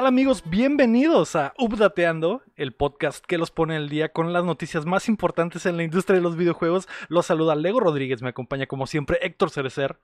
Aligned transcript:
¿Qué 0.00 0.04
tal 0.04 0.14
amigos? 0.14 0.44
Bienvenidos 0.46 1.36
a 1.36 1.52
Updateando, 1.58 2.42
el 2.56 2.72
podcast 2.72 3.22
que 3.22 3.36
los 3.36 3.50
pone 3.50 3.76
al 3.76 3.90
día 3.90 4.10
con 4.10 4.32
las 4.32 4.44
noticias 4.44 4.86
más 4.86 5.10
importantes 5.10 5.66
en 5.66 5.76
la 5.76 5.82
industria 5.82 6.16
de 6.16 6.22
los 6.22 6.36
videojuegos. 6.36 6.88
Los 7.08 7.26
saluda 7.26 7.54
Lego 7.54 7.80
Rodríguez, 7.80 8.22
me 8.22 8.30
acompaña 8.30 8.66
como 8.66 8.86
siempre 8.86 9.18
Héctor 9.20 9.50
Cerecer. 9.50 10.00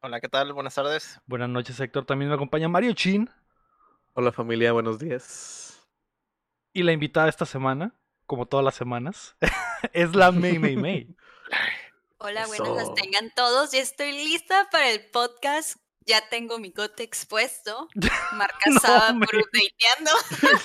Hola, 0.00 0.20
¿qué 0.20 0.28
tal? 0.28 0.52
Buenas 0.52 0.74
tardes. 0.74 1.20
Buenas 1.26 1.48
noches 1.48 1.78
Héctor, 1.78 2.04
también 2.04 2.30
me 2.30 2.34
acompaña 2.34 2.68
Mario 2.68 2.94
Chin. 2.94 3.30
Hola 4.14 4.32
familia, 4.32 4.72
buenos 4.72 4.98
días. 4.98 5.86
Y 6.72 6.82
la 6.82 6.90
invitada 6.90 7.28
esta 7.28 7.46
semana, 7.46 7.94
como 8.26 8.46
todas 8.46 8.64
las 8.64 8.74
semanas, 8.74 9.36
es 9.92 10.16
la 10.16 10.32
May 10.32 10.58
May 10.58 10.74
May. 10.74 11.16
Hola, 12.18 12.48
buenas 12.48 12.68
las 12.76 12.94
tengan 12.94 13.30
todos 13.36 13.72
y 13.72 13.78
estoy 13.78 14.10
lista 14.10 14.68
para 14.72 14.90
el 14.90 15.08
podcast 15.12 15.81
ya 16.06 16.28
tengo 16.28 16.58
mi 16.58 16.70
Gotex 16.70 17.26
puesto, 17.26 17.88
marca 18.32 18.70
no, 18.70 18.80
Saba 18.80 19.14
por 19.18 19.36
updateando. 19.36 20.10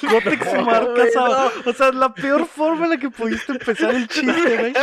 Gotex 0.01 0.53
marca 0.65 1.11
Saba. 1.11 1.51
O 1.65 1.73
sea, 1.73 1.91
la 1.91 2.13
peor 2.13 2.47
forma 2.47 2.85
en 2.85 2.91
la 2.91 2.97
que 2.97 3.09
pudiste 3.09 3.51
empezar 3.53 3.95
el 3.95 4.07
chiste, 4.07 4.57
güey. 4.57 4.73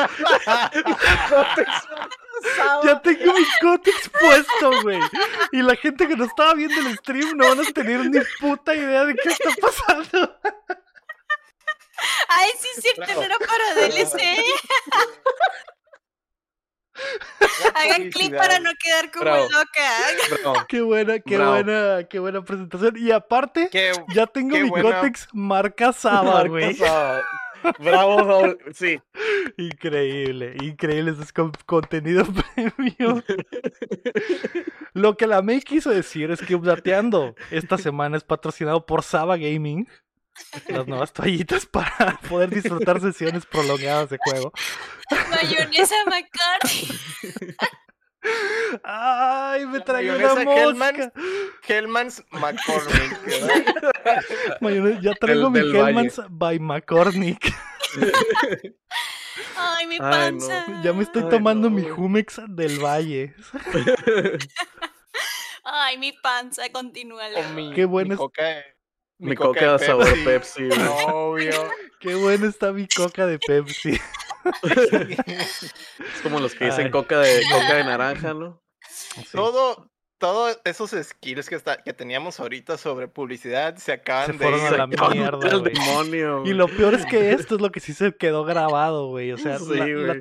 Ya 2.84 3.00
tengo 3.00 3.32
mi 3.32 3.44
Gotex 3.62 4.10
puesto, 4.10 4.82
güey. 4.82 5.00
Y 5.52 5.62
la 5.62 5.76
gente 5.76 6.06
que 6.06 6.16
no 6.16 6.24
estaba 6.24 6.54
viendo 6.54 6.80
el 6.80 6.96
stream 6.98 7.36
no 7.36 7.48
van 7.48 7.60
a 7.60 7.72
tener 7.72 8.10
ni 8.10 8.20
puta 8.40 8.74
idea 8.74 9.04
de 9.04 9.14
qué 9.14 9.28
está 9.28 9.50
pasando. 9.60 10.38
Ay, 12.28 12.50
sí, 12.58 12.68
sí, 12.82 12.88
no 12.98 13.22
era 13.22 13.38
para 13.38 13.74
DLC. 13.74 14.18
Hagan 17.74 18.10
clip 18.10 18.36
para 18.36 18.58
no 18.60 18.70
quedar 18.80 19.10
como 19.10 19.24
loca. 19.24 20.66
Qué 20.68 20.80
buena, 20.80 21.18
qué 21.18 21.38
buena, 21.38 22.04
qué 22.08 22.18
buena 22.18 22.44
presentación. 22.44 22.96
Y 22.96 23.10
aparte, 23.10 23.68
ya 24.14 24.26
tengo 24.26 24.56
mi 24.58 24.68
Gotex 24.68 25.28
marca 25.32 25.92
Saba, 25.92 26.46
güey. 26.46 26.76
Bravo, 27.78 28.56
sí. 28.72 29.00
Increíble, 29.56 30.56
increíble. 30.60 31.14
es 31.20 31.32
contenido 31.64 32.24
premium. 32.54 33.22
Lo 34.92 35.16
que 35.16 35.26
la 35.26 35.42
May 35.42 35.60
quiso 35.60 35.90
decir 35.90 36.30
es 36.30 36.40
que 36.40 36.54
Updateando 36.54 37.34
esta 37.50 37.78
semana 37.78 38.16
es 38.16 38.24
patrocinado 38.24 38.84
por 38.86 39.02
Saba 39.02 39.36
Gaming 39.36 39.88
las 40.68 40.86
nuevas 40.86 41.12
toallitas 41.12 41.66
para 41.66 42.18
poder 42.28 42.50
disfrutar 42.50 43.00
sesiones 43.00 43.46
prolongadas 43.46 44.10
de 44.10 44.18
juego. 44.18 44.52
Mayonesa 45.30 45.94
McCarthy. 46.06 46.98
Ay, 48.84 49.66
me 49.66 49.80
trae 49.80 50.10
una 50.10 50.44
mosca. 50.44 51.12
Hellman's, 51.68 52.24
McCormick. 52.30 53.20
ya 55.02 55.14
traigo 55.14 55.50
mi 55.50 55.58
Hellman's 55.58 56.20
by 56.30 56.58
McCormick. 56.58 57.52
Ay, 59.56 59.86
mi 59.86 59.98
panza. 59.98 60.64
Ya 60.82 60.94
me 60.94 61.02
estoy 61.02 61.28
tomando 61.28 61.68
mi 61.68 61.82
Jumex 61.82 62.40
del 62.48 62.78
Valle. 62.78 63.34
Ay, 65.64 65.98
mi 65.98 66.12
panza, 66.12 66.68
continúa. 66.70 67.24
Qué 67.74 67.84
bueno. 67.84 68.10
Mi, 68.10 68.16
coca, 68.16 68.64
de 69.24 69.78
sabor 69.86 70.24
Pepsi. 70.24 70.68
Obvio. 71.12 71.68
Qué 72.00 72.14
bueno 72.14 72.46
está 72.46 72.72
mi 72.72 72.86
coca 72.86 73.26
de 73.26 73.38
Pepsi. 73.38 73.98
es 74.62 75.72
como 76.22 76.38
los 76.38 76.54
que 76.54 76.66
dicen 76.66 76.90
coca 76.90 77.20
de 77.20 77.42
coca 77.50 77.74
de 77.74 77.84
naranja, 77.84 78.34
¿no? 78.34 78.62
Todo, 79.32 79.90
todos 80.24 80.58
esos 80.64 80.92
skills 80.92 81.50
que, 81.50 81.54
está, 81.54 81.76
que 81.76 81.92
teníamos 81.92 82.40
ahorita 82.40 82.78
sobre 82.78 83.08
publicidad 83.08 83.76
se 83.76 83.92
acaban 83.92 84.28
se 84.28 84.32
fueron 84.32 84.58
de 84.58 84.68
a 84.68 84.70
la 84.78 84.86
mierda. 84.86 85.50
El 85.50 85.62
demonio, 85.62 86.46
y 86.46 86.54
lo 86.54 86.66
peor 86.66 86.94
es 86.94 87.04
que 87.04 87.32
esto 87.32 87.56
es 87.56 87.60
lo 87.60 87.70
que 87.70 87.80
sí 87.80 87.92
se 87.92 88.16
quedó 88.16 88.42
grabado, 88.44 89.08
güey. 89.08 89.32
O 89.32 89.36
sea, 89.36 89.58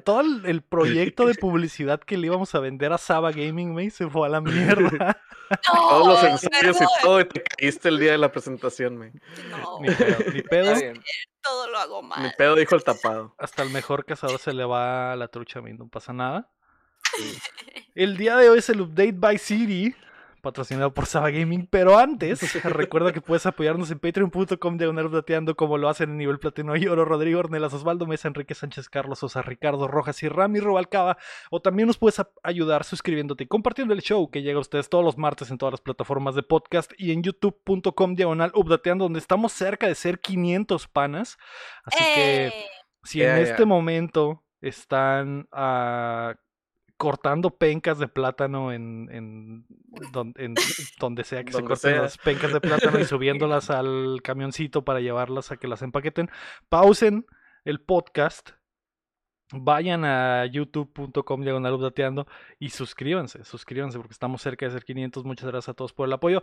todo 0.04 0.20
el, 0.20 0.62
proyecto 0.62 1.26
de 1.26 1.36
publicidad 1.40 2.02
que 2.02 2.18
le 2.18 2.28
íbamos 2.28 2.54
a 2.54 2.60
vender 2.60 2.92
a 2.92 2.98
Saba 2.98 3.32
Gaming, 3.32 3.72
güey, 3.72 3.92
se 3.92 4.10
fue 4.10 4.28
a 4.28 4.30
la 4.30 4.42
mierda. 4.42 5.22
Todos 5.72 6.08
los 6.08 6.24
ensayos 6.24 6.82
y 6.82 6.86
todo, 7.02 7.22
y 7.22 7.26
te 7.26 7.42
caíste 7.42 7.88
el 7.88 8.00
día 8.00 8.12
de 8.14 8.18
la 8.18 8.32
presentación, 8.32 8.98
güey. 8.98 9.12
No. 9.52 9.80
Ni 9.80 9.92
pedo. 9.92 10.32
Ni 10.34 10.42
pedo. 10.42 10.74
Todo 11.42 11.70
lo 11.70 11.78
hago 11.78 12.02
mal. 12.02 12.24
Mi 12.24 12.30
pedo 12.38 12.56
dijo 12.56 12.76
el 12.76 12.84
tapado. 12.84 13.36
Hasta 13.38 13.64
el 13.64 13.70
mejor 13.70 14.04
cazador 14.04 14.40
se 14.40 14.52
le 14.52 14.66
va 14.66 15.16
la 15.16 15.30
trucha 15.30 15.60
a 15.60 15.62
mí, 15.62 15.72
no 15.72 15.88
pasa 15.88 16.12
nada. 16.12 16.50
El 17.96 18.18
día 18.18 18.38
de 18.38 18.50
hoy 18.50 18.60
es 18.60 18.70
el 18.70 18.82
Update 18.82 19.14
by 19.14 19.38
City 19.38 19.96
patrocinado 20.44 20.94
por 20.94 21.06
Saba 21.06 21.32
Gaming. 21.32 21.68
Pero 21.68 21.98
antes, 21.98 22.54
recuerda 22.66 23.14
que 23.14 23.22
puedes 23.22 23.46
apoyarnos 23.46 23.90
en 23.90 24.00
patreon.com 24.00 24.78
diagonal 24.78 25.10
dateando 25.10 25.56
como 25.56 25.78
lo 25.78 25.88
hacen 25.88 26.12
en 26.12 26.18
nivel 26.18 26.38
platino 26.38 26.76
y 26.76 26.86
oro 26.86 27.06
Rodrigo 27.06 27.40
Ornelas, 27.40 27.74
Osvaldo 27.74 28.06
Mesa, 28.06 28.28
Enrique 28.28 28.54
Sánchez, 28.54 28.90
Carlos 28.90 29.24
Osa, 29.24 29.42
Ricardo 29.42 29.88
Rojas 29.88 30.22
y 30.22 30.28
Rami 30.28 30.60
Robalcaba. 30.60 31.18
O 31.50 31.62
también 31.62 31.88
nos 31.88 31.98
puedes 31.98 32.22
ayudar 32.44 32.84
suscribiéndote 32.84 33.46
y 33.46 33.48
compartiendo 33.48 33.94
el 33.94 34.02
show 34.02 34.30
que 34.30 34.42
llega 34.42 34.58
a 34.58 34.62
ustedes 34.62 34.90
todos 34.90 35.04
los 35.04 35.18
martes 35.18 35.50
en 35.50 35.58
todas 35.58 35.72
las 35.72 35.82
plataformas 35.82 36.36
de 36.36 36.44
podcast 36.44 36.92
y 36.98 37.14
en 37.14 37.24
youtube.com 37.24 38.16
diagonal 38.16 38.52
updateando 38.54 39.06
donde 39.06 39.20
estamos 39.20 39.54
cerca 39.54 39.88
de 39.88 39.96
ser 39.96 40.20
500 40.20 40.90
panas. 40.90 41.38
Así 41.86 42.04
que 42.16 42.48
¡Eh! 42.48 42.54
si 43.04 43.24
en 43.24 43.38
este 43.38 43.64
momento 43.66 44.44
están 44.60 45.48
a 45.54 46.36
cortando 47.04 47.50
pencas 47.50 48.00
de 48.00 48.08
plátano 48.08 48.72
en, 48.72 49.10
en, 49.12 49.66
donde 51.02 51.26
sea 51.26 51.44
que 51.44 51.52
se 51.52 51.62
corten 51.62 51.98
las 51.98 52.18
pencas 52.18 52.54
de 52.54 52.62
plátano 52.62 52.98
y 52.98 53.04
subiéndolas 53.04 53.70
al 53.70 54.22
camioncito 54.24 54.86
para 54.86 55.02
llevarlas 55.02 55.52
a 55.52 55.58
que 55.58 55.68
las 55.68 55.82
empaqueten. 55.82 56.30
Pausen 56.70 57.26
el 57.66 57.82
podcast, 57.82 58.52
vayan 59.52 60.06
a 60.06 60.46
youtube.com 60.46 61.42
diagonal 61.42 61.78
y 62.58 62.70
suscríbanse, 62.70 63.44
suscríbanse 63.44 63.98
porque 63.98 64.14
estamos 64.14 64.42
cerca 64.42 64.66
de 64.66 64.72
ser 64.72 64.86
500. 64.86 65.26
Muchas 65.26 65.48
gracias 65.48 65.68
a 65.68 65.74
todos 65.74 65.92
por 65.92 66.08
el 66.08 66.14
apoyo. 66.14 66.42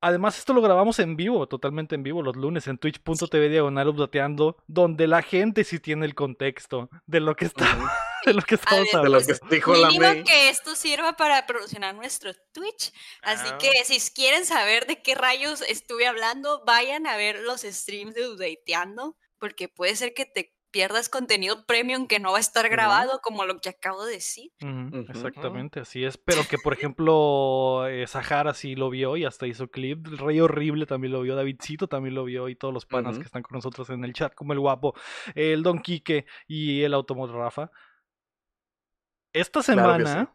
Además, 0.00 0.38
esto 0.38 0.52
lo 0.52 0.60
grabamos 0.60 0.98
en 0.98 1.16
vivo, 1.16 1.48
totalmente 1.48 1.94
en 1.94 2.02
vivo, 2.02 2.22
los 2.22 2.36
lunes 2.36 2.66
en 2.66 2.78
twitch.tv 2.78 3.48
diagonal 3.48 3.88
updateando, 3.88 4.56
donde 4.66 5.06
la 5.06 5.22
gente 5.22 5.64
sí 5.64 5.80
tiene 5.80 6.04
el 6.06 6.14
contexto 6.14 6.90
de 7.06 7.20
lo 7.20 7.34
que 7.34 7.46
está, 7.46 7.66
de 8.26 8.34
lo 8.34 8.42
que 8.42 8.56
estamos 8.56 8.92
hablando. 8.94 9.26
Pues, 9.48 9.66
mínimo 9.66 10.24
que 10.24 10.48
esto 10.50 10.74
sirva 10.74 11.16
para 11.16 11.46
promocionar 11.46 11.94
nuestro 11.94 12.32
Twitch. 12.52 12.92
Así 13.22 13.48
que 13.58 13.84
si 13.84 14.12
quieren 14.12 14.44
saber 14.44 14.86
de 14.86 15.00
qué 15.02 15.14
rayos 15.14 15.62
estuve 15.62 16.06
hablando, 16.06 16.62
vayan 16.66 17.06
a 17.06 17.16
ver 17.16 17.40
los 17.40 17.62
streams 17.62 18.14
de 18.14 18.28
Updateando, 18.28 19.16
porque 19.38 19.68
puede 19.68 19.96
ser 19.96 20.12
que 20.12 20.26
te 20.26 20.55
pierdas 20.76 21.08
contenido 21.08 21.64
premium 21.64 22.06
que 22.06 22.20
no 22.20 22.32
va 22.32 22.36
a 22.36 22.40
estar 22.40 22.68
grabado, 22.68 23.20
como 23.22 23.46
lo 23.46 23.58
que 23.60 23.70
acabo 23.70 24.04
de 24.04 24.12
decir. 24.12 24.52
Exactamente, 25.08 25.80
así 25.80 26.04
es. 26.04 26.18
Pero 26.18 26.42
que, 26.46 26.58
por 26.58 26.74
ejemplo, 26.74 27.88
eh, 27.88 28.06
Sahara 28.06 28.52
sí 28.52 28.74
lo 28.74 28.90
vio 28.90 29.16
y 29.16 29.24
hasta 29.24 29.46
hizo 29.46 29.68
clip. 29.68 30.06
El 30.06 30.18
Rey 30.18 30.38
Horrible 30.38 30.84
también 30.84 31.14
lo 31.14 31.22
vio, 31.22 31.34
Davidcito 31.34 31.88
también 31.88 32.14
lo 32.14 32.24
vio 32.24 32.50
y 32.50 32.56
todos 32.56 32.74
los 32.74 32.84
panas 32.84 33.16
que 33.16 33.24
están 33.24 33.42
con 33.42 33.56
nosotros 33.56 33.88
en 33.88 34.04
el 34.04 34.12
chat, 34.12 34.34
como 34.34 34.52
el 34.52 34.60
Guapo, 34.60 34.94
el 35.34 35.62
Don 35.62 35.78
Quique 35.78 36.26
y 36.46 36.82
el 36.82 36.92
Automod 36.92 37.30
Rafa. 37.30 37.70
Esta 39.32 39.62
semana 39.62 40.30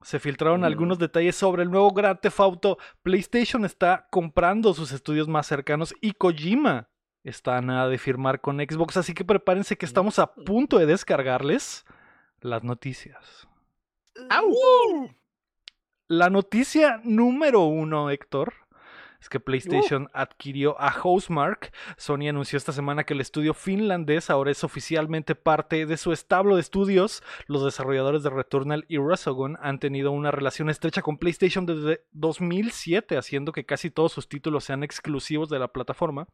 se 0.00 0.18
filtraron 0.18 0.64
algunos 0.64 0.98
detalles 0.98 1.36
sobre 1.36 1.62
el 1.62 1.70
nuevo 1.70 1.92
Grand 1.92 2.18
Theft 2.18 2.40
Auto. 2.40 2.78
PlayStation 3.02 3.66
está 3.66 4.08
comprando 4.10 4.72
sus 4.72 4.92
estudios 4.92 5.28
más 5.28 5.46
cercanos 5.46 5.94
y 6.00 6.12
Kojima 6.12 6.88
está 7.24 7.56
a 7.56 7.62
nada 7.62 7.88
de 7.88 7.98
firmar 7.98 8.40
con 8.40 8.58
Xbox, 8.58 8.96
así 8.96 9.14
que 9.14 9.24
prepárense 9.24 9.76
que 9.76 9.86
estamos 9.86 10.18
a 10.18 10.34
punto 10.34 10.78
de 10.78 10.86
descargarles 10.86 11.84
las 12.40 12.64
noticias. 12.64 13.48
La 16.08 16.28
noticia 16.30 17.00
número 17.04 17.60
uno, 17.60 18.10
Héctor, 18.10 18.52
es 19.22 19.28
que 19.28 19.38
PlayStation 19.38 20.10
adquirió 20.12 20.78
a 20.80 20.90
Housemark. 20.90 21.72
Sony 21.96 22.28
anunció 22.28 22.56
esta 22.56 22.72
semana 22.72 23.04
que 23.04 23.14
el 23.14 23.20
estudio 23.20 23.54
finlandés 23.54 24.30
ahora 24.30 24.50
es 24.50 24.64
oficialmente 24.64 25.36
parte 25.36 25.86
de 25.86 25.96
su 25.96 26.12
establo 26.12 26.56
de 26.56 26.60
estudios. 26.60 27.22
Los 27.46 27.64
desarrolladores 27.64 28.24
de 28.24 28.30
Returnal 28.30 28.84
y 28.88 28.98
Resogun 28.98 29.58
han 29.62 29.78
tenido 29.78 30.10
una 30.10 30.32
relación 30.32 30.70
estrecha 30.70 31.02
con 31.02 31.18
PlayStation 31.18 31.66
desde 31.66 32.04
2007, 32.10 33.16
haciendo 33.16 33.52
que 33.52 33.64
casi 33.64 33.92
todos 33.92 34.10
sus 34.10 34.28
títulos 34.28 34.64
sean 34.64 34.82
exclusivos 34.82 35.48
de 35.48 35.60
la 35.60 35.68
plataforma. 35.68 36.26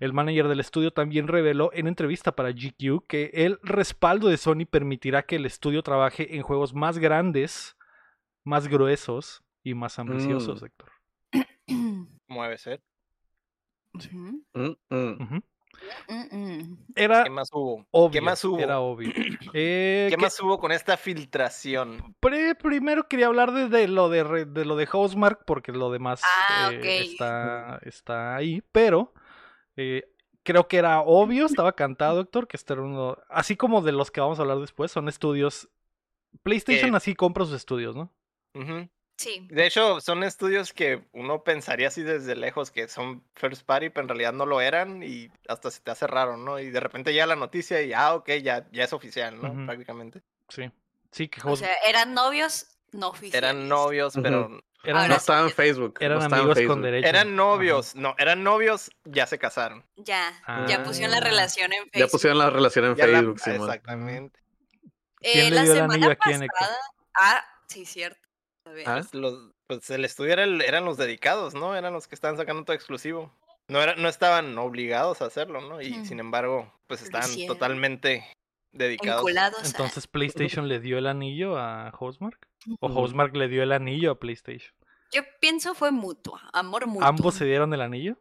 El 0.00 0.12
manager 0.12 0.48
del 0.48 0.58
estudio 0.58 0.90
también 0.90 1.28
reveló 1.28 1.70
en 1.72 1.86
entrevista 1.86 2.34
para 2.34 2.50
GQ 2.50 3.06
que 3.06 3.30
el 3.34 3.60
respaldo 3.62 4.26
de 4.26 4.36
Sony 4.36 4.66
permitirá 4.68 5.22
que 5.22 5.36
el 5.36 5.46
estudio 5.46 5.84
trabaje 5.84 6.34
en 6.34 6.42
juegos 6.42 6.74
más 6.74 6.98
grandes, 6.98 7.76
más 8.42 8.66
gruesos 8.66 9.44
y 9.62 9.74
más 9.74 10.00
ambiciosos, 10.00 10.60
mm. 10.60 10.64
Héctor. 10.64 10.92
Mueve 12.32 12.58
ser. 12.58 12.82
Sí. 13.98 14.10
Mm, 14.14 14.72
mm. 14.88 15.42
Mm. 16.08 16.76
Era 16.94 17.24
¿Qué 17.24 17.30
más 17.30 17.50
hubo? 17.52 17.86
obvio. 17.90 18.10
¿Qué 18.10 18.20
más 18.20 18.44
hubo? 18.44 18.58
Era 18.58 18.80
obvio. 18.80 19.12
Eh, 19.54 20.06
¿Qué 20.08 20.16
más 20.16 20.40
hubo 20.40 20.58
con 20.58 20.72
esta 20.72 20.96
filtración? 20.96 22.14
Pre- 22.20 22.54
primero 22.54 23.06
quería 23.06 23.26
hablar 23.26 23.52
de, 23.52 23.68
de 23.68 23.86
lo 23.86 24.08
de, 24.08 24.24
re- 24.24 24.44
de 24.46 24.64
lo 24.64 24.76
de 24.76 24.86
Housemark, 24.86 25.44
porque 25.44 25.72
lo 25.72 25.90
demás 25.90 26.22
Ah, 26.24 26.70
eh, 26.72 27.02
está, 27.02 27.78
está 27.82 28.34
ahí, 28.36 28.62
pero 28.72 29.12
eh, 29.76 30.04
creo 30.42 30.68
que 30.68 30.78
era 30.78 31.00
obvio, 31.02 31.44
estaba 31.44 31.72
cantado, 31.74 32.20
Héctor, 32.22 32.48
que 32.48 32.56
este 32.56 32.72
era 32.72 32.82
uno, 32.82 33.18
así 33.28 33.56
como 33.56 33.82
de 33.82 33.92
los 33.92 34.10
que 34.10 34.22
vamos 34.22 34.38
a 34.38 34.42
hablar 34.42 34.58
después, 34.58 34.90
son 34.90 35.08
estudios. 35.08 35.68
PlayStation 36.42 36.94
así 36.94 37.14
compra 37.14 37.44
sus 37.44 37.54
estudios, 37.54 37.94
¿no? 37.94 38.10
Ujú. 38.54 38.88
Sí. 39.22 39.46
De 39.50 39.66
hecho, 39.66 40.00
son 40.00 40.24
estudios 40.24 40.72
que 40.72 41.02
uno 41.12 41.44
pensaría 41.44 41.88
así 41.88 42.02
desde 42.02 42.34
lejos 42.34 42.70
que 42.70 42.88
son 42.88 43.22
first 43.34 43.64
party, 43.64 43.90
pero 43.90 44.02
en 44.02 44.08
realidad 44.08 44.32
no 44.32 44.46
lo 44.46 44.60
eran 44.60 45.02
y 45.02 45.30
hasta 45.48 45.70
se 45.70 45.80
te 45.80 45.90
hace 45.92 46.06
raro, 46.06 46.36
¿no? 46.36 46.58
Y 46.58 46.70
de 46.70 46.80
repente 46.80 47.12
llega 47.12 47.26
la 47.26 47.36
noticia 47.36 47.80
y, 47.82 47.92
ah, 47.92 48.14
ok, 48.14 48.30
ya, 48.42 48.66
ya 48.72 48.84
es 48.84 48.92
oficial, 48.92 49.40
¿no? 49.40 49.66
Prácticamente. 49.66 50.22
Sí. 50.48 50.70
Sí, 51.10 51.28
que 51.28 51.40
O 51.44 51.56
sea, 51.56 51.70
eran 51.86 52.14
novios 52.14 52.66
no 52.92 53.08
oficiales. 53.08 53.34
Eran 53.50 53.68
novios, 53.68 54.14
pero... 54.22 54.60
eran, 54.84 54.96
ahora 54.96 55.08
No 55.08 55.14
sí. 55.14 55.18
estaba 55.20 55.40
en 55.42 55.50
Facebook. 55.52 55.98
no 56.00 56.06
eran 56.06 56.18
en 56.18 56.24
amigos 56.24 56.46
con 56.48 56.54
Facebook. 56.56 56.82
derecho. 56.82 57.08
Eran 57.08 57.26
Ajá. 57.28 57.36
novios, 57.36 57.94
no, 57.94 58.14
eran 58.18 58.42
novios, 58.42 58.90
ya 59.04 59.26
se 59.26 59.38
casaron. 59.38 59.84
Ya, 59.96 60.32
ya 60.66 60.82
pusieron 60.82 61.10
la 61.12 61.18
Ah. 61.18 61.20
relación 61.20 61.72
en 61.72 61.82
Facebook. 61.84 61.98
Ya 61.98 62.06
pusieron 62.08 62.38
la 62.38 62.50
relación 62.50 62.84
en 62.86 62.94
Ya 62.96 63.06
la- 63.06 63.18
Facebook, 63.18 63.40
Simón. 63.40 63.60
Exactamente. 63.68 64.40
¿Quién 65.20 65.46
Eh, 65.46 65.50
le 65.50 65.56
la 65.56 65.62
dio 65.62 65.72
el 65.72 65.78
semana 65.78 65.94
anillo 65.94 66.10
a 66.10 66.16
quién, 66.16 66.46
pasada. 66.48 66.76
Ah, 67.14 67.44
sí, 67.68 67.84
cierto. 67.86 68.21
Ah, 68.86 68.94
Pues, 69.00 69.14
los, 69.14 69.50
pues 69.66 69.90
el 69.90 70.04
estudio 70.04 70.32
era 70.32 70.44
el- 70.44 70.62
eran 70.62 70.84
los 70.84 70.96
dedicados, 70.96 71.54
¿no? 71.54 71.76
Eran 71.76 71.92
los 71.92 72.06
que 72.08 72.14
estaban 72.14 72.36
sacando 72.36 72.64
todo 72.64 72.74
exclusivo. 72.74 73.32
No, 73.68 73.80
era, 73.80 73.94
no 73.96 74.08
estaban 74.08 74.56
obligados 74.58 75.22
a 75.22 75.26
hacerlo, 75.26 75.60
¿no? 75.60 75.80
Y 75.80 75.92
Ujú. 75.92 76.04
sin 76.06 76.20
embargo, 76.20 76.72
pues 76.88 77.02
estaban 77.02 77.30
totalmente 77.46 78.24
dedicados. 78.72 79.24
Entonces 79.64 80.06
PlayStation 80.06 80.68
le 80.68 80.80
dio 80.80 80.98
el 80.98 81.06
anillo 81.06 81.56
a 81.58 81.90
Housemark. 81.92 82.48
O. 82.80 82.88
Housemark 82.88 83.34
le 83.36 83.48
dio 83.48 83.62
el 83.62 83.72
anillo 83.72 84.10
a 84.12 84.18
PlayStation. 84.18 84.74
Yo 85.12 85.22
pienso 85.40 85.74
fue 85.74 85.90
mutuo, 85.90 86.40
amor 86.52 86.86
mutuo. 86.86 87.06
Ambos 87.06 87.34
se 87.34 87.44
dieron 87.44 87.72
el 87.74 87.82
anillo, 87.82 88.16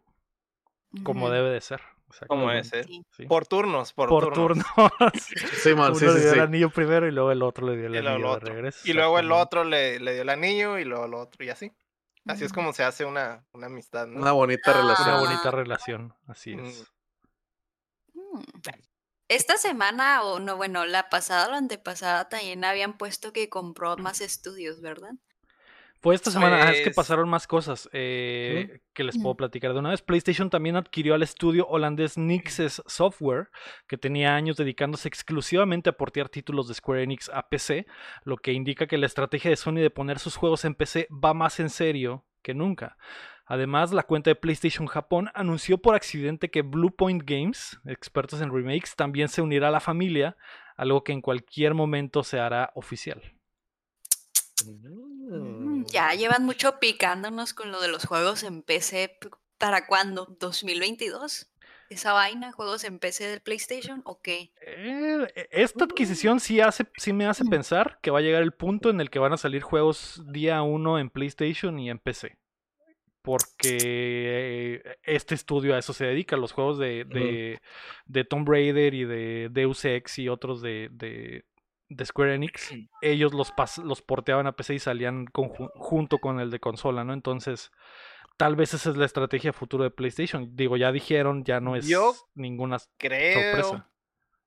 como 1.04 1.30
debe 1.30 1.50
de 1.50 1.62
ser. 1.62 1.82
Como 2.28 2.50
sí. 2.64 3.04
sí. 3.12 3.26
Por 3.26 3.46
turnos, 3.48 3.94
por, 3.94 4.10
Por 4.10 4.34
turnos. 4.34 4.66
turnos. 4.76 5.12
Simón, 5.64 5.92
Uno 5.92 5.96
sí, 6.00 6.06
le 6.06 6.12
sí, 6.14 6.20
dio 6.20 6.30
sí. 6.32 6.36
el 6.36 6.42
anillo 6.42 6.70
primero 6.70 7.08
y 7.08 7.12
luego 7.12 7.32
el 7.32 7.42
otro 7.44 7.68
le 7.68 7.78
dio 7.78 7.88
el 7.88 8.08
anillo 8.08 8.34
de 8.36 8.40
regreso. 8.40 8.80
Y 8.84 8.94
luego 8.94 9.20
el 9.20 9.32
otro 9.32 9.64
le, 9.64 10.00
le 10.00 10.14
dio 10.14 10.22
el 10.24 10.30
anillo 10.30 10.78
y 10.80 10.86
luego 10.86 11.06
el 11.06 11.14
otro 11.14 11.44
y 11.46 11.50
así. 11.50 11.72
Así 12.28 12.46
es 12.46 12.54
como 12.54 12.72
se 12.74 12.84
hace 12.84 13.04
una, 13.06 13.44
una 13.52 13.66
amistad, 13.68 14.06
¿no? 14.08 14.20
Una 14.22 14.32
bonita 14.32 14.72
Ah. 14.72 14.74
relación. 14.82 15.08
Una 15.10 15.20
bonita 15.20 15.52
relación, 15.52 16.14
así 16.28 16.56
Mm. 16.56 16.66
es. 16.66 16.92
Mm. 18.14 18.40
Esta 19.28 19.58
semana, 19.58 20.24
o 20.24 20.40
no, 20.40 20.58
bueno, 20.58 20.86
la 20.86 21.10
pasada 21.10 21.48
o 21.48 21.52
la 21.52 21.58
antepasada 21.58 22.28
también 22.28 22.66
habían 22.66 22.98
puesto 22.98 23.32
que 23.32 23.50
compró 23.50 23.96
más 23.98 24.20
estudios, 24.22 24.82
¿verdad? 24.82 25.14
Fue 26.02 26.16
esta 26.16 26.32
semana, 26.32 26.64
ah, 26.64 26.72
es 26.72 26.80
que 26.80 26.86
Pues- 26.86 26.96
pasaron 26.96 27.30
más 27.30 27.46
cosas 27.46 27.88
eh, 27.94 28.82
que 28.94 29.04
les 29.04 29.20
puedo 29.20 29.36
platicar 29.36 29.72
de 29.74 29.80
una 29.80 29.92
vez. 29.92 30.02
PlayStation 30.02 30.50
también 30.50 30.76
adquirió 30.76 31.14
al 31.14 31.22
estudio 31.22 31.68
holandés 31.68 32.18
Nixes 32.18 32.82
Software, 32.88 33.50
que 33.88 33.98
tenía 33.98 34.36
años 34.36 34.58
dedicándose 34.58 35.08
exclusivamente 35.08 35.92
a 35.92 35.94
portear 35.94 36.28
títulos 36.28 36.68
de 36.68 36.74
Square 36.74 37.04
Enix 37.04 37.30
a 37.30 37.48
PC, 37.50 37.86
lo 38.24 38.38
que 38.38 38.52
indica 38.52 38.88
que 38.88 38.98
la 38.98 39.06
estrategia 39.06 39.52
de 39.52 39.58
Sony 39.58 39.76
de 39.76 39.92
poner 39.92 40.18
sus 40.18 40.36
juegos 40.38 40.66
en 40.66 40.74
PC 40.74 41.08
va 41.12 41.36
más 41.36 41.60
en 41.60 41.70
serio 41.70 42.26
que 42.42 42.56
nunca. 42.56 42.98
Además, 43.46 43.92
la 43.92 44.04
cuenta 44.04 44.32
de 44.32 44.36
PlayStation 44.36 44.88
Japón 44.88 45.30
anunció 45.36 45.78
por 45.78 45.94
accidente 45.94 46.50
que 46.50 46.64
Bluepoint 46.64 47.22
Games, 47.24 47.80
expertos 47.86 48.42
en 48.42 48.52
remakes, 48.52 48.96
también 48.96 49.28
se 49.28 49.44
unirá 49.44 49.68
a 49.68 49.72
la 49.72 49.80
familia, 49.80 50.36
algo 50.78 51.04
que 51.04 51.12
en 51.12 51.22
cualquier 51.22 51.76
momento 51.76 52.24
se 52.24 52.40
hará 52.40 52.72
oficial. 52.74 53.22
Mm, 54.66 55.71
Ya 55.88 56.14
llevan 56.14 56.46
mucho 56.46 56.80
picándonos 56.80 57.54
con 57.54 57.72
lo 57.72 57.82
de 57.82 57.88
los 57.88 58.06
juegos 58.06 58.44
en 58.44 58.62
PC. 58.62 59.18
¿Para 59.58 59.86
cuándo? 59.86 60.28
¿2022? 60.40 61.48
¿Esa 61.90 62.14
vaina? 62.14 62.54
¿Juegos 62.54 62.86
en 62.86 63.00
PC 63.00 63.28
del 63.28 63.42
PlayStation 63.42 64.02
o 64.06 64.22
qué? 64.22 64.52
Eh, 64.66 65.48
esta 65.52 65.84
adquisición 65.84 66.40
sí, 66.40 66.62
hace, 66.62 66.86
sí 66.96 67.12
me 67.12 67.26
hace 67.26 67.44
pensar 67.44 68.00
que 68.02 68.12
va 68.12 68.20
a 68.20 68.22
llegar 68.22 68.44
el 68.44 68.54
punto 68.54 68.90
en 68.90 69.02
el 69.02 69.10
que 69.10 69.20
van 69.20 69.34
a 69.34 69.38
salir 69.38 69.62
juegos 69.62 70.24
día 70.32 70.62
uno 70.62 71.00
en 71.00 71.10
PlayStation 71.10 71.78
y 71.80 71.90
en 71.90 72.00
PC. 72.00 72.38
Porque 73.22 73.78
eh, 73.82 74.98
este 75.04 75.36
estudio 75.36 75.76
a 75.76 75.80
eso 75.80 75.92
se 75.94 76.06
dedica, 76.06 76.38
los 76.38 76.54
juegos 76.54 76.80
de, 76.80 77.04
de, 77.04 77.60
de 78.06 78.24
Tomb 78.24 78.48
Raider 78.48 78.94
y 78.94 79.04
de 79.04 79.50
Deus 79.52 79.84
Ex 79.86 80.18
y 80.18 80.30
otros 80.30 80.62
de, 80.62 80.88
de, 80.92 81.44
de 81.94 82.06
Square 82.06 82.36
Enix, 82.36 82.72
ellos 83.02 83.34
los, 83.34 83.52
pas- 83.54 83.84
los 83.84 84.02
porteaban 84.02 84.48
a 84.48 84.54
PC 84.54 84.76
y 84.76 84.80
salían 84.80 85.26
junto 85.76 86.20
con 86.20 86.40
el 86.40 86.50
de 86.50 86.60
consola, 86.60 87.04
¿no? 87.04 87.14
Entonces, 87.14 87.72
tal 88.38 88.56
vez 88.56 88.74
esa 88.74 88.92
es 88.92 88.98
la 88.98 89.06
estrategia 89.06 89.52
futuro 89.54 89.84
de 89.84 89.92
PlayStation. 89.92 90.56
Digo, 90.56 90.78
ya 90.78 90.92
dijeron, 90.92 91.44
ya 91.44 91.60
no 91.60 91.76
es 91.76 91.88
Yo 91.88 92.16
ninguna 92.34 92.78
Creo, 92.98 93.42
sorpresa. 93.42 93.90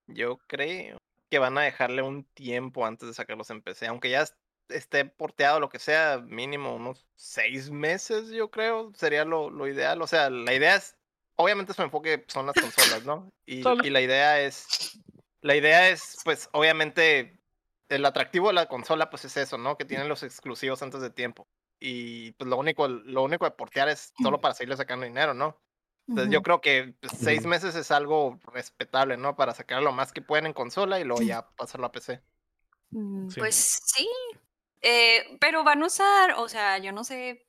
yo 0.06 0.38
creo 0.46 0.96
que 1.30 1.38
van 1.38 1.58
a 1.58 1.62
dejarle 1.62 2.02
un 2.02 2.24
tiempo 2.34 2.86
antes 2.86 3.08
de 3.08 3.14
sacarlos 3.14 3.50
en 3.50 3.60
PC, 3.62 3.86
aunque 3.88 4.10
ya 4.10 4.22
es- 4.22 4.36
esté 4.68 5.04
porteado 5.04 5.60
lo 5.60 5.68
que 5.68 5.78
sea, 5.78 6.22
mínimo 6.26 6.74
unos 6.74 7.06
seis 7.16 7.70
meses, 7.70 8.30
yo 8.30 8.50
creo, 8.50 8.92
sería 8.94 9.24
lo, 9.26 9.50
lo 9.50 9.68
ideal. 9.68 10.00
O 10.00 10.06
sea, 10.06 10.30
la 10.30 10.54
idea 10.54 10.76
es, 10.76 10.96
obviamente 11.36 11.74
su 11.74 11.82
enfoque 11.82 12.24
son 12.28 12.46
las 12.46 12.54
consolas, 12.56 13.04
¿no? 13.04 13.28
Y 13.44 13.62
la 13.90 14.00
idea 14.00 14.40
es, 14.40 14.66
la 15.44 15.54
idea 15.54 15.90
es, 15.90 16.16
pues, 16.24 16.48
obviamente, 16.52 17.38
el 17.90 18.06
atractivo 18.06 18.48
de 18.48 18.54
la 18.54 18.66
consola, 18.66 19.10
pues 19.10 19.26
es 19.26 19.36
eso, 19.36 19.58
¿no? 19.58 19.76
Que 19.76 19.84
tienen 19.84 20.08
los 20.08 20.22
exclusivos 20.22 20.82
antes 20.82 21.02
de 21.02 21.10
tiempo. 21.10 21.46
Y 21.78 22.32
pues 22.32 22.48
lo 22.48 22.56
único, 22.56 22.88
lo 22.88 23.22
único 23.22 23.44
de 23.44 23.50
portear 23.50 23.90
es 23.90 24.14
solo 24.22 24.40
para 24.40 24.54
seguirle 24.54 24.78
sacando 24.78 25.04
dinero, 25.04 25.34
¿no? 25.34 25.60
Entonces 26.08 26.32
yo 26.32 26.42
creo 26.42 26.62
que 26.62 26.94
pues, 26.98 27.12
seis 27.18 27.44
meses 27.44 27.74
es 27.74 27.90
algo 27.90 28.40
respetable, 28.54 29.18
¿no? 29.18 29.36
Para 29.36 29.52
sacar 29.52 29.82
lo 29.82 29.92
más 29.92 30.14
que 30.14 30.22
pueden 30.22 30.46
en 30.46 30.54
consola 30.54 30.98
y 30.98 31.04
luego 31.04 31.20
ya 31.20 31.46
pasarlo 31.56 31.88
a 31.88 31.92
PC. 31.92 32.22
Mm, 32.90 33.28
Sí. 33.28 33.38
Pues 33.38 33.82
sí. 33.84 34.08
Eh, 34.80 35.36
pero 35.40 35.62
van 35.62 35.82
a 35.82 35.86
usar, 35.86 36.36
o 36.38 36.48
sea, 36.48 36.78
yo 36.78 36.92
no 36.92 37.04
sé, 37.04 37.46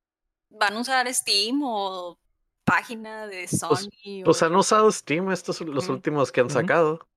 van 0.50 0.74
a 0.74 0.82
usar 0.82 1.14
Steam 1.14 1.62
o 1.64 2.20
página 2.66 3.26
de 3.28 3.48
Sony 3.48 4.24
Pues 4.26 4.42
o, 4.42 4.46
han 4.46 4.56
usado 4.58 4.92
Steam 4.92 5.32
estos 5.32 5.62
los 5.62 5.88
últimos 5.88 6.34
que 6.34 6.42
han 6.42 6.50
sacado. 6.50 7.08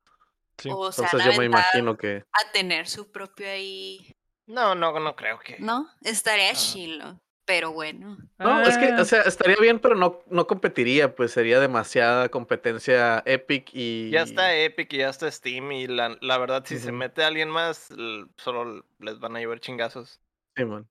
Sí. 0.59 0.71
o 0.73 0.91
se 0.93 1.03
van 1.03 1.11
Entonces 1.13 1.29
a 1.29 1.33
yo 1.33 1.39
me 1.39 1.47
imagino 1.47 1.97
que. 1.97 2.25
a 2.33 2.53
tener 2.53 2.89
su 2.89 3.11
propio 3.11 3.49
ahí, 3.49 4.15
No, 4.47 4.75
no, 4.75 4.99
no 4.99 5.15
creo 5.17 5.39
que. 5.39 5.57
¿no? 5.59 5.89
Estaría 6.03 6.51
Ah. 6.51 6.55
chilo, 6.55 7.21
pero 7.45 7.73
bueno. 7.73 8.17
No, 8.39 8.63
es 8.63 8.77
que, 8.79 8.87
Ah, 8.87 9.01
o 9.01 9.05
sea, 9.05 9.23
estaría 9.23 9.57
bien, 9.57 9.79
pero 9.79 9.95
no, 9.95 10.21
no 10.29 10.47
competiría, 10.47 11.15
pues 11.15 11.33
sería 11.33 11.61
demasiada 11.61 12.29
competencia 12.29 13.23
Epic 13.27 13.71
y. 13.73 14.11
Ya 14.11 14.23
está 14.23 14.55
Epic 14.55 14.93
y 14.93 14.99
ya 14.99 15.11
está 15.11 15.31
Steam 15.31 15.71
y 15.73 15.87
la, 15.87 16.17
la 16.21 16.39
verdad 16.39 16.65
si 16.67 16.79
se 16.79 16.93
mete 16.93 17.23
alguien 17.25 17.51
más, 17.51 17.89
solo 18.37 18.85
les 18.99 19.19
van 19.21 19.37
a 19.37 19.39
llevar 19.39 19.61
chingazos. 19.61 20.21
Simón. 20.57 20.89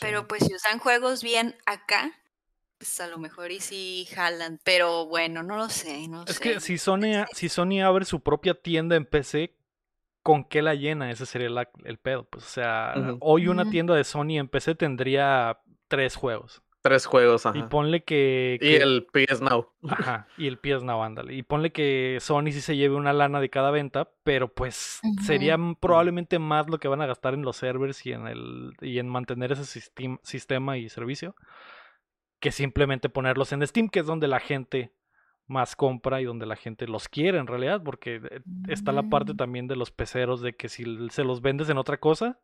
Pero 0.00 0.28
pues 0.28 0.44
si 0.46 0.54
usan 0.54 0.78
juegos 0.78 1.22
bien 1.24 1.56
acá, 1.66 2.12
pues 2.82 3.00
a 3.00 3.06
lo 3.06 3.16
mejor 3.18 3.52
y 3.52 3.60
sí 3.60 4.08
jalan, 4.12 4.58
pero 4.64 5.06
bueno, 5.06 5.44
no 5.44 5.56
lo 5.56 5.68
sé, 5.68 6.08
no 6.08 6.24
Es 6.24 6.34
sé. 6.36 6.40
que 6.42 6.58
si 6.60 6.78
Sony, 6.78 7.24
si 7.32 7.48
Sony 7.48 7.80
abre 7.84 8.04
su 8.04 8.20
propia 8.24 8.54
tienda 8.54 8.96
en 8.96 9.06
PC, 9.06 9.54
¿con 10.24 10.42
qué 10.42 10.62
la 10.62 10.74
llena? 10.74 11.08
Ese 11.12 11.24
sería 11.24 11.48
la- 11.48 11.70
el 11.84 11.98
pedo. 11.98 12.24
Pues, 12.24 12.44
o 12.44 12.48
sea, 12.48 12.94
hoy 13.20 13.46
una 13.46 13.70
tienda 13.70 13.94
de 13.94 14.02
Sony 14.02 14.36
en 14.40 14.48
PC 14.48 14.74
tendría 14.74 15.60
tres 15.86 16.16
juegos. 16.16 16.60
Tres 16.80 17.06
juegos, 17.06 17.44
Y 17.44 17.48
ajá. 17.60 17.68
ponle 17.68 18.02
que. 18.02 18.58
Y 18.60 18.74
el 18.74 19.06
PS 19.12 19.40
Now. 19.44 19.68
Ajá, 19.88 20.26
y 20.36 20.48
el 20.48 20.58
PS 20.58 20.84
Now, 20.84 21.04
ándale. 21.04 21.34
Y 21.34 21.44
ponle 21.44 21.70
que 21.70 22.18
Sony 22.20 22.46
sí 22.46 22.60
se 22.60 22.74
lleve 22.76 22.96
una 22.96 23.12
lana 23.12 23.38
de 23.38 23.48
cada 23.50 23.70
venta, 23.70 24.10
pero 24.24 24.52
pues 24.52 24.98
sería 25.24 25.56
probablemente 25.78 26.40
más 26.40 26.68
lo 26.68 26.80
que 26.80 26.88
van 26.88 27.00
a 27.00 27.06
gastar 27.06 27.34
en 27.34 27.42
los 27.42 27.58
servers 27.58 28.04
y 28.06 28.10
en 28.10 28.26
el 28.26 28.72
y 28.80 28.98
en 28.98 29.08
mantener 29.08 29.52
ese 29.52 29.62
sistem- 29.62 30.18
sistema 30.24 30.76
y 30.76 30.88
servicio 30.88 31.36
que 32.42 32.50
simplemente 32.52 33.08
ponerlos 33.08 33.52
en 33.52 33.64
Steam, 33.66 33.88
que 33.88 34.00
es 34.00 34.06
donde 34.06 34.26
la 34.26 34.40
gente 34.40 34.92
más 35.46 35.76
compra 35.76 36.20
y 36.20 36.24
donde 36.24 36.44
la 36.44 36.56
gente 36.56 36.88
los 36.88 37.08
quiere 37.08 37.38
en 37.38 37.46
realidad, 37.46 37.82
porque 37.84 38.16
eh, 38.16 38.40
está 38.68 38.90
la 38.92 39.04
parte 39.04 39.34
Mm. 39.34 39.36
también 39.36 39.68
de 39.68 39.76
los 39.76 39.92
peceros 39.92 40.42
de 40.42 40.56
que 40.56 40.68
si 40.68 40.84
se 41.10 41.24
los 41.24 41.40
vendes 41.40 41.68
en 41.70 41.78
otra 41.78 41.98
cosa, 41.98 42.40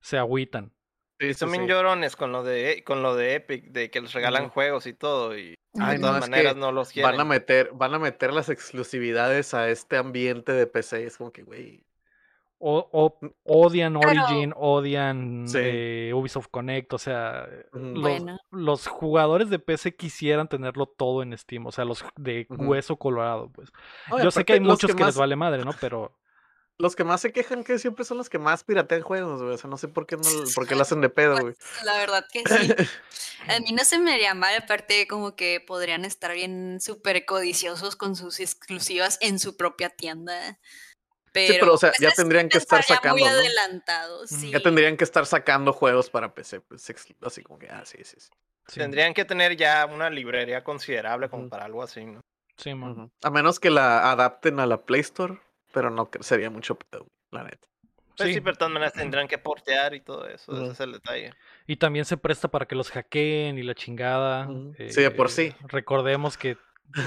se 0.00 0.18
agüitan. 0.18 0.72
Sí, 1.20 1.34
son 1.34 1.52
bien 1.52 1.62
sí. 1.64 1.68
llorones 1.68 2.16
con 2.16 2.32
lo 2.32 2.42
de 2.42 2.82
con 2.84 3.02
lo 3.02 3.14
de 3.14 3.36
Epic, 3.36 3.66
de 3.70 3.90
que 3.90 4.00
les 4.00 4.12
regalan 4.12 4.48
juegos 4.48 4.86
y 4.88 4.94
todo, 4.94 5.38
y 5.38 5.54
Ay, 5.78 5.98
de 5.98 5.98
no, 5.98 6.08
todas 6.08 6.24
es 6.24 6.30
maneras 6.30 6.54
que 6.54 6.60
no 6.60 6.72
los 6.72 6.90
quieren. 6.90 7.12
Van 7.12 7.20
a 7.20 7.24
meter, 7.24 7.70
van 7.74 7.94
a 7.94 7.98
meter 8.00 8.32
las 8.32 8.48
exclusividades 8.48 9.54
a 9.54 9.68
este 9.70 9.96
ambiente 9.98 10.52
de 10.52 10.66
PC. 10.66 11.04
Es 11.06 11.16
como 11.18 11.32
que, 11.32 11.42
güey. 11.44 11.84
O, 12.64 13.18
odian 13.44 13.96
Origin, 13.96 14.54
odian 14.56 15.46
eh, 15.54 16.12
Ubisoft 16.14 16.48
Connect, 16.48 16.92
o 16.92 16.98
sea, 16.98 17.48
los, 18.52 18.86
jugadores 18.86 19.50
de 19.50 19.58
PC 19.58 19.96
quisieran 19.96 20.48
tenerlo 20.48 20.86
todo 20.86 21.22
en 21.22 21.36
Steam, 21.36 21.66
o 21.66 21.72
sea, 21.72 21.84
los 21.84 22.04
de 22.16 22.46
hueso 22.48 22.96
colorado, 22.96 23.50
pues. 23.50 23.72
Yo 24.22 24.30
sé 24.30 24.44
que 24.44 24.54
hay 24.54 24.60
muchos 24.60 24.94
que, 24.94 25.04
les 25.04 25.16
vale 25.16 25.34
madre, 25.34 25.64
¿no? 25.64 25.72
Pero 25.80 26.16
los 26.78 26.96
que 26.96 27.04
más 27.04 27.20
se 27.20 27.32
quejan 27.32 27.64
que 27.64 27.78
siempre 27.78 28.04
son 28.04 28.18
los 28.18 28.30
que 28.30 28.38
más 28.38 28.64
piratean 28.64 29.02
juegos, 29.02 29.42
güey. 29.42 29.54
O 29.54 29.58
sea, 29.58 29.68
no 29.68 29.76
sé 29.76 29.88
por 29.88 30.06
qué 30.06 30.16
no 30.16 30.22
por 30.54 30.66
qué 30.66 30.74
lo 30.74 30.82
hacen 30.82 31.00
de 31.00 31.08
pedo, 31.08 31.32
güey. 31.38 31.54
Pues, 31.54 31.84
la 31.84 31.96
verdad 31.98 32.24
que 32.32 32.42
sí. 32.44 32.74
A 33.48 33.58
mí 33.60 33.72
no 33.72 33.84
se 33.84 33.98
me 33.98 34.12
haría 34.12 34.34
mal, 34.34 34.54
aparte 34.56 35.06
como 35.08 35.34
que 35.34 35.60
podrían 35.60 36.04
estar 36.04 36.32
bien 36.32 36.80
súper 36.80 37.24
codiciosos 37.24 37.96
con 37.96 38.14
sus 38.14 38.38
exclusivas 38.38 39.18
en 39.20 39.40
su 39.40 39.56
propia 39.56 39.90
tienda. 39.90 40.58
Pero, 41.32 41.52
sí, 41.52 41.58
pero 41.60 41.74
o 41.74 41.78
sea, 41.78 41.92
ya 41.98 42.10
tendrían 42.10 42.48
que 42.48 42.58
estar 42.58 42.82
sacando. 42.82 43.24
Muy 43.24 44.26
sí. 44.26 44.50
Ya 44.50 44.60
tendrían 44.60 44.96
que 44.96 45.04
estar 45.04 45.24
sacando 45.24 45.72
juegos 45.72 46.10
para 46.10 46.34
PC, 46.34 46.60
pues 46.60 46.88
así 47.22 47.42
como 47.42 47.58
que, 47.58 47.68
ah, 47.68 47.82
sí, 47.84 47.98
sí, 48.04 48.16
sí. 48.18 48.30
Tendrían 48.74 49.14
que 49.14 49.24
tener 49.24 49.56
ya 49.56 49.86
una 49.86 50.10
librería 50.10 50.62
considerable 50.62 51.28
como 51.28 51.48
para 51.48 51.64
algo 51.64 51.82
así, 51.82 52.04
¿no? 52.04 52.20
Sí, 52.56 52.74
man. 52.74 53.10
A 53.22 53.30
menos 53.30 53.58
que 53.58 53.70
la 53.70 54.10
adapten 54.10 54.60
a 54.60 54.66
la 54.66 54.82
Play 54.82 55.00
Store, 55.00 55.40
pero 55.72 55.90
no 55.90 56.08
sería 56.20 56.50
mucho 56.50 56.76
pedo, 56.76 57.06
la 57.30 57.44
neta. 57.44 57.68
Pues 58.16 58.34
sí. 58.34 58.40
pero 58.40 58.52
de 58.52 58.58
todas 58.58 58.72
maneras 58.72 58.92
tendrán 58.92 59.26
que 59.26 59.38
portear 59.38 59.94
y 59.94 60.00
todo 60.00 60.28
eso, 60.28 60.52
ese 60.52 60.72
es 60.72 60.80
el 60.80 60.92
detalle. 60.92 61.32
Y 61.66 61.76
también 61.76 62.04
se 62.04 62.18
presta 62.18 62.48
para 62.48 62.66
que 62.66 62.74
los 62.74 62.90
hackeen 62.90 63.58
y 63.58 63.62
la 63.62 63.74
chingada. 63.74 64.48
sí, 64.76 65.00
de 65.00 65.10
por 65.10 65.30
sí. 65.30 65.44
Eh, 65.44 65.56
recordemos 65.68 66.36
que 66.36 66.58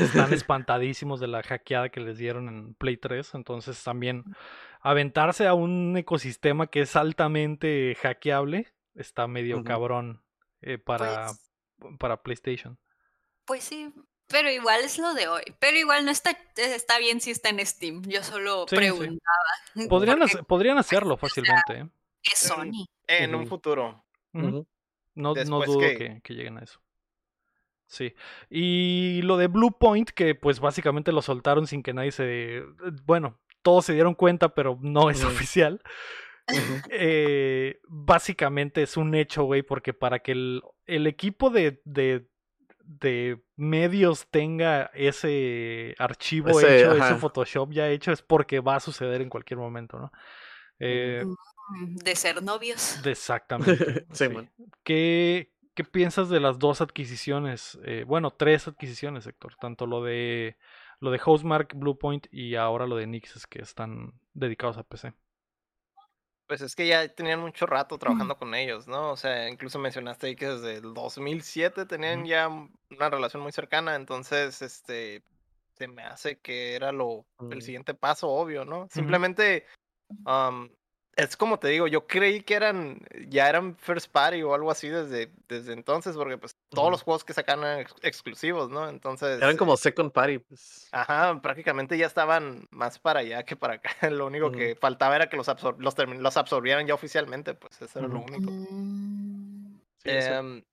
están 0.01 0.33
espantadísimos 0.33 1.19
de 1.19 1.27
la 1.27 1.43
hackeada 1.43 1.89
que 1.89 1.99
les 1.99 2.17
dieron 2.17 2.47
en 2.47 2.73
Play 2.75 2.97
3, 2.97 3.35
entonces 3.35 3.83
también 3.83 4.23
aventarse 4.81 5.47
a 5.47 5.53
un 5.53 5.95
ecosistema 5.97 6.67
que 6.67 6.81
es 6.81 6.95
altamente 6.95 7.95
hackeable 8.01 8.73
está 8.95 9.27
medio 9.27 9.63
cabrón 9.63 10.21
eh, 10.61 10.77
para, 10.77 11.27
pues 11.77 11.97
para 11.99 12.21
PlayStation. 12.21 12.79
Pues 13.45 13.63
sí, 13.63 13.93
pero 14.27 14.49
igual 14.49 14.81
es 14.81 14.97
lo 14.97 15.13
de 15.13 15.27
hoy. 15.27 15.43
Pero 15.59 15.77
igual 15.77 16.05
no 16.05 16.11
está, 16.11 16.37
está 16.55 16.97
bien 16.97 17.21
si 17.21 17.31
está 17.31 17.49
en 17.49 17.63
Steam. 17.65 18.01
Yo 18.03 18.23
solo 18.23 18.65
preguntaba. 18.65 19.19
Podrían, 19.87 20.19
podrían 20.47 20.77
hacerlo 20.77 21.17
fácilmente. 21.17 21.73
¿eh? 21.73 21.89
Es 22.23 22.39
Sony. 22.39 22.87
En, 23.07 23.35
un 23.35 23.45
futuro. 23.47 24.03
No, 24.31 24.65
no 25.13 25.33
dudo 25.33 25.79
que... 25.79 26.21
lleguen 26.29 26.57
a 26.57 26.63
eso. 26.63 26.79
Sí. 27.87 28.13
Y 28.49 29.21
lo 29.23 29.37
de 29.37 29.47
Blue 29.47 29.77
Point, 29.77 30.09
que 30.09 30.35
pues 30.35 30.59
básicamente 30.59 31.11
lo 31.11 31.21
soltaron 31.21 31.67
sin 31.67 31.83
que 31.83 31.93
nadie 31.93 32.11
se. 32.11 32.63
Bueno, 33.05 33.39
todos 33.61 33.85
se 33.85 33.93
dieron 33.93 34.15
cuenta, 34.15 34.55
pero 34.55 34.77
no 34.81 35.09
es 35.09 35.23
oficial. 35.25 35.81
Eh, 36.89 37.79
básicamente 37.87 38.83
es 38.83 38.97
un 38.97 39.15
hecho, 39.15 39.43
güey, 39.43 39.63
porque 39.63 39.93
para 39.93 40.19
que 40.19 40.31
el, 40.33 40.61
el 40.85 41.07
equipo 41.07 41.49
de, 41.49 41.81
de 41.85 42.27
de 42.85 43.43
medios 43.55 44.27
tenga 44.29 44.91
ese 44.93 45.95
archivo 45.97 46.59
hecho, 46.59 46.95
ese 46.95 47.15
Photoshop 47.15 47.71
ya 47.71 47.89
hecho, 47.89 48.11
es 48.11 48.21
porque 48.21 48.59
va 48.59 48.75
a 48.75 48.79
suceder 48.79 49.21
en 49.21 49.29
cualquier 49.29 49.59
momento, 49.59 49.97
¿no? 49.97 50.11
Eh, 50.79 51.23
mm, 51.25 51.95
de 51.95 52.15
ser 52.15 52.43
novios. 52.43 52.99
exactamente. 53.05 54.05
¿Qué, 54.83 55.54
¿Qué, 55.75 55.83
piensas 55.83 56.29
de 56.29 56.39
las 56.39 56.57
dos 56.57 56.81
adquisiciones? 56.81 57.77
Eh, 57.83 58.03
bueno, 58.07 58.31
tres 58.31 58.67
adquisiciones, 58.67 59.27
Héctor. 59.27 59.55
Tanto 59.59 59.85
lo 59.85 60.03
de 60.03 60.57
lo 60.99 61.11
de 61.11 61.19
Housemark, 61.19 61.73
Bluepoint 61.75 62.27
y 62.31 62.55
ahora 62.55 62.87
lo 62.87 62.95
de 62.95 63.07
Nixes 63.07 63.47
que 63.47 63.61
están 63.61 64.13
dedicados 64.33 64.77
a 64.77 64.83
PC. 64.83 65.13
Pues 66.47 66.61
es 66.61 66.75
que 66.75 66.87
ya 66.87 67.07
tenían 67.07 67.39
mucho 67.39 67.65
rato 67.65 67.97
trabajando 67.97 68.37
con 68.37 68.53
ellos, 68.53 68.87
¿no? 68.87 69.11
O 69.11 69.17
sea, 69.17 69.49
incluso 69.49 69.79
mencionaste 69.79 70.27
ahí 70.27 70.35
que 70.35 70.47
desde 70.47 70.75
el 70.75 70.93
2007 70.93 71.85
tenían 71.85 72.25
ya 72.25 72.47
una 72.47 73.09
relación 73.09 73.41
muy 73.41 73.51
cercana, 73.51 73.95
entonces, 73.95 74.61
este, 74.61 75.23
se 75.73 75.87
me 75.87 76.03
hace 76.03 76.39
que 76.39 76.75
era 76.75 76.91
lo, 76.91 77.25
el 77.49 77.63
siguiente 77.63 77.95
paso 77.95 78.29
obvio, 78.29 78.63
¿no? 78.63 78.87
Simplemente, 78.91 79.65
es 81.15 81.37
como 81.37 81.57
te 81.59 81.69
digo, 81.69 81.87
yo 81.87 82.07
creí 82.07 82.41
que 82.41 82.55
eran, 82.55 82.99
ya 83.29 83.47
eran 83.47 83.77
first 83.77 84.11
party 84.11 84.43
o 84.43 84.53
algo 84.53 84.69
así 84.69 84.89
desde, 84.89 85.31
desde 85.47 85.71
entonces, 85.71 86.15
porque 86.17 86.37
pues 86.37 86.57
todos 86.69 86.91
los 86.91 87.03
juegos 87.03 87.23
que 87.23 87.33
sacan 87.33 87.59
eran 87.59 87.87
exclusivos, 88.01 88.69
¿no? 88.69 88.89
Entonces... 88.89 89.41
Eran 89.41 89.55
como 89.55 89.77
second 89.77 90.11
party, 90.11 90.39
pues. 90.39 90.89
Ajá, 90.91 91.41
prácticamente 91.41 91.97
ya 91.97 92.05
estaban 92.05 92.67
más 92.69 92.99
para 92.99 93.21
allá 93.21 93.43
que 93.43 93.55
para 93.55 93.75
acá. 93.75 93.89
Lo 94.09 94.27
único 94.27 94.51
que 94.51 94.75
faltaba 94.75 95.15
era 95.15 95.29
que 95.29 95.37
los, 95.37 95.47
los, 95.77 95.95
los, 95.97 96.37
absorbieran 96.37 96.85
ya 96.85 96.93
oficialmente, 96.93 97.53
pues 97.53 97.81
eso 97.81 97.99
era 97.99 98.07
lo 98.09 98.19
único. 98.19 98.51
Mm. 98.51 99.79
Em, 100.03 100.63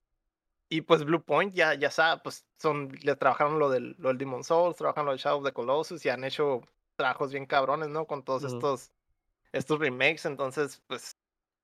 y 0.68 0.80
pues 0.80 1.04
Blue 1.04 1.22
Point 1.22 1.54
ya, 1.54 1.74
ya 1.74 1.90
sabe, 1.90 2.20
pues 2.24 2.44
son, 2.58 2.90
le 3.02 3.14
trabajaron 3.14 3.60
lo 3.60 3.70
del, 3.70 3.94
lo 3.98 4.08
del 4.08 4.18
Demon 4.18 4.42
Souls, 4.42 4.76
trabajan 4.76 5.04
lo 5.04 5.12
del 5.12 5.20
Shadow 5.20 5.38
of 5.38 5.44
the 5.44 5.52
Colossus 5.52 6.04
y 6.04 6.08
han 6.08 6.24
hecho 6.24 6.62
trabajos 6.96 7.30
bien 7.30 7.46
cabrones, 7.46 7.88
¿no? 7.88 8.06
Con 8.06 8.24
todos 8.24 8.42
estos 8.44 8.90
estos 9.52 9.78
remakes, 9.78 10.24
entonces, 10.24 10.82
pues, 10.86 11.16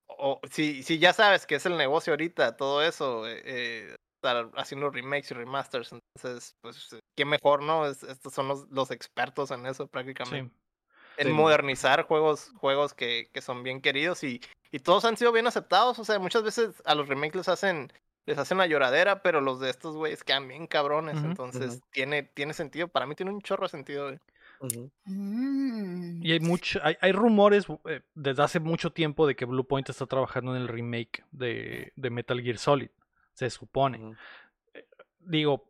o, 0.07 0.39
si, 0.49 0.83
si 0.83 0.99
ya 0.99 1.13
sabes 1.13 1.45
que 1.45 1.55
es 1.55 1.65
el 1.65 1.77
negocio 1.77 2.13
ahorita, 2.13 2.57
todo 2.57 2.81
eso, 2.81 3.27
eh, 3.27 3.41
eh, 3.45 3.95
estar 4.15 4.51
haciendo 4.55 4.89
remakes 4.89 5.31
y 5.31 5.33
remasters, 5.33 5.93
entonces, 5.93 6.55
pues, 6.61 6.95
qué 7.15 7.25
mejor, 7.25 7.63
¿no? 7.63 7.85
estos 7.85 8.33
son 8.33 8.47
los, 8.47 8.67
los, 8.69 8.91
expertos 8.91 9.51
en 9.51 9.65
eso 9.65 9.87
prácticamente. 9.87 10.53
En 11.17 11.33
modernizar 11.33 12.03
juegos, 12.03 12.51
juegos 12.55 12.93
que, 12.93 13.29
que 13.33 13.41
son 13.41 13.61
bien 13.61 13.81
queridos 13.81 14.23
y, 14.23 14.41
y 14.71 14.79
todos 14.79 15.03
han 15.03 15.17
sido 15.17 15.33
bien 15.33 15.47
aceptados, 15.47 15.99
o 15.99 16.05
sea, 16.05 16.17
muchas 16.17 16.43
veces 16.43 16.81
a 16.85 16.95
los 16.95 17.09
remakes 17.09 17.35
les 17.35 17.49
hacen 17.49 17.91
les 18.29 18.37
hacen 18.37 18.57
una 18.57 18.67
lloradera, 18.67 19.23
pero 19.23 19.41
los 19.41 19.59
de 19.59 19.71
estos 19.71 19.95
güeyes 19.95 20.23
quedan 20.23 20.47
bien 20.47 20.67
cabrones. 20.67 21.17
entonces, 21.17 21.81
tiene, 21.91 22.23
tiene 22.23 22.53
sentido. 22.53 22.87
Para 22.87 23.07
mí 23.07 23.15
tiene 23.15 23.31
un 23.31 23.41
chorro 23.41 23.63
de 23.63 23.69
sentido. 23.69 24.11
Mm. 25.05 26.21
Y 26.23 26.31
hay, 26.31 26.39
mucho, 26.39 26.79
hay, 26.83 27.11
rumores 27.11 27.65
eh, 27.85 28.01
desde 28.13 28.43
hace 28.43 28.59
mucho 28.59 28.91
tiempo 28.91 29.25
de 29.25 29.35
que 29.35 29.45
Bluepoint 29.45 29.89
está 29.89 30.05
trabajando 30.05 30.55
en 30.55 30.61
el 30.61 30.67
remake 30.67 31.23
de, 31.31 31.93
Metal 31.95 32.41
Gear 32.41 32.57
Solid. 32.57 32.89
Se 33.33 33.49
supone. 33.49 34.15
Eh, 34.73 34.85
digo, 35.19 35.69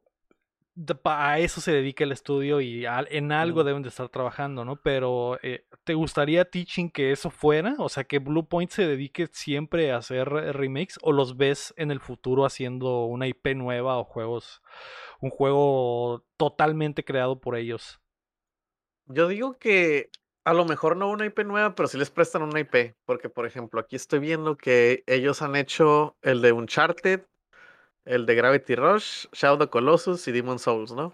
a 1.03 1.39
eso 1.39 1.61
se 1.61 1.71
dedica 1.71 2.03
el 2.03 2.11
estudio 2.11 2.61
y 2.61 2.85
en 2.85 3.31
algo 3.31 3.63
deben 3.63 3.83
de 3.83 3.89
estar 3.89 4.09
trabajando, 4.09 4.65
¿no? 4.65 4.77
Pero 4.77 5.37
eh, 5.43 5.65
¿te 5.83 5.93
gustaría 5.93 6.49
teaching 6.49 6.89
que 6.89 7.11
eso 7.11 7.29
fuera? 7.29 7.75
O 7.79 7.89
sea, 7.89 8.05
que 8.05 8.19
Bluepoint 8.19 8.71
se 8.71 8.87
dedique 8.87 9.27
siempre 9.31 9.91
a 9.91 9.97
hacer 9.97 10.29
remakes 10.29 10.97
o 11.01 11.11
los 11.11 11.37
ves 11.37 11.73
en 11.77 11.91
el 11.91 11.99
futuro 11.99 12.45
haciendo 12.45 13.05
una 13.05 13.27
IP 13.27 13.55
nueva 13.55 13.97
o 13.97 14.03
juegos, 14.03 14.61
un 15.19 15.29
juego 15.29 16.25
totalmente 16.37 17.03
creado 17.03 17.39
por 17.39 17.55
ellos. 17.55 17.99
Yo 19.09 19.27
digo 19.27 19.53
que 19.53 20.11
a 20.45 20.53
lo 20.53 20.65
mejor 20.65 20.95
no 20.95 21.09
una 21.09 21.25
IP 21.25 21.39
nueva, 21.39 21.75
pero 21.75 21.87
sí 21.87 21.97
les 21.97 22.11
prestan 22.11 22.43
una 22.43 22.59
IP. 22.59 22.95
Porque, 23.05 23.29
por 23.29 23.45
ejemplo, 23.45 23.79
aquí 23.79 23.95
estoy 23.95 24.19
viendo 24.19 24.55
que 24.55 25.03
ellos 25.07 25.41
han 25.41 25.55
hecho 25.55 26.15
el 26.21 26.41
de 26.41 26.51
Uncharted, 26.51 27.21
el 28.05 28.25
de 28.25 28.35
Gravity 28.35 28.75
Rush, 28.75 29.27
Shadow 29.33 29.63
of 29.63 29.69
Colossus 29.69 30.27
y 30.27 30.31
Demon 30.31 30.59
Souls, 30.59 30.91
¿no? 30.91 31.13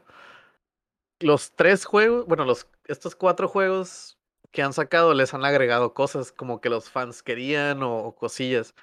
Los 1.20 1.54
tres 1.54 1.86
juegos, 1.86 2.25
bueno, 2.28 2.44
los, 2.44 2.68
estos 2.86 3.16
cuatro 3.16 3.48
juegos 3.48 4.18
que 4.52 4.62
han 4.62 4.74
sacado 4.74 5.14
les 5.14 5.34
han 5.34 5.46
agregado 5.46 5.94
cosas 5.94 6.32
como 6.32 6.62
que 6.62 6.70
los 6.70 6.90
fans 6.90 7.24
querían 7.24 7.82
o, 7.84 8.14
cosillas. 8.16 8.75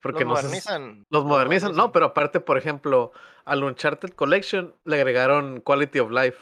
Porque 0.00 0.24
los 0.24 0.34
modernizan. 0.34 1.06
los 1.10 1.24
modernizan. 1.24 1.74
No, 1.74 1.90
pero 1.90 2.06
aparte, 2.06 2.40
por 2.40 2.56
ejemplo, 2.56 3.12
al 3.44 3.64
Uncharted 3.64 4.10
Collection 4.10 4.74
le 4.84 4.96
agregaron 4.96 5.60
Quality 5.60 5.98
of 5.98 6.10
Life 6.10 6.38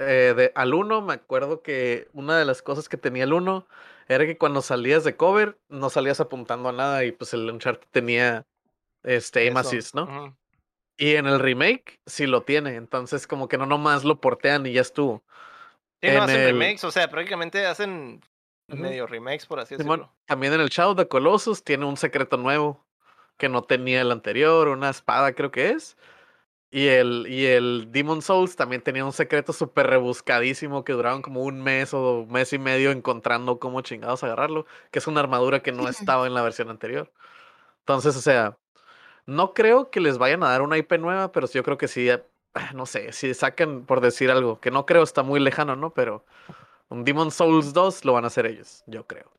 eh, 0.00 0.34
de, 0.36 0.52
al 0.54 0.74
1 0.74 1.02
me 1.02 1.12
acuerdo 1.12 1.62
que 1.62 2.08
una 2.12 2.38
de 2.38 2.44
las 2.44 2.62
cosas 2.62 2.88
que 2.88 2.96
tenía 2.96 3.24
el 3.24 3.32
1 3.32 3.66
era 4.08 4.26
que 4.26 4.38
cuando 4.38 4.62
salías 4.62 5.04
de 5.04 5.16
cover 5.16 5.58
no 5.68 5.90
salías 5.90 6.20
apuntando 6.20 6.70
a 6.70 6.72
nada 6.72 7.04
y 7.04 7.12
pues 7.12 7.34
el 7.34 7.48
Uncharted 7.50 7.86
tenía 7.90 8.46
este 9.02 9.40
aim 9.40 9.54
¿no? 9.94 10.36
Y 10.96 11.14
en 11.14 11.26
el 11.26 11.38
remake 11.38 12.00
sí 12.06 12.26
lo 12.26 12.42
tiene, 12.42 12.74
entonces 12.76 13.26
como 13.26 13.48
que 13.48 13.56
no 13.56 13.66
nomás 13.66 14.04
lo 14.04 14.20
portean 14.20 14.66
y 14.66 14.72
ya 14.72 14.82
estuvo. 14.82 15.22
Sí, 16.02 16.10
no 16.10 16.22
hacen 16.22 16.44
remakes, 16.44 16.84
o 16.84 16.90
sea, 16.90 17.08
prácticamente 17.08 17.66
hacen 17.66 18.20
medio 18.68 19.06
remakes, 19.06 19.46
por 19.46 19.60
así 19.60 19.76
decirlo. 19.76 20.12
También 20.26 20.52
en 20.52 20.60
el 20.60 20.68
Shadow 20.68 20.94
de 20.94 21.08
Colossus 21.08 21.64
tiene 21.64 21.84
un 21.84 21.96
secreto 21.96 22.36
nuevo 22.36 22.86
que 23.36 23.48
no 23.48 23.62
tenía 23.62 24.02
el 24.02 24.12
anterior, 24.12 24.68
una 24.68 24.90
espada 24.90 25.32
creo 25.34 25.50
que 25.50 25.70
es. 25.70 25.96
Y 26.72 26.86
el, 26.86 27.26
y 27.28 27.46
el 27.46 27.88
Demon 27.90 28.22
Souls 28.22 28.54
también 28.54 28.80
tenía 28.80 29.04
un 29.04 29.12
secreto 29.12 29.52
súper 29.52 29.88
rebuscadísimo 29.88 30.84
que 30.84 30.92
duraron 30.92 31.20
como 31.20 31.42
un 31.42 31.60
mes 31.60 31.92
o 31.92 32.26
mes 32.28 32.52
y 32.52 32.58
medio 32.58 32.92
encontrando 32.92 33.58
cómo 33.58 33.80
chingados 33.80 34.22
agarrarlo, 34.22 34.66
que 34.92 35.00
es 35.00 35.06
una 35.08 35.20
armadura 35.20 35.62
que 35.62 35.72
no 35.72 35.88
estaba 35.88 36.28
en 36.28 36.34
la 36.34 36.42
versión 36.42 36.70
anterior. 36.70 37.10
Entonces, 37.80 38.16
o 38.16 38.20
sea, 38.20 38.56
no 39.26 39.52
creo 39.52 39.90
que 39.90 40.00
les 40.00 40.18
vayan 40.18 40.44
a 40.44 40.50
dar 40.50 40.62
una 40.62 40.78
IP 40.78 40.92
nueva, 40.98 41.32
pero 41.32 41.48
yo 41.48 41.64
creo 41.64 41.76
que 41.76 41.88
sí, 41.88 42.08
eh, 42.08 42.22
no 42.74 42.86
sé, 42.86 43.12
si 43.12 43.34
sacan 43.34 43.84
por 43.84 44.00
decir 44.00 44.30
algo, 44.30 44.60
que 44.60 44.70
no 44.70 44.86
creo 44.86 45.02
está 45.02 45.24
muy 45.24 45.40
lejano, 45.40 45.74
¿no? 45.76 45.92
Pero 45.92 46.24
un 46.88 47.04
Demon 47.04 47.32
Souls 47.32 47.72
2 47.72 48.04
lo 48.04 48.12
van 48.12 48.24
a 48.24 48.28
hacer 48.28 48.46
ellos, 48.46 48.84
yo 48.86 49.06
creo. 49.06 49.30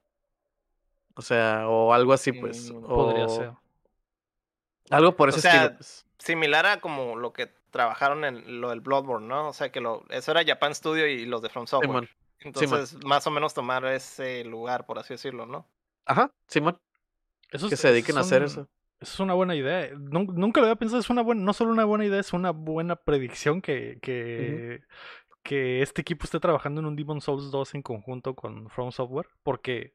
O 1.16 1.22
sea, 1.22 1.68
o 1.68 1.94
algo 1.94 2.14
así, 2.14 2.32
pues. 2.32 2.72
Podría 2.72 3.26
o 3.26 3.30
ser. 3.30 3.52
Algo 4.90 5.16
por 5.16 5.30
O 5.30 5.32
ese 5.32 5.42
sea, 5.42 5.66
estilo, 5.66 5.78
pues. 5.78 6.06
Similar 6.24 6.66
a 6.66 6.80
como 6.82 7.16
lo 7.16 7.34
que 7.34 7.48
trabajaron 7.72 8.24
en 8.26 8.62
lo 8.62 8.70
del 8.70 8.82
Bloodborne, 8.82 9.28
¿no? 9.28 9.48
O 9.50 9.54
sea 9.54 9.72
que 9.72 9.82
lo, 9.82 10.06
eso 10.10 10.32
era 10.32 10.44
Japan 10.46 10.76
Studio 10.76 11.08
y 11.08 11.26
los 11.26 11.42
de 11.42 11.50
From 11.50 11.68
Software. 11.68 11.90
Simón. 11.90 12.10
Entonces, 12.40 12.98
más 13.06 13.26
o 13.28 13.32
menos 13.32 13.54
tomar 13.54 13.86
ese 13.86 14.44
lugar, 14.44 14.86
por 14.86 14.98
así 15.00 15.14
decirlo, 15.14 15.46
¿no? 15.46 15.68
Ajá, 16.06 16.32
Simón. 16.48 16.78
Eso 17.52 17.68
Que 17.70 17.76
es- 17.76 17.80
se 17.82 17.90
dediquen 17.92 18.18
a 18.18 18.22
hacer 18.22 18.42
un- 18.42 18.46
eso. 18.48 18.62
Eso 19.00 19.14
es 19.14 19.20
una 19.20 19.34
buena 19.34 19.56
idea. 19.56 19.90
Nun- 19.96 20.34
Nunca 20.36 20.60
lo 20.62 20.68
había 20.68 20.76
pensado. 20.76 21.00
Es 21.00 21.10
una 21.10 21.22
buena, 21.24 21.42
no 21.42 21.54
solo 21.54 21.72
una 21.72 21.86
buena 21.86 22.06
idea, 22.06 22.20
es 22.20 22.34
una 22.34 22.52
buena 22.52 22.96
predicción 22.96 23.62
que, 23.62 23.98
que, 24.02 24.84
que 25.44 25.82
este 25.82 26.02
equipo 26.02 26.24
esté 26.26 26.40
trabajando 26.40 26.82
en 26.82 26.88
un 26.88 26.96
Demon 26.96 27.20
Souls 27.20 27.50
2 27.52 27.74
en 27.74 27.82
conjunto 27.82 28.36
con 28.36 28.70
From 28.70 28.92
Software. 28.92 29.28
Porque. 29.44 29.94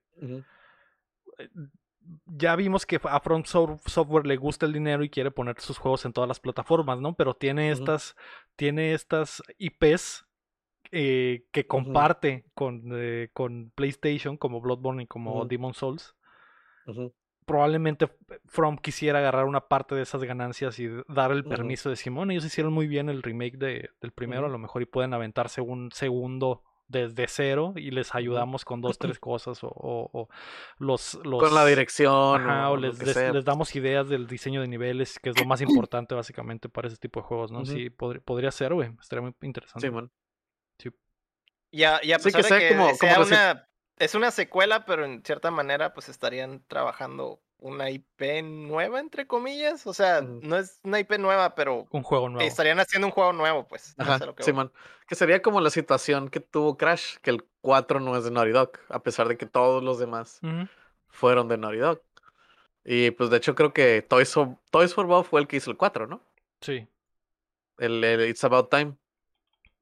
Ya 2.26 2.54
vimos 2.56 2.86
que 2.86 3.00
a 3.02 3.20
From 3.20 3.42
Sof- 3.44 3.80
Software 3.86 4.26
le 4.26 4.36
gusta 4.36 4.66
el 4.66 4.72
dinero 4.72 5.02
y 5.04 5.10
quiere 5.10 5.30
poner 5.30 5.60
sus 5.60 5.78
juegos 5.78 6.04
en 6.04 6.12
todas 6.12 6.28
las 6.28 6.40
plataformas, 6.40 7.00
¿no? 7.00 7.14
Pero 7.14 7.34
tiene 7.34 7.70
estas, 7.70 8.16
tiene 8.56 8.92
estas 8.94 9.42
IPs 9.58 10.26
eh, 10.92 11.44
que 11.52 11.66
comparte 11.66 12.44
con, 12.54 12.82
eh, 12.92 13.30
con 13.32 13.70
PlayStation, 13.74 14.36
como 14.36 14.60
Bloodborne 14.60 15.02
y 15.02 15.06
como 15.06 15.38
Ujú. 15.40 15.48
Demon 15.48 15.74
Souls. 15.74 16.14
Probablemente 17.44 18.08
From 18.46 18.76
quisiera 18.76 19.20
agarrar 19.20 19.44
una 19.44 19.68
parte 19.68 19.94
de 19.94 20.02
esas 20.02 20.22
ganancias 20.24 20.78
y 20.80 20.88
dar 21.08 21.30
el 21.30 21.44
permiso 21.44 21.90
de 21.90 21.96
Simón. 21.96 22.30
Ellos 22.32 22.44
hicieron 22.44 22.72
muy 22.72 22.88
bien 22.88 23.08
el 23.08 23.22
remake 23.22 23.56
de- 23.56 23.90
del 24.00 24.10
primero, 24.12 24.46
a 24.46 24.50
lo 24.50 24.58
mejor 24.58 24.82
y 24.82 24.86
pueden 24.86 25.14
aventarse 25.14 25.60
un 25.60 25.90
segundo 25.92 26.62
desde 26.88 27.26
cero 27.28 27.72
y 27.76 27.90
les 27.90 28.14
ayudamos 28.14 28.64
con 28.64 28.80
dos, 28.80 28.98
tres 28.98 29.18
cosas 29.20 29.62
o, 29.64 29.68
o- 29.68 30.10
o 30.12 30.28
los, 30.78 31.14
los 31.24 31.42
Con 31.42 31.54
la 31.54 31.64
dirección 31.66 32.40
Ajá, 32.48 32.70
o, 32.70 32.76
les, 32.76 32.98
les- 33.02 33.32
les 33.34 33.44
damos 33.44 33.74
ideas 33.74 34.08
del 34.08 34.26
diseño 34.26 34.60
de 34.60 34.68
niveles, 34.68 35.18
que 35.18 35.30
es 35.30 35.38
lo 35.38 35.46
más 35.46 35.60
importante 35.88 36.14
básicamente 36.14 36.68
para 36.68 36.88
ese 36.88 36.96
tipo 36.96 37.20
de 37.20 37.26
juegos, 37.26 37.50
¿no? 37.50 37.64
Sí, 37.64 37.90
podría 37.90 38.50
ser, 38.50 38.72
güey, 38.74 38.90
estaría 39.00 39.22
muy 39.22 39.34
interesante. 39.42 39.86
Simón. 39.86 40.12
Y 41.72 41.82
a, 41.82 42.00
y 42.02 42.12
a 42.12 42.18
Sí, 42.18 42.30
que 42.30 42.38
pesar 42.38 42.44
sea 42.44 42.56
de 42.58 42.68
que 42.68 42.74
como- 42.76 42.94
sea 42.94 43.14
como 43.16 43.26
una, 43.26 43.68
es 43.98 44.14
una 44.14 44.30
secuela, 44.30 44.84
pero 44.86 45.04
en 45.04 45.22
cierta 45.24 45.50
manera, 45.50 45.92
pues 45.92 46.08
estarían 46.08 46.64
trabajando 46.68 47.42
una 47.58 47.90
IP 47.90 48.42
nueva, 48.44 49.00
entre 49.00 49.26
comillas. 49.26 49.86
O 49.86 49.94
sea, 49.94 50.20
no 50.20 50.56
es 50.56 50.80
una 50.84 50.98
IP 51.00 51.18
nueva, 51.18 51.54
pero 51.54 51.86
Un 51.90 52.02
juego 52.02 52.28
nuevo. 52.28 52.46
estarían 52.46 52.78
haciendo 52.80 53.06
un 53.08 53.12
juego 53.12 53.32
nuevo, 53.32 53.66
pues. 53.66 53.94
no 53.96 54.04
Ajá, 54.04 54.18
sé 54.18 54.26
lo 54.26 54.34
que 54.34 54.42
voy. 54.42 54.46
Simón. 54.46 54.72
Que 55.08 55.14
sería 55.14 55.40
como 55.42 55.60
la 55.60 55.70
situación 55.70 56.28
que 56.28 56.40
tuvo 56.40 56.76
Crash, 56.76 57.16
que 57.22 57.30
el 57.30 57.44
4 57.62 58.00
no 58.00 58.16
es 58.16 58.24
de 58.24 58.30
Naughty 58.30 58.50
Dog, 58.50 58.72
a 58.88 59.02
pesar 59.02 59.28
de 59.28 59.36
que 59.36 59.46
todos 59.46 59.82
los 59.82 59.98
demás 59.98 60.40
fueron 61.08 61.48
de 61.48 61.58
Naughty 61.58 61.78
Dog. 61.78 62.02
Y 62.84 63.10
pues 63.12 63.30
de 63.30 63.38
hecho 63.38 63.54
creo 63.54 63.72
que 63.72 64.02
Toys 64.02 64.32
for, 64.32 64.56
Toys 64.70 64.94
for 64.94 65.06
Bob 65.06 65.24
fue 65.24 65.40
el 65.40 65.48
que 65.48 65.56
hizo 65.56 65.70
el 65.70 65.76
4, 65.76 66.06
¿no? 66.06 66.22
Sí, 66.60 66.86
El, 67.78 68.02
el 68.04 68.28
It's 68.28 68.44
About 68.44 68.70
Time. 68.70 68.94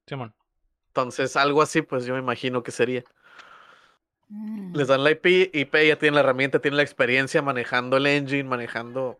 Simón. 0.06 0.34
Entonces, 0.88 1.36
algo 1.36 1.60
así, 1.60 1.82
pues 1.82 2.04
yo 2.06 2.14
me 2.14 2.20
imagino 2.20 2.62
que 2.62 2.70
sería. 2.70 3.02
Mm. 4.34 4.74
Les 4.74 4.88
dan 4.88 5.04
la 5.04 5.12
IP, 5.12 5.50
IP 5.52 5.74
ya 5.86 5.96
tienen 5.96 6.14
la 6.14 6.20
herramienta, 6.20 6.58
tienen 6.58 6.76
la 6.76 6.82
experiencia 6.82 7.40
manejando 7.40 7.96
el 7.96 8.06
engine, 8.06 8.44
manejando 8.44 9.16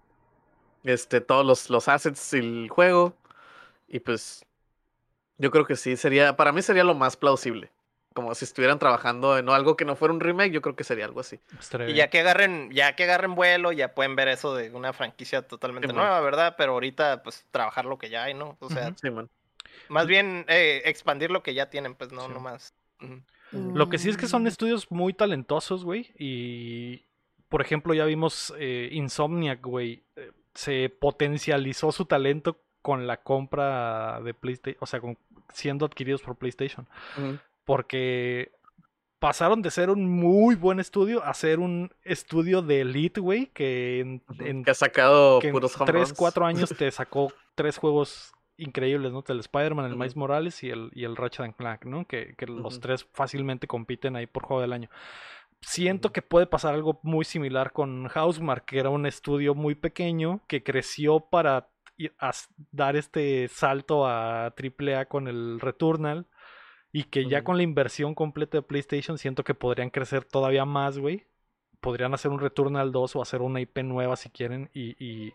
este, 0.83 1.21
todos 1.21 1.47
los, 1.47 1.71
los 1.71 1.88
assets 1.88 2.35
y 2.35 2.38
el 2.38 2.68
juego. 2.68 3.14
Y 3.87 4.00
pues 4.00 4.44
yo 5.38 5.50
creo 5.52 5.66
que 5.66 5.76
sí, 5.76 5.97
sería, 5.97 6.37
para 6.37 6.50
mí 6.52 6.62
sería 6.62 6.83
lo 6.83 6.94
más 6.94 7.16
plausible. 7.16 7.71
Como 8.12 8.35
si 8.35 8.44
estuvieran 8.44 8.78
trabajando 8.78 9.38
en 9.38 9.49
algo 9.49 9.76
que 9.76 9.85
no 9.85 9.97
fuera 9.97 10.14
un 10.14 10.21
remake, 10.21 10.52
yo 10.52 10.62
creo 10.62 10.76
que 10.76 10.85
sería 10.85 11.04
algo 11.04 11.21
así. 11.21 11.40
Y 11.88 11.94
ya 11.94 12.11
que 12.11 12.21
agarren, 12.21 12.71
ya 12.71 12.94
que 12.94 13.04
agarren 13.04 13.35
vuelo, 13.35 13.73
ya 13.73 13.92
pueden 13.94 14.14
ver 14.14 14.28
eso 14.28 14.54
de 14.54 14.71
una 14.71 14.92
franquicia 14.92 15.42
totalmente 15.42 15.92
nueva, 15.92 16.21
¿verdad? 16.21 16.54
Pero 16.56 16.73
ahorita, 16.73 17.23
pues, 17.25 17.44
trabajar 17.50 17.87
lo 17.87 17.99
que 17.99 18.11
ya 18.11 18.25
hay, 18.25 18.35
¿no? 18.35 18.56
O 18.61 18.71
sea. 18.71 18.92
Sí, 19.00 19.11
man. 19.11 19.28
más 19.88 20.06
bien 20.06 20.44
eh, 20.49 20.83
expandir 20.85 21.33
lo 21.33 21.42
que 21.42 21.54
ya 21.54 21.71
tienen, 21.71 21.97
pues, 21.97 22.12
no, 22.12 22.27
Sí. 22.27 22.33
no 22.33 22.40
más. 22.40 22.72
Lo 23.75 23.88
que 23.88 23.99
sí 23.99 24.09
es 24.11 24.17
que 24.17 24.27
son 24.27 24.43
Mm. 24.45 24.47
estudios 24.49 24.90
muy 24.90 25.12
talentosos, 25.14 25.85
güey. 25.85 26.11
Y, 26.19 27.03
por 27.49 27.61
ejemplo, 27.62 27.95
ya 27.95 28.05
vimos 28.05 28.53
eh, 28.59 28.88
Insomniac, 28.93 29.61
güey. 29.64 30.03
eh, 30.17 30.31
se 30.55 30.88
potencializó 30.88 31.90
su 31.93 32.05
talento 32.05 32.61
con 32.83 33.07
la 33.07 33.17
compra 33.23 34.21
de 34.23 34.35
PlayStation, 34.35 34.79
o 34.81 34.87
sea, 34.87 35.01
con, 35.01 35.17
siendo 35.53 35.85
adquiridos 35.87 36.23
por 36.23 36.37
PlayStation. 36.37 36.87
Porque 37.64 38.53
pasaron 39.19 39.62
de 39.62 39.71
ser 39.71 39.88
un 39.90 40.07
muy 40.09 40.55
buen 40.55 40.81
estudio 40.81 41.25
a 41.25 41.33
ser 41.35 41.59
un 41.59 41.90
estudio 42.03 42.61
de 42.62 42.83
elite, 42.83 43.21
güey, 43.21 43.47
que 43.47 44.01
en, 44.01 44.23
en 44.40 44.62
Que 44.64 44.71
ha 44.71 44.75
sacado 44.75 45.38
que 45.40 45.49
en 45.49 45.55
puros 45.55 45.75
home 45.77 45.87
3, 45.87 46.09
runs. 46.09 46.12
4 46.19 46.47
años 46.47 46.75
te 46.79 46.90
sacó 46.90 47.33
tres 47.55 47.79
juegos 47.79 48.33
increíbles, 48.57 49.12
¿no? 49.12 49.25
El 49.27 49.40
Spider-Man, 49.40 49.87
el 49.87 49.93
Ujú. 49.93 50.01
Miles 50.01 50.17
Morales 50.17 50.62
y 50.62 50.71
el, 50.71 50.90
y 50.95 51.05
el 51.05 51.17
Ratchet 51.17 51.45
and 51.45 51.57
Clank, 51.57 51.85
¿no? 51.85 52.07
Que, 52.07 52.35
que 52.37 52.47
los 52.47 52.81
tres 52.81 53.05
fácilmente 53.12 53.67
compiten 53.67 54.17
ahí 54.17 54.27
por 54.27 54.45
juego 54.45 54.61
del 54.61 54.73
año. 54.73 54.88
Siento 55.61 56.12
que 56.12 56.23
puede 56.23 56.47
pasar 56.47 56.75
algo 56.75 57.01
muy 57.03 57.25
similar 57.25 57.73
con 57.73 58.09
Housemark, 58.09 58.67
que 58.67 58.79
era 58.79 58.90
un 58.90 59.07
estudio 59.07 59.55
muy 59.55 59.75
pequeño 59.75 60.43
que 60.47 60.62
creció 60.62 61.21
para 61.21 61.69
dar 62.71 62.97
este 62.97 63.49
salto 63.49 64.07
a 64.07 64.47
AAA 64.57 65.07
con 65.07 65.29
el 65.29 65.61
Returnal 65.61 66.27
y 66.93 67.05
que 67.05 67.27
ya 67.29 67.43
con 67.43 67.57
la 67.57 67.62
inversión 67.62 68.14
completa 68.14 68.59
de 68.59 68.62
PlayStation 68.62 69.19
siento 69.19 69.43
que 69.43 69.55
podrían 69.55 69.90
crecer 69.90 70.25
todavía 70.25 70.64
más, 70.64 70.99
güey. 70.99 71.27
Podrían 71.81 72.14
hacer 72.14 72.31
un 72.31 72.40
Returnal 72.40 72.93
2 72.93 73.17
o 73.17 73.23
hacer 73.23 73.43
una 73.43 73.61
IP 73.61 73.79
nueva 73.79 74.17
si 74.17 74.31
quieren 74.31 74.71
y, 74.73 74.95
y, 75.05 75.33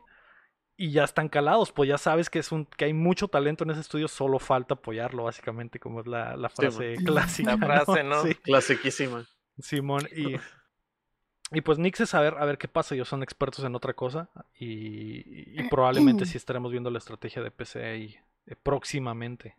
y 0.80 0.92
ya 0.92 1.04
están 1.04 1.28
calados, 1.28 1.72
pues 1.74 1.90
ya 1.90 1.98
sabes 1.98 2.30
que 2.30 2.40
es 2.40 2.52
un 2.54 2.66
que 2.66 2.86
hay 2.86 2.94
mucho 2.94 3.28
talento 3.28 3.66
en 3.66 3.72
ese 3.72 3.82
estudio, 3.82 4.08
solo 4.08 4.40
falta 4.40 4.76
apoyarlo 4.76 5.26
básicamente, 5.26 5.78
como 5.80 6.00
es 6.00 6.08
la, 6.08 6.38
la 6.38 6.48
frase 6.50 6.96
man. 6.96 7.04
clásica. 7.06 7.58
La 7.58 7.58
frase, 7.84 8.04
¿no? 8.04 8.24
Sí, 8.24 8.34
Clasiquísima. 8.36 9.26
Simón 9.60 10.08
y 10.16 10.36
y 11.52 11.62
pues 11.62 11.80
Nix 11.80 12.00
es 12.00 12.14
a 12.14 12.22
ver, 12.22 12.36
a 12.38 12.46
ver 12.46 12.58
qué 12.58 12.68
pasa, 12.68 12.96
ellos 12.96 13.10
son 13.10 13.24
expertos 13.24 13.66
en 13.66 13.76
otra 13.76 13.94
cosa 13.94 14.30
y, 14.58 15.60
y 15.60 15.68
probablemente 15.70 16.26
sí 16.26 16.38
estaremos 16.38 16.72
viendo 16.72 16.90
la 16.90 17.00
estrategia 17.00 17.42
de 17.42 17.52
PC 17.52 17.84
ahí 17.86 18.18
eh, 18.46 18.56
próximamente. 18.56 19.56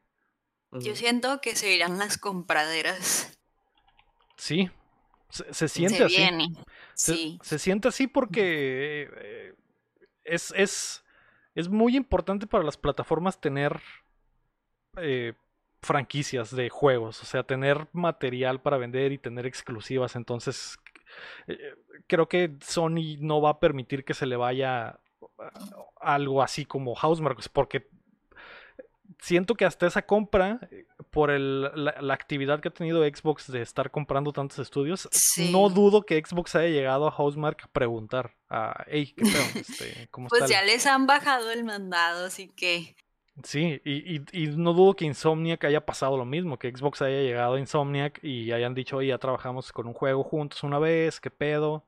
Yo 0.72 0.94
siento 0.96 1.40
que 1.40 1.54
se 1.56 1.74
irán 1.74 1.98
las 1.98 2.16
compraderas. 2.16 3.36
Sí, 4.36 4.70
se, 5.28 5.52
se 5.52 5.68
siente 5.68 5.98
se 5.98 6.04
así. 6.04 6.16
viene. 6.16 6.48
Se, 6.94 7.14
Sí. 7.14 7.38
se 7.42 7.58
siente 7.58 7.88
así 7.88 8.06
porque 8.06 9.10
eh, 9.20 9.54
es, 10.24 10.54
es, 10.56 11.04
es 11.60 11.68
muy 11.68 11.96
importante 11.96 12.46
para 12.46 12.64
las 12.64 12.76
plataformas 12.76 13.40
tener 13.40 13.80
eh, 14.96 15.34
franquicias 15.82 16.54
de 16.54 16.68
juegos, 16.68 17.22
o 17.22 17.24
sea, 17.24 17.42
tener 17.42 17.86
material 17.92 18.60
para 18.60 18.78
vender 18.78 19.12
y 19.12 19.18
tener 19.18 19.46
exclusivas. 19.46 20.16
Entonces, 20.16 20.78
eh, 21.46 21.74
creo 22.06 22.28
que 22.28 22.56
Sony 22.60 23.16
no 23.18 23.40
va 23.40 23.50
a 23.50 23.60
permitir 23.60 24.04
que 24.04 24.14
se 24.14 24.26
le 24.26 24.36
vaya 24.36 25.00
ah, 25.38 25.50
algo 26.00 26.42
así 26.42 26.64
como 26.64 26.94
Housemarque, 26.94 27.42
porque 27.52 27.88
siento 29.20 29.54
que 29.54 29.64
hasta 29.64 29.86
esa 29.86 30.02
compra, 30.02 30.58
eh, 30.70 30.86
por 31.10 31.30
el- 31.30 31.62
la, 31.74 31.94
la 32.00 32.14
actividad 32.14 32.60
que 32.60 32.68
ha 32.68 32.72
tenido 32.72 33.02
Xbox 33.04 33.50
de 33.50 33.62
estar 33.62 33.90
comprando 33.90 34.32
tantos 34.32 34.58
estudios, 34.58 35.08
Sí. 35.12 35.50
no 35.52 35.68
dudo 35.68 36.02
que 36.02 36.22
Xbox 36.24 36.54
haya 36.56 36.68
llegado 36.68 37.06
a 37.06 37.10
Housemark 37.10 37.64
a 37.64 37.68
preguntar, 37.68 38.34
a, 38.48 38.84
hey, 38.88 39.12
¿qué 39.16 39.22
pedo? 39.24 39.32
Este, 39.84 40.08
¿Cómo 40.10 40.28
Pues 40.28 40.42
está? 40.42 40.54
ya 40.54 40.60
el-?" 40.60 40.66
les 40.68 40.86
han 40.86 41.06
bajado 41.06 41.50
el 41.50 41.64
mandado, 41.64 42.26
así 42.26 42.48
que. 42.48 42.96
Sí, 43.44 43.80
y, 43.84 44.16
y- 44.16 44.24
y 44.32 44.46
no 44.48 44.74
dudo 44.74 44.94
que 44.94 45.06
Insomniac 45.06 45.64
haya 45.64 45.86
pasado 45.86 46.16
lo 46.18 46.24
mismo, 46.26 46.58
que 46.58 46.70
Xbox 46.70 47.00
haya 47.00 47.20
llegado 47.22 47.54
a 47.54 47.58
Insomniac 47.60 48.22
y 48.22 48.52
hayan 48.52 48.74
dicho, 48.74 48.98
oye, 48.98 49.08
ya 49.08 49.18
trabajamos 49.18 49.72
con 49.72 49.86
un 49.86 49.94
juego 49.94 50.22
juntos 50.24 50.62
una 50.62 50.78
vez, 50.78 51.20
¿qué 51.20 51.30
pedo? 51.30 51.86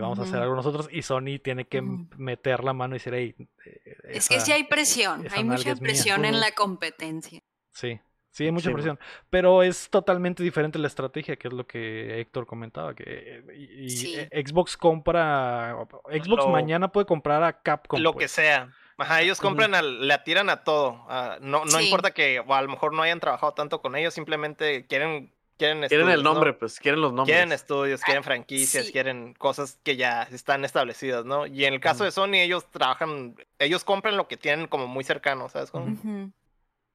Vamos 0.00 0.18
a 0.18 0.22
hacer 0.22 0.36
algo 0.40 0.54
nosotros 0.54 0.88
y 0.92 1.02
Sony 1.02 1.38
tiene 1.42 1.66
que 1.66 1.82
meter 2.16 2.64
la 2.64 2.72
mano 2.72 2.94
y 2.94 2.98
decir, 2.98 3.14
hey, 3.14 3.34
eh, 3.64 3.96
Es 4.04 4.28
que 4.28 4.36
esa- 4.36 4.46
sí 4.46 4.52
hay 4.52 4.64
presión, 4.64 5.26
esa 5.26 5.36
hay 5.36 5.44
mucha 5.44 5.70
es 5.70 5.80
mía". 5.80 5.88
presión 5.88 6.24
en 6.24 6.40
la 6.40 6.52
competencia. 6.52 7.40
Sí, 7.72 7.98
sí, 8.30 8.44
hay 8.44 8.52
mucha 8.52 8.68
Sí, 8.68 8.74
presión. 8.74 8.98
Pero 9.30 9.62
es 9.62 9.88
totalmente 9.90 10.42
diferente 10.42 10.78
la 10.78 10.86
estrategia, 10.88 11.36
que 11.36 11.48
es 11.48 11.54
lo 11.54 11.66
que 11.66 12.20
Héctor 12.20 12.46
comentaba. 12.46 12.94
Que 12.94 13.42
y, 13.54 13.84
y, 13.84 13.90
Sí. 13.90 14.14
eh, 14.16 14.28
Xbox 14.46 14.76
compra. 14.76 15.76
Xbox 16.10 16.44
Lo- 16.44 16.48
mañana 16.48 16.88
puede 16.92 17.06
comprar 17.06 17.42
a 17.42 17.60
Capcom. 17.62 18.00
lo 18.00 18.12
que 18.12 18.18
pues. 18.20 18.32
sea. 18.32 18.72
Ajá, 19.00 19.22
ellos 19.22 19.40
compran, 19.40 19.76
al- 19.76 20.08
le 20.08 20.12
atiran 20.12 20.50
a 20.50 20.64
todo. 20.64 21.06
no 21.40 21.64
no 21.64 21.78
Sí. 21.78 21.84
importa 21.84 22.10
que 22.12 22.40
o 22.40 22.52
a 22.52 22.62
lo 22.62 22.68
mejor 22.68 22.92
no 22.92 23.02
hayan 23.02 23.20
trabajado 23.20 23.52
tanto 23.54 23.80
con 23.80 23.94
ellos, 23.94 24.12
simplemente 24.12 24.86
quieren 24.88 25.32
quieren 25.58 25.86
Quieren 25.86 26.08
el 26.08 26.22
nombre, 26.22 26.52
pues, 26.54 26.78
quieren 26.80 27.00
los 27.00 27.12
nombres. 27.12 27.34
Quieren 27.36 27.52
estudios, 27.52 28.00
quieren 28.02 28.24
franquicias, 28.24 28.86
sí. 28.86 28.92
quieren 28.92 29.34
cosas 29.34 29.78
que 29.82 29.96
ya 29.96 30.22
están 30.22 30.64
establecidas, 30.64 31.24
¿no? 31.24 31.46
Y 31.46 31.64
en 31.64 31.74
el 31.74 31.80
caso 31.80 32.04
de 32.04 32.10
Sony, 32.12 32.34
ellos 32.36 32.64
trabajan, 32.70 33.34
ellos 33.58 33.84
compran 33.84 34.16
lo 34.16 34.28
que 34.28 34.36
tienen 34.36 34.66
como 34.68 34.86
muy 34.86 35.04
cercano, 35.04 35.48
¿sabes? 35.48 35.70
Como- 35.70 35.86
Ujú. 35.92 36.08
Ujú. 36.08 36.32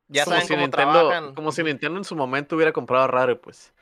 Ya 0.07 0.25
como 0.25 0.35
saben 0.35 0.47
si 0.47 0.53
cómo 0.53 0.61
Nintendo, 0.63 0.91
trabajan. 0.91 1.35
Como 1.35 1.51
si 1.51 1.63
Nintendo 1.63 1.97
en 1.97 2.03
su 2.03 2.15
momento 2.15 2.55
hubiera 2.55 2.71
comprado 2.71 3.03
a 3.03 3.07
Rare, 3.07 3.35
pues. 3.35 3.73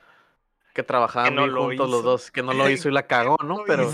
que 0.74 0.84
trabajaban 0.84 1.36
no 1.36 1.42
bien 1.42 1.54
lo 1.54 1.64
juntos 1.66 1.90
los 1.90 2.04
dos, 2.04 2.32
que 2.32 2.42
no 2.42 2.54
lo 2.54 2.70
hizo 2.70 2.88
y 2.88 2.94
la 2.94 3.06
cagó, 3.08 3.36
¿no? 3.44 3.64
Pero, 3.68 3.92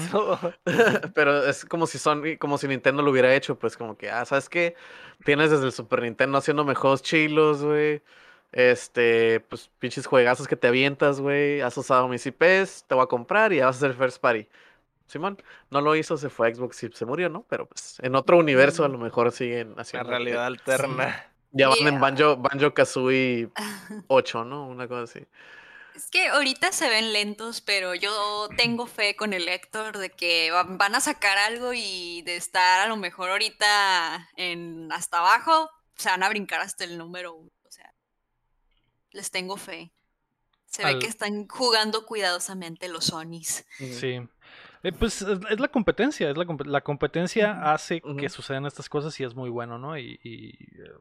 pero 1.15 1.45
es 1.47 1.65
como 1.65 1.87
si 1.87 1.97
son, 1.97 2.35
como 2.37 2.57
si 2.59 2.67
Nintendo 2.67 3.01
lo 3.01 3.09
hubiera 3.11 3.33
hecho, 3.33 3.57
pues 3.57 3.75
como 3.75 3.97
que, 3.97 4.11
ah, 4.11 4.25
¿sabes 4.25 4.47
qué? 4.49 4.75
Tienes 5.25 5.49
desde 5.49 5.65
el 5.65 5.71
Super 5.71 6.03
Nintendo 6.03 6.37
haciéndome 6.37 6.75
juegos 6.75 7.01
chilos, 7.01 7.63
güey. 7.63 8.03
Este, 8.51 9.39
pues 9.41 9.69
pinches 9.79 10.05
juegazos 10.07 10.47
que 10.47 10.55
te 10.55 10.67
avientas, 10.67 11.19
güey. 11.19 11.61
Has 11.61 11.77
usado 11.77 12.07
mis 12.07 12.25
IPs, 12.25 12.85
te 12.87 12.95
voy 12.95 13.03
a 13.03 13.07
comprar 13.07 13.53
y 13.53 13.57
ya 13.57 13.65
vas 13.65 13.75
a 13.75 13.79
hacer 13.79 13.93
first 13.95 14.19
party. 14.19 14.47
Simón, 15.07 15.41
no 15.69 15.79
lo 15.81 15.95
hizo, 15.95 16.17
se 16.17 16.29
fue 16.29 16.49
a 16.49 16.55
Xbox 16.55 16.83
y 16.83 16.89
se 16.91 17.05
murió, 17.05 17.29
¿no? 17.29 17.45
Pero 17.49 17.65
pues 17.65 17.97
en 18.01 18.15
otro 18.15 18.37
universo 18.37 18.83
a 18.83 18.89
lo 18.89 18.97
mejor 18.97 19.31
siguen 19.31 19.73
La 19.75 19.81
haciendo. 19.83 20.09
realidad 20.09 20.45
alterna. 20.45 21.31
Ya 21.51 21.69
van 21.69 21.77
en. 21.87 21.99
Banjo, 21.99 22.35
Banjo 22.37 22.73
Kazooie 22.73 23.49
8, 24.07 24.43
¿no? 24.43 24.67
Una 24.67 24.87
cosa 24.87 25.03
así. 25.03 25.25
Es 25.95 26.09
que 26.11 26.27
ahorita 26.27 26.71
se 26.73 26.89
ven 26.89 27.11
lentos, 27.13 27.61
pero 27.61 27.95
yo 27.95 28.49
tengo 28.57 28.85
fe 28.85 29.15
con 29.15 29.33
el 29.33 29.47
Héctor 29.47 29.97
de 29.97 30.09
que 30.11 30.51
va- 30.51 30.65
van 30.67 30.93
a 30.93 30.99
sacar 30.99 31.37
algo 31.39 31.71
y 31.73 32.21
de 32.23 32.35
estar 32.35 32.81
a 32.81 32.87
lo 32.87 32.97
mejor 32.97 33.31
ahorita 33.31 34.29
en 34.35 34.91
hasta 34.91 35.19
abajo, 35.19 35.71
se 35.95 36.09
van 36.09 36.21
a 36.21 36.29
brincar 36.29 36.61
hasta 36.61 36.83
el 36.83 36.97
número 36.99 37.33
uno. 37.33 37.49
Les 39.17 39.31
tengo 39.31 39.57
fe. 39.57 39.91
Se 40.67 40.85
ve 40.85 40.99
que 40.99 41.07
están 41.07 41.47
jugando 41.47 42.05
cuidadosamente 42.05 42.87
los 42.87 43.05
Sonys. 43.05 43.65
Sí. 43.79 44.19
Eh, 44.83 44.91
pues 44.91 45.23
es, 45.23 45.39
es 45.49 45.59
la 45.59 45.69
competencia, 45.69 46.29
es 46.29 46.37
la, 46.37 46.45
compe- 46.45 46.65
la 46.67 46.81
competencia 46.81 47.73
hace 47.73 47.99
que 48.19 48.29
sucedan 48.29 48.67
estas 48.67 48.87
cosas 48.87 49.19
y 49.19 49.23
es 49.23 49.33
muy 49.33 49.49
bueno, 49.49 49.79
¿no? 49.79 49.97
Y, 49.97 50.19
y, 50.23 50.49
eh, 50.51 50.91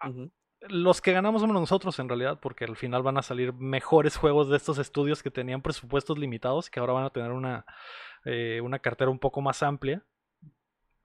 a- 0.00 0.08
Ujú. 0.08 0.32
los 0.62 1.00
que 1.00 1.12
ganamos 1.12 1.40
somos 1.40 1.54
nosotros 1.54 1.96
en 2.00 2.08
realidad, 2.08 2.40
porque 2.40 2.64
al 2.64 2.76
final 2.76 3.04
van 3.04 3.16
a 3.16 3.22
salir 3.22 3.52
mejores 3.52 4.16
juegos 4.16 4.48
de 4.48 4.56
estos 4.56 4.78
estudios 4.78 5.22
que 5.22 5.30
tenían 5.30 5.62
presupuestos 5.62 6.18
limitados, 6.18 6.68
que 6.68 6.80
ahora 6.80 6.94
van 6.94 7.04
a 7.04 7.10
tener 7.10 7.30
una, 7.30 7.64
eh, 8.24 8.60
una 8.60 8.80
cartera 8.80 9.08
un 9.10 9.20
poco 9.20 9.40
más 9.40 9.62
amplia. 9.62 10.02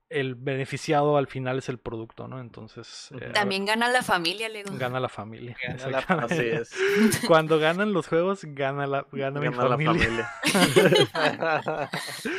El 0.10 0.36
beneficiado 0.36 1.18
al 1.18 1.28
final 1.28 1.58
es 1.58 1.68
el 1.68 1.80
producto, 1.80 2.30
¿no? 2.30 2.40
Entonces 2.40 3.10
eh, 3.20 3.32
También 3.34 3.66
gana 3.66 3.90
la 3.90 4.02
familia, 4.04 4.48
Lego. 4.48 4.72
gana 4.78 5.02
la 5.02 5.10
familia. 5.10 5.58
Gana 5.62 5.88
la. 5.90 6.00
Así 6.00 6.40
es. 6.46 6.74
Cuando 7.28 7.60
ganan 7.60 7.92
los 7.92 8.08
juegos, 8.08 8.46
gana 8.46 8.88
la, 8.88 9.06
gana 9.12 9.40
mi 9.42 9.48
Gana 9.48 9.64
la 9.64 9.70
familia. 9.78 10.30
familia. 10.44 11.02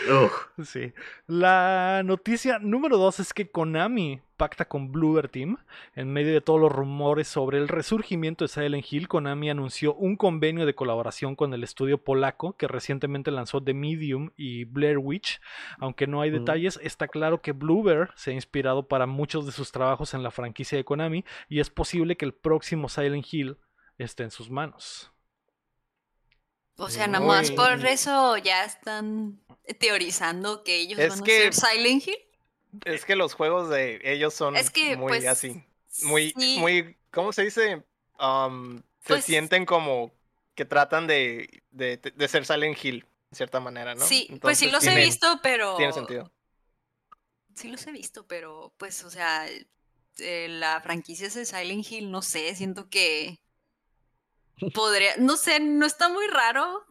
Ugh. 0.24 0.64
Sí. 0.64 0.92
La 1.26 2.02
noticia 2.04 2.58
número 2.58 2.96
dos 2.96 3.20
es 3.20 3.34
que 3.34 3.50
Konami 3.50 4.22
pacta 4.38 4.64
con 4.64 4.90
Bluebird 4.90 5.28
Team. 5.30 5.58
En 5.94 6.10
medio 6.10 6.32
de 6.32 6.40
todos 6.40 6.58
los 6.58 6.72
rumores 6.72 7.28
sobre 7.28 7.58
el 7.58 7.68
resurgimiento 7.68 8.44
de 8.44 8.48
Silent 8.48 8.86
Hill, 8.90 9.06
Konami 9.08 9.50
anunció 9.50 9.94
un 9.94 10.16
convenio 10.16 10.64
de 10.64 10.74
colaboración 10.74 11.36
con 11.36 11.52
el 11.52 11.62
estudio 11.62 12.02
polaco 12.02 12.56
que 12.56 12.66
recientemente 12.68 13.30
lanzó 13.30 13.62
The 13.62 13.74
Medium 13.74 14.30
y 14.36 14.64
Blair 14.64 14.96
Witch. 14.96 15.40
Aunque 15.78 16.06
no 16.06 16.22
hay 16.22 16.30
Ujú. 16.30 16.38
detalles, 16.38 16.80
está 16.82 17.08
claro 17.08 17.42
que 17.42 17.52
Bluebird 17.52 18.08
se 18.14 18.30
ha 18.30 18.34
inspirado 18.34 18.88
para 18.88 19.04
muchos 19.06 19.44
de 19.44 19.52
sus 19.52 19.70
trabajos 19.72 20.14
en 20.14 20.22
la 20.22 20.30
franquicia 20.30 20.78
de 20.78 20.84
Konami 20.84 21.24
y 21.50 21.60
es 21.60 21.68
posible 21.68 22.16
que 22.16 22.24
el 22.24 22.32
próximo 22.32 22.88
Silent 22.88 23.26
Hill 23.30 23.58
esté 23.98 24.22
en 24.22 24.30
sus 24.30 24.48
manos. 24.48 25.12
O 26.80 26.88
sea, 26.88 27.08
nada 27.08 27.26
más 27.26 27.50
por 27.50 27.84
eso 27.84 28.36
ya 28.36 28.64
están 28.64 29.40
teorizando 29.80 30.62
que 30.62 30.76
ellos 30.76 30.96
Es 31.00 31.08
van 31.10 31.20
a 31.20 31.24
que- 31.24 31.52
ser 31.52 31.54
Silent 31.54 32.06
Hill. 32.06 32.14
Es 32.84 33.04
que 33.04 33.16
los 33.16 33.34
juegos 33.34 33.68
de 33.68 34.00
ellos 34.04 34.34
son 34.34 34.56
Es 34.56 34.70
que, 34.70 34.96
muy 34.96 35.08
pues, 35.08 35.26
así. 35.26 35.64
Muy, 36.02 36.32
sí, 36.38 36.58
muy, 36.58 36.96
¿cómo 37.10 37.32
se 37.32 37.44
dice? 37.44 37.82
Um, 38.20 38.78
se 39.00 39.08
Pues- 39.08 39.24
sienten 39.24 39.64
como 39.66 40.12
que 40.54 40.64
tratan 40.64 41.06
de, 41.06 41.62
de, 41.70 41.96
de 41.96 42.28
ser 42.28 42.44
Silent 42.44 42.76
Hill, 42.84 43.06
en 43.30 43.36
cierta 43.36 43.60
manera, 43.60 43.94
¿no? 43.94 44.04
Sí, 44.04 44.28
pues 44.40 44.58
sí 44.58 44.70
los 44.70 44.84
he 44.86 44.94
visto, 44.96 45.40
pero... 45.42 45.76
Tiene 45.76 45.92
sentido. 45.92 46.32
Sí 47.54 47.68
los 47.68 47.86
he 47.86 47.92
visto, 47.92 48.26
pero 48.26 48.72
pues, 48.76 49.04
o 49.04 49.10
sea, 49.10 49.46
eh, 50.18 50.46
la 50.48 50.80
franquicia 50.80 51.26
es 51.28 51.34
de 51.34 51.44
Silent 51.44 51.90
Hill, 51.90 52.10
no 52.10 52.22
sé, 52.22 52.54
siento 52.54 52.88
que 52.88 53.38
podría, 54.74 55.16
no 55.18 55.36
sé, 55.36 55.60
no 55.60 55.86
está 55.86 56.08
muy 56.08 56.26
raro. 56.26 56.84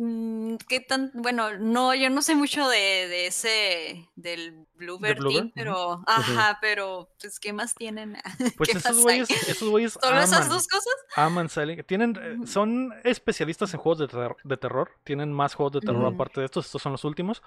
Mm, 0.00 0.54
¿Qué 0.68 0.78
tan? 0.78 1.10
Bueno, 1.12 1.58
no, 1.58 1.92
yo 1.92 2.08
no 2.08 2.22
sé 2.22 2.36
mucho 2.36 2.68
de, 2.68 2.78
de 3.08 3.26
ese, 3.26 4.08
del 4.14 4.64
Bluebird 4.76 5.18
pero, 5.56 6.04
ajá, 6.06 6.58
pero, 6.60 7.10
pues, 7.20 7.40
¿qué 7.40 7.52
más 7.52 7.74
tienen? 7.74 8.16
Pues 8.56 8.70
¿Qué 8.70 8.78
esos 8.78 9.02
güeyes, 9.02 9.28
esos 9.48 9.68
güeyes 9.68 9.98
¿Solo 10.00 10.20
esas 10.20 10.46
aman- 10.46 10.48
dos 10.50 10.68
cosas? 10.68 10.94
Aman 11.16 11.48
Silent 11.48 11.84
Tienen, 11.86 12.16
eh, 12.22 12.34
Ujú. 12.36 12.46
son 12.46 12.94
especialistas 13.02 13.74
en 13.74 13.80
juegos 13.80 13.98
de, 13.98 14.06
ter- 14.06 14.36
de 14.44 14.56
terror. 14.56 14.92
Tienen 15.02 15.32
más 15.32 15.54
juegos 15.54 15.72
de 15.72 15.80
terror 15.80 16.04
Ujú. 16.04 16.14
aparte 16.14 16.40
de 16.40 16.46
estos. 16.46 16.66
Estos 16.66 16.80
son 16.80 16.92
los 16.92 17.02
últimos. 17.04 17.42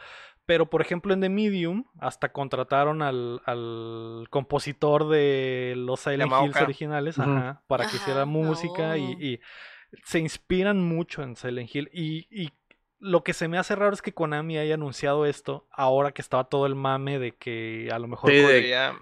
Pero, 0.46 0.70
por 0.70 0.82
ejemplo, 0.82 1.14
en 1.14 1.22
The 1.22 1.30
Medium, 1.30 1.86
hasta 2.00 2.34
contrataron 2.34 3.02
al, 3.02 3.42
al 3.46 4.28
compositor 4.30 5.08
de 5.08 5.74
los 5.78 6.02
Silent 6.02 6.34
Hills 6.44 6.58
originales 6.58 7.18
ajá, 7.18 7.62
para 7.68 7.88
que 7.88 7.96
hiciera 7.96 8.26
música 8.26 8.98
y, 8.98 9.12
y 9.14 9.40
se 10.04 10.20
inspiran 10.20 10.82
mucho 10.84 11.24
en 11.24 11.36
Silent 11.36 11.74
Hill. 11.74 11.90
Y, 11.94 12.28
y 12.32 12.50
lo 13.00 13.24
que 13.24 13.34
se 13.34 13.48
me 13.48 13.58
hace 13.58 13.76
raro 13.76 13.94
es 13.94 14.02
que 14.04 14.14
Konami 14.14 14.60
haya 14.60 14.76
anunciado 14.76 15.26
esto 15.26 15.66
ahora 15.72 16.12
que 16.12 16.22
estaba 16.22 16.44
todo 16.44 16.68
el 16.68 16.76
mame 16.76 17.18
de 17.18 17.32
que 17.32 17.90
a 17.92 17.98
lo 17.98 18.08
mejor 18.08 18.30
Sí, 18.32 18.42
Ko- 18.44 18.48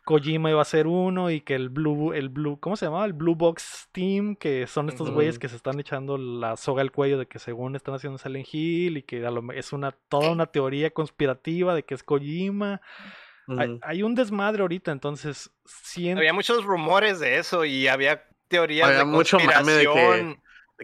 Kojima 0.06 0.50
iba 0.50 0.62
a 0.62 0.66
ser 0.66 0.88
uno 0.88 1.30
y 1.32 1.42
que 1.42 1.54
el 1.56 1.68
Blue, 1.68 2.14
el 2.14 2.30
Blue, 2.30 2.58
¿cómo 2.62 2.78
se 2.78 2.86
llamaba? 2.86 3.04
El 3.06 3.12
Blue 3.12 3.36
Box 3.36 3.90
Team, 3.92 4.38
que 4.38 4.68
son 4.68 4.88
estos 4.88 5.10
güeyes 5.12 5.38
que 5.38 5.50
se 5.50 5.58
están 5.58 5.80
echando 5.82 6.18
la 6.18 6.56
soga 6.56 6.82
al 6.82 6.94
cuello 6.94 7.18
de 7.18 7.26
que 7.28 7.40
según 7.40 7.76
están 7.76 7.94
haciendo 7.94 8.18
Silent 8.18 8.48
Hill 8.54 8.98
y 8.98 9.04
que 9.04 9.26
a 9.26 9.32
lo 9.32 9.42
me- 9.42 9.60
es 9.60 9.74
una 9.74 9.92
toda 9.92 10.32
una 10.32 10.46
teoría 10.46 10.92
conspirativa 10.92 11.76
de 11.76 11.84
que 11.84 11.94
es 11.96 12.04
Kojima. 12.04 12.80
Hay, 13.82 14.04
un 14.04 14.14
desmadre 14.14 14.62
ahorita, 14.62 14.92
entonces 14.92 15.50
siento 15.66 16.20
Había 16.20 16.34
muchos 16.34 16.64
rumores 16.64 17.20
de 17.20 17.40
eso 17.40 17.66
y 17.66 17.88
había 17.88 18.24
teorías 18.48 18.88
Había 18.88 19.00
de 19.00 19.06
mucho 19.06 19.40
mame 19.40 19.72
de 19.74 19.84
que- 19.88 20.38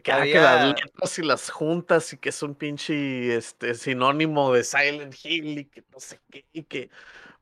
que, 0.03 0.11
ah, 0.11 0.23
que 0.23 0.33
las 0.35 0.61
había- 0.61 0.73
letras 0.73 1.19
y 1.19 1.23
las 1.23 1.49
juntas 1.49 2.13
y 2.13 2.17
que 2.17 2.29
es 2.29 2.43
un 2.43 2.55
pinche 2.55 3.35
este, 3.35 3.73
sinónimo 3.75 4.53
de 4.53 4.63
Silent 4.63 5.15
Hill 5.23 5.59
y 5.59 5.65
que 5.65 5.83
no 5.91 5.99
sé 5.99 6.19
qué 6.29 6.45
y 6.51 6.63
que 6.63 6.89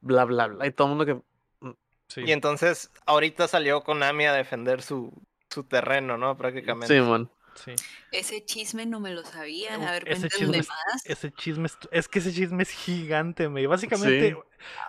bla 0.02 0.26
bla 0.26 0.48
bla 0.48 0.68
y 0.68 0.72
todo 0.72 0.88
el 0.88 0.96
mundo 0.96 1.06
que 1.06 1.74
sí. 2.08 2.22
Y 2.26 2.32
entonces 2.32 2.92
ahorita 3.06 3.48
salió 3.48 3.84
Konami 3.84 4.26
a 4.26 4.34
defender 4.34 4.82
su, 4.82 5.12
su 5.50 5.64
terreno, 5.64 6.18
¿no? 6.18 6.38
Prácticamente. 6.38 6.96
sí 6.96 7.02
man 7.02 7.30
sí. 7.56 7.74
Ese 8.12 8.44
chisme 8.46 8.86
no 8.86 9.00
me 9.00 9.12
lo 9.12 9.24
sabía, 9.24 9.76
a 9.76 9.92
ver, 9.92 10.04
Ese 10.08 10.30
chisme 10.30 10.58
es- 10.60 10.68
más. 10.70 11.06
Ese 11.06 11.32
chisme 11.32 11.66
es, 11.68 11.78
es 11.92 12.08
que 12.08 12.20
ese 12.20 12.34
chisme 12.34 12.64
es 12.64 12.70
gigante, 12.70 13.50
me. 13.50 13.66
Básicamente, 13.68 14.32
Sí. 14.32 14.38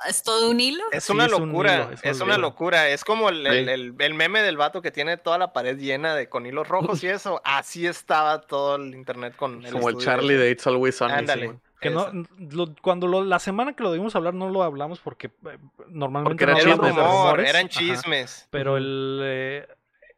¿Es 0.09 0.23
todo 0.23 0.51
un 0.51 0.61
hilo? 0.61 0.85
Es 0.93 1.05
Sí, 1.05 1.13
una 1.13 1.27
es 1.27 1.33
un 1.33 1.49
locura, 1.49 1.75
hilo, 1.75 1.91
es, 1.93 2.01
es 2.05 2.17
un 2.19 2.23
una 2.27 2.35
hilo. 2.35 2.43
locura. 2.43 2.89
Es 2.91 3.05
como 3.05 3.29
el, 3.29 3.45
el- 3.47 3.69
el- 3.69 3.95
el 3.99 4.15
meme 4.15 4.41
del 4.43 4.57
vato 4.57 4.81
que 4.83 4.93
tiene 4.93 5.17
toda 5.17 5.37
la 5.37 5.53
pared 5.53 5.77
llena 5.77 6.15
de 6.15 6.29
con 6.29 6.47
hilos 6.47 6.69
rojos 6.69 7.03
y 7.03 7.09
eso. 7.09 7.41
Así 7.45 7.85
estaba 7.87 8.41
todo 8.43 8.77
el 8.77 8.95
internet 8.95 9.35
con 9.37 9.65
el 9.65 9.73
como 9.73 9.89
el 9.89 9.97
Charlie 9.99 10.35
de 10.37 10.51
It's 10.53 10.67
Always 10.69 10.97
Sunny 10.97 11.15
Ándale. 11.15 11.59
Que 11.81 11.91
no, 11.91 12.09
lo- 12.51 12.75
cuando 12.81 13.07
lo- 13.09 13.25
la 13.25 13.39
semana 13.41 13.75
que 13.75 13.83
lo 13.83 13.91
debimos 13.91 14.15
hablar 14.17 14.33
no 14.33 14.49
lo 14.49 14.63
hablamos 14.63 15.01
porque 15.01 15.27
eh, 15.27 15.59
normalmente 15.89 16.31
Porque 16.31 16.47
no 16.47 16.53
eran 16.53 16.79
de 16.81 16.87
chismes, 16.87 16.95
rumor, 17.05 17.41
eran 17.41 17.67
Ajá. 17.67 17.69
chismes. 17.69 18.49
Pero 18.51 18.71
Ujú. 18.71 18.77
el 18.79 19.21
eh, 19.25 19.69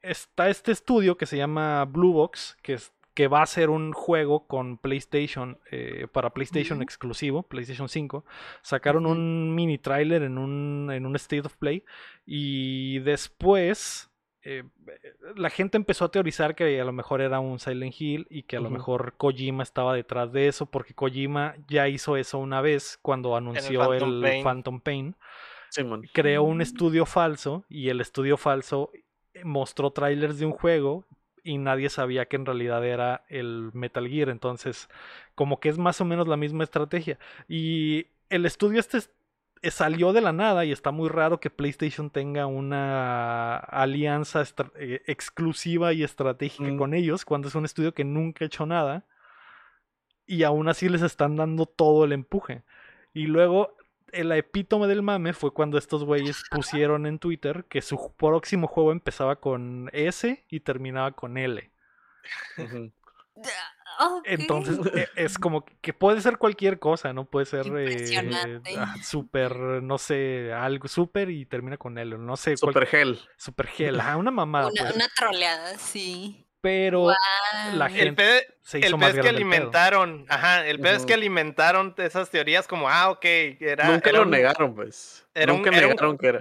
está 0.06 0.48
este 0.48 0.72
estudio 0.72 1.16
que 1.16 1.26
se 1.26 1.36
llama 1.36 1.84
Blue 1.84 2.12
Box, 2.12 2.56
que 2.62 2.74
es 2.74 2.92
que 3.14 3.28
va 3.28 3.40
a 3.40 3.46
ser 3.46 3.70
un 3.70 3.92
juego 3.92 4.46
con 4.46 4.76
PlayStation 4.76 5.58
eh, 5.70 6.06
para 6.12 6.34
PlayStation 6.34 6.82
exclusivo, 6.82 7.42
PlayStation 7.44 7.88
5. 7.88 8.26
Sacaron 8.60 9.06
un 9.06 9.54
mini 9.54 9.78
trailer 9.78 10.22
en 10.22 10.36
un 10.36 10.90
en 10.92 11.06
un 11.06 11.16
State 11.16 11.46
of 11.46 11.56
Play 11.56 11.82
y 12.26 12.98
después 12.98 14.10
eh, 14.42 14.64
la 15.34 15.48
gente 15.48 15.78
empezó 15.78 16.04
a 16.04 16.10
teorizar 16.10 16.54
que 16.54 16.78
a 16.78 16.84
lo 16.84 16.92
mejor 16.92 17.22
era 17.22 17.40
un 17.40 17.58
Silent 17.58 17.94
Hill 17.98 18.26
y 18.28 18.42
que 18.42 18.58
a 18.58 18.60
lo 18.60 18.68
mejor 18.68 19.14
Kojima 19.16 19.62
estaba 19.62 19.94
detrás 19.94 20.30
de 20.32 20.48
eso 20.48 20.66
porque 20.66 20.92
Kojima 20.92 21.54
ya 21.68 21.88
hizo 21.88 22.18
eso 22.18 22.38
una 22.38 22.60
vez 22.60 22.98
cuando 23.00 23.34
anunció 23.34 23.80
Phantom 23.80 24.10
el 24.12 24.20
Pain. 24.20 24.44
Phantom 24.44 24.80
Pain 24.80 25.16
creó 26.12 26.42
un 26.42 26.58
Mm. 26.58 26.62
estudio 26.62 27.06
falso 27.06 27.64
y 27.68 27.88
el 27.88 28.00
estudio 28.00 28.36
falso 28.36 28.90
mostró 29.44 29.90
trailers 29.90 30.38
de 30.38 30.46
un 30.46 30.53
juego 30.53 31.05
y 31.42 31.59
nadie 31.59 31.88
sabía 31.90 32.27
que 32.27 32.37
en 32.37 32.46
realidad 32.46 32.85
era 32.85 33.25
el 33.29 33.70
Metal 33.72 34.09
Gear. 34.09 34.29
Entonces, 34.31 34.88
como 35.35 35.61
que 35.61 35.68
es 35.68 35.79
más 35.79 36.01
o 36.01 36.05
menos 36.05 36.27
la 36.29 36.37
misma 36.37 36.64
estrategia. 36.64 37.18
Y 37.49 38.07
el 38.31 38.46
estudio 38.46 38.81
este 38.81 38.99
es- 38.99 39.11
eh, 39.62 39.70
salió 39.70 40.12
de 40.12 40.20
la 40.20 40.33
nada 40.33 40.64
y 40.64 40.72
está 40.72 40.90
muy 40.90 41.09
raro 41.09 41.40
que 41.40 41.49
PlayStation 41.51 42.11
tenga 42.11 42.46
una 42.46 43.57
alianza 43.57 44.42
eh, 44.77 45.03
exclusiva 45.07 45.92
y 45.92 46.03
estratégica 46.03 46.68
Mm. 46.70 46.77
con 46.77 46.94
ellos 46.94 47.25
cuando 47.25 47.49
es 47.49 47.55
un 47.55 47.64
estudio 47.64 47.94
que 47.94 48.05
nunca 48.05 48.44
ha 48.44 48.46
hecho 48.49 48.66
nada 48.66 49.05
y 50.27 50.42
aún 50.42 50.68
así 50.68 50.88
les 50.88 51.03
están 51.03 51.37
dando 51.37 51.66
todo 51.66 52.05
el 52.05 52.12
empuje. 52.12 52.62
Y 53.14 53.27
luego 53.27 53.77
el 54.16 54.33
epítome 54.33 54.87
del 54.87 55.02
mame 55.02 55.33
fue 55.33 55.52
cuando 55.52 55.79
estos 55.79 56.05
güeyes 56.05 56.42
pusieron 56.50 57.07
en 57.07 57.18
Twitter 57.18 57.64
que 57.68 57.83
su 57.83 58.12
próximo 58.16 58.66
juego 58.66 58.92
empezaba 58.92 59.37
con 59.37 59.90
S 59.92 60.44
y 60.48 60.61
terminaba 60.61 61.12
con 61.12 61.37
L. 61.38 61.70
Ujú. 62.59 62.92
Entonces 64.24 64.79
e, 64.94 65.09
es 65.16 65.38
como 65.38 65.64
que 65.64 65.92
puede 65.92 66.20
ser 66.20 66.38
cualquier 66.38 66.79
cosa, 66.79 67.12
¿no? 67.12 67.26
Puede 67.26 67.46
ser 67.46 67.66
eh, 67.76 68.57
ah, 68.79 68.94
súper, 69.02 69.57
no 69.83 69.98
sé, 69.98 70.52
algo 70.52 70.88
súper 70.88 71.31
y 71.31 71.46
termina 71.46 71.76
con 71.76 71.98
él, 71.98 72.24
no 72.24 72.37
sé. 72.37 72.57
Super 72.57 72.87
gel. 72.87 73.20
Super 73.37 73.66
gel, 73.66 74.00
una 74.16 74.31
mamada. 74.31 74.68
Una, 74.68 74.83
pues. 74.83 74.96
una 74.96 75.09
troleada, 75.09 75.76
sí 75.79 76.45
pero 76.66 77.12
la 77.74 77.88
gente 77.88 78.38
el 78.38 78.44
se 78.61 78.81
hizo 78.81 78.96
el 78.96 79.00
pez 79.00 79.20
que 79.20 79.29
alimentaron, 79.29 80.26
ajá, 80.29 80.66
el 80.66 80.81
pez 80.81 81.07
que 81.07 81.14
alimentaron 81.14 81.94
esas 81.96 82.29
teorías 82.29 82.66
como, 82.66 82.88
ah, 82.88 83.11
ok, 83.11 83.24
era... 83.61 83.88
Nunca 83.88 84.11
lo 84.11 84.24
negaron, 84.24 84.74
pues. 84.74 85.24
Nunca 85.46 85.70
negaron 85.70 86.18
que 86.18 86.26
era... 86.26 86.40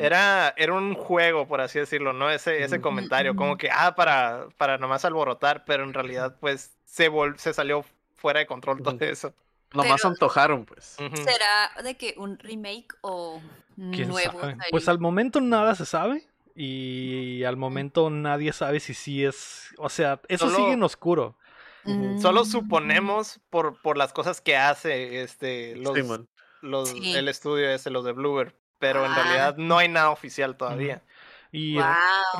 era, 0.00 0.54
era 0.56 0.72
un 0.72 0.94
juego, 0.94 1.46
por 1.46 1.60
así 1.60 1.78
decirlo, 1.78 2.12
¿no? 2.12 2.32
Ese, 2.32 2.64
ese 2.64 2.80
comentario, 2.80 3.36
como 3.36 3.56
que, 3.56 3.70
ah, 3.70 3.94
para, 3.94 4.48
para 4.56 4.76
nomás 4.76 5.04
alborotar, 5.04 5.64
pero 5.64 5.84
en 5.84 5.94
realidad, 5.94 6.36
pues, 6.40 6.72
se, 6.84 7.08
se 7.36 7.54
salió 7.54 7.84
fuera 8.16 8.40
de 8.40 8.46
control 8.46 8.82
todo 8.82 8.98
eso. 9.02 9.32
Nomás 9.72 10.04
antojaron, 10.04 10.64
pues. 10.64 10.96
¿Será 10.96 11.82
de 11.84 11.94
que 11.96 12.14
un 12.16 12.40
remake 12.40 12.88
o 13.02 13.40
nuevo? 13.76 14.40
Pues 14.70 14.88
al 14.88 14.98
momento 14.98 15.40
nada 15.40 15.76
se 15.76 15.86
sabe 15.86 16.26
y 16.54 17.42
al 17.44 17.56
momento 17.56 18.10
nadie 18.10 18.52
sabe 18.52 18.80
si 18.80 18.94
sí 18.94 19.24
es, 19.24 19.74
o 19.78 19.88
sea, 19.88 20.20
eso 20.28 20.50
sigue 20.50 20.72
en 20.72 20.82
oscuro. 20.82 21.36
Solo 22.20 22.46
suponemos 22.46 23.40
por, 23.50 23.80
por 23.82 23.98
las 23.98 24.14
cosas 24.14 24.40
que 24.40 24.56
hace 24.56 25.22
este 25.22 25.76
los, 25.76 26.26
los 26.62 26.94
el 26.94 27.28
estudio 27.28 27.68
ese, 27.68 27.90
los 27.90 28.04
de 28.04 28.12
Bluebird, 28.12 28.54
pero 28.78 29.04
en 29.04 29.12
ah. 29.12 29.14
realidad 29.14 29.56
no 29.58 29.76
hay 29.78 29.88
nada 29.88 30.10
oficial 30.10 30.56
todavía. 30.56 31.02
Y 31.56 31.78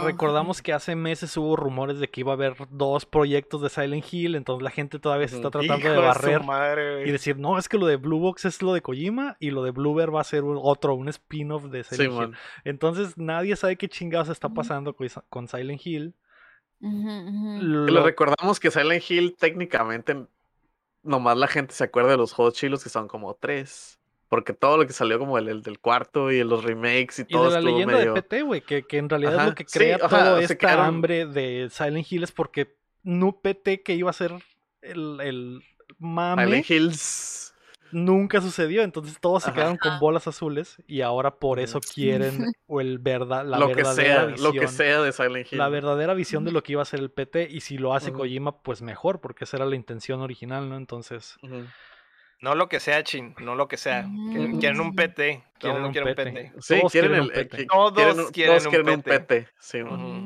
recordamos 0.03 0.61
que 0.61 0.73
hace 0.73 0.97
meses 0.97 1.37
hubo 1.37 1.55
rumores 1.55 2.01
de 2.01 2.11
que 2.11 2.23
iba 2.23 2.33
a 2.33 2.35
haber 2.35 2.57
dos 2.71 3.07
proyectos 3.07 3.63
de 3.63 3.69
Silent 3.69 4.05
Hill, 4.13 4.35
entonces 4.35 4.65
la 4.65 4.71
gente 4.71 4.99
todavía 4.99 5.29
se 5.29 5.37
está 5.37 5.53
tratando 5.53 5.89
de 5.89 5.99
barrer 5.99 7.07
y 7.07 7.13
decir, 7.13 7.39
no, 7.39 7.57
es 7.57 7.69
que 7.69 7.79
lo 7.79 7.87
de 7.87 7.95
Blue 7.95 8.19
Box 8.19 8.45
es 8.45 8.61
lo 8.61 8.75
de 8.75 8.83
Kojima 8.83 9.37
y 9.39 9.53
lo 9.53 9.63
de 9.63 9.71
Bluebird 9.71 10.13
va 10.13 10.21
a 10.21 10.25
ser 10.25 10.43
otro, 10.45 10.97
un 10.97 11.09
spin-off 11.09 11.67
de 11.67 11.85
Silent 11.85 12.13
Hill. 12.13 12.37
Entonces 12.65 13.17
nadie 13.17 13.55
sabe 13.55 13.77
qué 13.77 13.89
chingados 13.89 14.31
está 14.31 14.49
pasando 14.49 14.97
con 15.31 15.47
Silent 15.47 15.87
Hill. 15.87 16.15
Lo... 16.81 18.03
recordamos 18.03 18.59
que 18.59 18.73
Silent 18.73 19.09
Hill 19.09 19.37
técnicamente 19.39 20.27
nomás 21.05 21.37
la 21.37 21.47
gente 21.47 21.73
se 21.73 21.85
acuerda 21.85 22.11
de 22.11 22.17
los 22.17 22.33
juegos 22.33 22.55
chilos 22.55 22.83
que 22.83 22.91
son 22.91 23.07
como 23.07 23.35
tres. 23.35 24.01
Porque 24.29 24.53
todo 24.53 24.79
lo 24.79 24.87
que 24.87 24.93
salió 24.93 25.19
como 25.19 25.39
el, 25.39 25.63
del 25.63 25.79
cuarto 25.79 26.33
y 26.33 26.43
los 26.43 26.65
remakes 26.65 27.21
y, 27.21 27.25
todo. 27.25 27.45
Y 27.45 27.49
de 27.49 27.55
la 27.55 27.61
leyenda 27.61 27.99
de 27.99 28.13
PT, 28.13 28.43
güey, 28.43 28.61
que, 28.63 28.83
que, 28.85 28.99
en 28.99 29.09
realidad 29.09 29.41
es 29.41 29.47
lo 29.47 29.55
que 29.55 29.65
crea 29.65 29.99
todo 29.99 30.39
esta 30.39 30.85
hambre 30.85 31.27
de 31.27 31.69
Silent 31.71 32.11
Hill 32.11 32.25
es 32.25 32.33
porque 32.33 32.77
no 33.03 33.41
PT 33.41 33.83
que 33.83 33.95
iba 33.95 34.11
a 34.11 34.15
ser 34.15 34.33
el, 34.83 35.21
el 35.21 35.63
mame. 35.99 36.45
Silent 36.45 36.71
Hills. 36.71 37.55
Nunca 37.93 38.41
sucedió, 38.41 38.83
entonces 38.83 39.21
todos 39.21 39.45
se 39.45 39.53
quedaron 39.53 39.77
con 39.77 40.01
bolas 40.01 40.27
azules 40.27 40.83
y 40.89 41.03
ahora 41.03 41.37
por 41.37 41.61
eso 41.61 41.79
quieren 41.79 42.53
o 42.67 42.81
el 42.81 42.99
verdad, 42.99 43.47
la 43.47 43.57
lo 43.57 43.69
verdadera 43.69 43.95
que 43.95 44.03
sea, 44.03 44.27
visión, 44.27 44.53
Lo 44.53 44.61
que 44.61 44.67
sea 44.67 45.01
de 45.01 45.13
Silent 45.13 45.53
Hill. 45.53 45.59
La 45.59 45.69
verdadera 45.69 46.13
visión 46.15 46.45
de 46.45 46.51
lo 46.51 46.65
que 46.65 46.73
iba 46.73 46.83
a 46.83 46.87
ser 46.87 46.99
el 46.99 47.13
PT 47.13 47.47
y 47.53 47.61
si 47.61 47.79
lo 47.79 47.95
hace 47.95 48.13
Kojima, 48.13 48.63
pues 48.63 48.83
mejor, 48.83 49.21
porque 49.21 49.45
esa 49.45 49.59
era 49.59 49.67
la 49.67 49.77
intención 49.77 50.23
original, 50.23 50.69
¿no? 50.69 50.77
Entonces... 50.77 51.37
No 52.41 52.55
lo 52.55 52.69
que 52.69 52.81
sea, 52.81 53.03
Chin, 53.05 53.35
no 53.41 53.55
lo 53.55 53.69
que 53.69 53.77
sea. 53.77 54.07
Quieren 54.61 54.81
un 54.81 54.95
PT. 54.95 55.45
Quieren, 55.59 55.85
un 55.85 55.93
PT. 55.93 56.53
Sí, 56.61 56.79
todos 56.79 56.93
quieren, 56.93 57.21
un 57.21 57.29
PT. 57.29 57.67
Todos 57.67 58.31
quieren, 58.31 58.89
un 58.89 59.03
PT. 59.03 59.49
Sí, 59.59 59.79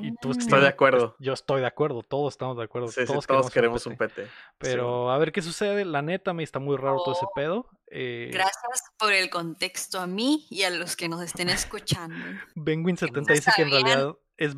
y 0.02 0.14
tú 0.16 0.32
estoy 0.32 0.60
de 0.60 0.68
acuerdo. 0.68 1.14
Yo 1.18 1.32
estoy 1.32 1.60
de 1.60 1.66
acuerdo, 1.66 2.02
todos 2.02 2.34
estamos 2.34 2.56
de 2.56 2.64
acuerdo. 2.64 2.88
Sí, 2.88 3.04
todos, 3.06 3.26
todos 3.26 3.50
queremos, 3.50 3.86
un 3.86 3.96
PT. 3.96 4.26
Pero 4.58 5.10
a 5.10 5.18
ver 5.18 5.32
qué 5.32 5.42
sucede. 5.42 5.84
La 5.84 6.02
neta, 6.02 6.32
me 6.32 6.42
está 6.42 6.58
muy 6.58 6.76
raro 6.76 7.02
todo 7.04 7.14
ese 7.14 7.26
oh, 7.26 7.32
pedo. 7.34 7.70
Eh... 7.90 8.30
Gracias 8.32 8.82
por 8.98 9.12
el 9.12 9.30
contexto 9.30 10.00
a 10.00 10.06
mí 10.06 10.46
y 10.50 10.64
a 10.64 10.70
los 10.70 10.96
que 10.96 11.08
nos 11.08 11.22
estén 11.22 11.48
escuchando. 11.48 12.16
Benwin70 12.56 13.26
dice 13.26 13.50
que 13.54 13.62
en 13.62 13.70
realidad 13.70 14.16
es 14.38 14.54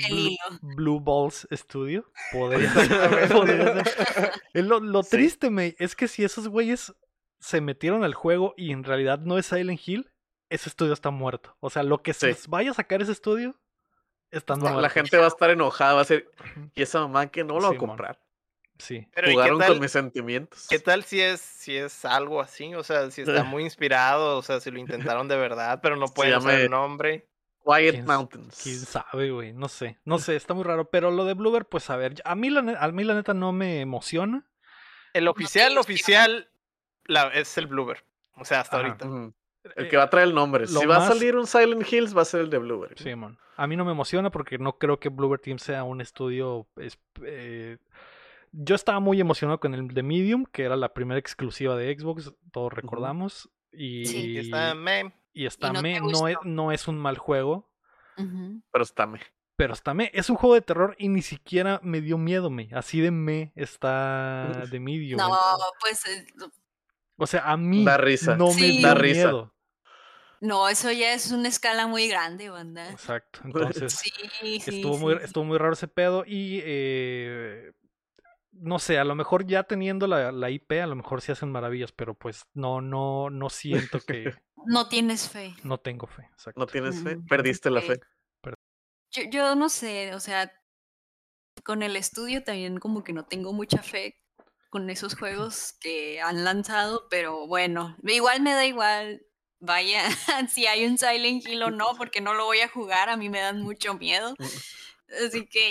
Blue, 0.63 1.01
Balls 1.01 1.49
Studio. 1.53 2.11
Podría 2.33 2.73
ser. 2.73 3.29
Podría 3.29 3.85
ser. 3.85 4.33
Lo, 4.55 4.81
lo 4.81 5.03
triste, 5.03 5.51
me, 5.51 5.75
es 5.79 5.97
que 5.97 6.07
si 6.07 6.23
esos 6.23 6.49
güeyes 6.49 6.93
se 7.41 7.61
metieron 7.61 8.05
al 8.05 8.15
juego 8.15 8.55
y 8.57 8.73
en 8.73 8.85
realidad 8.85 9.19
no 9.19 9.39
es 9.39 9.47
Silent 9.47 9.81
Hill, 9.85 10.11
ese 10.51 10.69
estudio 10.69 10.93
está 10.93 11.11
muerto. 11.11 11.57
O 11.61 11.71
sea, 11.71 11.83
lo 11.83 12.03
que 12.03 12.13
se 12.13 12.37
vaya 12.49 12.71
a 12.71 12.75
sacar 12.75 13.03
ese 13.03 13.13
estudio, 13.13 13.59
está 14.31 14.57
muerto. 14.57 14.81
La 14.81 14.91
gente 14.91 15.17
va 15.17 15.25
a 15.25 15.29
estar 15.29 15.51
enojada, 15.51 15.95
va 15.95 16.03
a 16.03 16.05
ser, 16.05 16.31
y 16.75 16.83
esa 16.83 17.01
mamá 17.01 17.29
que 17.29 17.45
no 17.45 17.59
lo 17.59 17.71
va 17.71 17.75
a 17.75 17.79
comprar. 17.79 18.21
Sí. 18.79 19.07
Pero 19.15 19.31
Jugaron 19.31 19.61
con 19.61 19.81
mis 19.81 19.93
sentimientos. 19.93 20.67
¿Qué 20.69 20.79
tal 20.79 21.05
si 21.05 21.21
es, 21.21 21.41
si 21.41 21.77
es 21.77 22.05
algo 22.05 22.41
así? 22.41 22.75
O 22.75 22.83
sea, 22.83 23.11
si 23.11 23.23
está 23.23 23.45
muy 23.45 23.63
inspirado, 23.63 24.39
o 24.39 24.43
sea, 24.43 24.61
si 24.61 24.71
lo 24.71 24.79
intentaron 24.79 25.29
de 25.29 25.37
verdad, 25.37 25.81
pero 25.83 25.97
no 25.97 26.07
pueden 26.15 26.37
usar 26.37 26.61
el 26.61 26.71
nombre. 26.71 27.27
Quiet 27.63 28.07
Mountains. 28.07 28.59
Quién 28.63 28.79
sabe, 28.79 29.31
güey. 29.31 29.53
No 29.53 29.69
sé. 29.69 29.99
No 30.05 30.19
sé, 30.19 30.35
está 30.35 30.55
muy 30.55 30.65
raro. 30.65 30.89
Pero 30.89 31.11
lo 31.11 31.27
de 31.27 31.35
Bluebird, 31.35 31.67
pues 31.67 31.91
a 31.91 31.97
ver, 31.97 32.15
a 32.25 32.35
mí 32.35 32.49
la, 32.49 32.61
a 32.81 32.91
mí 32.91 33.05
la 33.05 33.15
neta 33.15 33.35
no 33.35 33.53
me 33.53 33.83
emociona. 33.83 34.51
El 35.13 35.29
oficial, 35.29 35.77
oficial, 35.77 36.51
es 37.35 37.59
el 37.59 37.67
Bluebird. 37.67 38.01
O 38.37 38.45
sea, 38.45 38.61
hasta 38.61 38.77
ahorita. 38.77 39.09
El 39.77 39.89
que 39.89 39.97
va 39.97 40.05
a 40.05 40.11
traer 40.11 40.29
el 40.29 40.35
nombre. 40.35 40.67
Si 40.67 40.87
va 40.87 40.97
a 40.97 41.09
salir 41.09 41.37
un 41.37 41.47
Silent 41.47 41.91
Hills, 41.91 42.17
va 42.17 42.23
a 42.23 42.25
ser 42.25 42.41
el 42.41 42.51
de 42.51 42.59
Bluebird. 42.59 42.97
Sí, 42.97 43.15
man. 43.15 43.39
A 43.57 43.67
mí 43.67 43.77
no 43.77 43.85
me 43.85 43.93
emociona 43.93 44.31
porque 44.31 44.59
no 44.59 44.79
creo 44.79 44.99
que 44.99 45.11
Bluebird 45.11 45.41
Team 45.41 45.59
sea 45.59 45.85
un 45.85 46.01
estudio. 46.01 46.67
Eh, 47.23 47.77
yo 48.53 48.75
estaba 48.75 49.01
muy 49.01 49.21
emocionado 49.21 49.61
con 49.61 49.75
el 49.75 49.89
de 49.89 50.03
Medium, 50.03 50.47
que 50.47 50.65
era 50.65 50.77
la 50.77 50.95
primera 50.95 51.19
exclusiva 51.19 51.77
de 51.77 51.95
Xbox, 51.95 52.33
todos 52.53 52.73
recordamos. 52.73 53.51
Y, 53.71 54.07
sí, 54.07 54.39
está 54.39 54.75
me. 54.75 55.13
Y 55.35 55.45
está 55.45 55.73
me. 55.75 56.01
No, 56.01 56.27
es, 56.27 56.39
no 56.43 56.73
es 56.73 56.89
un 56.89 56.99
mal 56.99 57.19
juego. 57.19 57.71
Pero 58.17 58.83
está 58.83 59.07
me. 59.07 59.21
Pero 59.57 59.75
está 59.75 59.93
me. 59.93 60.11
Es 60.15 60.31
un 60.31 60.37
juego 60.37 60.55
de 60.55 60.63
terror 60.63 60.97
y 60.99 61.09
ni 61.09 61.21
siquiera 61.21 61.81
me 61.83 62.01
dio 62.01 62.17
miedo, 62.17 62.49
me. 62.49 62.71
Así 62.73 63.01
de 63.01 63.11
me 63.11 63.53
está 63.57 64.65
de 64.71 64.81
Medium. 64.81 65.19
No, 65.19 65.37
pues 65.81 66.07
eh, 66.07 66.27
o 67.21 67.27
sea, 67.27 67.43
a 67.51 67.57
mí 67.57 67.85
risa. 67.99 68.37
no 68.37 68.53
me 68.55 68.81
da 68.81 68.95
risa. 68.95 69.53
No, 70.41 70.71
eso 70.71 70.91
ya 70.91 71.13
es 71.13 71.31
una 71.33 71.49
escala 71.49 71.87
muy 71.87 72.09
grande, 72.09 72.49
banda. 72.49 72.91
Exacto. 72.91 73.41
Entonces, 73.45 73.93
sí, 73.93 74.57
estuvo, 74.67 74.97
muy, 74.97 75.15
estuvo 75.23 75.45
muy 75.45 75.59
raro 75.59 75.75
ese 75.75 75.87
pedo 75.87 76.25
y 76.27 76.63
eh, 76.65 77.73
no 78.53 78.79
sé, 78.79 78.99
a 78.99 79.05
lo 79.05 79.15
mejor 79.15 79.47
ya 79.47 79.65
teniendo 79.65 80.07
la, 80.07 80.33
la, 80.33 80.49
IP, 80.49 80.73
a 80.83 80.87
lo 80.87 80.97
mejor 80.97 81.21
sí 81.21 81.31
hacen 81.31 81.53
maravillas, 81.53 81.93
pero 81.93 82.15
pues 82.15 82.47
no, 82.55 82.81
no, 82.81 83.29
no 83.29 83.51
siento 83.51 84.01
que. 84.01 84.35
no 84.67 84.89
tienes 84.89 85.29
fe. 85.29 85.55
No 85.63 85.79
tengo 85.79 86.07
fe. 86.07 86.23
Exacto. 86.33 86.59
No 86.59 86.67
tienes 86.67 87.03
fe. 87.03 87.19
Perdiste 87.29 87.69
la 87.71 87.83
fe. 87.83 88.01
Yo, 89.11 89.25
yo 89.31 89.55
no 89.57 89.69
sé, 89.69 90.15
o 90.15 90.21
sea, 90.21 90.51
con 91.65 91.83
el 91.83 91.97
estudio 91.97 92.43
también 92.43 92.79
como 92.79 93.05
que 93.05 93.13
no 93.13 93.27
tengo 93.27 93.53
mucha 93.53 93.83
fe 93.83 94.20
con 94.71 94.89
esos 94.89 95.15
juegos 95.19 95.75
que 95.81 96.21
han 96.21 96.45
lanzado, 96.45 97.07
pero 97.11 97.47
bueno, 97.47 97.97
igual 98.05 98.41
me 98.41 98.55
da 98.55 98.65
igual. 98.65 99.23
Vaya, 99.63 100.05
si 100.49 100.67
hay 100.67 100.87
un 100.87 100.97
Silent 100.97 101.47
Hill 101.47 101.63
o 101.63 101.71
no, 101.71 101.89
porque 101.99 102.23
no 102.23 102.33
lo 102.33 102.47
voy 102.47 102.61
a 102.61 102.69
jugar, 102.69 103.11
a 103.11 103.19
mí 103.19 103.29
me 103.29 103.41
dan 103.41 103.61
mucho 103.61 103.93
miedo. 103.95 104.35
Así 105.27 105.45
que, 105.45 105.71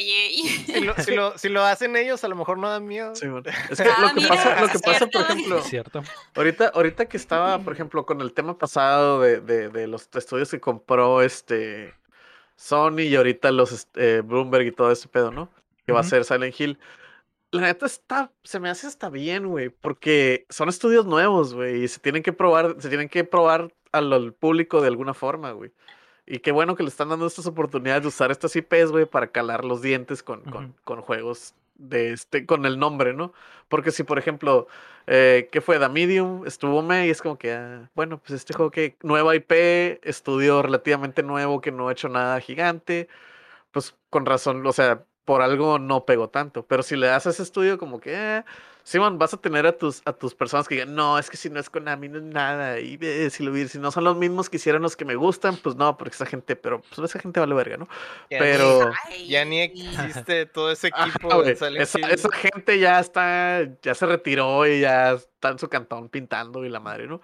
si, 0.65 0.81
lo, 0.81 0.95
si, 0.97 1.15
lo, 1.15 1.37
si, 1.37 1.49
lo, 1.49 1.63
hacen 1.63 1.95
ellos, 1.95 2.23
a 2.23 2.27
lo 2.27 2.35
mejor 2.35 2.57
no 2.57 2.69
dan 2.69 2.85
miedo. 2.85 3.15
Sí, 3.15 3.25
Es 3.71 3.81
que 3.81 3.87
ah, 3.89 4.13
lo 4.13 4.21
que 4.21 4.27
pasa, 4.27 4.61
lo 4.61 4.67
que 4.67 4.79
pasa 4.79 5.07
por 5.07 5.21
ejemplo, 5.21 5.61
Cierto. 5.63 6.03
Ahorita, 6.35 6.71
ahorita 6.75 7.07
que 7.07 7.17
estaba, 7.17 7.57
por 7.59 7.73
ejemplo, 7.73 8.05
con 8.05 8.21
el 8.21 8.33
tema 8.33 8.57
pasado 8.57 9.21
de, 9.21 9.39
de, 9.39 9.69
de 9.69 9.87
los 9.87 10.09
estudios 10.13 10.51
que 10.51 10.59
compró 10.59 11.21
este 11.21 11.93
Sony 12.57 13.03
y 13.03 13.15
ahorita 13.15 13.51
los 13.51 13.87
eh, 13.95 14.21
Bloomberg 14.23 14.67
y 14.67 14.71
todo 14.73 14.91
ese 14.91 15.07
pedo, 15.07 15.31
¿no? 15.31 15.49
Que 15.85 15.93
va 15.93 16.01
a 16.01 16.03
ser 16.03 16.25
Silent 16.25 16.59
Hill 16.59 16.77
la 17.51 17.61
neta 17.61 17.85
está, 17.85 18.31
se 18.43 18.59
me 18.59 18.69
hace 18.69 18.87
hasta 18.87 19.09
bien, 19.09 19.47
güey, 19.47 19.69
porque 19.69 20.45
son 20.49 20.69
estudios 20.69 21.05
nuevos, 21.05 21.53
güey, 21.53 21.83
y 21.83 21.87
se 21.87 21.99
tienen 21.99 22.23
que 22.23 22.33
probar, 22.33 22.75
se 22.79 22.89
tienen 22.89 23.09
que 23.09 23.23
probar 23.23 23.73
al, 23.91 24.33
público 24.33 24.81
de 24.81 24.87
alguna 24.87 25.13
forma, 25.13 25.51
güey. 25.51 25.71
Y 26.25 26.39
qué 26.39 26.51
bueno 26.51 26.75
que 26.75 26.83
le 26.83 26.89
están 26.89 27.09
dando 27.09 27.25
estas 27.25 27.47
oportunidades 27.47 28.03
de 28.03 28.09
usar 28.09 28.29
estas 28.31 28.55
IPs, 28.55 28.91
güey, 28.91 29.05
para 29.05 29.31
calar 29.31 29.65
los 29.65 29.81
dientes 29.81 30.21
con, 30.21 30.41
con, 30.43 30.75
con, 30.83 31.01
juegos 31.01 31.55
de 31.75 32.13
este, 32.13 32.45
con 32.45 32.67
el 32.67 32.77
nombre, 32.77 33.13
¿no? 33.13 33.33
Porque 33.67 33.89
si, 33.91 34.03
por 34.03 34.19
ejemplo, 34.19 34.67
eh, 35.07 35.49
¿qué 35.51 35.59
fue? 35.61 35.79
The 35.79 35.89
Medium 35.89 36.45
estuvo 36.45 36.83
me 36.83 37.07
y 37.07 37.09
es 37.09 37.21
como 37.21 37.39
que, 37.39 37.53
ah, 37.53 37.89
bueno, 37.95 38.19
pues 38.19 38.31
este 38.31 38.53
juego 38.53 38.69
que 38.69 38.95
nueva 39.01 39.35
IP, 39.35 39.51
estudio 40.03 40.61
relativamente 40.61 41.23
nuevo 41.23 41.61
que 41.61 41.71
no 41.71 41.87
ha 41.87 41.93
hecho 41.93 42.09
nada 42.09 42.39
gigante, 42.41 43.07
pues 43.71 43.95
con 44.11 44.25
razón, 44.27 44.65
o 44.67 44.73
sea, 44.73 45.05
por 45.29 45.43
algo 45.43 45.77
no 45.77 46.05
pegó 46.05 46.27
tanto. 46.27 46.65
Pero 46.65 46.81
si 46.81 46.95
le 46.95 47.05
das 47.05 47.27
ese 47.27 47.43
estudio 47.43 47.77
como 47.77 47.99
que, 47.99 48.15
eh, 48.15 48.43
Simón, 48.83 49.19
vas 49.19 49.31
a 49.31 49.37
tener 49.37 49.67
a 49.67 49.77
tus, 49.77 50.01
a 50.05 50.11
tus 50.11 50.33
personas 50.33 50.67
que 50.67 50.73
digan, 50.73 50.95
no, 50.95 51.19
es 51.19 51.29
que 51.29 51.37
si 51.37 51.51
no 51.51 51.59
es 51.59 51.69
Konami 51.69 52.09
no 52.09 52.17
es 52.17 52.23
nada, 52.23 52.79
y 52.79 52.97
eh, 52.99 53.29
si, 53.29 53.43
lo, 53.43 53.55
si 53.67 53.77
no 53.77 53.91
son 53.91 54.05
los 54.05 54.17
mismos 54.17 54.49
que 54.49 54.57
hicieron 54.57 54.81
los 54.81 54.95
que 54.95 55.05
me 55.05 55.13
gustan, 55.13 55.55
pues 55.57 55.75
no, 55.75 55.95
porque 55.97 56.15
esa 56.15 56.25
gente, 56.25 56.55
pero 56.55 56.81
pues 56.81 57.11
esa 57.11 57.19
gente 57.19 57.39
vale 57.39 57.53
verga, 57.53 57.77
¿no? 57.77 57.87
Ya 58.31 58.39
pero... 58.39 58.91
Ni, 59.11 59.27
ya 59.27 59.45
ni 59.45 59.59
existe 59.61 60.47
todo 60.47 60.71
ese 60.71 60.87
equipo. 60.87 61.31
Ajá, 61.31 61.47
esa, 61.51 61.67
esa, 61.77 62.31
gente 62.31 62.79
ya 62.79 62.99
está, 62.99 63.67
ya 63.83 63.93
se 63.93 64.07
retiró 64.07 64.65
y 64.65 64.79
ya 64.79 65.11
está 65.11 65.49
en 65.49 65.59
su 65.59 65.69
cantón 65.69 66.09
pintando 66.09 66.65
y 66.65 66.69
la 66.69 66.79
madre, 66.79 67.05
¿no? 67.05 67.21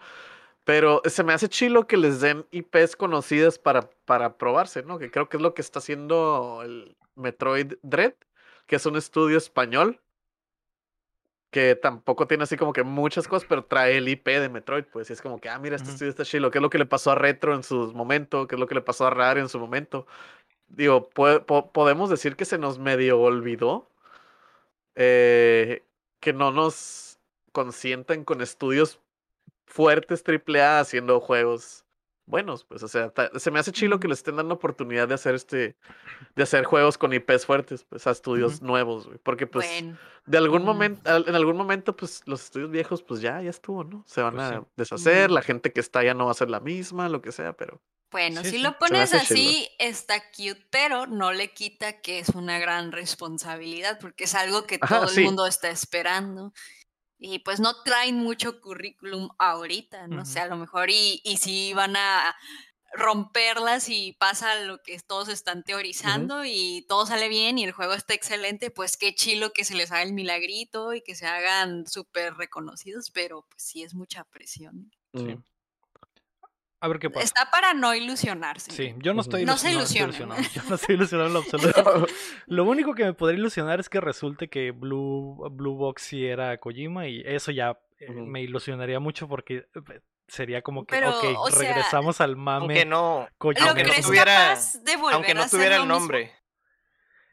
Pero 0.65 1.01
se 1.05 1.23
me 1.23 1.33
hace 1.33 1.47
chilo 1.47 1.87
que 1.87 1.95
les 1.95 2.19
den 2.21 2.45
IPs 2.51 2.95
conocidas 2.95 3.59
para, 3.59 3.89
para 4.05 4.37
probarse, 4.37 4.83
¿no? 4.83 4.99
Que 4.99 5.11
creo 5.11 5.29
que 5.29 5.37
es 5.37 5.43
lo 5.43 5.53
que 5.53 5.61
está 5.61 5.79
haciendo 5.79 6.61
el 6.63 6.97
Metroid 7.15 7.75
Dread, 7.83 8.15
que 8.67 8.75
es 8.75 8.85
un 8.85 8.97
estudio 8.97 9.37
español 9.37 10.01
que 11.51 11.75
tampoco 11.75 12.27
tiene 12.27 12.43
así 12.43 12.57
como 12.57 12.73
que 12.73 12.83
muchas 12.83 13.29
cosas, 13.29 13.47
pero 13.47 13.63
trae 13.63 13.95
el 13.95 14.09
IP 14.09 14.27
de 14.27 14.49
Metroid, 14.49 14.83
pues, 14.91 15.09
y 15.09 15.13
es 15.13 15.21
como 15.21 15.39
que, 15.39 15.47
ah, 15.47 15.57
mira, 15.57 15.77
este 15.77 15.89
estudio 15.89 16.09
está 16.09 16.25
chilo, 16.25 16.51
¿qué 16.51 16.57
es 16.57 16.61
lo 16.61 16.69
que 16.69 16.77
le 16.77 16.85
pasó 16.85 17.11
a 17.11 17.15
Retro 17.15 17.55
en 17.55 17.63
su 17.63 17.93
momento? 17.93 18.45
¿Qué 18.45 18.55
es 18.55 18.59
lo 18.59 18.67
que 18.67 18.75
le 18.75 18.81
pasó 18.81 19.07
a 19.07 19.09
Rare 19.09 19.39
en 19.39 19.47
su 19.47 19.57
momento? 19.57 20.05
Digo, 20.67 21.09
podemos 21.09 22.09
decir 22.09 22.35
que 22.35 22.43
se 22.43 22.57
nos 22.57 22.79
medio 22.79 23.21
olvidó 23.21 23.89
eh, 24.95 25.83
que 26.19 26.33
no 26.33 26.51
nos 26.51 27.19
consientan 27.53 28.25
con 28.25 28.41
estudios 28.41 28.99
fuertes 29.65 30.23
AAA 30.25 30.79
haciendo 30.79 31.19
juegos 31.19 31.85
buenos, 32.25 32.63
pues, 32.63 32.81
o 32.83 32.87
sea, 32.87 33.13
se 33.35 33.51
me 33.51 33.59
hace 33.59 33.71
chilo 33.71 33.99
que 33.99 34.07
le 34.07 34.13
estén 34.13 34.35
dando 34.35 34.55
oportunidad 34.55 35.07
de 35.07 35.13
hacer 35.13 35.35
este, 35.35 35.75
de 36.35 36.43
hacer 36.43 36.63
juegos 36.63 36.97
con 36.97 37.13
IPs 37.13 37.45
fuertes, 37.45 37.85
pues, 37.87 38.07
a 38.07 38.11
estudios 38.11 38.61
nuevos, 38.61 39.05
güey, 39.05 39.19
porque, 39.19 39.47
pues, 39.47 39.67
de 40.25 40.37
algún 40.37 40.63
momento, 40.63 41.01
en 41.15 41.35
algún 41.35 41.55
momento, 41.55 41.95
pues, 41.95 42.23
los 42.25 42.43
estudios 42.43 42.71
viejos, 42.71 43.03
pues, 43.03 43.21
ya, 43.21 43.41
ya 43.41 43.49
estuvo, 43.49 43.83
¿no? 43.83 44.03
Se 44.07 44.21
van 44.21 44.35
pues 44.35 44.45
a 44.45 44.65
deshacer, 44.75 45.29
la 45.31 45.41
gente 45.41 45.71
que 45.71 45.79
está 45.79 46.03
ya 46.03 46.13
no 46.13 46.25
va 46.25 46.31
a 46.31 46.35
ser 46.35 46.49
la 46.49 46.59
misma, 46.59 47.09
lo 47.09 47.21
que 47.21 47.31
sea, 47.31 47.53
pero... 47.53 47.81
Bueno, 48.11 48.43
si 48.43 48.59
lo 48.59 48.77
pones 48.77 49.13
así, 49.13 49.67
está 49.77 50.21
cute, 50.31 50.65
pero 50.69 51.05
no 51.05 51.33
le 51.33 51.51
quita 51.51 51.99
que 51.99 52.19
es 52.19 52.29
una 52.29 52.59
gran 52.59 52.93
responsabilidad, 52.93 53.99
porque 53.99 54.23
es 54.23 54.35
algo 54.35 54.65
que 54.65 54.77
todo 54.77 55.09
el 55.09 55.23
mundo 55.25 55.45
está 55.45 55.69
esperando 55.69 56.53
y 57.25 57.39
pues 57.39 57.59
no 57.59 57.81
traen 57.83 58.15
mucho 58.17 58.61
currículum 58.61 59.29
ahorita, 59.39 60.07
no 60.07 60.25
sé, 60.25 60.39
a 60.39 60.47
lo 60.47 60.57
mejor 60.57 60.89
y, 60.89 61.21
y 61.23 61.37
si 61.37 61.73
van 61.73 61.95
a 61.95 62.35
romperlas 62.93 63.89
y 63.89 64.13
pasa 64.13 64.61
lo 64.61 64.81
que 64.81 64.99
todos 64.99 65.27
están 65.29 65.63
teorizando 65.63 66.45
y 66.45 66.85
todo 66.87 67.05
sale 67.05 67.27
bien 67.27 67.57
y 67.57 67.63
el 67.63 67.71
juego 67.71 67.93
está 67.93 68.13
excelente, 68.13 68.71
pues 68.71 68.97
qué 68.97 69.13
chilo 69.13 69.51
que 69.51 69.65
se 69.65 69.75
les 69.75 69.91
haga 69.91 70.03
el 70.03 70.13
milagrito 70.13 70.93
y 70.93 71.01
que 71.01 71.15
se 71.15 71.27
hagan 71.27 71.87
súper 71.87 72.35
reconocidos, 72.35 73.11
pero 73.11 73.45
pues 73.49 73.63
sí 73.63 73.83
es 73.83 73.93
mucha 73.93 74.23
presión. 74.25 74.91
Sí. 75.13 75.37
A 76.85 76.87
ver 76.87 76.99
qué 76.99 77.09
pasa. 77.09 77.25
Está 77.25 77.49
para 77.49 77.73
no 77.73 77.95
ilusionarse. 77.95 78.71
Sí, 78.71 78.93
yo 78.99 79.15
no 79.15 79.21
estoy 79.21 79.43
no 79.43 79.57
se 79.57 79.71
ilusionado. 79.71 80.39
Yo 80.53 80.61
no 80.69 80.75
estoy 80.75 80.93
ilusionado 80.93 81.29
en 81.29 81.33
lo 81.33 81.39
absoluto. 81.39 82.05
lo 82.45 82.63
único 82.63 82.93
que 82.93 83.03
me 83.05 83.13
podría 83.13 83.39
ilusionar 83.39 83.79
es 83.79 83.89
que 83.89 83.99
resulte 83.99 84.49
que 84.49 84.69
Blue, 84.69 85.49
Blue 85.49 85.73
Box 85.73 86.03
sí 86.03 86.23
era 86.23 86.59
Kojima 86.59 87.07
y 87.07 87.23
eso 87.25 87.51
ya 87.51 87.79
eh, 87.99 88.11
me 88.11 88.43
ilusionaría 88.43 88.99
mucho 88.99 89.27
porque 89.27 89.65
eh, 89.73 90.01
sería 90.27 90.61
como 90.61 90.85
que, 90.85 91.03
ok, 91.03 91.49
regresamos 91.57 92.21
al 92.21 92.35
mame. 92.35 92.65
Aunque 92.65 92.85
no, 92.85 93.27
Kojima. 93.39 93.69
Aunque 93.69 93.83
no 93.83 93.93
tuviera, 94.03 94.55
aunque 95.11 95.33
no 95.33 95.49
tuviera 95.49 95.77
el 95.77 95.87
nombre. 95.87 96.35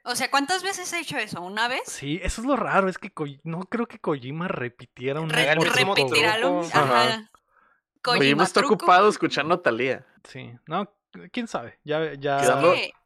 O 0.05 0.17
sea, 0.17 0.31
¿cuántas 0.31 0.62
veces 0.62 0.91
he 0.95 1.01
hecho 1.01 1.19
eso? 1.19 1.43
¿Una 1.43 1.69
vez? 1.69 1.83
Sí, 1.85 2.19
eso 2.23 2.41
es 2.41 2.47
lo 2.47 2.57
raro, 2.57 2.88
es 2.88 2.97
que 2.97 3.12
no 3.45 3.61
creo 3.65 3.87
que 3.87 3.99
Kojima 3.99 4.49
repitiera 4.49 5.21
un 5.21 5.29
Re 5.29 5.55
Repetirá 5.55 6.38
lo 6.38 6.61
Ajá. 6.62 7.29
Kojima 8.03 8.45
está 8.45 8.61
ocupado 8.61 9.09
escuchando 9.09 9.55
a 9.55 9.62
Talía. 9.62 10.05
Sí, 10.29 10.53
no, 10.67 10.93
quién 11.31 11.49
sabe. 11.49 11.79
Ya, 11.85 12.15
ya... 12.15 12.41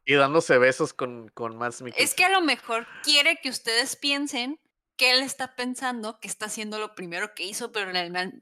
Y, 0.05 0.13
dándose 0.13 0.57
besos 0.57 0.93
con, 0.93 1.29
con 1.29 1.57
más 1.57 1.83
Es 1.95 2.13
que 2.13 2.23
a 2.23 2.29
lo 2.29 2.41
mejor 2.41 2.87
quiere 3.03 3.39
que 3.41 3.49
ustedes 3.49 3.95
piensen 3.95 4.59
que 4.97 5.11
él 5.11 5.19
está 5.19 5.55
pensando 5.55 6.19
que 6.19 6.27
está 6.27 6.47
haciendo 6.47 6.79
lo 6.79 6.95
primero 6.95 7.35
que 7.35 7.43
hizo, 7.43 7.71
pero 7.71 7.91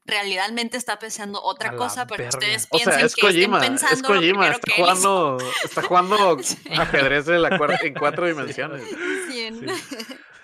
realmente 0.05 0.77
está 0.77 0.99
pensando 0.99 1.41
otra 1.43 1.75
cosa, 1.75 2.07
pero 2.07 2.29
ustedes 2.29 2.67
piensan 2.67 3.09
que 3.09 3.21
Kojima, 3.21 3.59
pensando 3.59 3.95
es 3.95 4.01
Kojima, 4.03 4.51
está, 4.51 4.73
jugando, 4.73 5.37
está 5.63 5.81
jugando 5.81 6.37
ajedrez 6.77 7.27
en, 7.27 7.41
la, 7.41 7.77
en 7.81 7.93
cuatro 7.93 8.25
dimensiones. 8.25 8.83
Sí. 9.29 9.49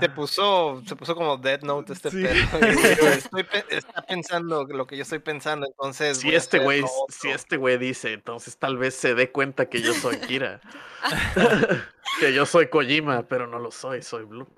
Se 0.00 0.08
puso, 0.10 0.82
se 0.86 0.96
puso 0.96 1.14
como 1.14 1.38
Dead 1.38 1.62
Note 1.62 1.94
este 1.94 2.10
sí. 2.10 2.24
está 3.70 4.02
pensando 4.02 4.64
lo 4.64 4.86
que 4.86 4.96
yo 4.96 5.02
estoy 5.02 5.18
pensando, 5.18 5.66
entonces. 5.66 6.18
Si 6.18 6.34
este 6.34 6.58
güey, 6.58 6.84
si 7.08 7.30
este 7.30 7.56
güey 7.56 7.78
dice, 7.78 8.12
entonces 8.12 8.58
tal 8.58 8.76
vez 8.76 8.94
se 8.94 9.14
dé 9.14 9.30
cuenta 9.30 9.66
que 9.66 9.80
yo 9.80 9.94
soy 9.94 10.18
Kira. 10.18 10.60
que 12.20 12.34
yo 12.34 12.44
soy 12.44 12.68
Kojima, 12.68 13.22
pero 13.22 13.46
no 13.46 13.58
lo 13.58 13.70
soy, 13.70 14.02
soy 14.02 14.24
Blue. 14.24 14.48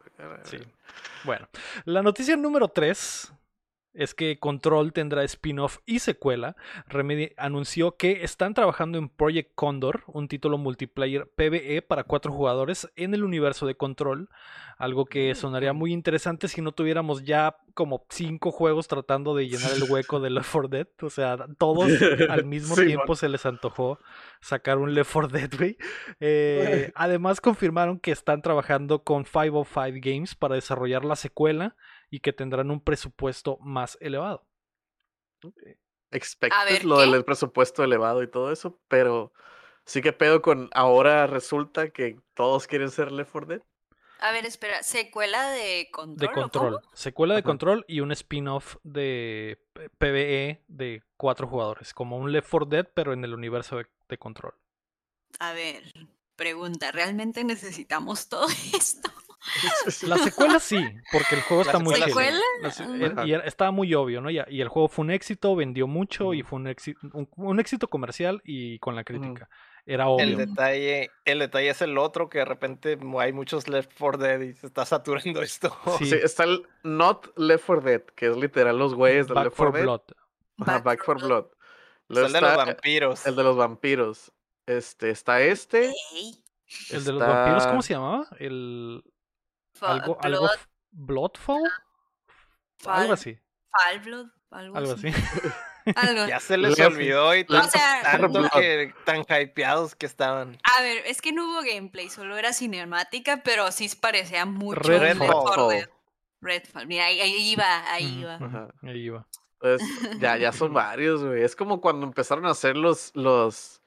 Sí. 0.44 0.58
Bueno, 1.24 1.48
la 1.84 2.02
noticia 2.02 2.36
número 2.36 2.68
3 2.68 3.32
es 3.98 4.14
que 4.14 4.38
Control 4.38 4.92
tendrá 4.92 5.24
spin-off 5.24 5.78
y 5.84 5.98
secuela. 5.98 6.54
Remedy 6.86 7.32
anunció 7.36 7.96
que 7.96 8.22
están 8.22 8.54
trabajando 8.54 8.96
en 8.96 9.08
Project 9.08 9.50
Condor, 9.56 10.04
un 10.06 10.28
título 10.28 10.56
multiplayer 10.56 11.28
PvE 11.34 11.82
para 11.82 12.04
cuatro 12.04 12.32
jugadores 12.32 12.88
en 12.94 13.12
el 13.12 13.24
universo 13.24 13.66
de 13.66 13.74
Control. 13.74 14.28
Algo 14.76 15.06
que 15.06 15.32
mm, 15.32 15.34
sonaría 15.34 15.72
muy 15.72 15.92
interesante 15.92 16.46
si 16.46 16.62
no 16.62 16.70
tuviéramos 16.70 17.24
ya 17.24 17.56
como 17.74 18.06
cinco 18.08 18.52
juegos 18.52 18.86
tratando 18.86 19.34
de 19.34 19.48
llenar 19.48 19.72
el 19.72 19.90
hueco 19.90 20.20
de 20.20 20.30
Left 20.30 20.52
4 20.52 20.68
Dead. 20.68 20.88
O 21.02 21.10
sea, 21.10 21.36
todos 21.58 21.90
al 22.28 22.44
mismo 22.44 22.76
tiempo 22.76 23.16
se 23.16 23.28
les 23.28 23.46
antojó 23.46 23.98
sacar 24.40 24.78
un 24.78 24.94
Left 24.94 25.12
4 25.12 25.28
Dead, 25.28 25.50
güey. 25.58 25.76
Eh, 26.20 26.92
además 26.94 27.40
confirmaron 27.40 27.98
que 27.98 28.12
están 28.12 28.42
trabajando 28.42 29.02
con 29.02 29.24
505 29.24 29.98
Games 30.00 30.36
para 30.36 30.54
desarrollar 30.54 31.04
la 31.04 31.16
secuela 31.16 31.74
y 32.10 32.20
que 32.20 32.32
tendrán 32.32 32.70
un 32.70 32.80
presupuesto 32.80 33.58
más 33.60 33.98
elevado. 34.00 34.46
Expected 36.10 36.82
lo 36.82 37.00
del 37.00 37.24
presupuesto 37.24 37.84
elevado 37.84 38.22
y 38.22 38.30
todo 38.30 38.50
eso, 38.50 38.80
pero 38.88 39.32
sí 39.84 40.00
que 40.02 40.12
pedo 40.12 40.42
con 40.42 40.70
ahora 40.72 41.26
resulta 41.26 41.90
que 41.90 42.18
todos 42.34 42.66
quieren 42.66 42.90
ser 42.90 43.12
Left 43.12 43.32
4 43.32 43.48
Dead. 43.48 43.62
A 44.20 44.32
ver, 44.32 44.46
espera, 44.46 44.82
secuela 44.82 45.50
de 45.50 45.88
control. 45.92 46.28
De 46.28 46.34
control. 46.34 46.80
Secuela 46.92 47.36
de 47.36 47.44
control 47.44 47.84
y 47.86 48.00
un 48.00 48.10
spin-off 48.10 48.76
de 48.82 49.64
PvE 49.98 50.64
de 50.66 51.04
cuatro 51.16 51.46
jugadores. 51.46 51.94
Como 51.94 52.16
un 52.16 52.32
Left 52.32 52.50
4 52.50 52.66
Dead, 52.68 52.88
pero 52.94 53.12
en 53.12 53.22
el 53.24 53.32
universo 53.32 53.76
de 54.08 54.18
control. 54.18 54.54
A 55.38 55.52
ver, 55.52 55.84
pregunta, 56.36 56.90
¿realmente 56.90 57.44
necesitamos 57.44 58.28
todo 58.28 58.46
esto? 58.74 59.10
La 60.02 60.18
secuela 60.18 60.58
sí, 60.58 60.84
porque 61.12 61.36
el 61.36 61.42
juego 61.42 61.62
está 61.62 61.78
muy 61.78 61.94
secuela? 61.94 62.40
y 63.24 63.32
estaba 63.32 63.70
muy 63.70 63.94
obvio, 63.94 64.20
¿no? 64.20 64.30
Y, 64.30 64.38
el 64.38 64.68
juego 64.68 64.88
fue 64.88 65.04
un 65.04 65.10
éxito, 65.10 65.54
vendió 65.54 65.86
mucho 65.86 66.34
y 66.34 66.42
fue 66.42 66.58
un 66.58 66.66
éxito, 66.66 67.00
un, 67.12 67.60
éxito 67.60 67.88
comercial 67.88 68.40
y 68.44 68.78
con 68.78 68.96
la 68.96 69.04
crítica. 69.04 69.48
Era 69.86 70.08
obvio. 70.08 70.24
El 70.24 70.36
detalle, 70.36 71.10
el 71.24 71.38
detalle 71.38 71.70
es 71.70 71.80
el 71.80 71.96
otro 71.96 72.28
que 72.28 72.38
de 72.38 72.44
repente 72.44 72.98
hay 73.18 73.32
muchos 73.32 73.68
Left 73.68 73.92
4 73.98 74.18
Dead 74.18 74.40
y 74.40 74.52
se 74.52 74.66
está 74.66 74.84
saturando 74.84 75.40
esto. 75.42 75.74
Sí, 75.98 76.10
está 76.12 76.44
el 76.44 76.66
Not 76.82 77.32
Left 77.38 77.64
4 77.64 77.82
Dead, 77.82 78.02
que 78.02 78.26
es 78.26 78.36
literal 78.36 78.76
los 78.76 78.94
güeyes 78.94 79.28
de 79.28 79.34
Left 79.34 79.56
4 79.56 79.72
Dead. 79.72 79.82
Blood. 79.84 80.02
Back, 80.58 81.04
for 81.04 81.20
Blood. 81.20 81.46
el 82.08 82.32
de 82.32 82.40
los 82.40 82.56
vampiros. 82.56 83.26
El 83.26 83.36
de 83.36 83.42
los 83.44 83.56
vampiros. 83.56 84.32
Este, 84.66 85.10
está 85.10 85.40
este. 85.40 85.92
El 86.90 87.04
de 87.04 87.12
los 87.12 87.20
vampiros, 87.20 87.66
¿cómo 87.68 87.80
se 87.80 87.94
llamaba? 87.94 88.26
El 88.38 89.02
algo, 89.82 90.18
algo 90.20 90.48
Bloodfall. 90.90 91.70
algo 92.86 93.12
así. 93.12 93.38
Blood, 94.04 94.26
algo, 94.50 94.76
algo 94.76 94.92
así. 94.92 95.08
Ya 96.28 96.38
se 96.38 96.58
les 96.58 96.78
olvidó 96.80 97.34
y 97.34 97.44
tanto, 97.44 98.42
que, 98.52 98.92
tan 99.06 99.20
hypeados 99.20 99.94
que 99.94 100.04
estaban. 100.04 100.58
A 100.62 100.82
ver, 100.82 100.98
es 101.06 101.22
que 101.22 101.32
no 101.32 101.48
hubo 101.48 101.62
gameplay, 101.62 102.10
solo 102.10 102.36
era 102.36 102.52
cinemática, 102.52 103.42
pero 103.42 103.72
sí 103.72 103.90
parecía 103.98 104.44
mucho 104.44 104.80
Redfall. 104.80 105.88
Redfall. 106.42 106.86
Mira, 106.86 107.06
ahí, 107.06 107.52
iba, 107.52 107.90
ahí 107.90 108.20
iba. 108.20 108.68
Ahí 108.82 108.98
iba. 108.98 109.26
Pues 109.58 109.80
ya, 110.18 110.36
ya 110.36 110.52
son 110.52 110.72
varios, 110.74 111.24
güey. 111.24 111.42
Es 111.42 111.56
como 111.56 111.80
cuando 111.80 112.06
empezaron 112.06 112.44
a 112.44 112.50
hacer 112.50 112.76
los, 112.76 113.10
los, 113.14 113.80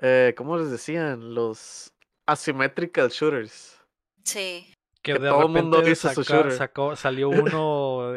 eh, 0.00 0.32
¿cómo 0.38 0.56
les 0.56 0.70
decían? 0.70 1.34
Los 1.34 1.92
asymmetrical 2.24 3.10
shooters. 3.10 3.76
Sí 4.24 4.72
que, 5.02 5.14
de 5.14 5.28
todo 5.28 5.48
repente 5.48 5.62
mundo 5.62 5.94
sacó, 6.50 6.96
salió 6.96 7.28
uno, 7.30 8.12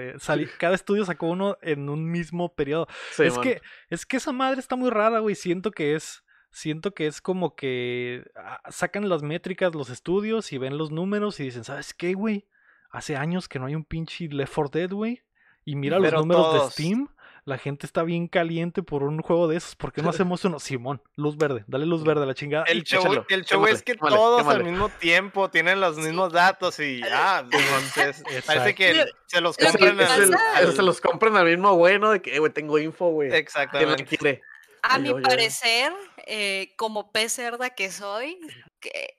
cada 0.58 0.76
estudio 0.76 1.06
sacó 1.06 1.28
uno 1.28 1.58
en 1.62 1.90
un 1.90 2.10
mismo 2.10 2.54
periodo. 2.54 2.88
es 3.18 3.38
que 3.38 3.62
es 3.90 4.06
que 4.06 4.18
esa 4.18 4.32
madre 4.32 4.60
está 4.60 4.76
muy 4.76 4.90
rara, 4.90 5.20
güey. 5.20 5.36
Siento 5.36 5.72
que 5.72 5.96
es 5.96 6.24
siento 6.52 6.94
que 6.94 7.08
es 7.08 7.20
como 7.20 7.56
que 7.56 8.24
ah, 8.36 8.62
sacan 8.70 9.10
las 9.10 9.24
métricas 9.24 9.74
los 9.74 9.90
estudios 9.90 10.54
y 10.54 10.58
ven 10.60 10.78
los 10.78 10.92
números 10.92 11.40
y 11.40 11.46
dicen, 11.46 11.64
¿sabes 11.64 11.94
qué, 11.94 12.14
güey? 12.14 12.48
Hace 12.92 13.16
años 13.16 13.48
que 13.48 13.58
no 13.58 13.66
hay 13.66 13.76
un 13.76 13.86
pinche 13.86 14.28
Left 14.28 14.54
4 14.54 14.80
Dead, 14.80 14.92
güey. 14.92 15.24
Y 15.66 15.76
mira 15.76 16.00
los 16.00 16.14
números 16.14 16.54
de. 16.54 16.72
Steam. 16.72 17.08
La 17.46 17.58
gente 17.58 17.86
está 17.86 18.04
bien 18.04 18.28
caliente 18.30 18.84
por 18.84 19.04
un 19.04 19.22
juego 19.22 19.50
de 19.50 19.58
esos. 19.58 19.76
¿Por 19.76 19.92
qué 19.92 20.02
no 20.02 20.10
hacemos 20.30 20.46
uno? 20.46 20.60
Simón, 20.60 21.02
luz 21.16 21.36
verde. 21.38 21.66
Dale 21.68 21.86
luz 21.86 22.04
verde 22.04 22.24
a 22.24 22.26
la 22.26 22.34
chingada. 22.34 22.64
El 22.68 22.84
show, 22.84 23.02
échalo, 23.02 23.26
el 23.30 23.44
show 23.46 23.60
quémale, 23.60 23.72
es 23.74 23.84
que 23.84 23.94
quémale, 23.96 24.16
todos 24.16 24.38
quémale. 24.40 24.60
al 24.60 24.72
mismo 24.72 24.90
tiempo 24.90 25.50
tienen 25.50 25.82
los 25.82 25.98
mismos 25.98 26.32
datos 26.32 26.80
y 26.80 27.02
ah, 27.12 27.44
entonces 27.52 28.24
parece 28.46 28.74
que 28.76 29.06
se 29.26 29.42
los 29.42 29.58
compran 29.58 30.00
el- 30.00 30.34
al- 30.56 30.74
se 30.74 30.82
los 30.84 31.02
compran 31.02 31.36
al 31.36 31.46
mismo 31.48 31.76
bueno 31.76 32.12
de 32.12 32.22
que, 32.22 32.36
eh, 32.36 32.40
güey, 32.40 32.52
tengo 32.54 32.80
info, 32.80 33.10
güey. 33.10 33.28
¿Quién 33.30 33.34
la 33.34 33.40
Exactamente. 33.40 34.42
A 34.86 34.96
Ay, 34.96 35.02
mi 35.02 35.22
parecer, 35.22 35.94
eh, 36.28 36.74
como 36.78 37.12
pez 37.12 37.32
cerda 37.34 37.70
que 37.70 37.90
soy, 37.90 38.38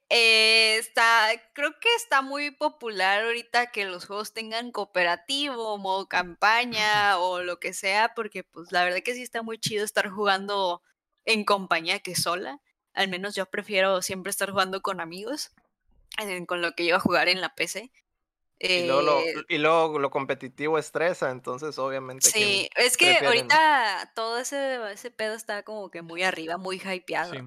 eh, 0.09 0.77
está, 0.79 1.29
creo 1.53 1.73
que 1.81 1.89
está 1.97 2.23
muy 2.23 2.51
popular 2.51 3.25
ahorita 3.25 3.71
que 3.71 3.85
los 3.85 4.07
juegos 4.07 4.33
tengan 4.33 4.71
cooperativo, 4.73 5.79
modo 5.79 6.09
campaña 7.09 7.19
o 7.19 7.43
lo 7.43 7.59
que 7.61 7.73
sea, 7.73 8.13
porque 8.15 8.45
pues 8.45 8.73
la 8.73 8.85
verdad 8.85 9.01
que 9.05 9.15
sí 9.15 9.23
está 9.23 9.43
muy 9.43 9.59
chido 9.59 9.85
estar 9.85 10.09
jugando 10.11 10.83
en 11.25 11.45
compañía 11.45 12.01
que 12.01 12.15
sola. 12.15 12.61
Al 12.93 13.09
menos 13.09 13.35
yo 13.35 13.47
prefiero 13.47 14.03
siempre 14.03 14.31
estar 14.31 14.51
jugando 14.51 14.81
con 14.83 15.01
amigos, 15.01 15.51
eh, 16.19 16.47
con 16.47 16.63
lo 16.63 16.73
que 16.75 16.85
iba 16.85 16.97
a 16.99 17.01
jugar 17.01 17.29
en 17.29 17.41
la 17.41 17.55
PC. 17.55 17.91
Y 18.61 18.87
luego, 18.87 19.03
lo, 19.03 19.19
Eh, 19.21 19.35
y 19.49 19.59
luego 19.59 19.99
lo 19.99 20.11
competitivo 20.11 20.79
estresa, 20.79 21.31
entonces 21.31 21.77
obviamente 21.77 22.31
Sí, 22.31 22.71
es 22.77 22.97
que 22.97 23.07
prefieren- 23.17 23.27
ahorita 23.27 24.13
todo 24.15 24.39
ese, 24.39 24.79
ese 24.93 25.11
pedo 25.11 25.35
está 25.35 25.65
como 25.65 25.91
que 25.91 26.03
muy 26.03 26.23
arriba, 26.23 26.57
muy 26.57 26.77
hypeado. 26.81 27.33
Sí. 27.33 27.41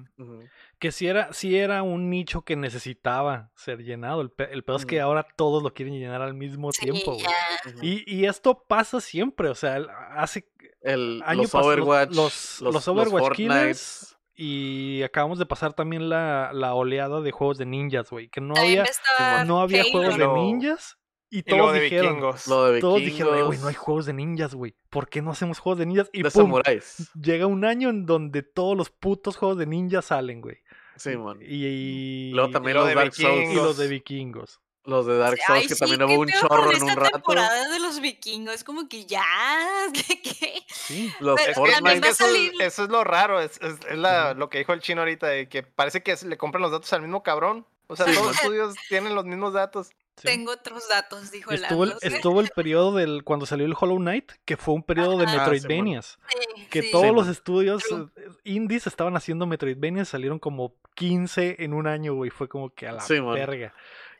Que 0.78 0.92
si 0.92 1.08
era, 1.08 1.32
sí 1.32 1.56
era 1.56 1.82
un 1.82 2.08
nicho 2.08 2.42
que 2.42 2.54
necesitaba 2.54 3.50
ser 3.56 3.82
llenado. 3.82 4.20
El, 4.20 4.30
pe- 4.30 4.52
el 4.52 4.62
pedo 4.62 4.76
es 4.76 4.86
que 4.86 5.00
ahora 5.00 5.26
todos 5.36 5.62
lo 5.62 5.74
quieren 5.74 5.98
llenar 5.98 6.22
al 6.22 6.34
mismo 6.34 6.70
Sí, 6.72 6.82
tiempo. 6.86 7.14
Ujú. 7.16 7.78
Y, 7.82 8.04
y 8.06 8.26
esto 8.26 8.64
pasa 8.68 9.00
siempre, 9.00 9.48
o 9.48 9.54
sea, 9.56 9.76
el- 9.76 9.88
hace 10.14 10.48
El, 10.80 11.22
año 11.26 11.42
los 11.42 11.52
pas- 11.52 11.58
los- 11.58 11.66
Overwatch, 11.66 12.14
los, 12.14 12.60
los 12.60 12.88
Overwatch. 12.88 13.32
Killers 13.34 14.14
y 14.40 15.02
acabamos 15.02 15.40
de 15.40 15.46
pasar 15.46 15.72
también 15.72 16.08
la, 16.08 16.50
la 16.52 16.74
oleada 16.74 17.20
de 17.20 17.32
juegos 17.32 17.58
de 17.58 17.66
ninjas, 17.66 18.08
güey, 18.08 18.28
que 18.28 18.40
no 18.40 18.54
También 18.54 18.84
había, 19.18 19.44
no 19.44 19.60
había 19.60 19.80
Halo. 19.82 19.90
juegos 19.90 20.16
de 20.16 20.24
Lo- 20.24 20.36
ninjas 20.36 20.96
y 21.30 21.40
y 21.40 21.42
todos 21.42 21.72
de 21.74 21.80
dijeron, 21.80 22.14
vikingos. 22.14 22.46
Lo 22.46 22.70
de 22.70 22.80
todos 22.80 23.00
dijeron, 23.00 23.36
"Eh, 23.36 23.42
güey, 23.42 23.58
no 23.58 23.66
hay 23.66 23.74
juegos 23.74 24.06
de 24.06 24.12
ninjas, 24.14 24.54
güey, 24.54 24.76
¿por 24.90 25.08
qué 25.08 25.20
no 25.20 25.32
hacemos 25.32 25.58
juegos 25.58 25.80
de 25.80 25.86
ninjas? 25.86 26.08
Y 26.12 26.22
de 26.22 26.30
pum, 26.30 26.42
samuráis. 26.44 27.10
llega 27.20 27.46
un 27.46 27.64
año 27.64 27.90
en 27.90 28.06
donde 28.06 28.42
todos 28.44 28.76
los 28.76 28.88
putos 28.90 29.36
juegos 29.36 29.58
de 29.58 29.66
ninjas 29.66 30.06
salen, 30.06 30.40
güey. 30.40 30.56
Sí, 30.98 31.16
man. 31.16 31.38
Y, 31.40 31.66
y- 31.66 32.30
Luego 32.32 32.50
también 32.50 32.74
lo 32.76 32.80
los 32.82 32.88
de 32.90 32.94
Dark 32.94 33.14
Souls. 33.14 33.34
y 33.36 33.40
vikingos. 33.40 33.64
los 33.66 33.76
de 33.78 33.88
vikingos. 33.88 34.60
Los 34.84 35.04
de 35.06 35.18
Dark 35.18 35.38
Souls, 35.46 35.60
Ay, 35.62 35.66
que 35.68 35.74
sí, 35.74 35.80
también 35.80 35.98
¿qué 36.00 36.04
hubo 36.14 36.22
un 36.22 36.28
chorro 36.28 36.72
en 36.72 36.82
un 36.82 36.88
esta 36.88 37.00
rato. 37.00 37.10
temporada 37.12 37.68
de 37.68 37.78
los 37.78 38.00
vikingos, 38.00 38.54
es 38.54 38.64
como 38.64 38.88
que 38.88 39.04
ya, 39.04 39.22
¿qué? 39.92 40.22
qué? 40.22 40.62
Sí. 40.72 41.12
Los 41.20 41.38
Es 41.40 41.46
que, 41.46 41.50
eso, 41.52 41.66
es- 41.66 42.16
salir- 42.16 42.52
eso 42.60 42.84
es 42.84 42.88
lo 42.88 43.04
raro, 43.04 43.40
es, 43.40 43.60
es- 43.60 43.76
es 43.88 43.98
la, 43.98 44.32
lo 44.34 44.48
que 44.48 44.58
dijo 44.58 44.72
el 44.72 44.80
chino 44.80 45.02
ahorita, 45.02 45.26
de 45.26 45.48
que 45.48 45.62
parece 45.62 46.02
que 46.02 46.16
le 46.24 46.38
compran 46.38 46.62
los 46.62 46.70
datos 46.72 46.90
al 46.94 47.02
mismo 47.02 47.22
cabrón. 47.22 47.66
O 47.86 47.96
sea, 47.96 48.06
Sí, 48.06 48.12
todos 48.14 48.26
los 48.28 48.36
estudios 48.36 48.74
tienen 48.88 49.14
los 49.14 49.24
mismos 49.26 49.52
datos. 49.52 49.90
Sí. 50.20 50.26
Tengo 50.26 50.52
otros 50.52 50.88
datos, 50.88 51.30
dijo 51.30 51.50
el 51.52 51.62
Estuvo 51.62 51.84
el, 51.84 51.94
estuvo 52.02 52.40
el 52.40 52.48
periodo 52.54 52.94
del 52.94 53.24
cuando 53.24 53.46
salió 53.46 53.66
el 53.66 53.74
Hollow 53.78 53.98
Knight, 53.98 54.32
que 54.44 54.56
fue 54.56 54.74
un 54.74 54.82
periodo 54.82 55.18
de 55.18 55.24
Ajá. 55.24 55.32
Ah, 55.32 55.44
sí, 55.46 55.50
Metroidvanias. 55.52 56.18
Sí, 56.28 56.66
que 56.70 56.82
sí. 56.82 56.90
todos 56.90 57.06
Sí, 57.06 57.12
los 57.14 57.24
man. 57.24 57.32
estudios 57.32 57.84
eh, 57.90 58.28
indies 58.44 58.86
estaban 58.86 59.16
haciendo 59.16 59.46
Metroidvanias, 59.46 60.08
salieron 60.08 60.38
como 60.38 60.74
15 60.94 61.56
en 61.64 61.74
un 61.74 61.86
año, 61.86 62.14
güey. 62.14 62.30
Fue 62.30 62.48
como 62.48 62.70
que 62.74 62.86
a 62.88 62.92
la 62.92 63.04
verga. 63.06 63.74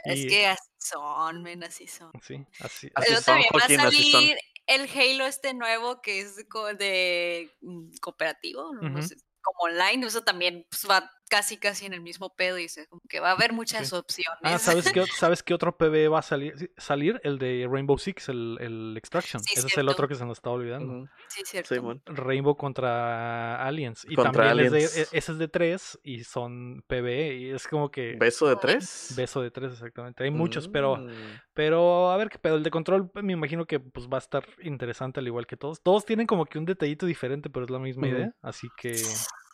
Es 0.05 0.21
Y- 0.21 0.29
que 0.29 0.47
así 0.47 0.69
son, 0.79 1.43
men, 1.43 1.63
así 1.65 1.87
son. 1.87 2.11
Sí, 2.23 2.45
así. 2.61 2.91
Así 2.95 3.09
Pero 3.09 3.17
son, 3.21 3.25
también 3.25 3.51
va 3.55 3.65
a 3.65 3.91
salir 3.91 4.39
el 4.67 4.89
Halo 4.89 5.27
este 5.27 5.55
nuevo 5.55 6.01
que 6.03 6.21
es 6.21 6.37
de 6.37 7.51
mm, 7.63 7.97
cooperativo, 8.01 8.75
no, 8.75 8.83
no 8.83 8.99
Ujú. 8.99 9.09
sé, 9.09 9.17
como 9.43 9.73
online, 9.73 10.07
eso 10.07 10.23
también 10.23 10.67
pues, 10.71 10.87
va 10.89 11.11
casi 11.29 11.57
casi 11.57 11.87
en 11.87 11.93
el 11.95 12.01
mismo 12.01 12.35
pedo 12.35 12.59
y 12.59 12.63
dice 12.63 12.87
como 12.89 13.03
que 13.09 13.21
va 13.21 13.29
a 13.31 13.33
haber 13.33 13.53
muchas 13.53 13.89
Sí. 13.89 13.95
opciones. 13.95 14.39
Ah, 14.43 14.59
¿sabes 14.59 14.91
qué, 14.93 15.05
¿sabes 15.25 15.43
qué 15.43 15.55
otro 15.55 15.77
PB 15.77 16.13
va 16.13 16.19
a 16.21 16.23
salir? 16.23 16.73
salir? 16.77 17.21
El 17.25 17.39
de 17.39 17.67
Rainbow 17.71 17.99
Six, 17.99 18.29
el, 18.29 18.57
el 18.61 18.95
Extraction. 18.97 19.43
Sí, 19.43 19.55
Ese 19.57 19.67
es 19.69 19.77
el 19.79 19.89
otro 19.89 20.09
que 20.09 20.15
se 20.15 20.25
nos 20.25 20.39
está 20.39 20.51
olvidando. 20.51 21.09
Sí, 21.29 21.43
cierto. 21.45 21.75
Sí. 21.75 21.81
Rainbow 22.07 22.57
contra 22.57 23.63
Aliens. 23.65 24.07
Y 24.09 24.15
Contra 24.15 24.49
también 24.49 24.67
es 24.67 24.73
de- 24.95 25.03
e- 25.03 25.07
ese 25.13 25.33
es 25.33 25.39
de 25.39 25.49
3 25.49 25.99
y 26.03 26.25
son 26.25 26.83
PB. 26.87 27.37
Y 27.39 27.51
es 27.51 27.67
como 27.69 27.91
que 27.91 28.17
¿Beso 28.19 28.49
de 28.49 28.57
tres? 28.57 29.13
beso 29.17 29.43
de 29.43 29.51
3 29.51 29.73
exactamente. 29.73 30.25
Hay 30.25 30.31
muchos, 30.31 30.69
pero 30.69 30.97
Mm. 30.97 31.41
Pero 31.55 32.11
a 32.13 32.17
ver 32.17 32.29
qué 32.29 32.39
pedo. 32.39 32.55
El 32.57 32.63
de 32.63 32.71
control 32.71 33.11
me 33.15 33.33
imagino 33.33 33.67
que 33.67 33.81
pues 33.81 34.07
va 34.09 34.17
a 34.17 34.21
estar 34.21 34.47
interesante 34.63 35.19
al 35.21 35.27
igual 35.27 35.47
que 35.47 35.57
todos. 35.57 35.83
Todos 35.83 36.05
tienen 36.05 36.27
como 36.27 36.45
que 36.47 36.57
un 36.59 36.65
detallito 36.65 37.05
diferente, 37.05 37.51
pero 37.51 37.65
es 37.65 37.71
la 37.71 37.81
misma 37.81 38.07
idea. 38.07 38.33
Así 38.43 38.69
que 38.77 38.95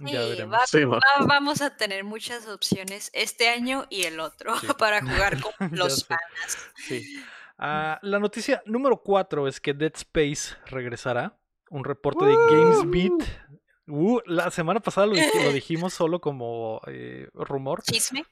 ya 0.01 0.23
Sí, 0.23 0.29
veremos. 0.31 0.55
va- 0.59 0.67
Sí, 0.67 0.87
man. 0.87 1.01
va- 1.01 1.27
vamos 1.27 1.61
a 1.63 1.77
tener 1.77 2.05
muchas 2.05 2.47
opciones 2.49 3.11
este 3.15 3.49
año 3.49 3.87
y 3.91 4.05
el 4.05 4.21
otro 4.21 4.59
Sí. 4.59 4.67
para 4.79 5.01
jugar 5.01 5.39
con 5.59 5.71
los 5.73 6.05
panas. 6.05 6.59
Sí. 6.77 7.23
Ah, 7.59 7.99
la 8.03 8.19
noticia 8.19 8.63
número 8.67 9.01
4 9.03 9.47
es 9.49 9.61
que 9.61 9.75
Dead 9.75 9.93
Space 9.95 10.57
regresará. 10.67 11.39
Un 11.71 11.85
reporte 11.85 12.25
de 12.25 12.35
GamesBeat. 12.51 13.23
Uh, 13.87 14.21
la 14.27 14.51
semana 14.51 14.81
pasada 14.81 15.07
lo, 15.07 15.15
dij- 15.15 15.43
lo 15.45 15.53
dijimos 15.53 15.93
solo 15.95 16.21
como 16.21 16.81
eh, 16.87 17.29
rumor. 17.35 17.83
Chisme. 17.83 18.25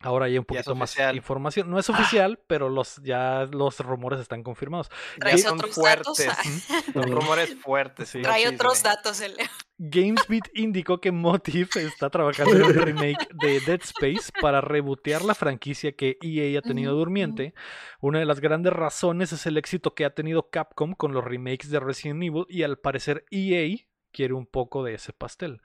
Ahora 0.00 0.26
hay 0.26 0.36
un 0.36 0.44
poquito 0.44 0.74
más 0.74 0.90
oficial. 0.90 1.16
información. 1.16 1.70
No 1.70 1.78
es 1.78 1.88
oficial, 1.88 2.38
pero 2.46 2.68
los 2.68 2.96
ya 3.02 3.48
los 3.50 3.78
rumores 3.80 4.20
están 4.20 4.42
confirmados. 4.42 4.90
Ya 4.90 5.20
¿Traes 5.20 5.42
son 5.44 5.54
otros 5.58 5.74
fuertes. 5.74 6.26
datos? 6.26 6.46
Son 6.92 7.02
rumores 7.10 7.54
fuertes. 7.62 8.10
Sí. 8.10 8.20
Trae 8.20 8.46
otros 8.48 8.82
datos 8.82 9.20
el 9.22 9.34
Leo. 9.36 9.46
GamesBeat 9.78 10.48
indicó 10.54 11.00
que 11.00 11.10
Motive 11.10 11.68
está 11.74 12.08
trabajando 12.08 12.54
en 12.54 12.62
un 12.62 12.74
remake 12.74 13.28
de 13.34 13.60
Dead 13.60 13.80
Space 13.82 14.30
para 14.40 14.60
rebotear 14.60 15.22
la 15.22 15.34
franquicia 15.34 15.92
que 15.92 16.16
EA 16.22 16.58
ha 16.58 16.62
tenido 16.62 16.94
durmiente. 16.94 17.54
Una 18.00 18.20
de 18.20 18.26
las 18.26 18.40
grandes 18.40 18.72
razones 18.72 19.32
es 19.32 19.46
el 19.46 19.56
éxito 19.56 19.94
que 19.94 20.04
ha 20.04 20.14
tenido 20.14 20.50
Capcom 20.50 20.94
con 20.94 21.12
los 21.12 21.24
remakes 21.24 21.70
de 21.70 21.80
Resident 21.80 22.22
Evil 22.22 22.46
y 22.48 22.62
al 22.62 22.78
parecer 22.78 23.24
EA 23.30 23.76
quiere 24.12 24.34
un 24.34 24.46
poco 24.46 24.84
de 24.84 24.94
ese 24.94 25.12
pastel. 25.12 25.60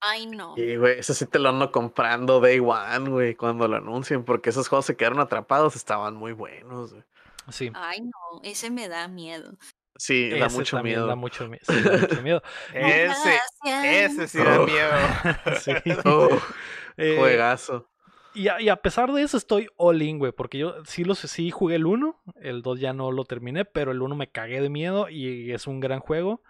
Ay, 0.00 0.26
no. 0.26 0.54
Y, 0.56 0.76
güey, 0.76 0.98
ese 0.98 1.14
sí 1.14 1.24
te 1.26 1.38
lo 1.38 1.48
ando 1.48 1.72
comprando 1.72 2.40
Day 2.40 2.58
One, 2.58 3.08
güey, 3.08 3.34
cuando 3.36 3.68
lo 3.68 3.76
anuncien, 3.76 4.24
porque 4.24 4.50
esos 4.50 4.68
juegos 4.68 4.84
se 4.84 4.96
quedaron 4.96 5.20
atrapados, 5.20 5.76
estaban 5.76 6.14
muy 6.14 6.32
buenos, 6.32 6.92
güey. 6.92 7.04
Sí. 7.50 7.70
Ay, 7.74 8.02
no. 8.02 8.40
Ese 8.42 8.70
me 8.70 8.88
da 8.88 9.08
miedo. 9.08 9.56
Sí, 9.96 10.30
da 10.30 10.46
ese 10.46 10.56
mucho 10.56 10.82
miedo. 10.82 11.06
Da 11.06 11.14
mucho, 11.14 11.48
mi- 11.48 11.58
sí, 11.62 11.80
da 11.82 11.98
mucho 11.98 12.22
miedo. 12.22 12.42
Ese, 12.72 13.38
ese 13.84 14.28
sí 14.28 14.38
da 14.38 14.60
Oh. 14.60 14.66
miedo. 14.66 14.90
Sí. 15.60 15.72
Oh, 16.04 16.28
Eh, 16.96 17.16
juegazo. 17.18 17.90
Y 18.34 18.48
a, 18.48 18.60
y 18.60 18.68
a 18.68 18.76
pesar 18.76 19.12
de 19.12 19.22
eso 19.22 19.36
estoy 19.36 19.68
all 19.76 20.02
in, 20.02 20.18
güey, 20.18 20.32
porque 20.32 20.58
yo 20.58 20.74
sí, 20.84 21.04
los, 21.04 21.18
sí 21.20 21.50
jugué 21.52 21.76
el 21.76 21.86
1, 21.86 22.20
el 22.40 22.62
2 22.62 22.80
ya 22.80 22.92
no 22.92 23.12
lo 23.12 23.24
terminé, 23.24 23.64
pero 23.64 23.92
el 23.92 24.02
1 24.02 24.16
me 24.16 24.30
cagué 24.30 24.60
de 24.60 24.68
miedo 24.70 25.08
y 25.08 25.52
es 25.52 25.66
un 25.68 25.78
gran 25.80 26.00
juego. 26.00 26.42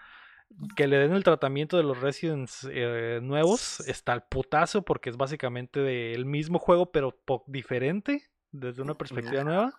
Que 0.76 0.86
le 0.86 0.98
den 0.98 1.12
el 1.12 1.24
tratamiento 1.24 1.76
de 1.76 1.82
los 1.82 2.00
Residents 2.00 2.66
eh, 2.70 3.18
nuevos 3.22 3.80
está 3.80 4.12
al 4.12 4.24
putazo 4.28 4.82
porque 4.82 5.10
es 5.10 5.16
básicamente 5.16 6.12
el 6.14 6.26
mismo 6.26 6.58
juego 6.58 6.92
pero 6.92 7.18
diferente 7.46 8.22
desde 8.52 8.80
una 8.82 8.94
perspectiva 8.94 9.42
nueva, 9.42 9.72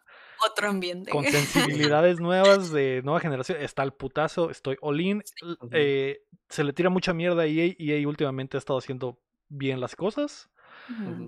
Otro 0.49 0.69
ambiente. 0.69 1.11
con 1.11 1.23
sensibilidades 1.25 2.19
nuevas 2.19 2.71
de 2.71 3.01
nueva 3.03 3.19
generación. 3.19 3.59
Está 3.61 3.81
al 3.83 3.93
putazo, 3.93 4.49
estoy 4.49 4.77
all 4.81 5.23
eh, 5.71 6.21
se 6.49 6.63
le 6.63 6.73
tira 6.73 6.89
mucha 6.89 7.13
mierda 7.13 7.43
a 7.43 7.45
EA 7.45 7.73
y 7.77 7.91
EA 7.91 8.07
últimamente 8.07 8.57
ha 8.57 8.59
estado 8.59 8.79
haciendo 8.79 9.19
bien 9.49 9.79
las 9.79 9.95
cosas. 9.95 10.49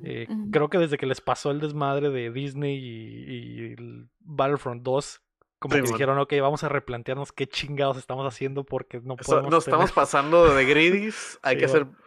Eh. 0.03 0.27
Creo 0.51 0.69
que 0.69 0.77
desde 0.77 0.97
que 0.97 1.05
les 1.05 1.21
pasó 1.21 1.49
el 1.51 1.59
desmadre 1.59 2.09
de 2.09 2.31
Disney 2.31 2.75
y, 2.77 3.23
y 3.25 3.73
el 3.73 4.09
Battlefront 4.19 4.83
2, 4.83 5.21
como 5.59 5.73
Sí, 5.75 5.81
que 5.81 5.87
dijeron, 5.91 6.19
ok, 6.19 6.33
vamos 6.41 6.63
a 6.63 6.69
replantearnos 6.69 7.31
qué 7.31 7.47
chingados 7.47 7.97
estamos 7.97 8.27
haciendo 8.27 8.63
porque 8.63 8.99
no 9.01 9.15
Eso- 9.19 9.31
podemos 9.31 9.51
nos 9.51 9.65
tener- 9.65 9.75
estamos 9.79 9.91
pasando 9.93 10.53
de 10.53 10.65
gridis. 10.65 11.39
Hay 11.43 11.55
Sí, 11.55 11.59
que 11.59 11.65
hacer 11.65 11.85
bueno. 11.85 11.97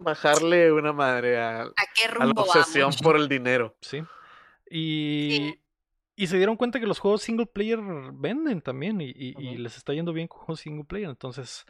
bajarle 0.00 0.72
una 0.72 0.92
madre 0.92 1.38
a, 1.38 1.62
¿A 1.62 1.72
qué 1.94 2.06
a 2.18 2.24
la 2.24 2.32
obsesión 2.32 2.86
vamos? 2.90 3.02
por 3.02 3.14
el 3.16 3.28
dinero. 3.28 3.76
Sí. 3.80 4.02
Y, 4.70 5.54
y 6.18 6.26
se 6.26 6.36
dieron 6.36 6.56
cuenta 6.56 6.80
que 6.80 6.86
los 6.86 6.98
juegos 6.98 7.22
single 7.22 7.46
player 7.46 7.78
venden 8.12 8.60
también 8.60 9.00
y, 9.00 9.06
y- 9.14 9.34
y 9.38 9.52
Ujú. 9.54 9.62
les 9.62 9.76
está 9.76 9.92
yendo 9.94 10.12
bien 10.12 10.28
con 10.28 10.40
juegos 10.40 10.60
single 10.60 10.84
player. 10.84 11.08
Entonces, 11.08 11.64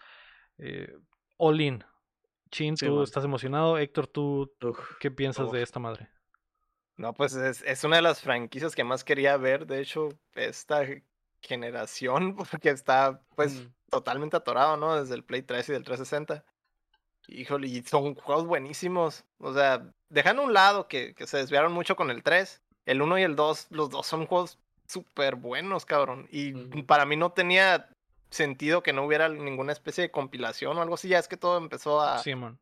eh, 0.59 0.93
all 1.37 1.61
in. 1.61 1.85
Chin, 2.51 2.77
Sí, 2.77 2.87
tú 2.87 2.95
man. 2.95 3.05
estás 3.05 3.25
emocionado. 3.25 3.77
Héctor, 3.79 4.07
¿tú 4.07 4.51
Uf. 4.63 4.97
qué 5.01 5.11
piensas 5.11 5.53
de 5.53 5.63
esta 5.63 5.79
madre? 5.79 6.09
No, 6.97 7.13
pues 7.15 7.35
es, 7.35 7.63
es 7.63 7.85
una 7.85 7.97
de 7.97 8.03
las 8.03 8.23
franquicias 8.23 8.75
que 8.75 8.83
más 8.85 9.05
quería 9.05 9.37
ver, 9.37 9.67
de 9.67 9.81
hecho, 9.81 10.09
esta 10.35 10.85
generación, 11.43 12.37
porque 12.51 12.71
está 12.71 13.23
pues 13.37 13.55
Mm. 13.61 13.67
totalmente 13.91 14.37
atorado, 14.37 14.77
¿no? 14.77 14.99
Desde 15.01 15.15
el 15.15 15.25
Play 15.25 15.43
3 15.43 15.69
y 15.69 15.73
del 15.73 15.85
360. 15.85 16.45
Híjole, 17.29 17.69
y 17.69 17.83
son 17.83 18.15
juegos 18.15 18.47
buenísimos. 18.47 19.25
O 19.39 19.53
sea, 19.53 19.87
dejando 20.09 20.43
a 20.43 20.47
un 20.47 20.55
lado 20.55 20.89
que, 20.89 21.15
que 21.15 21.27
se 21.27 21.37
desviaron 21.37 21.73
mucho 21.73 21.95
con 21.95 22.11
el 22.11 22.23
3, 22.23 22.63
el 22.89 23.03
1 23.03 23.19
y 23.19 23.23
el 23.23 23.37
2, 23.37 23.67
los 23.71 23.91
dos 23.91 24.07
son 24.07 24.27
juegos 24.27 24.59
súper 24.87 25.37
buenos, 25.37 25.85
cabrón. 25.85 26.27
Y 26.33 26.53
para 26.85 27.05
mí 27.05 27.17
no 27.17 27.33
tenía 27.33 27.87
sentido 28.31 28.83
que 28.83 28.95
no 28.95 29.05
hubiera 29.05 29.29
ninguna 29.29 29.73
especie 29.73 30.03
de 30.03 30.11
compilación 30.11 30.77
o 30.77 30.81
algo 30.81 30.95
así. 30.95 31.09
Ya 31.09 31.19
es 31.19 31.29
que 31.29 31.37
todo 31.37 31.59
empezó 31.59 32.01
a. 32.01 32.19
Simón. 32.19 32.59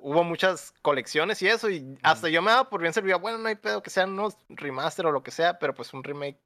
hubo 0.00 0.22
muchas 0.22 0.72
colecciones 0.80 1.42
y 1.42 1.48
eso. 1.48 1.68
Y 1.70 1.98
hasta 2.02 2.28
yo 2.28 2.40
me 2.40 2.52
daba 2.52 2.70
por 2.70 2.82
bien 2.82 2.92
servido. 2.92 3.18
Bueno, 3.18 3.38
no 3.38 3.48
hay 3.48 3.56
pedo 3.56 3.82
que 3.82 3.90
sean 3.90 4.12
unos 4.12 4.36
remaster 4.48 5.06
o 5.06 5.12
lo 5.12 5.24
que 5.24 5.32
sea, 5.32 5.58
pero 5.58 5.74
pues 5.74 5.92
un 5.92 6.04
remake 6.04 6.38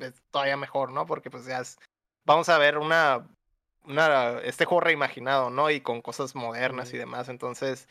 es 0.00 0.22
todavía 0.30 0.56
mejor, 0.56 0.92
¿no? 0.92 1.06
Porque 1.06 1.28
pues 1.28 1.46
ya 1.46 1.58
es. 1.58 1.76
Vamos 2.24 2.48
a 2.48 2.58
ver 2.58 2.78
una. 2.78 3.26
una 3.84 4.38
este 4.44 4.64
juego 4.64 4.82
reimaginado, 4.82 5.50
¿no? 5.50 5.70
Y 5.70 5.80
con 5.80 6.02
cosas 6.02 6.36
modernas 6.36 6.94
y 6.94 6.98
demás. 6.98 7.28
Entonces. 7.28 7.88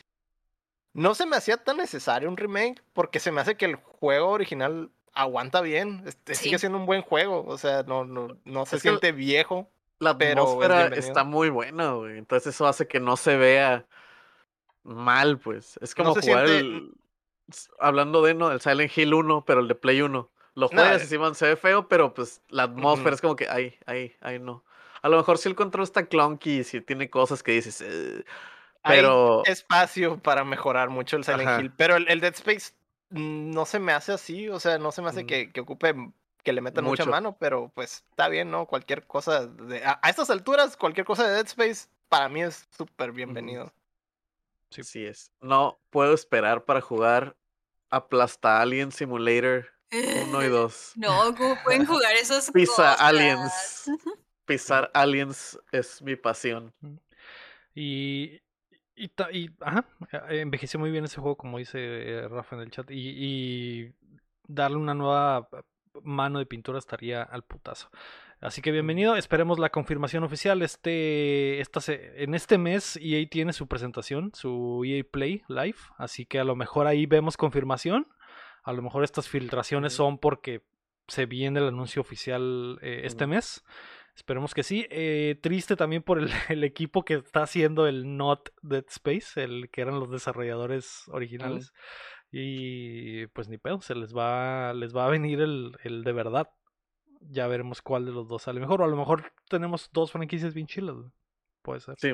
No 0.92 1.14
se 1.14 1.26
me 1.26 1.36
hacía 1.36 1.56
tan 1.56 1.76
necesario 1.76 2.28
un 2.28 2.36
remake 2.36 2.82
porque 2.92 3.20
se 3.20 3.30
me 3.30 3.40
hace 3.40 3.56
que 3.56 3.66
el 3.66 3.76
juego 3.76 4.30
original 4.30 4.90
aguanta 5.12 5.60
bien. 5.60 6.02
Este, 6.06 6.34
sigue 6.34 6.58
siendo 6.58 6.78
un 6.78 6.86
buen 6.86 7.02
juego. 7.02 7.44
O 7.46 7.58
sea, 7.58 7.82
no, 7.84 8.04
no, 8.04 8.36
no 8.44 8.66
se 8.66 8.80
siente 8.80 9.12
viejo. 9.12 9.70
La 9.98 10.10
atmósfera 10.10 10.86
está 10.88 11.24
muy 11.24 11.50
buena, 11.50 11.92
güey. 11.92 12.18
Entonces 12.18 12.54
eso 12.54 12.66
hace 12.66 12.88
que 12.88 13.00
no 13.00 13.16
se 13.16 13.36
vea 13.36 13.86
mal, 14.82 15.38
pues. 15.38 15.78
Es 15.82 15.94
como 15.94 16.14
jugar 16.14 16.46
el... 16.46 16.92
Hablando 17.78 18.22
de, 18.22 18.34
¿no? 18.34 18.50
El 18.50 18.60
Silent 18.60 18.96
Hill 18.96 19.12
1, 19.12 19.44
pero 19.44 19.60
el 19.60 19.68
de 19.68 19.74
Play 19.74 20.00
1. 20.00 20.30
Lo 20.54 20.68
juegas 20.68 21.04
y 21.04 21.06
se 21.06 21.46
ve 21.46 21.56
feo, 21.56 21.88
pero 21.88 22.14
pues 22.14 22.42
la 22.48 22.64
atmósfera 22.64 23.14
es 23.14 23.20
como 23.20 23.36
que, 23.36 23.48
ay, 23.48 23.74
ay, 23.86 24.14
ay, 24.20 24.38
no. 24.38 24.64
A 25.02 25.08
lo 25.08 25.16
mejor 25.16 25.38
si 25.38 25.48
el 25.48 25.54
control 25.54 25.84
está 25.84 26.06
clunky, 26.06 26.64
si 26.64 26.80
tiene 26.80 27.08
cosas 27.08 27.42
que 27.42 27.52
dices, 27.52 27.82
pero... 28.82 29.42
Hay 29.46 29.52
espacio 29.52 30.18
para 30.18 30.44
mejorar 30.44 30.90
mucho 30.90 31.16
el 31.16 31.24
Silent 31.24 31.60
Hill, 31.60 31.72
pero 31.76 31.96
el, 31.96 32.20
Dead 32.20 32.34
Space 32.34 32.72
no 33.10 33.66
se 33.66 33.78
me 33.78 33.92
hace 33.92 34.12
así, 34.12 34.48
o 34.48 34.60
sea, 34.60 34.78
no 34.78 34.92
se 34.92 35.02
me 35.02 35.08
hace 35.08 35.26
que, 35.26 35.50
que 35.50 35.60
ocupe 35.60 35.94
que 36.42 36.52
le 36.52 36.60
metan 36.60 36.84
mucha 36.84 37.04
mano, 37.04 37.36
pero 37.38 37.70
pues 37.74 38.04
está 38.10 38.28
bien, 38.28 38.50
¿no? 38.50 38.66
Cualquier 38.66 39.06
cosa 39.06 39.46
de, 39.46 39.84
a, 39.84 40.00
estas 40.08 40.30
alturas, 40.30 40.76
cualquier 40.76 41.06
cosa 41.06 41.26
de 41.26 41.34
Dead 41.34 41.46
Space 41.46 41.88
para 42.08 42.28
mí 42.28 42.42
es 42.42 42.66
súper 42.76 43.12
bienvenido. 43.12 43.72
Sí. 44.70 44.82
sí 44.84 45.04
es. 45.04 45.32
No 45.40 45.78
puedo 45.90 46.14
esperar 46.14 46.64
para 46.64 46.80
jugar 46.80 47.36
Aplasta 47.90 48.60
Alien 48.60 48.92
Simulator 48.92 49.66
1 49.92 50.44
y 50.44 50.48
2. 50.48 50.92
No, 50.96 51.34
¿cómo 51.36 51.56
pueden 51.62 51.86
jugar 51.86 52.14
esos 52.16 52.50
Pisa 52.50 52.94
Aliens. 52.94 53.90
Pisar 54.44 54.90
Aliens 54.94 55.58
es 55.70 56.02
mi 56.02 56.16
pasión. 56.16 56.74
Y, 57.72 58.40
y, 59.00 59.38
y, 59.38 59.50
ajá, 59.60 59.84
e, 60.28 60.40
envejeció 60.40 60.78
muy 60.78 60.90
bien 60.90 61.04
ese 61.04 61.20
juego, 61.20 61.36
como 61.36 61.58
dice 61.58 61.78
eh, 61.78 62.28
Rafa 62.28 62.56
en 62.56 62.62
el 62.62 62.70
chat. 62.70 62.90
Y, 62.90 63.14
y 63.16 63.92
darle 64.46 64.76
una 64.76 64.94
nueva 64.94 65.48
mano 66.02 66.38
de 66.38 66.46
pintura 66.46 66.78
estaría 66.78 67.22
al 67.22 67.42
putazo. 67.42 67.90
Así 68.40 68.62
que 68.62 68.72
bienvenido, 68.72 69.16
esperemos 69.16 69.58
la 69.58 69.68
confirmación 69.68 70.24
oficial. 70.24 70.62
Este, 70.62 71.60
esta 71.60 71.80
en 71.88 72.34
este 72.34 72.56
mes 72.56 72.98
EA 73.02 73.28
tiene 73.28 73.52
su 73.52 73.66
presentación, 73.66 74.32
su 74.34 74.82
EA 74.86 75.04
Play 75.04 75.42
Live, 75.48 75.76
así 75.98 76.24
que 76.24 76.38
a 76.38 76.44
lo 76.44 76.56
mejor 76.56 76.86
ahí 76.86 77.04
vemos 77.04 77.36
confirmación. 77.36 78.06
A 78.62 78.72
lo 78.72 78.82
mejor 78.82 79.04
estas 79.04 79.28
filtraciones 79.28 79.92
son 79.92 80.18
porque 80.18 80.62
se 81.06 81.26
viene 81.26 81.60
el 81.60 81.68
anuncio 81.68 82.00
oficial 82.00 82.78
eh, 82.80 83.02
este 83.04 83.26
mes. 83.26 83.64
Esperemos 84.20 84.52
que 84.52 84.62
sí. 84.62 84.86
Eh, 84.90 85.38
triste 85.40 85.76
también 85.76 86.02
por 86.02 86.18
el, 86.18 86.28
el, 86.50 86.62
equipo 86.62 87.06
que 87.06 87.14
está 87.14 87.42
haciendo 87.42 87.86
el 87.86 88.18
Not 88.18 88.50
Dead 88.60 88.84
Space, 88.88 89.42
el 89.42 89.70
que 89.70 89.80
eran 89.80 89.98
los 89.98 90.10
desarrolladores 90.10 91.04
originales. 91.08 91.72
Y 92.30 93.26
pues 93.28 93.48
ni 93.48 93.56
pedo, 93.56 93.80
se 93.80 93.94
les 93.94 94.14
va, 94.14 94.74
les 94.74 94.94
va 94.94 95.06
a 95.06 95.10
venir 95.10 95.40
el, 95.40 95.74
el 95.84 96.04
de 96.04 96.12
verdad. 96.12 96.50
Ya 97.30 97.46
veremos 97.46 97.80
cuál 97.80 98.04
de 98.04 98.12
los 98.12 98.28
dos 98.28 98.42
sale 98.42 98.60
mejor. 98.60 98.82
O 98.82 98.84
a 98.84 98.88
lo 98.88 98.96
mejor 98.96 99.32
tenemos 99.48 99.88
dos 99.90 100.12
franquicias 100.12 100.52
bien 100.52 100.66
chilas. 100.66 100.96
Puede 101.62 101.80
ser. 101.80 101.96
Sí, 101.98 102.12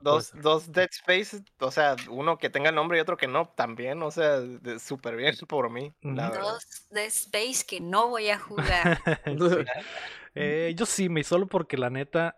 Dos, 0.00 0.32
dos 0.42 0.72
Dead 0.72 0.88
Space, 0.90 1.42
o 1.58 1.70
sea, 1.70 1.96
uno 2.10 2.36
que 2.36 2.50
tenga 2.50 2.70
nombre 2.70 2.98
y 2.98 3.00
otro 3.00 3.16
que 3.16 3.28
no, 3.28 3.48
también, 3.56 4.02
o 4.02 4.10
sea, 4.10 4.40
súper 4.78 5.16
bien 5.16 5.34
por 5.48 5.70
mí. 5.70 5.94
dos 6.02 6.88
Dead 6.90 7.06
Space 7.06 7.64
que 7.66 7.80
no 7.80 8.08
voy 8.08 8.28
a 8.28 8.38
jugar. 8.38 9.00
eh, 10.36 10.74
yo 10.76 10.86
sí, 10.86 11.08
me 11.08 11.24
solo 11.24 11.46
porque 11.46 11.76
la 11.76 11.90
neta, 11.90 12.36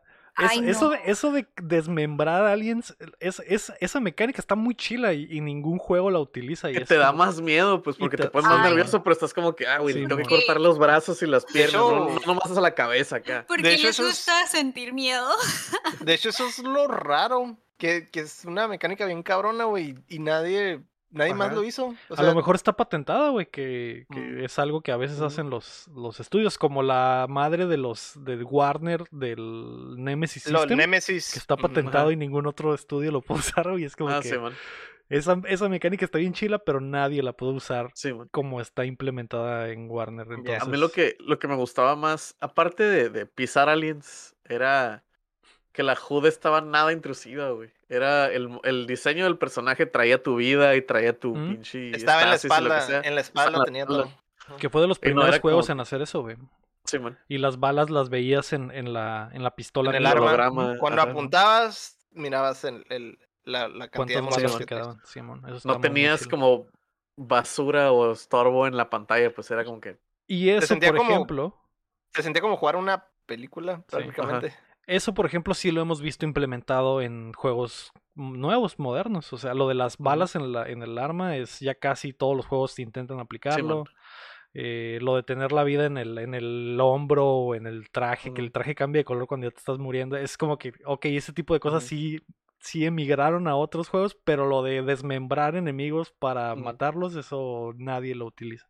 eso, 0.64 0.90
de, 0.90 1.00
eso 1.04 1.32
de 1.32 1.48
desmembrar 1.60 2.44
aliens, 2.44 2.96
es, 3.18 3.42
es, 3.46 3.72
esa 3.80 4.00
mecánica 4.00 4.40
está 4.40 4.54
muy 4.54 4.74
chila 4.74 5.12
y, 5.12 5.40
ningún 5.40 5.78
juego 5.78 6.10
la 6.10 6.20
utiliza. 6.20 6.70
Y 6.70 6.74
que 6.74 6.84
te 6.84 6.96
da 6.96 7.12
más 7.12 7.40
miedo, 7.40 7.82
pues, 7.82 7.96
porque 7.96 8.16
te, 8.16 8.30
pones 8.30 8.48
más 8.48 8.62
nervioso, 8.62 9.02
pero 9.02 9.14
estás 9.14 9.34
como 9.34 9.56
que, 9.56 9.66
ah, 9.66 9.78
güey, 9.78 9.94
tengo 9.94 10.16
que 10.16 10.24
cortar 10.24 10.60
los 10.60 10.78
brazos 10.78 11.20
y 11.22 11.26
las 11.26 11.44
piernas, 11.44 11.74
no, 11.74 12.20
no, 12.24 12.34
más 12.34 12.56
a 12.56 12.60
la 12.60 12.74
cabeza 12.74 13.16
acá. 13.16 13.44
Porque 13.48 13.62
de 13.62 13.78
les 13.78 14.00
gusta 14.00 14.46
sentir 14.46 14.92
miedo. 14.92 15.28
De 16.00 16.14
hecho, 16.14 16.28
eso 16.28 16.46
es 16.46 16.58
lo 16.60 16.86
raro, 16.86 17.56
que, 17.76 18.08
que 18.08 18.20
es 18.20 18.44
una 18.44 18.68
mecánica 18.68 19.06
bien 19.06 19.22
cabrona, 19.22 19.64
güey, 19.64 19.96
y 20.08 20.20
nadie 20.20 20.82
Nadie 21.10 21.34
más 21.34 21.54
lo 21.54 21.64
hizo. 21.64 21.94
a 22.14 22.22
lo 22.22 22.34
mejor 22.34 22.54
está 22.54 22.74
patentada, 22.74 23.30
güey, 23.30 23.46
que, 23.46 24.06
que 24.12 24.20
mm. 24.20 24.44
es 24.44 24.58
algo 24.58 24.82
que 24.82 24.92
a 24.92 24.96
veces 24.96 25.20
hacen 25.20 25.48
los, 25.48 25.88
los 25.88 26.20
estudios, 26.20 26.58
como 26.58 26.82
la 26.82 27.26
madre 27.28 27.66
de 27.66 27.78
los 27.78 28.12
de 28.24 28.42
Warner 28.42 29.04
del 29.10 29.96
Nemesis 29.96 30.42
System, 30.42 30.76
Nemesis. 30.76 31.32
que 31.32 31.38
está 31.38 31.56
patentado 31.56 32.10
y 32.10 32.16
ningún 32.16 32.46
otro 32.46 32.74
estudio 32.74 33.10
lo 33.10 33.20
puede 33.22 33.40
usar, 33.40 33.66
y 33.78 33.84
es 33.84 33.96
como 33.96 34.10
ah, 34.10 34.20
que 34.20 34.38
esa, 35.08 35.40
esa 35.46 35.68
mecánica 35.70 36.04
está 36.04 36.18
bien 36.18 36.34
chila, 36.34 36.58
pero 36.58 36.80
nadie 36.80 37.22
la 37.22 37.32
puede 37.32 37.52
usar 37.52 37.90
como 38.30 38.60
está 38.60 38.84
implementada 38.84 39.70
en 39.70 39.90
Warner. 39.90 40.26
Entonces... 40.30 40.62
A 40.62 40.66
mí 40.66 40.76
lo 40.76 40.90
que, 40.90 41.16
lo 41.20 41.38
que 41.38 41.48
me 41.48 41.56
gustaba 41.56 41.96
más, 41.96 42.36
aparte 42.40 42.82
de, 42.82 43.08
de 43.08 43.24
pisar 43.24 43.70
aliens, 43.70 44.36
era 44.44 45.04
que 45.72 45.82
la 45.82 45.96
HUD 45.96 46.26
estaba 46.26 46.60
nada 46.60 46.92
intrusiva, 46.92 47.50
güey. 47.50 47.70
Era 47.88 48.26
el, 48.26 48.60
el, 48.64 48.86
diseño 48.86 49.24
del 49.24 49.38
personaje 49.38 49.86
traía 49.86 50.22
tu 50.22 50.36
vida 50.36 50.76
y 50.76 50.82
traía 50.82 51.18
tu 51.18 51.32
pinche. 51.32 51.90
Estaba 51.90 52.22
en 52.22 52.30
la 52.30 52.34
espalda, 52.36 53.02
en 53.02 53.14
la 53.14 53.20
espalda 53.20 53.64
tenía 53.64 53.86
todo. 53.86 54.10
Que 54.58 54.68
fue 54.68 54.82
de 54.82 54.88
los 54.88 54.98
primeros 54.98 55.38
juegos 55.40 55.70
en 55.70 55.80
hacer 55.80 56.02
eso, 56.02 56.22
güey. 56.22 56.36
Sí, 56.84 56.98
man. 56.98 57.18
Y 57.28 57.38
las 57.38 57.60
balas 57.60 57.90
las 57.90 58.08
veías 58.08 58.52
en, 58.52 58.70
en, 58.70 58.92
la, 58.92 59.30
en 59.32 59.42
la 59.42 59.54
pistola. 59.54 59.90
En 59.90 59.96
el 59.96 60.06
arma. 60.06 60.76
Cuando 60.78 61.02
apuntabas, 61.02 61.98
mirabas 62.12 62.64
el, 62.64 62.84
el, 62.88 63.18
la, 63.44 63.68
la 63.68 63.88
cantidad 63.88 64.22
de 64.22 64.26
balas 64.26 64.56
que 64.56 64.66
quedaban. 64.66 65.00
Sí, 65.04 65.20
no 65.20 65.80
tenías 65.80 66.26
como 66.26 66.66
basura 67.16 67.92
o 67.92 68.12
estorbo 68.12 68.66
en 68.66 68.76
la 68.76 68.88
pantalla, 68.88 69.32
pues 69.34 69.50
era 69.50 69.64
como 69.64 69.80
que. 69.80 69.98
Y 70.26 70.50
eso, 70.50 70.78
por 70.78 70.96
ejemplo. 70.96 71.56
Se 72.14 72.22
sentía 72.22 72.40
como 72.40 72.56
jugar 72.56 72.76
una 72.76 73.06
película, 73.26 73.82
prácticamente. 73.86 74.54
Eso, 74.88 75.12
por 75.12 75.26
ejemplo, 75.26 75.52
sí 75.52 75.70
lo 75.70 75.82
hemos 75.82 76.00
visto 76.00 76.24
implementado 76.24 77.02
en 77.02 77.34
juegos 77.34 77.92
nuevos, 78.14 78.78
modernos. 78.78 79.30
O 79.34 79.36
sea, 79.36 79.52
lo 79.52 79.68
de 79.68 79.74
las 79.74 79.98
balas 79.98 80.34
en, 80.34 80.50
la, 80.50 80.66
en 80.66 80.82
el 80.82 80.96
arma 80.96 81.36
es 81.36 81.60
ya 81.60 81.74
casi 81.74 82.14
todos 82.14 82.34
los 82.34 82.46
juegos 82.46 82.78
intentan 82.78 83.20
aplicarlo. 83.20 83.84
eh, 84.54 84.98
lo 85.02 85.14
de 85.16 85.22
tener 85.22 85.52
la 85.52 85.62
vida 85.62 85.84
en 85.84 85.98
el, 85.98 86.16
en 86.16 86.32
el 86.34 86.78
hombro 86.80 87.26
o 87.26 87.54
en 87.54 87.66
el 87.66 87.90
traje, 87.90 88.32
que 88.32 88.40
el 88.40 88.50
traje 88.50 88.74
cambie 88.74 89.00
de 89.00 89.04
color 89.04 89.26
cuando 89.26 89.46
ya 89.46 89.50
te 89.50 89.58
estás 89.58 89.78
muriendo. 89.78 90.16
Es 90.16 90.38
como 90.38 90.56
que, 90.58 90.72
ok, 90.86 91.04
ese 91.04 91.34
tipo 91.34 91.52
de 91.52 91.60
cosas 91.60 91.84
sí, 91.84 92.20
sí 92.58 92.86
emigraron 92.86 93.46
a 93.46 93.56
otros 93.56 93.90
juegos, 93.90 94.16
pero 94.24 94.46
lo 94.46 94.62
de 94.62 94.80
desmembrar 94.80 95.54
enemigos 95.54 96.12
para 96.18 96.54
matarlos, 96.54 97.14
eso 97.14 97.74
nadie 97.76 98.14
lo 98.14 98.24
utiliza. 98.24 98.66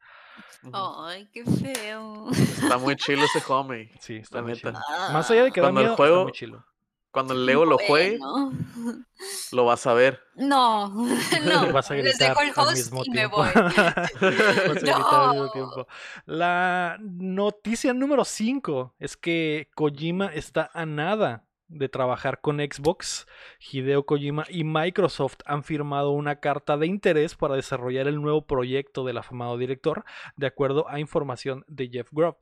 Ay, 0.73 1.29
qué 1.33 1.45
feo. 1.45 2.31
Está 2.31 2.79
muy 2.79 2.97
chilo 2.97 3.25
ese 3.25 3.43
home. 3.47 3.91
Sí, 4.01 4.17
está 4.17 4.43
neta. 4.43 4.73
Más 5.13 5.31
allá 5.31 5.45
de 5.45 5.53
que 5.53 5.61
cuando 5.61 5.81
da 5.81 5.85
miedo, 5.85 5.93
el 5.93 5.97
juego, 5.97 6.15
está 6.17 6.25
muy 6.25 6.33
chilo. 6.33 6.65
Cuando 7.11 7.33
el 7.33 7.47
Lego 7.47 7.65
lo 7.65 7.79
juegue, 7.79 8.19
lo 9.53 9.65
vas 9.65 9.87
a 9.87 9.95
ver. 9.95 10.21
No, 10.37 10.89
no. 11.45 11.73
Vas 11.73 11.91
a 11.91 11.95
gritar 11.95 12.13
Les 12.13 12.19
dejo 12.19 12.41
el 12.43 12.51
host 12.51 12.59
al 12.59 12.77
mismo 12.77 13.03
y 13.05 13.11
tiempo. 13.11 13.43
me 13.43 13.51
voy. 13.51 13.63
vas 13.65 14.13
a 14.23 14.81
gritar 14.81 15.15
al 15.15 15.31
mismo 15.31 15.51
tiempo. 15.51 15.87
La 16.27 16.99
noticia 17.01 17.95
número 17.95 18.25
5 18.25 18.95
es 18.99 19.17
que 19.17 19.71
Kojima 19.75 20.27
está 20.27 20.71
a 20.75 20.85
nada 20.85 21.48
de 21.69 21.89
trabajar 21.89 22.41
con 22.41 22.59
Xbox, 22.59 23.27
Hideo 23.61 24.05
Kojima 24.05 24.45
y 24.49 24.65
Microsoft 24.65 25.39
han 25.45 25.63
firmado 25.63 26.11
una 26.11 26.41
carta 26.41 26.77
de 26.77 26.87
interés 26.87 27.35
para 27.35 27.55
desarrollar 27.55 28.09
el 28.09 28.21
nuevo 28.21 28.47
proyecto 28.47 29.05
del 29.05 29.19
afamado 29.19 29.57
director, 29.59 30.05
de 30.37 30.47
acuerdo 30.47 30.89
a 30.89 31.01
información 31.01 31.65
de 31.69 31.89
Jeff 31.89 32.09
Grubb. 32.11 32.37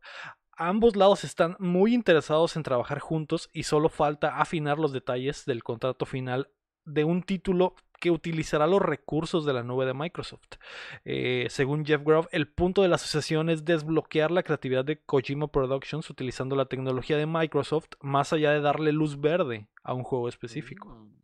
Ambos 0.59 0.97
lados 0.97 1.25
están 1.25 1.57
muy 1.59 1.93
interesados 1.93 2.57
en 2.57 2.63
trabajar 2.63 2.99
juntos 2.99 3.51
y 3.53 3.65
solo 3.65 3.91
falta 3.91 4.39
afinar 4.39 4.79
los 4.79 4.93
detalles 4.93 5.45
del 5.45 5.63
contrato 5.63 6.07
final 6.07 6.49
de 6.87 7.05
un 7.05 7.23
título 7.23 7.75
que 8.01 8.11
utilizará 8.11 8.67
los 8.67 8.81
recursos 8.83 9.45
de 9.47 9.53
la 9.53 9.63
nube 9.63 9.87
de 9.87 9.95
Microsoft. 9.95 10.57
Eh, 11.05 11.47
según 11.51 11.85
Jeff 11.85 12.03
Grove, 12.05 12.29
el 12.33 12.49
punto 12.49 12.83
de 12.83 12.89
la 12.89 12.97
asociación 12.97 13.49
es 13.51 13.65
desbloquear 13.65 14.31
la 14.31 14.43
creatividad 14.43 14.85
de 14.85 14.99
Kojima 15.01 15.49
Productions 15.49 16.09
utilizando 16.11 16.57
la 16.57 16.67
tecnología 16.67 17.17
de 17.17 17.27
Microsoft 17.27 17.89
más 18.01 18.33
allá 18.33 18.53
de 18.53 18.61
darle 18.61 18.93
luz 18.93 19.21
verde 19.21 19.69
a 19.83 19.95
un 19.95 20.03
juego 20.03 20.29
específico. 20.29 20.89
Mm. 20.89 21.17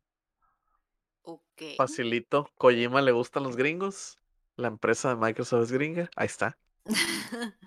Facilito. 1.76 2.50
Kojima 2.58 3.00
le 3.02 3.12
gustan 3.12 3.44
los 3.44 3.56
gringos. 3.56 4.18
La 4.56 4.68
empresa 4.68 5.10
de 5.10 5.16
Microsoft 5.16 5.62
es 5.64 5.72
gringa. 5.72 6.10
Ahí 6.16 6.26
está. 6.26 6.58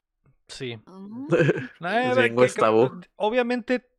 Sí. 0.47 0.73
Eh, 0.73 0.79
Bien, 1.79 2.13
que- 2.15 2.29
Gustavo. 2.29 2.99
que- 3.01 3.07
obviamente. 3.15 3.89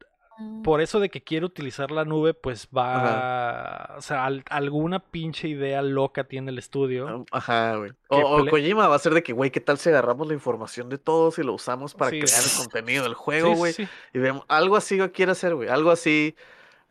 Por 0.63 0.81
eso 0.81 1.01
de 1.01 1.09
que 1.09 1.23
quiere 1.23 1.47
utilizar 1.47 1.91
la 1.91 2.05
nube, 2.05 2.35
pues 2.35 2.69
va. 2.77 3.95
O 3.97 4.03
sea, 4.03 4.25
al- 4.27 4.45
alguna 4.51 4.99
pinche 5.01 5.49
idea 5.49 5.83
loca 5.83 6.25
tiene 6.25 6.51
el 6.51 6.59
estudio. 6.59 7.25
Ajá, 7.33 7.77
güey. 7.77 7.93
O, 8.09 8.17
Que 8.19 8.25
o 8.25 8.51
Kojima 8.51 8.89
va 8.89 8.97
a 8.97 8.99
ser 8.99 9.15
de 9.15 9.23
que, 9.23 9.33
güey, 9.33 9.51
¿qué 9.51 9.61
tal 9.61 9.79
si 9.79 9.89
agarramos 9.89 10.27
la 10.29 10.35
información 10.35 10.89
de 10.89 10.99
todos 10.99 11.39
y 11.39 11.43
lo 11.43 11.55
usamos 11.55 11.95
para 11.95 12.11
Sí, 12.11 12.21
crear 12.21 12.43
el 12.43 12.51
contenido 12.59 13.03
del 13.05 13.13
Sí, 13.13 13.19
juego, 13.19 13.53
sí, 13.53 13.57
güey? 13.59 13.73
sí. 13.73 13.89
Y 14.15 14.19
vemos, 14.19 14.45
algo 14.49 14.77
así 14.77 14.99
quiere 15.11 15.33
hacer, 15.33 15.55
güey. 15.55 15.69
Algo 15.69 15.91
así 15.91 16.35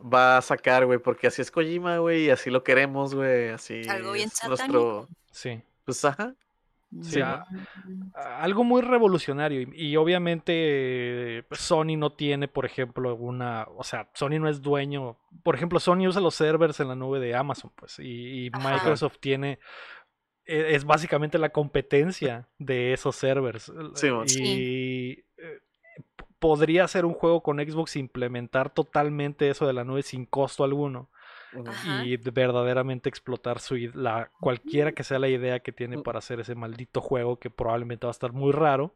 va 0.02 0.38
a 0.38 0.42
sacar, 0.42 0.86
güey, 0.86 1.00
porque 1.00 1.28
así 1.28 1.42
es 1.42 1.52
Kojima, 1.52 2.00
güey, 2.00 2.26
y 2.26 2.30
así 2.30 2.50
lo 2.50 2.64
queremos, 2.64 3.14
güey. 3.16 3.50
Así 3.50 3.82
Algo 3.88 4.12
bien 4.14 4.30
es 4.30 4.48
nuestro. 4.48 5.08
sí. 5.32 5.62
Pues 5.86 6.04
ajá. 6.04 6.34
Sí, 7.02 7.20
a- 7.22 7.46
a- 8.14 8.42
algo 8.42 8.64
muy 8.64 8.82
revolucionario 8.82 9.62
y, 9.62 9.70
y 9.74 9.96
obviamente 9.98 11.46
Sony 11.52 11.98
no 11.98 12.14
tiene, 12.14 12.48
por 12.48 12.66
ejemplo, 12.66 13.16
una, 13.16 13.68
o 13.76 13.84
sea, 13.84 14.10
Sony 14.14 14.40
no 14.40 14.48
es 14.50 14.62
dueño, 14.62 15.18
por 15.44 15.56
ejemplo, 15.56 15.80
Sony 15.80 16.08
usa 16.08 16.22
los 16.22 16.36
servers 16.36 16.80
en 16.80 16.88
la 16.88 16.96
nube 16.96 17.20
de 17.20 17.36
Amazon, 17.36 17.72
pues, 17.76 18.00
y, 18.00 18.46
y 18.46 18.50
Ajá. 18.54 18.74
Microsoft 18.74 19.18
tiene, 19.20 19.60
e- 20.46 20.76
es 20.76 20.86
básicamente 20.86 21.38
la 21.38 21.50
competencia 21.50 22.48
de 22.58 22.94
esos 22.94 23.16
servers. 23.16 23.72
Sí, 23.96 24.08
y 24.28 25.12
eh, 25.38 25.60
podría 26.40 26.88
ser 26.88 27.06
un 27.06 27.14
juego 27.14 27.42
con 27.42 27.58
Xbox 27.58 27.96
implementar 27.96 28.70
totalmente 28.74 29.50
eso 29.50 29.68
de 29.68 29.74
la 29.74 29.84
nube 29.84 30.04
sin 30.04 30.26
costo 30.26 30.64
alguno. 30.64 31.10
Ajá. 31.68 32.04
y 32.04 32.18
de- 32.18 32.32
verdaderamente 32.32 33.08
explotar 33.10 33.60
su 33.60 33.76
la 33.94 34.30
cualquiera 34.40 34.92
que 34.92 35.04
sea 35.04 35.20
la 35.20 35.28
idea 35.30 35.60
que 35.62 35.72
tiene 35.72 35.98
Mm. 35.98 36.04
para 36.04 36.20
hacer 36.20 36.40
ese 36.40 36.56
maldito 36.56 37.00
juego 37.02 37.40
que 37.40 37.50
probablemente 37.50 38.06
va 38.08 38.12
a 38.12 38.18
estar 38.18 38.34
muy 38.34 38.52
raro, 38.52 38.96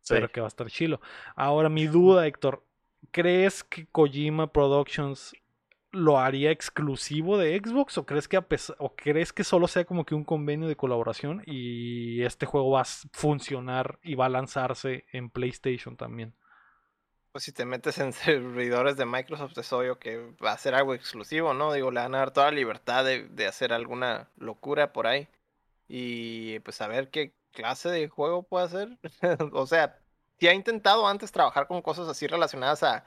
Sí. 0.00 0.14
pero 0.14 0.28
que 0.30 0.40
va 0.40 0.46
a 0.46 0.48
estar 0.48 0.68
chilo. 0.68 1.00
Ahora 1.36 1.68
mi 1.68 1.86
duda, 1.86 2.26
Héctor, 2.26 2.64
¿crees 3.10 3.64
que 3.64 3.86
Kojima 3.86 4.52
Productions 4.52 5.34
lo 5.92 6.18
haría 6.18 6.50
exclusivo 6.50 7.38
de 7.38 7.56
Xbox 7.56 7.98
o 7.98 8.04
crees 8.06 8.26
que 8.26 8.36
a 8.36 8.44
o 8.78 8.96
crees 8.96 9.32
que 9.32 9.44
solo 9.44 9.68
sea 9.68 9.84
como 9.84 10.04
que 10.04 10.14
un 10.16 10.24
convenio 10.24 10.66
de 10.66 10.74
colaboración 10.76 11.42
y 11.46 12.22
este 12.22 12.46
juego 12.46 12.70
va 12.72 12.80
a 12.80 12.84
funcionar 13.12 13.98
y 14.02 14.14
va 14.16 14.26
a 14.26 14.28
lanzarse 14.30 15.04
en 15.12 15.30
PlayStation 15.30 15.96
también? 15.96 16.34
Pues 17.34 17.42
si 17.42 17.50
te 17.50 17.64
metes 17.64 17.98
en 17.98 18.12
servidores 18.12 18.96
de 18.96 19.06
Microsoft 19.06 19.58
es 19.58 19.72
obvio 19.72 19.98
que 19.98 20.32
va 20.42 20.52
a 20.52 20.58
ser 20.58 20.76
algo 20.76 20.94
exclusivo, 20.94 21.52
¿no? 21.52 21.72
Digo, 21.72 21.90
le 21.90 21.98
van 21.98 22.14
a 22.14 22.18
dar 22.18 22.30
toda 22.30 22.46
la 22.46 22.52
libertad 22.52 23.04
de, 23.04 23.26
de 23.26 23.48
hacer 23.48 23.72
alguna 23.72 24.28
locura 24.36 24.92
por 24.92 25.08
ahí. 25.08 25.26
Y 25.88 26.60
pues 26.60 26.80
a 26.80 26.86
ver 26.86 27.10
qué 27.10 27.34
clase 27.50 27.90
de 27.90 28.08
juego 28.08 28.44
puede 28.44 28.66
hacer. 28.66 28.98
o 29.52 29.66
sea, 29.66 29.98
si 30.38 30.46
ha 30.46 30.54
intentado 30.54 31.08
antes 31.08 31.32
trabajar 31.32 31.66
con 31.66 31.82
cosas 31.82 32.06
así 32.06 32.28
relacionadas 32.28 32.84
a, 32.84 33.04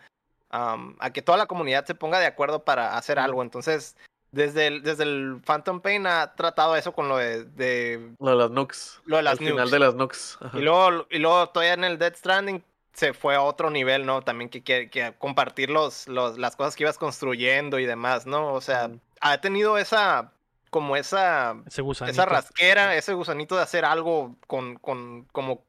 a 0.50 1.14
que 1.14 1.22
toda 1.22 1.38
la 1.38 1.46
comunidad 1.46 1.86
se 1.86 1.96
ponga 1.96 2.20
de 2.20 2.26
acuerdo 2.26 2.66
para 2.66 2.98
hacer 2.98 3.20
algo. 3.20 3.42
Entonces, 3.42 3.96
desde 4.34 4.68
el, 4.68 4.84
desde 4.84 5.04
el 5.04 5.40
Phantom 5.46 5.80
Pain 5.80 6.06
ha 6.06 6.36
tratado 6.36 6.76
eso 6.76 6.92
con 6.92 7.08
lo 7.08 7.16
de, 7.16 7.46
de 7.46 8.12
Lo 8.20 8.32
de 8.32 8.36
las 8.36 8.52
nukes. 8.52 9.00
Lo 9.06 9.16
de 9.16 9.24
las 9.24 9.40
Al 9.40 9.40
final 9.40 9.72
de 9.72 9.80
las. 9.80 10.38
Ajá. 10.42 10.60
y 10.60 10.62
luego, 10.64 11.08
y 11.10 11.20
luego 11.20 11.48
todavía 11.48 11.76
en 11.76 11.86
el 11.86 11.98
Dead 11.98 12.14
Stranding 12.14 12.62
se 12.98 13.14
fue 13.14 13.36
a 13.36 13.42
otro 13.44 13.70
nivel, 13.70 14.06
¿no? 14.08 14.24
También 14.24 14.50
que, 14.50 14.64
que, 14.64 14.90
que 14.90 15.14
compartir 15.20 15.70
los, 15.70 16.08
los, 16.08 16.40
las 16.40 16.56
cosas 16.56 16.76
que 16.76 16.84
ibas 16.84 16.98
construyendo 16.98 17.78
y 17.78 17.86
demás, 17.86 18.26
¿no? 18.26 18.54
O 18.54 18.60
sea, 18.60 18.90
ha 19.22 19.40
tenido 19.40 19.78
esa, 19.78 20.34
como 20.72 20.98
esa, 20.98 21.56
Ese 21.68 21.84
esa 22.08 22.26
rasquera, 22.26 22.96
ese 22.96 23.14
gusanito 23.14 23.56
de 23.56 23.62
hacer 23.62 23.86
algo 23.86 24.36
con, 24.48 24.78
con, 24.78 25.26
como 25.32 25.64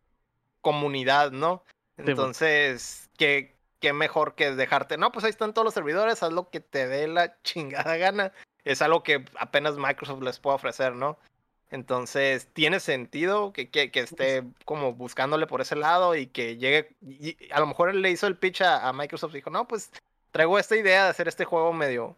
comunidad, 0.63 1.31
¿no? 1.31 1.63
man. 1.99 2.09
Entonces, 2.09 3.11
¿qué, 3.19 3.55
qué 3.79 3.93
mejor 3.93 4.35
que 4.35 4.53
dejarte, 4.53 4.97
no, 4.97 5.13
pues 5.13 5.27
ahí 5.27 5.31
están 5.31 5.53
todos 5.53 5.67
los 5.67 5.75
servidores, 5.75 6.23
haz 6.23 6.33
lo 6.33 6.49
que 6.49 6.61
te 6.61 6.89
dé 6.89 7.09
la 7.09 7.39
chingada 7.43 7.99
gana. 7.99 8.33
Es 8.65 8.81
algo 8.81 9.03
que 9.03 9.25
apenas 9.39 9.77
Microsoft 9.77 10.23
les 10.23 10.39
puede 10.39 10.57
ofrecer, 10.57 10.95
¿no? 10.95 11.19
Entonces, 11.71 12.49
tiene 12.55 12.81
sentido 12.81 13.53
que, 13.53 13.69
que, 13.69 13.91
que 13.91 14.01
esté 14.01 14.43
como 14.65 14.95
buscándole 14.95 15.47
por 15.47 15.61
ese 15.61 15.77
lado 15.77 16.15
y 16.15 16.27
que 16.27 16.57
llegue. 16.57 16.95
y- 17.03 17.37
a 17.53 17.61
lo 17.61 17.67
mejor 17.67 17.91
él 17.91 18.01
le 18.03 18.11
hizo 18.11 18.27
el 18.27 18.37
pitch 18.37 18.63
a, 18.63 18.89
a 18.89 18.93
Microsoft 18.93 19.33
y 19.33 19.39
dijo, 19.39 19.51
no, 19.51 19.69
pues 19.69 19.91
traigo 20.31 20.59
esta 20.59 20.77
idea 20.77 21.05
de 21.05 21.11
hacer 21.11 21.29
este 21.29 21.45
juego 21.45 21.73
medio, 21.73 22.17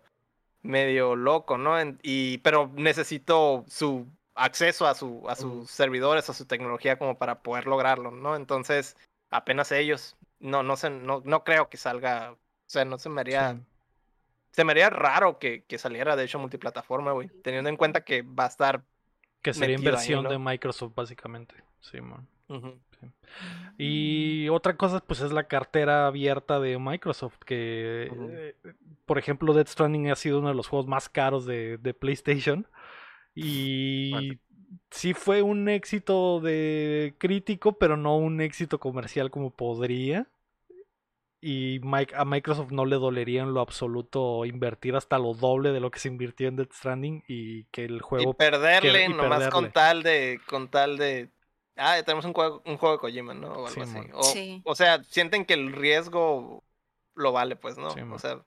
medio 0.63 1.17
loco, 1.17 1.59
¿no? 1.59 1.79
En- 1.81 1.99
y, 2.03 2.39
pero 2.39 2.71
necesito 2.75 3.65
su 3.69 4.07
acceso 4.35 4.87
a, 4.87 4.95
su, 4.95 5.25
a 5.29 5.35
sus 5.37 5.71
servidores, 5.71 6.31
a 6.31 6.35
su 6.35 6.47
tecnología 6.47 6.99
como 6.99 7.19
para 7.19 7.43
poder 7.43 7.67
lograrlo, 7.67 8.11
¿no? 8.11 8.37
Entonces, 8.37 8.97
apenas 9.31 9.73
ellos, 9.73 10.17
no, 10.39 10.63
no, 10.63 10.77
sé, 10.77 10.91
no, 10.91 11.23
no 11.25 11.45
creo 11.45 11.69
que 11.69 11.77
salga, 11.77 12.33
o 12.33 12.39
sea, 12.67 12.85
no 12.85 12.99
se 12.99 13.09
me 13.09 13.21
haría, 13.21 13.55
Sí. 13.55 13.61
se 14.53 14.65
me 14.65 14.73
haría 14.73 14.91
raro 14.91 15.39
que, 15.39 15.65
que 15.65 15.77
saliera 15.77 16.17
de 16.17 16.25
hecho 16.25 16.39
multiplataforma, 16.39 17.13
güey, 17.13 17.29
teniendo 17.43 17.69
en 17.69 17.77
cuenta 17.77 18.03
que 18.05 18.23
va 18.23 18.45
a 18.45 18.49
estar 18.49 18.83
Que 19.43 19.55
sería 19.55 19.77
ahí, 19.77 19.81
inversión 19.81 20.25
¿no? 20.25 20.31
de 20.31 20.39
Microsoft, 20.39 20.95
básicamente. 20.95 21.55
Sí, 21.81 22.01
man. 22.01 22.27
Y 23.79 24.49
otra 24.49 24.77
cosa, 24.77 25.01
pues 25.01 25.21
es 25.21 25.33
la 25.33 25.45
cartera 25.45 26.07
abierta 26.07 26.59
de 26.61 26.79
Microsoft, 26.79 27.39
que, 27.47 28.11
eh, 28.13 28.55
por 29.07 29.19
ejemplo, 29.19 29.55
Death 29.55 29.69
Stranding 29.69 30.11
ha 30.11 30.17
sido 30.17 30.41
uno 30.41 30.49
de 30.49 30.55
los 30.55 30.67
juegos 30.67 30.87
más 30.87 31.09
caros 31.09 31.47
de, 31.47 31.79
de 31.79 31.95
PlayStation. 31.95 32.67
Y 33.35 34.39
sí 34.91 35.15
fue 35.15 35.43
un 35.43 35.69
éxito 35.69 36.41
de 36.41 37.15
crítico, 37.19 37.79
pero 37.79 37.97
no 37.97 38.17
un 38.17 38.41
éxito 38.41 38.79
comercial 38.81 39.31
como 39.31 39.51
podría. 39.51 40.27
Y 41.43 41.81
Mike- 41.83 42.15
a 42.17 42.25
Microsoft 42.27 42.71
no 42.71 42.85
le 42.85 42.97
dolería 42.97 43.43
en 43.43 43.55
lo 43.55 43.61
absoluto 43.61 44.45
invertir 44.45 44.95
hasta 44.95 45.19
lo 45.19 45.33
doble 45.33 45.73
de 45.73 45.81
lo 45.81 45.91
que 45.91 45.99
se 45.99 46.09
invirtió 46.09 46.49
en 46.49 46.57
Death 46.57 46.73
Stranding 46.73 47.25
y 47.29 47.65
que 47.65 47.85
el 47.85 47.97
Y 47.97 48.01
juego 48.01 48.35
perderle, 48.35 49.07
y 49.07 49.09
nomás 49.09 49.49
con 49.49 49.65
perderle. 49.65 49.71
tal 49.71 50.03
de, 50.03 50.41
con 50.47 50.69
tal 50.69 50.99
de, 50.99 51.31
ah, 51.77 51.97
ya 51.97 52.03
tenemos 52.05 52.27
un 52.27 52.35
juego, 52.35 52.63
un 52.67 52.77
juego 52.77 52.97
de 52.97 53.01
Kojima, 53.01 53.33
¿no? 53.33 53.49
O 53.49 53.67
algo 53.67 53.69
Sí, 53.71 53.81
así. 53.81 54.11
O, 54.13 54.23
Sí. 54.23 54.63
o 54.65 54.75
sea, 54.75 55.03
sienten 55.05 55.47
que 55.47 55.55
el 55.55 55.73
riesgo 55.73 56.63
lo 57.15 57.33
vale, 57.33 57.57
pues, 57.57 57.79
¿no? 57.79 57.91
Sí, 57.91 58.01
o 58.01 58.19
sea, 58.19 58.45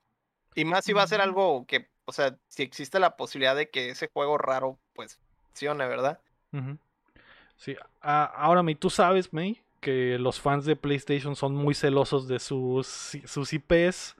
y 0.53 0.65
más 0.65 0.85
si 0.85 0.93
va 0.93 1.01
a 1.01 1.07
ser 1.07 1.21
algo 1.21 1.65
que, 1.65 1.89
o 2.05 2.11
sea, 2.11 2.37
si 2.47 2.61
existe 2.61 2.99
la 2.99 3.17
posibilidad 3.17 3.55
de 3.55 3.71
que 3.71 3.89
ese 3.89 4.09
juego 4.13 4.37
raro, 4.37 4.77
pues, 4.93 5.19
funcione, 5.47 5.87
¿verdad? 5.87 6.19
Sí, 7.57 7.75
ahora, 8.01 8.61
May, 8.61 8.75
tú 8.75 8.89
sabes, 8.89 9.31
May, 9.33 9.61
que 9.83 10.17
los 10.17 10.39
fans 10.39 10.65
de 10.65 10.75
PlayStation 10.75 11.35
son 11.35 11.53
muy 11.53 11.75
celosos 11.75 12.27
de 12.27 12.39
sus, 12.39 12.87
sus 13.25 13.53
IPs. 13.53 14.15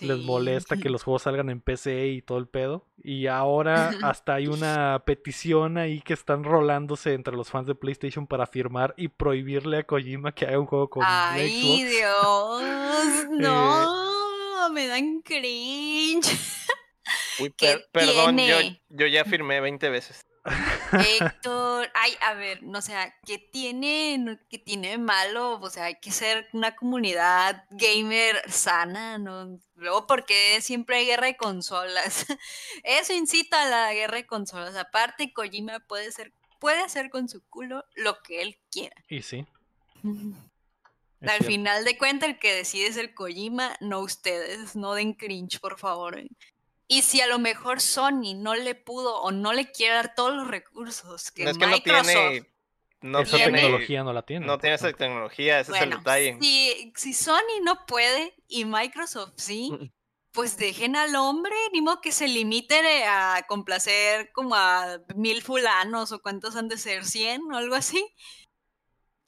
Les 0.00 0.18
molesta 0.18 0.76
que 0.76 0.90
los 0.90 1.04
juegos 1.04 1.22
salgan 1.22 1.48
en 1.48 1.60
PC 1.60 2.08
y 2.08 2.20
todo 2.20 2.38
el 2.38 2.48
pedo. 2.48 2.84
Y 3.02 3.28
ahora 3.28 3.90
hasta 4.02 4.34
hay 4.34 4.48
una 4.48 5.02
petición 5.06 5.78
ahí 5.78 6.00
que 6.00 6.12
están 6.12 6.42
rolándose 6.42 7.14
entre 7.14 7.36
los 7.36 7.48
fans 7.50 7.68
de 7.68 7.76
PlayStation 7.76 8.26
para 8.26 8.46
firmar 8.46 8.94
y 8.96 9.08
prohibirle 9.08 9.78
a 9.78 9.84
Kojima 9.84 10.32
que 10.32 10.44
haga 10.46 10.58
un 10.58 10.66
juego 10.66 10.90
con 10.90 11.04
Ay, 11.06 11.50
Xbox. 11.62 11.90
Dios, 11.90 13.26
no, 13.38 14.70
me 14.72 14.88
dan 14.88 15.22
cringe. 15.22 16.36
Uy, 17.38 17.52
¿Qué 17.56 17.78
per- 17.92 18.06
perdón, 18.06 18.38
yo 18.88 19.06
ya 19.06 19.24
firmé 19.24 19.60
20 19.60 19.88
veces. 19.88 20.26
Héctor, 20.92 21.90
ay, 21.94 22.12
a 22.20 22.34
ver, 22.34 22.62
no 22.62 22.80
sea, 22.82 23.14
¿qué 23.24 23.38
tiene, 23.38 24.38
qué 24.48 24.58
tiene 24.58 24.90
de 24.90 24.98
malo? 24.98 25.58
O 25.60 25.70
sea, 25.70 25.84
hay 25.84 25.96
que 26.00 26.10
ser 26.10 26.48
una 26.52 26.76
comunidad 26.76 27.64
gamer 27.70 28.42
sana, 28.50 29.18
¿no? 29.18 29.58
Luego, 29.74 30.06
porque 30.06 30.60
siempre 30.60 30.96
hay 30.96 31.06
guerra 31.06 31.26
de 31.26 31.36
consolas? 31.36 32.26
Eso 32.84 33.12
incita 33.12 33.62
a 33.62 33.68
la 33.68 33.94
guerra 33.94 34.16
de 34.16 34.26
consolas. 34.26 34.76
Aparte, 34.76 35.32
Kojima 35.32 35.80
puede 35.80 36.10
ser, 36.12 36.32
puede 36.58 36.80
hacer 36.82 37.10
con 37.10 37.28
su 37.28 37.42
culo 37.48 37.84
lo 37.94 38.22
que 38.22 38.42
él 38.42 38.58
quiera. 38.70 38.96
Y 39.08 39.22
sí. 39.22 39.46
es 41.20 41.30
Al 41.30 41.38
cierto. 41.38 41.44
final 41.46 41.84
de 41.84 41.98
cuentas, 41.98 42.28
el 42.30 42.38
que 42.38 42.54
decide 42.54 42.86
es 42.86 42.96
el 42.96 43.14
Kojima, 43.14 43.76
no 43.80 44.00
ustedes. 44.00 44.76
No 44.76 44.94
den 44.94 45.12
cringe, 45.14 45.60
por 45.60 45.78
favor. 45.78 46.22
Y 46.88 47.02
si 47.02 47.20
a 47.20 47.26
lo 47.26 47.38
mejor 47.38 47.80
Sony 47.80 48.34
no 48.36 48.54
le 48.54 48.74
pudo 48.74 49.20
o 49.20 49.32
no 49.32 49.52
le 49.52 49.70
quiere 49.72 49.94
dar 49.94 50.14
todos 50.14 50.34
los 50.34 50.46
recursos 50.46 51.30
que 51.32 51.44
No 51.44 51.50
es 51.50 51.58
que 51.58 51.66
no 51.66 51.72
Microsoft 51.72 52.04
tiene, 52.06 52.52
no 53.00 53.20
Esa 53.20 53.36
tiene- 53.36 53.52
tecnología 53.60 54.04
no 54.04 54.12
la 54.12 54.22
tiene. 54.22 54.46
no 54.46 54.58
tiene 54.58 54.76
esa 54.76 54.92
tecnología, 54.92 55.60
ese 55.60 55.72
es 55.76 55.82
el 55.82 55.90
detalle. 55.90 56.38
si, 56.40 56.92
si 56.96 57.12
Sony 57.12 57.60
no 57.62 57.84
puede 57.86 58.34
y 58.48 58.64
Microsoft 58.64 59.32
sí, 59.36 59.92
pues 60.30 60.56
dejen 60.58 60.96
al 60.96 61.16
hombre, 61.16 61.54
ni 61.72 61.80
modo 61.80 62.00
que 62.00 62.12
se 62.12 62.28
limite 62.28 63.04
a 63.04 63.44
complacer 63.48 64.30
como 64.32 64.54
a 64.54 64.98
mil 65.14 65.42
fulanos 65.42 66.12
o 66.12 66.20
cuántos 66.20 66.56
han 66.56 66.68
de 66.68 66.76
ser, 66.78 67.04
100 67.04 67.40
o 67.52 67.56
algo 67.56 67.74
así. 67.74 68.06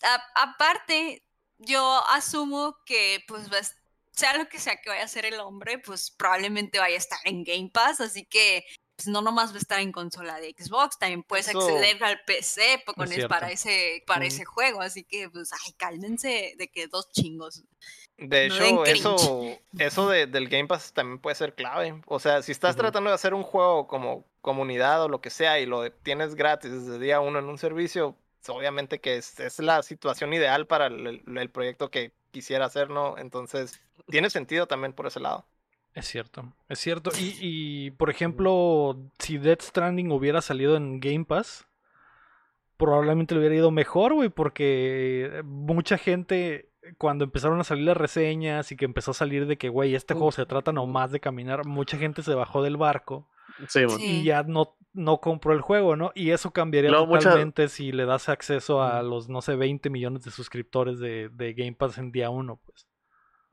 A- 0.03 0.43
aparte, 0.43 1.25
yo 1.59 2.03
asumo 2.11 2.77
que 2.87 3.25
pues 3.27 3.51
va 3.53 3.57
a 3.57 3.61
es- 3.61 3.78
sea 4.19 4.37
lo 4.37 4.49
que 4.49 4.59
sea 4.59 4.81
que 4.81 4.91
vaya 4.91 5.03
a 5.03 5.05
hacer 5.05 5.25
el 5.25 5.39
hombre, 5.41 5.79
pues 5.79 6.11
probablemente 6.11 6.79
vaya 6.79 6.97
a 6.97 6.99
estar 6.99 7.19
en 7.25 7.45
Game 7.45 7.71
Pass, 7.73 8.01
así 8.01 8.25
que 8.25 8.65
pues, 8.97 9.07
no 9.07 9.23
nomás 9.23 9.53
va 9.53 9.57
a 9.57 9.59
estar 9.59 9.79
en 9.79 9.93
consola 9.93 10.41
de 10.41 10.55
Xbox, 10.59 10.99
también 10.99 11.23
puedes 11.23 11.49
acceder 11.49 12.03
al 12.03 12.21
PC 12.25 12.83
con 12.85 12.97
para 13.29 13.51
ese, 13.53 14.03
para 14.07 14.25
ese 14.27 14.45
juego. 14.45 14.81
Así 14.81 15.05
que, 15.05 15.31
pues, 15.31 15.53
ay, 15.53 15.73
cálmense 15.77 16.55
de 16.59 16.69
que 16.69 16.89
dos 16.89 17.09
chingos. 17.11 17.63
De 18.17 18.47
hecho, 18.47 18.85
eso, 18.85 19.57
eso 19.79 20.09
de, 20.09 20.27
del 20.27 20.49
Game 20.49 20.67
Pass 20.67 20.93
también 20.93 21.21
puede 21.21 21.37
ser 21.37 21.55
clave. 21.55 22.03
O 22.07 22.19
sea, 22.19 22.43
si 22.43 22.51
estás 22.51 22.75
tratando 22.75 23.11
de 23.11 23.15
hacer 23.15 23.35
un 23.35 23.45
juego 23.45 23.87
como 23.87 24.25
comunidad 24.41 25.05
o 25.05 25.09
lo 25.09 25.21
que 25.21 25.31
sea 25.31 25.61
y 25.61 25.67
lo 25.67 25.93
tienes 25.93 26.35
gratis 26.35 26.73
desde 26.73 26.99
día 26.99 27.21
uno 27.21 27.39
en 27.39 27.45
un 27.45 27.59
servicio, 27.59 28.17
obviamente 28.49 29.01
que 29.01 29.17
es, 29.17 29.39
es, 29.39 29.61
la 29.61 29.83
situación 29.85 30.33
ideal 30.33 30.67
para 30.67 30.87
el, 30.87 31.23
el, 31.25 31.51
proyecto 31.51 31.91
que 31.91 32.13
quisiera 32.31 32.67
hacer, 32.67 32.91
¿no? 32.91 33.19
Entonces, 33.19 33.81
tiene 34.09 34.31
sentido 34.31 34.67
también 34.67 34.93
por 34.93 35.07
ese 35.07 35.21
lado. 35.21 35.47
Es 35.95 36.07
cierto, 36.07 36.53
es 36.69 36.79
cierto. 36.79 37.11
Y, 37.19 37.37
y 37.41 37.91
por 37.93 38.11
ejemplo, 38.11 38.97
si 39.19 39.39
Dead 39.39 39.59
Stranding 39.61 40.13
hubiera 40.13 40.41
salido 40.41 40.77
en 40.77 41.01
Game 41.01 41.25
Pass, 41.25 41.67
probablemente 42.77 43.35
le 43.35 43.41
hubiera 43.41 43.57
ido 43.57 43.71
mejor, 43.71 44.15
güey, 44.15 44.29
porque 44.29 45.43
mucha 45.45 45.99
gente 45.99 46.71
cuando 46.97 47.25
empezaron 47.25 47.61
a 47.61 47.65
salir 47.65 47.85
las 47.85 47.97
reseñas 47.97 48.73
y 48.73 48.77
que 48.77 48.85
empezó 48.85 49.11
a 49.11 49.15
salir 49.15 49.47
de 49.47 49.59
que, 49.59 49.69
güey, 49.69 49.95
este 49.95 50.15
juego 50.15 50.33
se 50.33 50.47
trata 50.47 50.73
nomás 50.73 51.11
de 51.11 51.21
caminar, 51.21 51.67
mucha 51.67 51.99
gente 51.99 52.23
se 52.23 52.35
bajó 52.35 52.63
del 52.63 52.77
barco 52.77 53.29
y 53.99 54.25
ya 54.25 54.43
no, 54.43 54.77
no 54.93 55.21
compró 55.21 55.53
el 55.53 55.61
juego, 55.61 55.97
¿no? 55.97 56.13
Y 56.15 56.31
eso 56.31 56.53
cambiaría 56.53 56.91
totalmente 56.91 57.69
si 57.69 57.93
le 57.93 58.05
das 58.05 58.29
acceso 58.29 58.83
a 58.83 59.03
los, 59.03 59.29
no 59.29 59.43
sé, 59.43 59.57
20 59.57 59.91
millones 59.91 60.25
de 60.25 60.31
suscriptores 60.31 60.99
de, 60.99 61.29
de 61.31 61.55
Game 61.55 61.75
Pass 61.75 61.99
en 61.99 62.13
día 62.13 62.31
uno, 62.31 62.61
pues. 62.65 62.87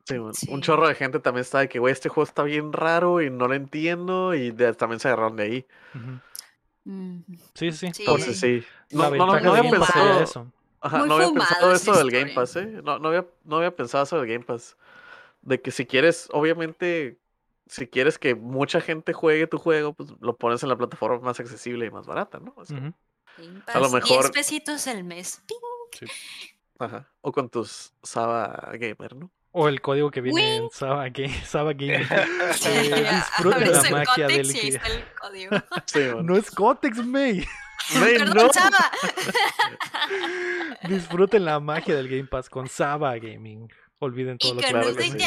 Sí, 0.05 0.17
un 0.49 0.61
chorro 0.61 0.87
de 0.87 0.93
gente 0.93 1.19
también 1.19 1.41
está 1.41 1.59
de 1.59 1.69
que, 1.69 1.79
güey, 1.79 1.91
este 1.91 2.09
juego 2.09 2.27
está 2.27 2.43
bien 2.43 2.73
raro 2.73 3.23
y 3.23 3.31
no 3.31 3.47
lo 3.47 3.55
entiendo 3.55 4.35
y 4.35 4.51
también 4.77 4.99
se 4.99 5.07
agarraron 5.07 5.35
de 5.35 5.43
ahí. 5.43 5.65
Sí, 7.55 7.71
sí. 7.71 7.87
Entonces 7.97 8.39
sí. 8.39 8.63
No, 8.91 9.09
no, 9.09 9.39
no, 9.39 9.53
había 9.53 9.71
pensado 9.71 10.21
eso. 10.21 10.51
Ajá, 10.79 11.07
no 11.07 11.15
había 11.15 11.31
pensado 11.33 11.73
eso 11.73 11.97
del 11.97 12.11
Game 12.11 12.33
Pass, 12.33 12.55
¿eh? 12.57 12.81
No, 12.83 12.99
no, 12.99 13.07
había, 13.07 13.25
no 13.43 13.57
había 13.57 13.75
pensado 13.75 14.03
eso 14.03 14.19
del 14.19 14.27
Game 14.27 14.45
Pass. 14.45 14.77
De 15.41 15.59
que 15.59 15.71
si 15.71 15.87
quieres, 15.87 16.29
obviamente, 16.31 17.17
si 17.67 17.87
quieres 17.87 18.19
que 18.19 18.35
mucha 18.35 18.81
gente 18.81 19.13
juegue 19.13 19.47
tu 19.47 19.57
juego, 19.57 19.93
pues 19.93 20.09
lo 20.19 20.37
pones 20.37 20.61
en 20.63 20.69
la 20.69 20.77
plataforma 20.77 21.19
más 21.19 21.39
accesible 21.39 21.85
y 21.85 21.91
más 21.91 22.05
barata, 22.05 22.39
¿no? 22.39 22.53
a 23.67 23.79
lo 23.79 23.89
mejor. 23.89 24.21
10 24.21 24.31
pesitos 24.31 24.87
el 24.87 25.03
mes. 25.03 25.41
Sí. 25.91 26.05
Ajá. 26.79 27.07
O 27.21 27.31
con 27.31 27.49
tus 27.49 27.93
Saba 28.03 28.71
Gamer, 28.73 29.15
¿no? 29.15 29.31
O 29.51 29.69
el 29.69 29.79
código 29.81 30.11
que 30.11 30.19
viene 30.19 30.57
en 30.57 30.69
Saba, 30.69 31.05
Saba 31.45 31.73
Gamer. 31.73 32.01
eh, 32.65 33.07
disfruten 33.15 33.71
la 33.71 33.89
magia 33.89 34.27
del 34.27 34.53
que... 34.53 34.79
Sí, 35.85 35.99
no 36.23 36.35
es 36.35 36.51
Cotex, 36.51 37.05
May. 37.05 37.45
Perdón, 37.93 38.49
Saba. 38.51 38.91
Disfruten 40.89 41.45
la 41.45 41.59
magia 41.59 41.95
del 41.95 42.09
Game 42.09 42.25
Pass 42.25 42.49
con 42.49 42.67
Saba 42.67 43.17
Gaming. 43.17 43.69
Olviden 43.99 44.37
todo 44.37 44.51
y 44.51 44.55
lo 44.55 44.61
que 44.61 44.73
nos 44.73 44.87
sí. 44.97 45.17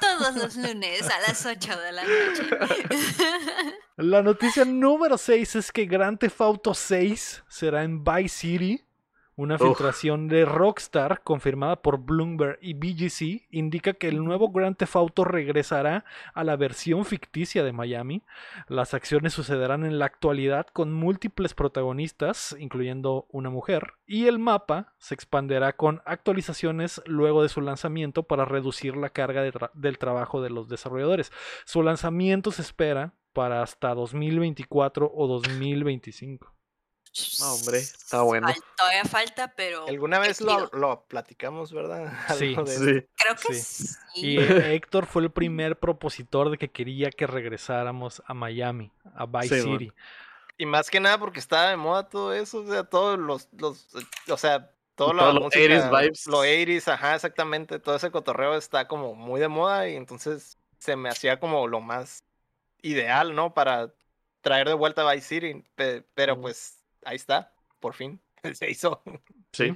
todos 0.00 0.36
los 0.36 0.56
lunes 0.56 1.02
a 1.02 1.20
las 1.20 1.46
8 1.46 1.80
de 1.80 1.92
la 1.92 2.02
noche. 2.02 2.50
La 3.96 4.22
noticia 4.22 4.64
número 4.64 5.18
6 5.18 5.56
es 5.56 5.72
que 5.72 5.86
Grand 5.86 6.18
Theft 6.18 6.40
Auto 6.40 6.72
6 6.72 7.42
será 7.48 7.82
en 7.82 8.04
Vice 8.04 8.28
City 8.28 8.87
una 9.38 9.56
filtración 9.56 10.26
de 10.26 10.44
Rockstar 10.44 11.22
confirmada 11.22 11.80
por 11.80 11.98
Bloomberg 11.98 12.58
y 12.60 12.74
BGC 12.74 13.46
indica 13.52 13.92
que 13.92 14.08
el 14.08 14.24
nuevo 14.24 14.50
Grand 14.50 14.76
Theft 14.76 14.96
Auto 14.96 15.22
regresará 15.22 16.04
a 16.34 16.42
la 16.42 16.56
versión 16.56 17.04
ficticia 17.04 17.62
de 17.62 17.72
Miami. 17.72 18.24
Las 18.66 18.94
acciones 18.94 19.34
sucederán 19.34 19.84
en 19.84 20.00
la 20.00 20.06
actualidad 20.06 20.66
con 20.66 20.92
múltiples 20.92 21.54
protagonistas, 21.54 22.56
incluyendo 22.58 23.28
una 23.30 23.48
mujer, 23.48 23.92
y 24.06 24.26
el 24.26 24.40
mapa 24.40 24.94
se 24.98 25.14
expanderá 25.14 25.74
con 25.74 26.02
actualizaciones 26.04 27.00
luego 27.06 27.44
de 27.44 27.48
su 27.48 27.60
lanzamiento 27.60 28.24
para 28.24 28.44
reducir 28.44 28.96
la 28.96 29.10
carga 29.10 29.44
del 29.72 29.98
trabajo 29.98 30.42
de 30.42 30.50
los 30.50 30.68
desarrolladores. 30.68 31.30
Su 31.64 31.84
lanzamiento 31.84 32.50
se 32.50 32.62
espera 32.62 33.14
para 33.32 33.62
hasta 33.62 33.94
2024 33.94 35.12
o 35.14 35.28
2025. 35.28 36.57
No, 37.40 37.54
hombre, 37.54 37.78
está 37.78 38.22
bueno. 38.22 38.48
todavía 38.76 39.04
falta, 39.04 39.52
pero. 39.56 39.86
Alguna 39.86 40.18
vez 40.18 40.40
lo, 40.40 40.68
lo, 40.72 41.04
platicamos, 41.04 41.72
¿verdad? 41.72 42.12
Sí, 42.38 42.56
sí. 42.66 43.06
Creo 43.16 43.36
que 43.46 43.54
sí. 43.54 43.94
Y 44.14 44.38
Héctor 44.38 45.06
fue 45.06 45.22
el 45.22 45.30
primer 45.30 45.78
propositor 45.78 46.50
de 46.50 46.58
que 46.58 46.70
quería 46.70 47.10
que 47.10 47.26
regresáramos 47.26 48.22
a 48.26 48.34
Miami, 48.34 48.92
a 49.14 49.26
Vice 49.26 49.62
City. 49.62 49.92
Y 50.56 50.66
más 50.66 50.90
que 50.90 50.98
nada 50.98 51.18
porque 51.18 51.38
estaba 51.38 51.70
de 51.70 51.76
moda 51.76 52.08
todo 52.08 52.34
eso, 52.34 52.58
o 52.58 52.66
sea, 52.66 52.84
todos 52.84 53.18
los, 53.18 53.48
los 53.52 53.86
o 54.28 54.36
sea, 54.36 54.72
todo 54.96 55.12
lo, 55.12 55.32
los 55.32 55.44
80 55.44 55.88
vibes. 55.90 56.26
Los 56.26 56.40
80 56.40 56.94
ajá, 56.94 57.14
exactamente, 57.14 57.78
todo 57.78 57.94
ese 57.94 58.10
cotorreo 58.10 58.56
está 58.56 58.88
como 58.88 59.14
muy 59.14 59.40
de 59.40 59.46
moda 59.46 59.88
y 59.88 59.94
entonces 59.94 60.58
se 60.78 60.96
me 60.96 61.08
hacía 61.08 61.38
como 61.38 61.68
lo 61.68 61.80
más 61.80 62.24
ideal, 62.82 63.36
¿no? 63.36 63.54
Para 63.54 63.92
traer 64.40 64.66
de 64.66 64.74
vuelta 64.74 65.08
a 65.08 65.14
Vice 65.14 65.28
City, 65.28 65.64
pero 66.14 66.40
pues 66.40 66.77
ahí 67.04 67.16
está, 67.16 67.52
por 67.80 67.94
fin, 67.94 68.20
se 68.52 68.70
hizo. 68.70 69.02
Sí. 69.52 69.74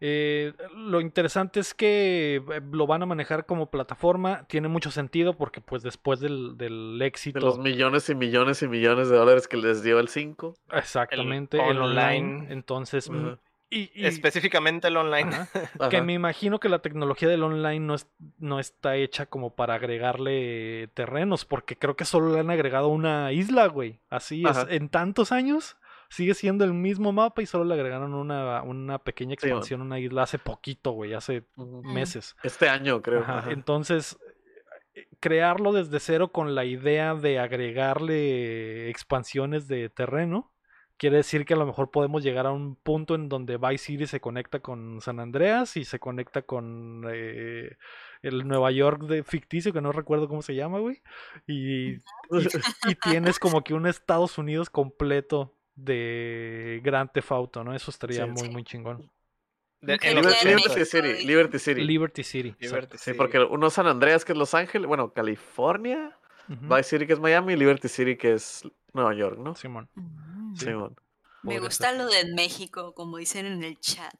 Eh, 0.00 0.52
lo 0.74 1.00
interesante 1.00 1.60
es 1.60 1.72
que 1.72 2.36
eh, 2.36 2.60
lo 2.72 2.86
van 2.86 3.02
a 3.02 3.06
manejar 3.06 3.46
como 3.46 3.70
plataforma, 3.70 4.44
tiene 4.48 4.68
mucho 4.68 4.90
sentido 4.90 5.36
porque 5.36 5.60
pues 5.60 5.82
después 5.82 6.20
del, 6.20 6.58
del 6.58 7.00
éxito... 7.00 7.38
De 7.38 7.46
los 7.46 7.58
millones 7.58 8.10
y 8.10 8.14
millones 8.14 8.62
y 8.62 8.68
millones 8.68 9.08
de 9.08 9.16
dólares 9.16 9.48
que 9.48 9.56
les 9.56 9.82
dio 9.82 9.98
el 10.00 10.08
5. 10.08 10.54
Exactamente, 10.72 11.58
el, 11.58 11.78
online. 11.78 12.52
Entonces... 12.52 13.08
Mm, 13.08 13.34
y, 13.70 13.90
Específicamente 14.04 14.88
el 14.88 14.96
online. 14.96 15.30
Que 15.90 16.02
me 16.02 16.12
imagino 16.12 16.60
que 16.60 16.68
la 16.68 16.80
tecnología 16.80 17.28
del 17.28 17.42
online 17.42 17.80
no, 17.80 17.94
es, 17.94 18.06
no 18.38 18.60
está 18.60 18.96
hecha 18.96 19.26
como 19.26 19.54
para 19.54 19.74
agregarle 19.74 20.88
terrenos, 20.94 21.44
porque 21.44 21.76
creo 21.76 21.96
que 21.96 22.04
solo 22.04 22.32
le 22.32 22.40
han 22.40 22.50
agregado 22.50 22.88
una 22.88 23.32
isla, 23.32 23.66
güey. 23.66 24.00
Así 24.10 24.44
es, 24.46 24.66
en 24.68 24.88
tantos 24.90 25.32
años 25.32 25.76
sigue 26.14 26.34
siendo 26.34 26.64
el 26.64 26.72
mismo 26.72 27.12
mapa 27.12 27.42
y 27.42 27.46
solo 27.46 27.64
le 27.64 27.74
agregaron 27.74 28.14
una, 28.14 28.62
una 28.62 28.98
pequeña 28.98 29.34
expansión, 29.34 29.82
una 29.82 29.98
isla 29.98 30.22
hace 30.22 30.38
poquito, 30.38 30.92
güey, 30.92 31.12
hace 31.12 31.44
meses. 31.82 32.36
Este 32.44 32.68
año, 32.68 33.02
creo. 33.02 33.24
Entonces, 33.50 34.16
crearlo 35.18 35.72
desde 35.72 35.98
cero 35.98 36.28
con 36.28 36.54
la 36.54 36.64
idea 36.64 37.14
de 37.16 37.40
agregarle 37.40 38.88
expansiones 38.90 39.66
de 39.66 39.88
terreno. 39.88 40.52
Quiere 40.96 41.16
decir 41.16 41.44
que 41.44 41.54
a 41.54 41.56
lo 41.56 41.66
mejor 41.66 41.90
podemos 41.90 42.22
llegar 42.22 42.46
a 42.46 42.52
un 42.52 42.76
punto 42.76 43.16
en 43.16 43.28
donde 43.28 43.56
Vice 43.56 43.86
City 43.86 44.06
se 44.06 44.20
conecta 44.20 44.60
con 44.60 45.00
San 45.00 45.18
Andreas 45.18 45.76
y 45.76 45.84
se 45.84 45.98
conecta 45.98 46.42
con 46.42 47.04
eh, 47.12 47.76
el 48.22 48.46
Nueva 48.46 48.70
York 48.70 49.02
de 49.02 49.24
ficticio, 49.24 49.72
que 49.72 49.80
no 49.80 49.90
recuerdo 49.90 50.28
cómo 50.28 50.42
se 50.42 50.54
llama, 50.54 50.78
güey. 50.78 51.02
y, 51.48 51.94
y, 51.94 52.94
tienes 53.02 53.40
como 53.40 53.64
que 53.64 53.74
un 53.74 53.88
Estados 53.88 54.38
Unidos 54.38 54.70
completo 54.70 55.56
de 55.74 56.80
Grand 56.82 57.10
Theft 57.10 57.32
Auto, 57.32 57.64
¿no? 57.64 57.74
Eso 57.74 57.90
estaría 57.90 58.26
muy, 58.26 58.48
muy 58.48 58.64
chingón. 58.64 59.10
Liberty, 59.80 60.84
City, 60.84 61.26
Liberty 61.26 61.58
City. 61.58 61.80
Liberty 61.82 62.22
City. 62.22 62.56
Sí, 62.96 63.12
porque 63.12 63.38
uno 63.38 63.66
es 63.66 63.74
San 63.74 63.86
Andreas, 63.86 64.24
que 64.24 64.32
es 64.32 64.38
Los 64.38 64.54
Ángeles, 64.54 64.86
bueno, 64.86 65.12
California, 65.12 66.16
Vice 66.48 66.84
City, 66.84 67.06
que 67.06 67.12
es 67.12 67.20
Miami, 67.20 67.52
y 67.52 67.56
Liberty 67.56 67.88
City, 67.88 68.16
que 68.16 68.32
es 68.32 68.62
Nueva 68.92 69.14
York, 69.14 69.38
¿no? 69.38 69.54
Simón. 69.54 69.88
Mm. 69.94 70.56
Simón. 70.56 70.96
Me 71.42 71.58
gusta 71.58 71.92
lo 71.92 72.06
de 72.06 72.32
México, 72.32 72.94
como 72.94 73.18
dicen 73.18 73.44
en 73.44 73.62
el 73.62 73.78
chat 73.78 74.14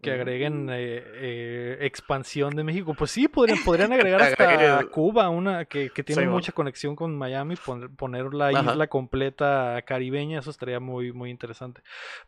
que 0.00 0.12
agreguen 0.12 0.68
eh, 0.70 1.02
eh, 1.04 1.78
expansión 1.82 2.54
de 2.56 2.64
México. 2.64 2.94
Pues 2.94 3.10
sí, 3.10 3.28
podrían, 3.28 3.62
podrían 3.64 3.92
agregar 3.92 4.22
hasta 4.22 4.84
Cuba, 4.86 5.28
una 5.28 5.64
que, 5.66 5.90
que 5.90 6.02
tiene 6.02 6.26
mucha 6.26 6.52
conexión 6.52 6.96
con 6.96 7.16
Miami, 7.16 7.56
poner, 7.96 8.32
la 8.32 8.52
isla 8.52 8.86
completa 8.86 9.82
caribeña, 9.86 10.40
eso 10.40 10.50
estaría 10.50 10.80
muy, 10.80 11.12
muy 11.12 11.30
interesante. 11.30 11.82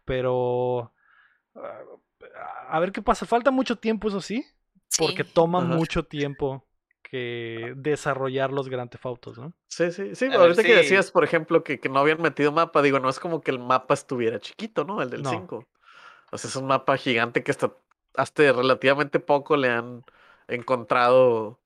Pero 0.04 0.92
ah, 1.56 1.80
a 2.68 2.80
ver 2.80 2.92
qué 2.92 3.02
pasa. 3.02 3.26
Falta 3.26 3.50
mucho 3.50 3.76
tiempo, 3.76 4.08
eso 4.08 4.20
sí, 4.20 4.44
porque 4.98 5.24
toma 5.24 5.60
mucho 5.60 6.04
tiempo 6.04 6.66
que 7.02 7.74
desarrollar 7.76 8.52
los 8.52 8.70
Grand 8.70 8.90
Theft 8.90 9.36
¿no? 9.36 9.52
Sí, 9.68 9.92
sí, 9.92 10.14
sí. 10.14 10.26
ahorita 10.32 10.62
que 10.62 10.76
decías, 10.76 11.10
por 11.10 11.24
ejemplo, 11.24 11.62
que, 11.62 11.78
que, 11.78 11.90
no 11.90 11.98
habían 11.98 12.22
metido 12.22 12.52
mapa, 12.52 12.80
digo, 12.80 13.00
no 13.00 13.10
es 13.10 13.20
como 13.20 13.42
que 13.42 13.50
el 13.50 13.58
mapa 13.58 13.92
estuviera 13.92 14.40
chiquito, 14.40 14.84
¿no? 14.84 15.02
El 15.02 15.10
del 15.10 15.26
5. 15.26 15.68
O 16.32 16.38
sea, 16.38 16.48
es 16.48 16.56
un 16.56 16.66
mapa 16.66 16.96
gigante 16.96 17.44
que 17.44 17.50
hasta, 17.50 17.72
hasta 18.16 18.42
relativamente 18.52 19.20
poco 19.20 19.56
le 19.56 19.68
han 19.68 20.02
encontrado 20.48 21.60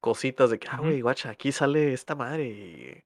cositas 0.00 0.50
de 0.50 0.58
que, 0.58 0.66
ah, 0.70 0.78
güey, 0.78 1.02
guacha, 1.02 1.30
aquí 1.30 1.52
sale 1.52 1.92
esta 1.92 2.14
madre. 2.14 3.04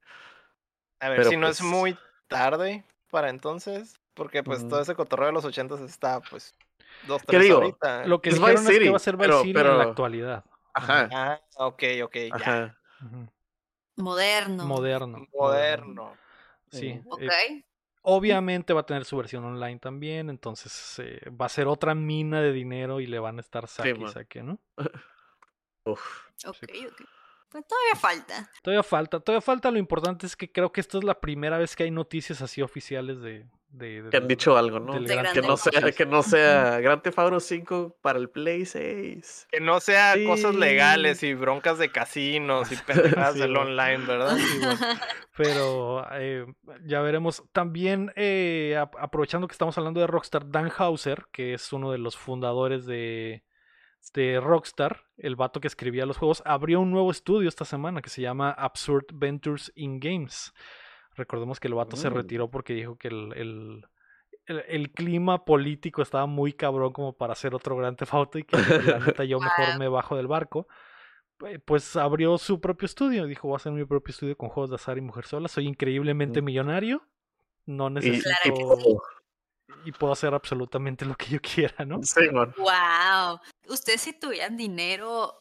A 0.99 1.09
ver 1.09 1.25
si 1.25 1.35
no 1.35 1.47
es 1.47 1.59
pues 1.59 1.69
muy 1.69 1.97
tarde 2.29 2.85
para 3.11 3.29
entonces, 3.29 3.99
porque 4.13 4.43
pues 4.43 4.65
todo 4.67 4.81
ese 4.81 4.95
cotorreo 4.95 5.27
de 5.27 5.33
los 5.33 5.43
ochentas 5.43 5.81
está, 5.81 6.21
pues, 6.21 6.55
dos, 7.05 7.21
tres 7.23 7.37
¿Qué 7.39 7.43
digo? 7.43 7.57
ahorita. 7.57 8.07
Lo 8.07 8.21
que 8.21 8.29
es 8.29 8.35
dijeron 8.35 8.65
es 8.65 8.79
que 8.79 8.89
va 8.89 8.95
a 8.95 8.99
ser 8.99 9.17
Vice 9.17 9.41
City 9.41 9.59
en 9.59 9.77
la 9.77 9.83
actualidad. 9.83 10.45
Ajá. 10.73 11.09
Ah, 11.11 11.41
ok, 11.57 11.83
ok, 12.03 12.15
Moderno. 13.97 14.63
Moderno. 14.63 15.27
Moderno. 15.33 16.17
sí. 16.71 17.01
Ok. 17.09 17.21
eh, 17.23 17.65
obviamente 18.09 18.73
va 18.73 18.81
a 18.81 18.85
tener 18.85 19.03
su 19.03 19.17
versión 19.17 19.43
online 19.43 19.79
también, 19.79 20.29
entonces 20.29 20.99
eh, 20.99 21.29
va 21.29 21.47
a 21.47 21.49
ser 21.49 21.67
otra 21.67 21.93
mina 21.93 22.41
de 22.41 22.53
dinero 22.53 23.01
y 23.01 23.05
le 23.05 23.19
van 23.19 23.37
a 23.37 23.41
estar 23.41 23.67
saque 23.67 23.89
y 23.89 23.99
man. 23.99 24.11
saque, 24.11 24.43
¿no? 24.43 24.59
Uf. 25.85 26.27
Ok, 26.45 26.57
ok. 26.89 27.01
Pues 27.49 27.65
todavía 27.67 27.95
falta. 27.99 28.51
Todavía 28.61 28.83
falta, 28.83 29.19
todavía 29.19 29.41
falta. 29.41 29.71
Lo 29.71 29.77
importante 29.77 30.25
es 30.25 30.35
que 30.35 30.51
creo 30.51 30.71
que 30.71 30.81
esta 30.81 30.97
es 30.97 31.03
la 31.03 31.19
primera 31.19 31.57
vez 31.57 31.75
que 31.75 31.83
hay 31.83 31.91
noticias 31.91 32.41
así 32.41 32.61
oficiales 32.61 33.19
de. 33.21 33.45
De- 33.69 34.01
de- 34.03 34.09
Que 34.09 34.17
han 34.17 34.27
dicho 34.27 34.57
algo, 34.57 34.79
¿no? 34.79 34.93
Gran 35.01 35.33
Que 35.33 35.41
no 35.41 35.57
sea, 35.57 35.91
que 35.91 36.05
no 36.05 36.23
sea 36.23 36.79
Grand 36.79 37.01
Theft 37.01 37.19
Auto 37.19 37.39
5 37.39 37.97
para 38.01 38.17
el 38.19 38.29
Play 38.29 38.65
6. 38.65 39.47
Que 39.51 39.59
no 39.59 39.79
sea 39.79 40.15
cosas 40.25 40.55
legales 40.55 41.21
y 41.23 41.33
broncas 41.33 41.77
de 41.77 41.91
casinos 41.91 42.71
y 42.71 42.75
pendejadas 42.87 43.33
Sí, 43.35 43.41
del 43.41 43.55
online, 43.57 44.05
¿verdad? 44.05 44.37
Sí, 44.37 44.59
bueno, 44.59 44.79
Pero 45.35 46.07
eh, 46.13 46.45
ya 46.85 47.01
veremos. 47.01 47.43
También 47.51 48.11
eh, 48.15 48.75
ap- 48.79 48.95
aprovechando 48.99 49.47
que 49.47 49.53
estamos 49.53 49.77
hablando 49.77 49.99
de 49.99 50.07
Rockstar, 50.07 50.49
Dan 50.49 50.71
Hauser, 50.75 51.25
que 51.31 51.53
es 51.53 51.71
uno 51.73 51.91
de 51.91 51.97
los 51.99 52.17
fundadores 52.17 52.85
de, 52.85 53.43
de 54.13 54.39
Rockstar, 54.39 55.03
el 55.17 55.35
vato 55.35 55.59
que 55.59 55.67
escribía 55.67 56.05
los 56.07 56.17
juegos, 56.17 56.41
abrió 56.45 56.79
un 56.79 56.89
nuevo 56.91 57.11
estudio 57.11 57.49
esta 57.49 57.65
semana 57.65 58.01
que 58.01 58.09
se 58.09 58.21
llama 58.21 58.49
Absurd 58.51 59.05
Ventures 59.13 59.71
in 59.75 59.99
Games. 59.99 60.53
Recordemos 61.17 61.59
que 61.59 61.67
el 61.67 61.73
vato 61.73 61.97
se 61.97 62.09
Mm. 62.09 62.13
retiró 62.13 62.49
porque 62.49 62.73
dijo 62.73 62.95
que 62.97 63.09
el, 63.09 63.33
el, 63.35 63.85
el- 64.45 64.63
el 64.67 64.91
clima 64.91 65.43
político 65.43 66.01
estaba 66.01 66.25
muy 66.25 66.53
cabrón 66.53 66.93
como 66.93 67.13
para 67.17 67.33
hacer 67.33 67.53
otro 67.53 67.75
gran 67.75 67.95
Theft 67.97 68.13
Auto 68.13 68.37
y 68.39 68.43
que 68.43 68.55
la 68.57 68.99
neta 68.99 69.23
yo 69.25 69.39
mejor 69.39 69.77
me 69.79 69.87
bajo 69.89 70.15
del 70.15 70.27
barco. 70.27 70.67
Pues 71.65 71.95
abrió 71.95 72.37
su 72.39 72.59
propio 72.59 72.85
estudio, 72.87 73.25
dijo 73.27 73.47
voy 73.47 73.55
a 73.55 73.57
hacer 73.57 73.71
mi 73.71 73.85
propio 73.85 74.11
estudio 74.11 74.35
con 74.37 74.49
juegos 74.49 74.69
de 74.71 74.75
azar 74.77 74.97
y 74.97 75.01
mujer 75.01 75.25
sola, 75.25 75.47
soy 75.47 75.67
increíblemente 75.67 76.41
Mm. 76.41 76.45
millonario, 76.45 77.07
no 77.67 77.87
Y, 77.89 77.91
necesito 77.91 78.29
Claro 78.43 79.01
y 79.85 79.91
puedo 79.91 80.13
hacer 80.13 80.33
absolutamente 80.33 81.05
lo 81.05 81.15
que 81.15 81.25
yo 81.27 81.39
quiera, 81.41 81.85
¿no? 81.85 81.99
Sí, 82.01 82.21
man. 82.31 82.53
Wow. 82.57 83.39
Ustedes 83.69 84.01
si 84.01 84.17
tuvieran 84.17 84.55
dinero 84.57 85.33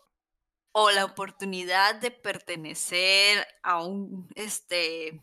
o 0.72 0.90
la 0.90 1.04
oportunidad 1.06 1.94
de 2.00 2.10
pertenecer 2.10 3.46
a 3.62 3.82
un 3.82 4.28
este 4.34 5.22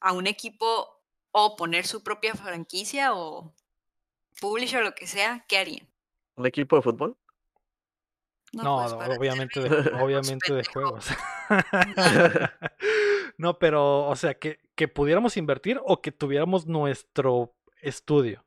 a 0.00 0.12
un 0.12 0.26
equipo 0.26 1.02
o 1.32 1.56
poner 1.56 1.86
su 1.86 2.02
propia 2.02 2.34
franquicia 2.34 3.14
o 3.14 3.54
publisher 4.40 4.80
o 4.80 4.84
lo 4.84 4.94
que 4.94 5.06
sea, 5.06 5.44
¿qué 5.48 5.58
harían? 5.58 5.88
¿Un 6.36 6.46
equipo 6.46 6.76
de 6.76 6.82
fútbol? 6.82 7.16
No, 8.52 8.76
pues, 8.78 8.92
no, 8.92 8.98
obviamente 9.16 9.60
de, 9.60 9.90
obviamente 9.98 10.52
de 10.52 10.64
juegos. 10.64 11.08
no, 13.38 13.58
pero, 13.58 14.06
o 14.08 14.16
sea, 14.16 14.34
que, 14.34 14.60
que 14.74 14.88
pudiéramos 14.88 15.36
invertir 15.36 15.80
o 15.84 16.00
que 16.00 16.12
tuviéramos 16.12 16.66
nuestro 16.66 17.54
estudio. 17.82 18.44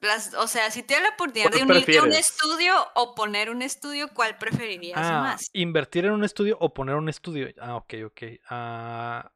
Las- 0.00 0.34
o 0.34 0.48
sea, 0.48 0.70
si 0.70 0.82
tienes 0.82 1.08
la 1.08 1.14
oportunidad 1.14 1.50
de 1.52 1.58
¿Cuál 1.64 1.70
unirte 1.76 1.98
a 1.98 2.02
un 2.02 2.12
estudio 2.12 2.74
o 2.96 3.14
poner 3.14 3.50
un 3.50 3.62
estudio, 3.62 4.08
¿cuál 4.12 4.36
preferirías 4.36 4.98
Ah, 5.00 5.20
más? 5.22 5.48
invertir 5.52 6.06
en 6.06 6.12
un 6.12 6.24
estudio 6.24 6.56
o 6.60 6.74
poner 6.74 6.96
un 6.96 7.08
estudio. 7.08 7.48
Ah, 7.60 7.76
ok, 7.76 7.94
ok. 8.06 8.22
Ah, 8.50 9.30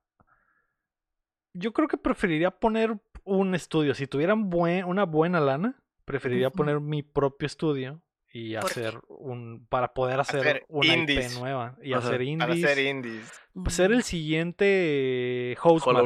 yo 1.59 1.73
creo 1.73 1.89
que 1.89 1.97
preferiría 1.97 2.51
poner 2.51 2.97
un 3.25 3.55
estudio. 3.55 3.95
Si 3.95 4.07
tuvieran 4.07 4.51
buen, 4.51 4.85
una 4.85 5.05
buena 5.05 5.41
lana, 5.41 5.83
preferiría 6.05 6.51
poner 6.51 6.81
mi 6.81 7.03
propio 7.03 7.47
estudio 7.47 8.01
y 8.33 8.55
hacer 8.55 9.01
un. 9.09 9.67
para 9.69 9.95
poder 9.95 10.21
hacer, 10.21 10.41
Hacer 10.41 10.67
una 10.69 10.95
indies. 10.95 11.33
IP 11.35 11.41
nueva 11.41 11.77
y 11.83 11.93
hacer 11.95 12.11
Para 12.13 12.25
indies. 12.25 12.65
hacer 12.65 12.79
indies. 12.87 13.33
Pues 13.55 13.75
ser 13.75 13.93
el 13.93 14.03
siguiente 14.03 15.53
eh. 15.53 15.57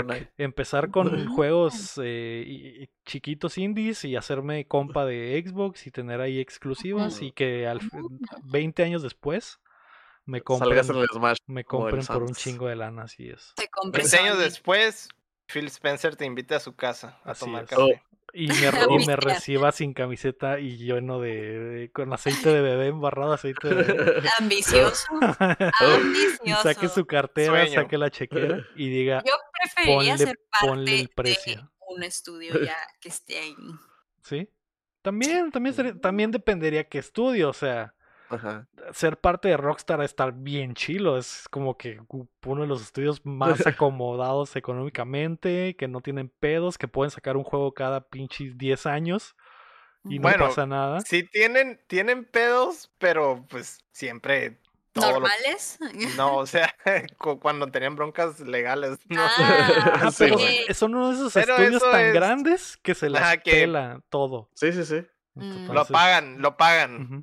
Knight. 0.05 0.29
Empezar 0.39 0.91
con 0.93 1.27
juegos 1.29 2.01
eh, 2.03 2.45
y- 2.47 2.83
y 2.85 2.91
chiquitos 3.05 3.59
indies 3.59 4.05
y 4.05 4.17
hacerme 4.17 4.67
compa 4.67 5.05
de 5.05 5.43
Xbox 5.45 5.87
y 5.87 5.91
tener 5.91 6.21
ahí 6.21 6.39
exclusivas 6.41 7.21
y 7.23 7.33
que 7.33 7.67
al 7.67 7.81
fi- 7.81 7.89
20 8.45 8.83
años 8.85 9.03
después 9.03 9.59
me 10.27 10.39
Salgas 10.47 10.87
compren, 10.87 10.97
en 10.97 11.03
el 11.03 11.09
Smash. 11.13 11.39
me 11.47 11.65
compren 11.65 12.07
por 12.07 12.23
un 12.23 12.35
chingo 12.35 12.69
de 12.69 12.77
lana, 12.77 13.03
así 13.03 13.29
es. 13.29 13.53
Te 13.57 13.69
compres 13.69 14.13
20 14.13 14.29
años 14.29 14.39
después, 14.39 15.09
Phil 15.53 15.67
Spencer 15.67 16.17
te 16.17 16.25
invita 16.25 16.57
a 16.57 16.61
su 16.61 16.75
casa 16.77 17.19
a 17.25 17.33
Así 17.33 17.41
tomar 17.45 17.65
es. 17.65 17.71
café. 17.71 18.03
Y 18.33 18.47
me, 19.07 19.13
y 19.13 19.17
reciba 19.17 19.73
sin 19.73 19.93
camiseta 19.93 20.61
y 20.61 20.77
lleno 20.77 21.21
de, 21.21 21.59
de- 21.59 21.91
con 21.91 22.13
aceite 22.13 22.49
de 22.53 22.61
bebé, 22.61 22.87
embarrado 22.87 23.33
aceite 23.33 23.69
de 23.75 23.83
bebé. 23.83 24.23
Ambicioso. 24.39 25.07
y 26.45 26.51
saque 26.51 26.87
Ambicioso. 26.87 26.89
su 26.95 27.07
cartera, 27.07 27.65
Sueño. 27.65 27.83
saque 27.83 27.99
la 27.99 28.11
chequera 28.11 28.65
y 28.77 28.89
diga, 28.89 29.23
Yo 29.27 29.33
preferiría 29.61 30.15
ponle- 30.15 30.19
ser 30.19 30.39
parte 30.51 30.67
ponle 30.69 30.95
el 31.01 31.07
de 31.07 31.13
precio. 31.15 31.73
un 31.89 32.03
estudio 32.05 32.61
ya 32.63 32.77
que 33.01 33.09
esté 33.09 33.39
ahí. 33.39 33.57
¿sí? 34.23 34.49
También, 35.03 35.51
también, 35.51 35.75
sería- 35.75 35.99
también 36.01 36.31
dependería 36.31 36.85
qué 36.89 36.99
estudio, 36.99 37.49
o 37.49 37.53
sea, 37.55 37.95
Ajá. 38.31 38.67
ser 38.93 39.19
parte 39.19 39.49
de 39.49 39.57
Rockstar 39.57 40.01
estar 40.03 40.33
bien 40.33 40.75
chilo, 40.75 41.19
es 41.19 41.47
como 41.51 41.77
que 41.77 42.01
uno 42.47 42.63
de 42.63 42.69
los 42.69 42.81
estudios 42.83 43.21
más 43.27 43.59
acomodados 43.67 44.55
económicamente, 44.57 45.75
que 45.77 45.89
no 45.89 46.01
tienen 46.01 46.29
pedos, 46.29 46.79
que 46.79 46.89
pueden 46.89 47.11
sacar 47.11 47.37
un 47.37 47.45
juego 47.45 47.73
cada 47.75 48.01
pinches 48.09 48.57
10 48.57 48.87
años 48.87 49.35
y 50.05 50.19
no 50.19 50.23
Bueno, 50.23 50.47
pasa 50.49 50.67
nada. 50.67 51.01
Sí 51.03 51.25
tienen, 51.25 51.81
tienen 51.87 52.25
pedos, 52.25 52.91
pero 52.99 53.45
pues 53.51 53.79
siempre 53.93 54.59
lo- 54.95 55.03
¿Normales? 55.03 55.79
No, 56.17 56.37
o 56.37 56.47
sea, 56.47 56.75
cu- 57.19 57.39
cuando 57.39 57.67
tenían 57.69 57.97
broncas 57.97 58.41
legales, 58.41 58.99
no. 59.09 59.23
Ah, 59.23 60.11
Sí, 60.13 60.25
pero 60.25 60.39
son 60.75 60.95
uno 60.95 61.09
de 61.09 61.15
esos 61.15 61.33
Pero 61.35 61.57
estudios 61.57 61.83
tan 61.83 62.01
es- 62.07 62.15
grandes 62.15 62.77
que 62.79 62.95
se 62.95 63.11
las 63.11 63.23
Ajá, 63.23 63.37
que- 63.39 63.51
pela 63.53 64.01
todo. 64.09 64.49
Sí, 64.55 64.73
sí, 64.73 64.85
sí. 64.85 65.03
Lo 65.37 65.85
pagan, 65.87 66.41
lo 66.43 66.57
pagan. 66.57 67.23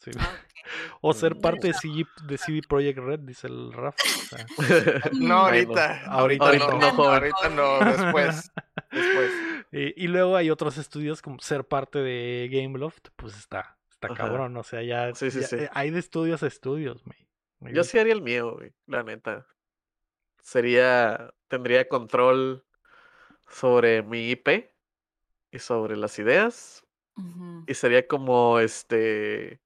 Sí. 0.00 0.10
Ok. 0.20 0.98
O 1.00 1.14
ser 1.14 1.36
parte 1.38 1.68
de 1.68 1.74
CD, 1.74 2.04
de 2.26 2.38
CD 2.38 2.60
Projekt 2.68 2.98
Red, 2.98 3.20
dice 3.20 3.48
el 3.48 3.72
Rafa. 3.72 3.96
o 4.58 4.62
sea, 4.62 5.00
No, 5.14 5.18
Bueno, 5.18 5.36
ahorita, 5.46 6.04
ahorita 6.04 6.44
ahorita, 6.44 6.66
no. 6.68 6.78
no, 6.78 6.90
joven. 6.92 7.10
ahorita 7.12 7.48
no, 7.48 7.78
después, 8.04 8.52
después. 8.92 9.32
Y, 9.72 10.04
y 10.04 10.08
luego 10.08 10.36
hay 10.36 10.50
otros 10.50 10.78
estudios 10.78 11.22
como 11.22 11.38
ser 11.40 11.64
parte 11.64 12.00
de 12.00 12.48
Gameloft, 12.52 13.08
pues 13.16 13.36
está, 13.38 13.78
está 13.88 14.08
Ajá. 14.08 14.16
cabrón, 14.16 14.56
o 14.56 14.62
sea, 14.64 14.82
ya, 14.82 15.14
Sí, 15.14 15.30
sí, 15.30 15.40
ya, 15.40 15.46
sí. 15.46 15.56
hay 15.72 15.90
de 15.90 15.98
estudios 16.00 16.42
a 16.42 16.48
estudios, 16.48 17.02
güey. 17.04 17.72
Yo 17.74 17.82
sí 17.84 17.98
haría 17.98 18.12
el 18.12 18.22
mío, 18.22 18.54
güey, 18.56 18.72
la 18.86 19.02
neta. 19.04 19.46
Sería, 20.42 21.32
tendría 21.48 21.88
control 21.88 22.64
sobre 23.48 24.02
mi 24.02 24.30
IP 24.30 24.70
y 25.52 25.58
sobre 25.58 25.96
las 25.96 26.18
ideas. 26.18 26.84
Y 27.66 27.74
sería 27.74 28.06
como 28.08 28.58
este, 28.60 29.60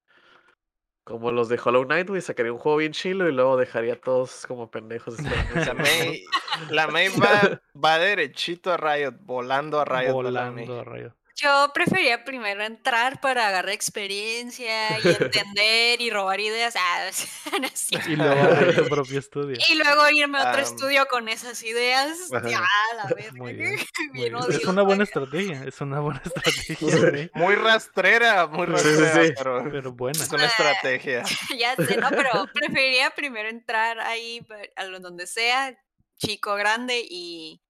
como 1.04 1.30
los 1.30 1.48
de 1.48 1.60
Hollow 1.62 1.84
Knight, 1.84 2.08
güey, 2.08 2.22
sacaría 2.22 2.52
un 2.52 2.58
juego 2.58 2.78
bien 2.78 2.92
chilo 2.92 3.28
y 3.28 3.32
luego 3.32 3.56
dejaría 3.56 3.94
a 3.94 3.96
todos 3.96 4.46
como 4.46 4.70
pendejos. 4.70 5.18
esperando 5.18 5.54
La 5.54 5.74
May, 5.74 6.24
la 6.70 6.86
May 6.88 7.08
va, 7.10 7.60
va 7.82 7.98
derechito 7.98 8.72
a 8.72 8.76
Riot, 8.78 9.14
volando 9.20 9.80
a 9.80 9.84
Riot. 9.84 10.12
volando 10.12 10.80
a 10.80 10.84
rayo. 10.84 11.14
Yo 11.36 11.72
prefería 11.74 12.24
primero 12.24 12.62
entrar 12.62 13.20
para 13.20 13.48
agarrar 13.48 13.72
experiencia 13.72 14.98
y 15.00 15.08
entender 15.20 16.00
y 16.00 16.10
robar 16.10 16.38
ideas. 16.38 16.74
Ah, 16.76 17.10
no 17.60 17.66
es. 17.66 17.88
Y 17.92 18.14
luego 18.16 18.72
tu 18.76 18.84
propio 18.88 19.18
estudio. 19.18 19.56
Y 19.68 19.74
luego 19.74 20.08
irme 20.10 20.38
a 20.38 20.42
otro 20.50 20.60
Am. 20.60 20.60
estudio 20.60 21.06
con 21.06 21.28
esas 21.28 21.62
ideas. 21.64 22.16
Ya, 22.44 22.62
la 22.96 23.12
verga. 23.14 23.32
Muy 23.32 23.52
bien, 23.54 23.76
Muy 23.98 24.08
Bien 24.12 24.32
bien. 24.32 24.36
Es 24.48 24.64
una 24.66 24.82
buena 24.82 25.02
estrategia, 25.04 25.64
es 25.64 25.80
una 25.80 26.00
buena 26.00 26.22
estrategia, 26.24 27.30
Muy 27.34 27.54
rastrera, 27.56 28.46
muy 28.46 28.66
sí, 28.66 28.72
rastrera, 28.72 29.24
sí. 29.26 29.32
pero 29.36 29.64
pero 29.70 29.92
buena. 29.92 30.22
es 30.22 30.30
una 30.32 30.46
estrategia. 30.46 31.24
ya 31.58 31.74
sé, 31.76 31.96
no, 31.96 32.10
pero 32.10 32.46
preferiría 32.52 33.10
primero 33.10 33.48
entrar 33.48 33.98
ahí 34.00 34.46
a 34.76 34.84
lo 34.84 35.00
donde 35.00 35.26
sea, 35.26 35.76
chico, 36.16 36.54
grande 36.54 37.04
y 37.08 37.60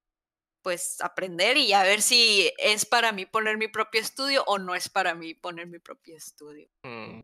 pues 0.65 0.99
aprender 0.99 1.57
y 1.57 1.73
a 1.73 1.83
ver 1.83 2.01
si 2.01 2.51
es 2.57 2.87
para 2.87 3.11
mí 3.11 3.27
poner 3.27 3.55
mi 3.59 3.67
propio 3.67 4.01
estudio 4.01 4.43
o 4.47 4.57
no 4.57 4.73
es 4.73 4.89
para 4.89 5.13
mí 5.13 5.35
poner 5.35 5.67
mi 5.67 5.77
propio 5.77 6.17
estudio. 6.17 6.67
Mm. 6.81 7.19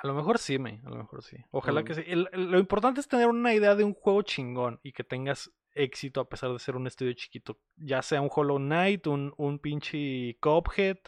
A 0.00 0.06
lo 0.06 0.14
mejor 0.14 0.38
sí, 0.38 0.56
me, 0.60 0.80
a 0.86 0.90
lo 0.90 0.94
mejor 0.96 1.24
sí. 1.24 1.36
Ojalá 1.50 1.80
Mm. 1.80 1.84
que 1.84 1.94
sí. 1.94 2.02
El- 2.06 2.28
el- 2.32 2.52
lo 2.52 2.58
importante 2.60 3.00
es 3.00 3.08
tener 3.08 3.26
una 3.26 3.52
idea 3.52 3.74
de 3.74 3.82
un 3.82 3.94
juego 3.94 4.22
chingón 4.22 4.78
y 4.84 4.92
que 4.92 5.02
tengas 5.02 5.50
éxito 5.74 6.20
a 6.20 6.28
pesar 6.28 6.52
de 6.52 6.60
ser 6.60 6.76
un 6.76 6.86
estudio 6.86 7.12
chiquito. 7.14 7.58
Ya 7.74 8.00
sea 8.00 8.20
un 8.20 8.30
Hollow 8.32 8.58
Knight, 8.58 9.08
un, 9.08 9.34
un 9.38 9.58
pinche 9.58 10.38
Cuphead, 10.40 10.98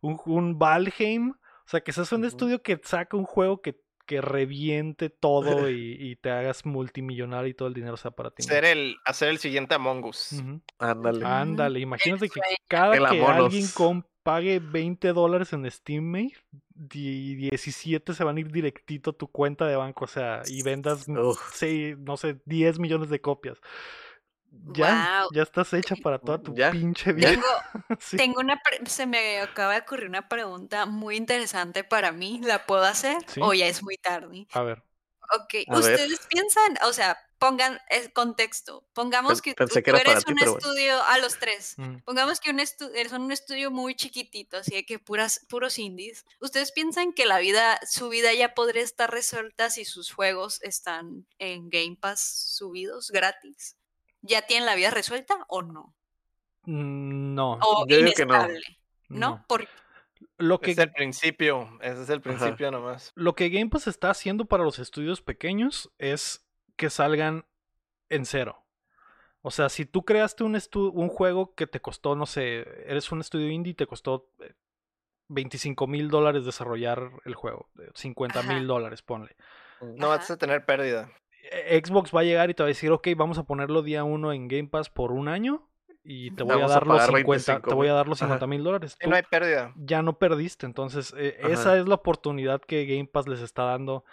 un, 0.00 0.18
un 0.24 0.58
Valheim. 0.58 1.30
O 1.32 1.68
sea, 1.68 1.82
que 1.82 1.92
seas 1.92 2.10
un 2.12 2.24
estudio 2.24 2.62
que 2.62 2.80
saca 2.82 3.18
un 3.18 3.24
juego 3.26 3.60
que, 3.60 3.78
que 4.06 4.20
reviente 4.20 5.10
todo 5.10 5.70
y, 5.70 5.96
y 5.98 6.16
te 6.16 6.30
hagas 6.30 6.66
multimillonario 6.66 7.48
y 7.48 7.54
todo 7.54 7.68
el 7.68 7.74
dinero 7.74 7.96
sea 7.96 8.10
para 8.10 8.30
ti. 8.30 8.42
¿no? 8.42 8.48
Ser 8.48 8.64
el, 8.64 8.96
hacer 9.04 9.28
el 9.30 9.38
siguiente 9.38 9.74
Among 9.74 10.04
Us. 10.04 10.42
Ándale. 10.78 11.24
Ándale, 11.24 11.80
imagínate 11.80 12.28
que 12.28 12.40
cada 12.68 12.94
El 12.96 13.06
que 13.06 13.24
alguien 13.24 13.66
com- 13.74 14.02
pague 14.22 14.58
20 14.58 15.12
dólares 15.12 15.52
en 15.52 15.70
Steam, 15.70 16.30
di- 16.74 17.34
17 17.34 18.14
se 18.14 18.24
van 18.24 18.36
a 18.36 18.40
ir 18.40 18.50
directito 18.50 19.10
a 19.10 19.12
tu 19.12 19.28
cuenta 19.28 19.66
de 19.66 19.76
banco, 19.76 20.04
o 20.06 20.08
sea, 20.08 20.42
y 20.46 20.62
vendas, 20.62 21.06
Uf. 21.08 21.38
sí, 21.54 21.94
no 21.98 22.16
sé, 22.16 22.40
10 22.46 22.78
millones 22.78 23.10
de 23.10 23.20
copias. 23.20 23.60
Ya, 24.72 25.24
ya 25.32 25.42
estás 25.42 25.72
hecha 25.72 25.94
para 25.96 26.18
toda 26.18 26.42
tu 26.42 26.54
Ya, 26.54 26.70
pinche 26.70 27.12
vida. 27.12 27.28
Tengo, 27.30 27.46
Sí. 28.00 28.16
tengo 28.16 28.40
una, 28.40 28.60
pre- 28.60 28.86
se 28.86 29.06
me 29.06 29.40
acaba 29.40 29.74
de 29.74 29.80
ocurrir 29.80 30.08
una 30.08 30.28
pregunta 30.28 30.86
muy 30.86 31.16
interesante 31.16 31.84
para 31.84 32.12
mí. 32.12 32.40
¿La 32.42 32.66
puedo 32.66 32.84
hacer 32.84 33.16
Sí. 33.28 33.40
o 33.42 33.52
ya 33.54 33.66
es 33.66 33.82
muy 33.82 33.96
tarde? 33.98 34.46
A 34.52 34.62
ver. 34.62 34.82
Ok, 35.34 35.54
A 35.68 35.80
ver. 35.80 35.92
ustedes 35.94 36.20
piensan, 36.28 36.76
o 36.86 36.92
sea, 36.92 37.18
pongan 37.38 37.78
el 37.88 38.12
contexto. 38.12 38.86
Pongamos 38.92 39.40
que 39.42 39.52
tú, 39.54 39.64
pensé 39.64 39.82
eres 39.86 40.24
ti, 40.24 40.32
un 40.32 40.38
bueno. 40.38 40.58
estudio 40.58 41.02
a 41.02 41.18
los 41.18 41.38
tres. 41.38 41.74
Mm. 41.78 41.96
Pongamos 42.04 42.40
que 42.40 42.50
un 42.50 42.60
son 43.08 43.22
un 43.22 43.32
estudio 43.32 43.70
muy 43.70 43.94
chiquitito, 43.94 44.58
así 44.58 44.74
de 44.74 44.84
que 44.84 44.98
puras, 44.98 45.40
puros 45.48 45.78
indies. 45.78 46.24
¿Ustedes 46.40 46.72
piensan 46.72 47.12
que 47.12 47.24
la 47.26 47.38
vida, 47.38 47.80
su 47.88 48.08
vida 48.10 48.32
ya 48.34 48.54
podría 48.54 48.82
estar 48.82 49.10
resuelta 49.10 49.70
si 49.70 49.84
sus 49.84 50.12
juegos 50.12 50.62
están 50.62 51.26
en 51.38 51.70
Game 51.70 51.96
Pass 52.00 52.20
subidos 52.56 53.10
gratis? 53.10 53.76
¿Ya 54.26 54.42
tienen 54.46 54.64
la 54.66 54.74
vida 54.74 54.90
resuelta 54.90 55.34
o 55.48 55.62
no? 55.62 55.94
Mm, 56.64 57.34
No, 57.34 57.58
O 57.62 57.86
Yo 57.86 57.98
digo 57.98 58.12
que 58.16 58.24
no. 58.24 58.34
inestable, 58.34 58.60
¿no? 59.08 59.18
no. 59.30 59.44
Por- 59.46 59.68
Lo 60.38 60.60
que 60.60 60.70
Es 60.70 60.78
el 60.78 60.92
principio, 60.92 61.68
ese 61.82 62.02
es 62.02 62.08
el 62.10 62.20
principio 62.22 62.70
nomás. 62.70 63.12
Lo 63.14 63.34
que 63.34 63.50
Game 63.50 63.68
Pass 63.68 63.86
está 63.86 64.10
haciendo 64.10 64.46
para 64.46 64.64
los 64.64 64.78
estudios 64.78 65.20
pequeños 65.20 65.92
es 65.98 66.46
que 66.76 66.88
salgan 66.88 67.44
en 68.08 68.24
cero. 68.24 68.64
O 69.42 69.50
sea, 69.50 69.68
si 69.68 69.84
tú 69.84 70.04
creaste 70.06 70.42
un, 70.42 70.54
estu- 70.54 70.90
un 70.94 71.08
juego 71.08 71.54
que 71.54 71.66
te 71.66 71.80
costó, 71.80 72.16
no 72.16 72.24
sé, 72.24 72.60
eres 72.90 73.12
un 73.12 73.20
estudio 73.20 73.48
indie 73.50 73.72
y 73.72 73.74
te 73.74 73.86
costó 73.86 74.30
eh, 74.40 74.54
25 75.28 75.86
mil 75.86 76.08
dólares 76.08 76.46
desarrollar 76.46 77.10
el 77.26 77.34
juego, 77.34 77.68
eh, 77.78 77.90
50 77.94 78.42
mil 78.44 78.58
Ajá. 78.58 78.66
dólares, 78.66 79.02
ponle. 79.02 79.36
No 79.82 80.08
vas 80.08 80.30
a 80.30 80.38
tener 80.38 80.64
pérdida. 80.64 81.12
Eh, 81.52 81.80
Xbox 81.84 82.14
va 82.14 82.20
a 82.20 82.24
llegar 82.24 82.50
y 82.50 82.54
te 82.54 82.62
va 82.62 82.66
a 82.66 82.68
decir, 82.68 82.90
ok, 82.90 83.08
vamos 83.16 83.38
a 83.38 83.44
ponerlo 83.44 83.82
día 83.82 84.04
uno 84.04 84.32
en 84.32 84.48
Game 84.48 84.68
Pass 84.68 84.88
por 84.90 85.12
un 85.12 85.28
año 85.28 85.68
y 86.02 86.30
te 86.32 86.42
voy 86.42 86.60
a 86.60 86.66
a 86.66 86.68
dar 86.68 86.86
los 86.86 86.96
pagar 86.98 87.06
50, 87.16 87.52
25 87.52 87.68
te 87.68 87.74
voy 87.74 87.88
a 87.88 87.92
dar 87.94 88.08
los 88.08 88.20
Ajá. 88.20 88.34
50 88.34 88.46
mil 88.46 88.62
dólares. 88.62 88.96
Y 89.02 89.08
no 89.08 89.16
hay 89.16 89.22
pérdida. 89.22 89.72
ya 89.76 90.02
no 90.02 90.18
perdiste. 90.18 90.66
Entonces, 90.66 91.14
eh, 91.16 91.36
esa 91.48 91.78
es 91.78 91.86
la 91.88 91.94
oportunidad 91.96 92.60
que 92.60 92.84
Game 92.86 93.06
Pass 93.06 93.26
les 93.28 93.40
está 93.40 93.64
dando 93.64 94.04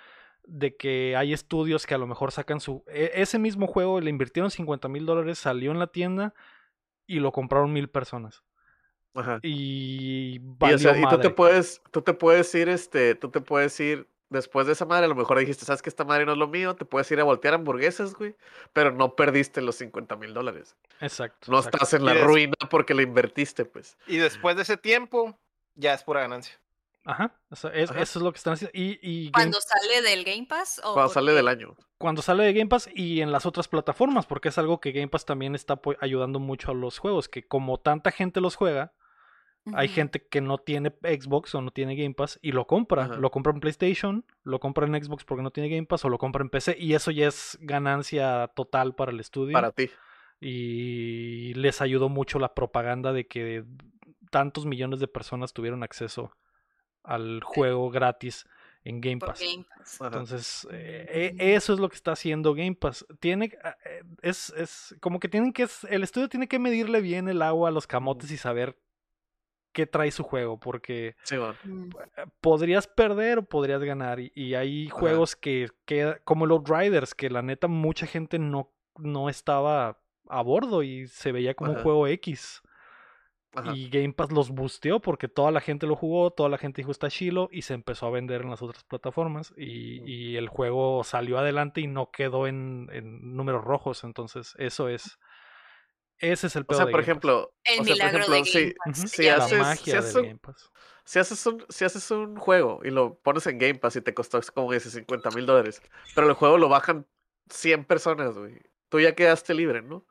de 0.43 0.75
que 0.75 1.15
hay 1.15 1.33
estudios 1.33 1.85
que 1.85 1.93
a 1.93 1.97
lo 1.99 2.07
mejor 2.07 2.31
sacan 2.31 2.59
su... 2.59 2.83
e- 2.87 3.11
ese 3.15 3.37
mismo 3.39 3.67
juego 3.67 4.01
le 4.01 4.09
invirtieron 4.09 4.49
50 4.51 4.87
mil 4.87 5.05
dólares, 5.05 5.37
salió 5.37 5.71
en 5.71 5.79
la 5.79 5.87
tienda 5.87 6.33
y 7.05 7.19
lo 7.19 7.31
compraron 7.31 7.71
mil 7.73 7.89
personas. 7.89 8.43
Ajá. 9.13 9.39
Y 9.43 10.35
Y, 10.35 10.39
valió 10.41 10.75
o 10.77 10.79
sea, 10.79 10.91
y 10.97 11.01
tú 11.03 11.09
te 11.09 11.15
madre. 11.17 11.29
puedes, 11.31 11.81
tú 11.91 12.01
te 12.01 12.13
puedes 12.13 12.55
ir, 12.55 12.69
este, 12.69 13.15
tú 13.15 13.29
te 13.29 13.41
puedes 13.41 13.77
ir 13.79 14.07
después 14.31 14.65
de 14.65 14.73
esa 14.73 14.85
madre, 14.85 15.05
a 15.05 15.09
lo 15.09 15.13
mejor 15.15 15.37
dijiste, 15.37 15.63
sabes 15.65 15.83
que 15.83 15.89
esta 15.89 16.03
madre 16.03 16.25
no 16.25 16.31
es 16.31 16.37
lo 16.39 16.47
mío, 16.47 16.75
te 16.75 16.85
puedes 16.85 17.11
ir 17.11 17.19
a 17.19 17.23
voltear 17.23 17.53
hamburguesas, 17.53 18.15
güey, 18.15 18.35
pero 18.73 18.91
no 18.91 19.15
perdiste 19.15 19.61
los 19.61 19.75
50 19.75 20.15
mil 20.15 20.33
dólares. 20.33 20.75
Exacto. 20.99 21.51
No 21.51 21.57
exacto. 21.59 21.77
estás 21.77 21.93
en 21.93 22.05
la 22.05 22.15
des- 22.15 22.23
ruina 22.23 22.55
porque 22.71 22.95
lo 22.95 23.03
invertiste, 23.03 23.65
pues. 23.65 23.95
Y 24.07 24.17
después 24.17 24.55
de 24.55 24.63
ese 24.63 24.77
tiempo, 24.77 25.37
ya 25.75 25.93
es 25.93 26.03
pura 26.03 26.21
ganancia. 26.21 26.57
Ajá. 27.03 27.33
es-. 27.51 27.63
Eso 27.91 27.93
es 27.99 28.15
lo 28.17 28.31
que 28.31 28.37
están 28.37 28.53
haciendo. 28.53 28.71
Y, 28.77 28.99
y 29.01 29.23
Game- 29.25 29.31
¿Cuando 29.33 29.59
sale 29.61 30.01
del 30.01 30.23
Game 30.23 30.45
Pass? 30.47 30.79
O 30.83 30.93
Cuando 30.93 31.11
sale 31.13 31.31
del 31.33 31.47
año. 31.47 31.75
cuando 31.97 32.21
sale 32.21 32.43
de 32.43 32.53
Game 32.53 32.67
Pass 32.69 32.89
y 32.93 33.21
en 33.21 33.31
las 33.31 33.45
otras 33.45 33.67
plataformas, 33.67 34.25
porque 34.27 34.49
es 34.49 34.57
algo 34.57 34.79
que 34.79 34.91
Game 34.91 35.07
Pass 35.07 35.25
también 35.25 35.55
está 35.55 35.79
ayudando 35.99 36.39
mucho 36.39 36.71
a 36.71 36.73
los 36.75 36.99
juegos, 36.99 37.27
que 37.27 37.43
como 37.47 37.79
tanta 37.79 38.11
gente 38.11 38.39
los 38.39 38.55
juega, 38.55 38.93
Hay 39.73 39.89
gente 39.89 40.25
que 40.25 40.41
no 40.41 40.57
tiene 40.57 40.91
Xbox 41.03 41.53
o 41.53 41.61
no 41.61 41.71
tiene 41.71 41.95
Game 41.95 42.15
Pass 42.15 42.39
y 42.41 42.51
lo 42.51 42.65
compra. 42.65 43.03
Ajá. 43.03 43.15
Lo 43.15 43.29
compra 43.29 43.53
en 43.53 43.59
PlayStation, 43.59 44.25
lo 44.43 44.59
compra 44.59 44.87
en 44.87 45.03
Xbox 45.03 45.23
porque 45.23 45.43
no 45.43 45.51
tiene 45.51 45.69
Game 45.69 45.85
Pass 45.85 46.03
o 46.05 46.09
lo 46.09 46.17
compra 46.17 46.41
en 46.41 46.49
PC 46.49 46.75
y 46.79 46.93
eso 46.93 47.11
ya 47.11 47.27
es 47.27 47.57
ganancia 47.61 48.49
total 48.55 48.95
para 48.95 49.11
el 49.11 49.19
estudio. 49.19 49.53
Para 49.53 49.71
ti. 49.71 49.89
Y 50.39 51.53
les 51.53 51.81
ayudó 51.81 52.09
mucho 52.09 52.39
la 52.39 52.55
propaganda 52.55 53.13
de 53.13 53.27
que 53.27 53.63
tantos 54.31 54.65
millones 54.65 54.99
de 54.99 55.07
personas 55.07 55.53
tuvieron 55.53 55.83
acceso 55.83 56.31
al 57.03 57.43
juego 57.43 57.91
gratis 57.91 58.47
en 58.83 58.99
Game 58.99 59.19
Pass. 59.19 59.39
Game 59.39 59.65
Pass. 59.77 60.01
Entonces, 60.01 60.67
eh, 60.71 61.35
e- 61.37 61.53
eso 61.53 61.73
es 61.73 61.79
lo 61.79 61.89
que 61.89 61.95
está 61.95 62.13
haciendo 62.13 62.55
Game 62.55 62.75
Pass. 62.75 63.05
Tiene, 63.19 63.51
ah, 63.63 63.77
eh, 63.85 64.01
es, 64.23 64.49
es 64.57 64.95
como 64.99 65.19
que 65.19 65.29
tienen 65.29 65.53
que, 65.53 65.67
el 65.89 66.01
estudio 66.01 66.29
tiene 66.29 66.47
que 66.47 66.57
medirle 66.57 67.01
bien 67.01 67.27
el 67.27 67.43
agua 67.43 67.69
a 67.69 67.71
los 67.71 67.85
camotes 67.85 68.31
y 68.31 68.37
saber 68.37 68.75
qué 69.71 69.85
trae 69.85 70.11
su 70.11 70.23
juego, 70.23 70.59
porque 70.59 71.15
Sí, 71.23 71.37
bueno. 71.37 71.55
Mm. 71.63 71.89
eh, 72.17 72.25
podrías 72.41 72.87
perder 72.87 73.39
o 73.39 73.43
podrías 73.43 73.81
ganar. 73.83 74.19
Y, 74.19 74.31
y 74.35 74.55
hay 74.55 74.87
Ajá. 74.87 74.95
juegos 74.99 75.35
que, 75.35 75.69
que, 75.85 76.17
como 76.23 76.45
los 76.45 76.61
Riders, 76.67 77.13
que 77.15 77.29
la 77.29 77.41
neta 77.41 77.67
mucha 77.67 78.05
gente 78.07 78.39
no, 78.39 78.71
no 78.97 79.29
estaba 79.29 79.99
a 80.27 80.41
bordo 80.41 80.83
y 80.83 81.07
se 81.07 81.31
veía 81.31 81.53
como 81.53 81.71
un 81.71 81.81
juego 81.81 82.07
X. 82.07 82.61
Ajá. 83.53 83.73
Y 83.75 83.89
Game 83.89 84.13
Pass 84.13 84.31
los 84.31 84.49
busteó 84.49 85.01
porque 85.01 85.27
toda 85.27 85.51
la 85.51 85.59
gente 85.59 85.85
lo 85.85 85.97
jugó, 85.97 86.31
toda 86.31 86.47
la 86.47 86.57
gente 86.57 86.81
dijo 86.81 86.91
está 86.91 87.09
chilo 87.09 87.49
y 87.51 87.63
se 87.63 87.73
empezó 87.73 88.05
a 88.05 88.09
vender 88.11 88.43
en 88.43 88.49
las 88.49 88.61
otras 88.61 88.85
plataformas 88.85 89.53
y, 89.57 90.01
y 90.09 90.37
el 90.37 90.47
juego 90.47 91.03
salió 91.03 91.37
adelante 91.37 91.81
y 91.81 91.87
no 91.87 92.11
quedó 92.11 92.47
en, 92.47 92.87
en 92.93 93.35
números 93.35 93.65
rojos. 93.65 94.05
Entonces, 94.05 94.55
eso 94.57 94.87
es. 94.87 95.19
Ese 96.21 96.47
es 96.47 96.55
el 96.55 96.63
O 96.63 96.65
pedo 96.67 96.77
sea, 96.77 96.85
de 96.85 96.91
por 96.91 97.01
ejemplo, 97.01 97.53
El 97.63 97.79
o 97.79 97.83
sea, 97.83 97.95
por 97.95 97.95
milagro 97.95 98.17
ejemplo, 98.19 98.35
de 98.35 98.45
si, 98.45 98.73
Game 98.85 99.07
si 99.07 99.23
Ya 99.23 99.37
la 99.37 99.45
haces- 99.45 99.59
magia 99.59 99.83
si 99.83 99.91
del 99.91 99.99
haces 99.99 100.15
un- 100.15 100.23
Game 100.23 100.37
Pass. 100.39 100.71
si 101.03 101.19
haces 101.19 101.45
un, 101.47 101.65
si 101.69 101.85
haces 101.85 102.11
un 102.11 102.35
juego 102.37 102.79
y 102.83 102.89
lo 102.91 103.15
pones 103.15 103.45
en 103.47 103.57
Game 103.57 103.75
Pass 103.75 103.95
y 103.97 104.01
te 104.01 104.13
costó 104.13 104.39
como 104.53 104.71
dices 104.71 104.93
50 104.93 105.31
mil 105.31 105.45
dólares, 105.45 105.81
pero 106.15 106.27
el 106.27 106.33
juego 106.33 106.57
lo 106.57 106.69
bajan 106.69 107.05
100 107.49 107.83
personas, 107.85 108.35
güey. 108.37 108.61
Tú 108.89 108.99
ya 108.99 109.15
quedaste 109.15 109.53
libre, 109.53 109.81
¿no? 109.81 110.05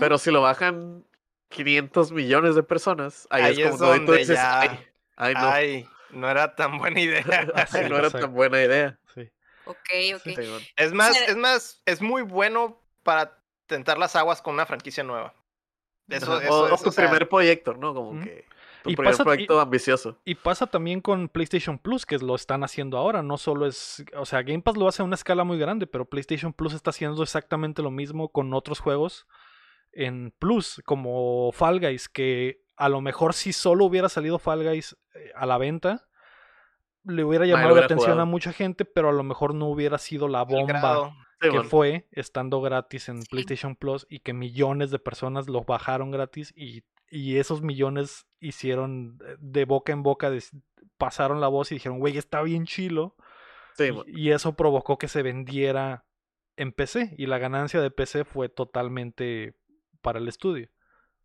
Pero 0.00 0.18
si 0.18 0.30
lo 0.30 0.40
bajan 0.42 1.04
500 1.48 2.12
millones 2.12 2.54
de 2.54 2.62
personas, 2.62 3.26
ahí, 3.30 3.42
Ahí 3.44 3.52
es 3.52 3.58
es 3.58 3.70
como 3.72 3.84
donde 3.86 4.06
tú 4.06 4.12
dices, 4.12 4.36
ya- 4.36 4.60
ay, 4.60 4.70
ay, 5.16 5.34
no, 5.34 5.48
Ay, 5.50 5.88
no 6.10 6.30
era 6.30 6.54
tan 6.54 6.78
buena 6.78 7.00
idea. 7.00 7.22
Sí, 7.70 7.78
ay, 7.78 7.88
no 7.90 7.96
era 7.98 8.10
tan 8.10 8.32
buena 8.32 8.62
idea. 8.62 8.98
Sí. 9.14 9.30
Ok, 9.64 9.76
ok. 10.16 10.22
Sí, 10.24 10.34
bueno. 10.34 10.60
Es 10.76 10.92
más, 10.92 11.16
es 11.28 11.36
más, 11.36 11.82
es 11.86 12.00
muy 12.00 12.22
bueno 12.22 12.80
para 13.02 13.35
tentar 13.66 13.98
las 13.98 14.16
aguas 14.16 14.42
con 14.42 14.54
una 14.54 14.66
franquicia 14.66 15.02
nueva. 15.04 15.34
Eso, 16.08 16.34
Ajá. 16.34 16.44
eso 16.44 16.54
o, 16.54 16.70
o 16.70 16.74
es, 16.74 16.82
tu 16.82 16.88
o 16.90 16.92
sea, 16.92 17.04
primer 17.06 17.28
proyecto, 17.28 17.74
¿no? 17.74 17.92
Como 17.92 18.22
que 18.22 18.44
tu 18.84 18.90
Y 18.90 18.96
primer 18.96 19.12
pasa- 19.12 19.22
y- 19.22 19.26
proyecto 19.26 19.60
ambicioso. 19.60 20.18
Y 20.24 20.34
pasa 20.36 20.66
también 20.68 21.00
con 21.00 21.28
PlayStation 21.28 21.78
Plus, 21.78 22.06
que 22.06 22.18
lo 22.18 22.34
están 22.36 22.62
haciendo 22.62 22.96
ahora. 22.96 23.22
No 23.24 23.36
solo 23.38 23.66
es. 23.66 24.04
O 24.16 24.24
sea, 24.24 24.42
Game 24.42 24.62
Pass 24.62 24.76
lo 24.76 24.86
hace 24.86 25.02
a 25.02 25.04
una 25.04 25.16
escala 25.16 25.42
muy 25.42 25.58
grande, 25.58 25.86
pero 25.88 26.04
PlayStation 26.08 26.52
Plus 26.52 26.74
está 26.74 26.90
haciendo 26.90 27.22
exactamente 27.22 27.82
lo 27.82 27.90
mismo 27.90 28.28
con 28.30 28.54
otros 28.54 28.78
juegos 28.78 29.26
en 29.92 30.32
Plus, 30.38 30.80
como 30.84 31.50
Fall 31.52 31.80
Guys, 31.80 32.08
que 32.08 32.62
a 32.76 32.88
lo 32.88 33.00
mejor 33.00 33.32
si 33.34 33.52
solo 33.52 33.86
hubiera 33.86 34.08
salido 34.08 34.38
Fall 34.38 34.62
Guys 34.62 34.96
eh, 35.14 35.32
a 35.34 35.46
la 35.46 35.56
venta, 35.58 36.06
le 37.04 37.24
hubiera 37.24 37.46
llamado 37.46 37.68
la 37.68 37.72
hubiera 37.72 37.86
atención 37.86 38.20
a 38.20 38.24
mucha 38.26 38.52
gente, 38.52 38.84
pero 38.84 39.08
a 39.08 39.12
lo 39.12 39.22
mejor 39.22 39.54
no 39.54 39.66
hubiera 39.66 39.96
sido 39.98 40.28
la 40.28 40.42
bomba. 40.44 41.12
Sí, 41.46 41.52
que 41.52 41.56
bueno. 41.58 41.68
fue 41.70 42.08
estando 42.12 42.60
gratis 42.60 43.08
en 43.08 43.22
Sí. 43.22 43.28
PlayStation 43.30 43.76
Plus 43.76 44.06
y 44.10 44.20
que 44.20 44.32
millones 44.32 44.90
de 44.90 44.98
personas 44.98 45.48
lo 45.48 45.62
bajaron 45.64 46.10
gratis 46.10 46.52
y, 46.56 46.84
y 47.10 47.36
esos 47.36 47.62
millones 47.62 48.26
hicieron 48.40 49.18
eh, 49.26 49.36
de 49.38 49.64
boca 49.64 49.92
en 49.92 50.02
boca, 50.02 50.30
pasaron 50.98 51.40
la 51.40 51.48
voz 51.48 51.70
y 51.72 51.76
dijeron, 51.76 51.98
güey, 51.98 52.16
está 52.18 52.42
bien 52.42 52.64
chilo. 52.66 53.16
Sí, 53.76 53.84
Y- 53.84 53.90
bueno. 53.90 54.04
y, 54.18 54.30
eso 54.30 54.56
provocó 54.56 54.96
que 54.98 55.08
se 55.08 55.22
vendiera 55.22 56.04
en 56.56 56.72
PC 56.72 57.14
y 57.18 57.26
la 57.26 57.38
ganancia 57.38 57.80
de 57.80 57.90
PC 57.90 58.24
fue 58.24 58.48
totalmente 58.48 59.54
para 60.00 60.18
el 60.18 60.28
estudio. 60.28 60.68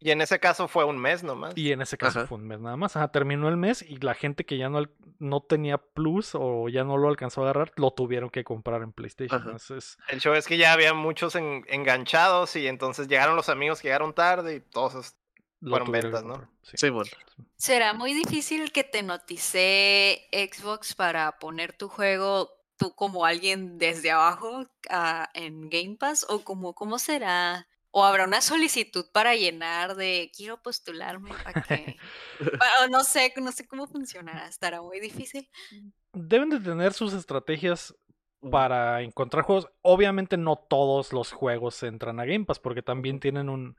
Y 0.04 0.10
en 0.12 0.20
ese 0.22 0.40
caso 0.40 0.68
fue 0.68 0.84
un 0.84 0.98
mes 0.98 1.22
nomás. 1.24 1.54
Y 1.56 1.72
en 1.72 1.82
ese 1.82 1.96
caso 1.98 2.20
Ajá. 2.20 2.28
fue 2.28 2.40
un 2.40 2.48
mes 2.48 2.60
nada 2.60 2.76
más. 2.76 2.96
Ajá, 2.96 3.10
terminó 3.12 3.48
el 3.50 3.56
mes 3.58 3.84
y 3.84 3.98
la 3.98 4.16
gente 4.16 4.46
que 4.46 4.58
ya 4.58 4.68
no, 4.68 4.84
no 5.20 5.42
tenía 5.42 5.78
Plus 5.78 6.32
o 6.34 6.70
ya 6.70 6.84
no 6.84 6.98
lo 6.98 7.08
alcanzó 7.08 7.42
a 7.42 7.44
agarrar, 7.44 7.72
lo 7.76 7.92
tuvieron 7.92 8.32
que 8.32 8.44
comprar 8.44 8.82
en 8.82 8.94
PlayStation. 8.94 9.40
Entonces, 9.40 9.98
El 10.10 10.20
show 10.20 10.34
es 10.34 10.48
que 10.48 10.58
ya 10.58 10.74
había 10.74 10.96
muchos 10.96 11.36
en- 11.36 11.64
enganchados 11.70 12.56
y 12.56 12.68
entonces 12.68 13.08
llegaron 13.08 13.36
los 13.36 13.48
amigos 13.48 13.80
que 13.80 13.90
llegaron 13.90 14.14
tarde 14.14 14.56
y 14.56 14.60
todos 14.60 14.94
esos- 14.96 15.16
lo 15.60 15.70
Fueron 15.78 15.92
ventas, 15.92 16.24
¿no? 16.24 16.50
sí. 16.64 16.78
Sí, 16.78 16.90
bueno. 16.90 17.12
¿Será 17.58 17.94
muy 17.94 18.14
difícil 18.16 18.72
que 18.72 18.84
te 18.84 19.04
notice 19.04 20.28
Xbox 20.32 20.96
para 20.96 21.38
poner 21.38 21.74
tu 21.74 21.88
juego 21.88 22.50
tú 22.78 22.96
como 22.96 23.26
alguien 23.26 23.78
desde 23.78 24.10
abajo 24.10 24.66
ah, 24.90 25.30
en 25.36 25.70
Game 25.70 25.98
Pass? 26.00 26.26
¿O 26.28 26.40
como, 26.44 26.74
cómo 26.74 26.98
será? 26.98 27.68
¿O 27.92 28.04
habrá 28.06 28.24
una 28.26 28.42
solicitud 28.42 29.06
para 29.14 29.36
llenar 29.36 29.96
de 29.96 30.32
quiero 30.36 30.62
postularme 30.62 31.32
para 31.44 31.62
que... 31.62 31.98
no 32.92 33.04
sé, 33.04 33.34
no 33.38 33.52
sé 33.52 33.68
cómo 33.68 33.88
funcionará. 33.88 34.48
¿Estará 34.48 34.82
muy 34.82 35.00
difícil? 35.00 35.50
Deben 36.14 36.50
de 36.50 36.60
tener 36.60 36.94
sus 36.94 37.14
estrategias 37.14 37.94
Mm. 38.44 38.50
para 38.50 39.02
encontrar 39.04 39.44
juegos. 39.44 39.70
Obviamente 39.84 40.36
no 40.36 40.56
todos 40.56 41.14
los 41.14 41.32
juegos 41.32 41.84
entran 41.84 42.20
a 42.20 42.26
Game 42.26 42.46
Pass 42.46 42.58
porque 42.58 42.82
también 42.82 43.20
tienen 43.20 43.50
un... 43.50 43.78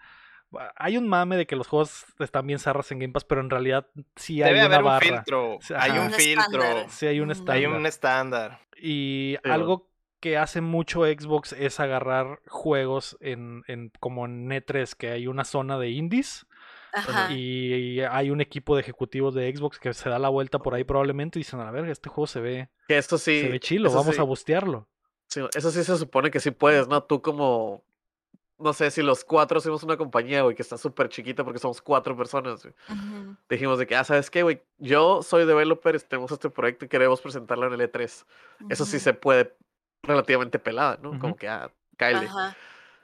Hay 0.77 0.97
un 0.99 1.09
mame 1.09 1.37
de 1.37 1.47
que 1.49 1.57
los 1.57 1.67
juegos 1.67 2.05
están 2.21 2.47
bien 2.47 2.61
zarras 2.61 2.93
en 2.93 3.01
Game 3.01 3.13
Pass, 3.13 3.25
pero 3.25 3.41
en 3.41 3.51
realidad 3.51 3.89
sí 4.15 4.41
hay 4.41 4.53
Debe 4.55 4.67
una 4.67 4.77
haber 4.77 4.79
un 4.79 4.85
barra. 4.85 5.01
filtro. 5.17 5.59
Sí, 5.63 5.75
Hay 5.77 5.91
un 5.93 5.99
Un 6.07 6.13
filtro. 6.13 6.43
estándar. 6.63 6.91
Sí 6.91 7.07
hay 7.07 7.19
un 7.21 7.27
Mm. 7.27 7.31
estándar. 7.33 7.57
Hay 7.57 7.67
un 7.67 7.87
estándar. 7.87 8.61
Y 8.77 9.37
Sí, 9.43 9.51
algo 9.51 9.91
que 10.23 10.39
hace 10.39 10.61
mucho 10.61 11.03
Xbox 11.05 11.53
es 11.53 11.81
agarrar 11.81 12.41
juegos 12.47 13.19
en, 13.21 13.65
en 13.67 13.91
como 13.99 14.25
en 14.25 14.49
E3, 14.51 14.95
que 14.95 15.11
hay 15.11 15.27
una 15.27 15.45
zona 15.45 15.81
de 15.81 15.91
indies. 15.91 16.47
Ajá. 16.93 17.33
Y 17.33 18.01
hay 18.03 18.31
un 18.31 18.41
equipo 18.41 18.77
de 18.77 18.83
ejecutivos 18.83 19.35
de 19.35 19.53
Xbox 19.53 19.81
que 19.81 19.93
se 19.93 20.09
da 20.09 20.21
la 20.21 20.29
vuelta 20.29 20.61
por 20.61 20.75
ahí 20.75 20.85
probablemente 20.85 21.39
y 21.39 21.43
dicen, 21.43 21.59
a 21.59 21.73
ver, 21.73 21.87
este 21.89 22.09
juego 22.09 22.29
se 22.29 22.41
ve, 22.41 22.69
Que 22.87 22.99
esto 22.99 23.19
sí. 23.19 23.41
se 23.41 23.49
ve 23.49 23.59
chilo, 23.59 23.91
vamos 23.91 24.15
sí, 24.15 24.21
a 24.21 24.25
bustearlo. 24.25 24.87
sí, 25.27 25.41
eso 25.55 25.73
sí 25.73 25.83
se 25.83 25.97
supone 25.97 26.31
que 26.31 26.39
sí 26.39 26.53
puedes, 26.53 26.87
¿no? 26.87 27.03
Tú 27.03 27.21
como. 27.21 27.83
No 28.59 28.73
sé 28.73 28.93
si 28.93 29.03
los 29.03 29.25
cuatro 29.25 29.59
hacemos 29.59 29.83
una 29.83 29.97
compañía, 29.97 30.43
güey, 30.43 30.55
que 30.55 30.63
está 30.63 30.79
súper 30.79 31.09
chiquita 31.09 31.43
porque 31.43 31.59
somos 31.59 31.83
cuatro 31.83 32.17
personas, 32.17 32.63
güey. 32.63 32.75
Dijimos 33.49 33.77
de 33.81 33.89
que, 33.89 33.97
ah, 33.97 34.05
¿sabes 34.05 34.31
qué, 34.31 34.45
güey? 34.45 34.63
Yo 34.79 35.21
soy 35.23 35.47
developer, 35.47 36.01
tenemos 36.03 36.31
este 36.31 36.49
proyecto 36.49 36.85
y 36.85 36.89
queremos 36.89 37.21
presentarlo 37.21 37.67
en 37.67 37.73
el 37.73 37.91
E3. 37.91 38.25
Eso 38.71 38.85
sí 38.85 39.01
se 39.01 39.15
puede 39.15 39.57
relativamente 40.03 40.59
pelada, 40.59 40.99
¿no? 41.03 41.19
Como 41.19 41.37
que, 41.37 41.49
ah, 41.49 41.71
cáele. 41.97 42.27
Ajá. 42.27 42.57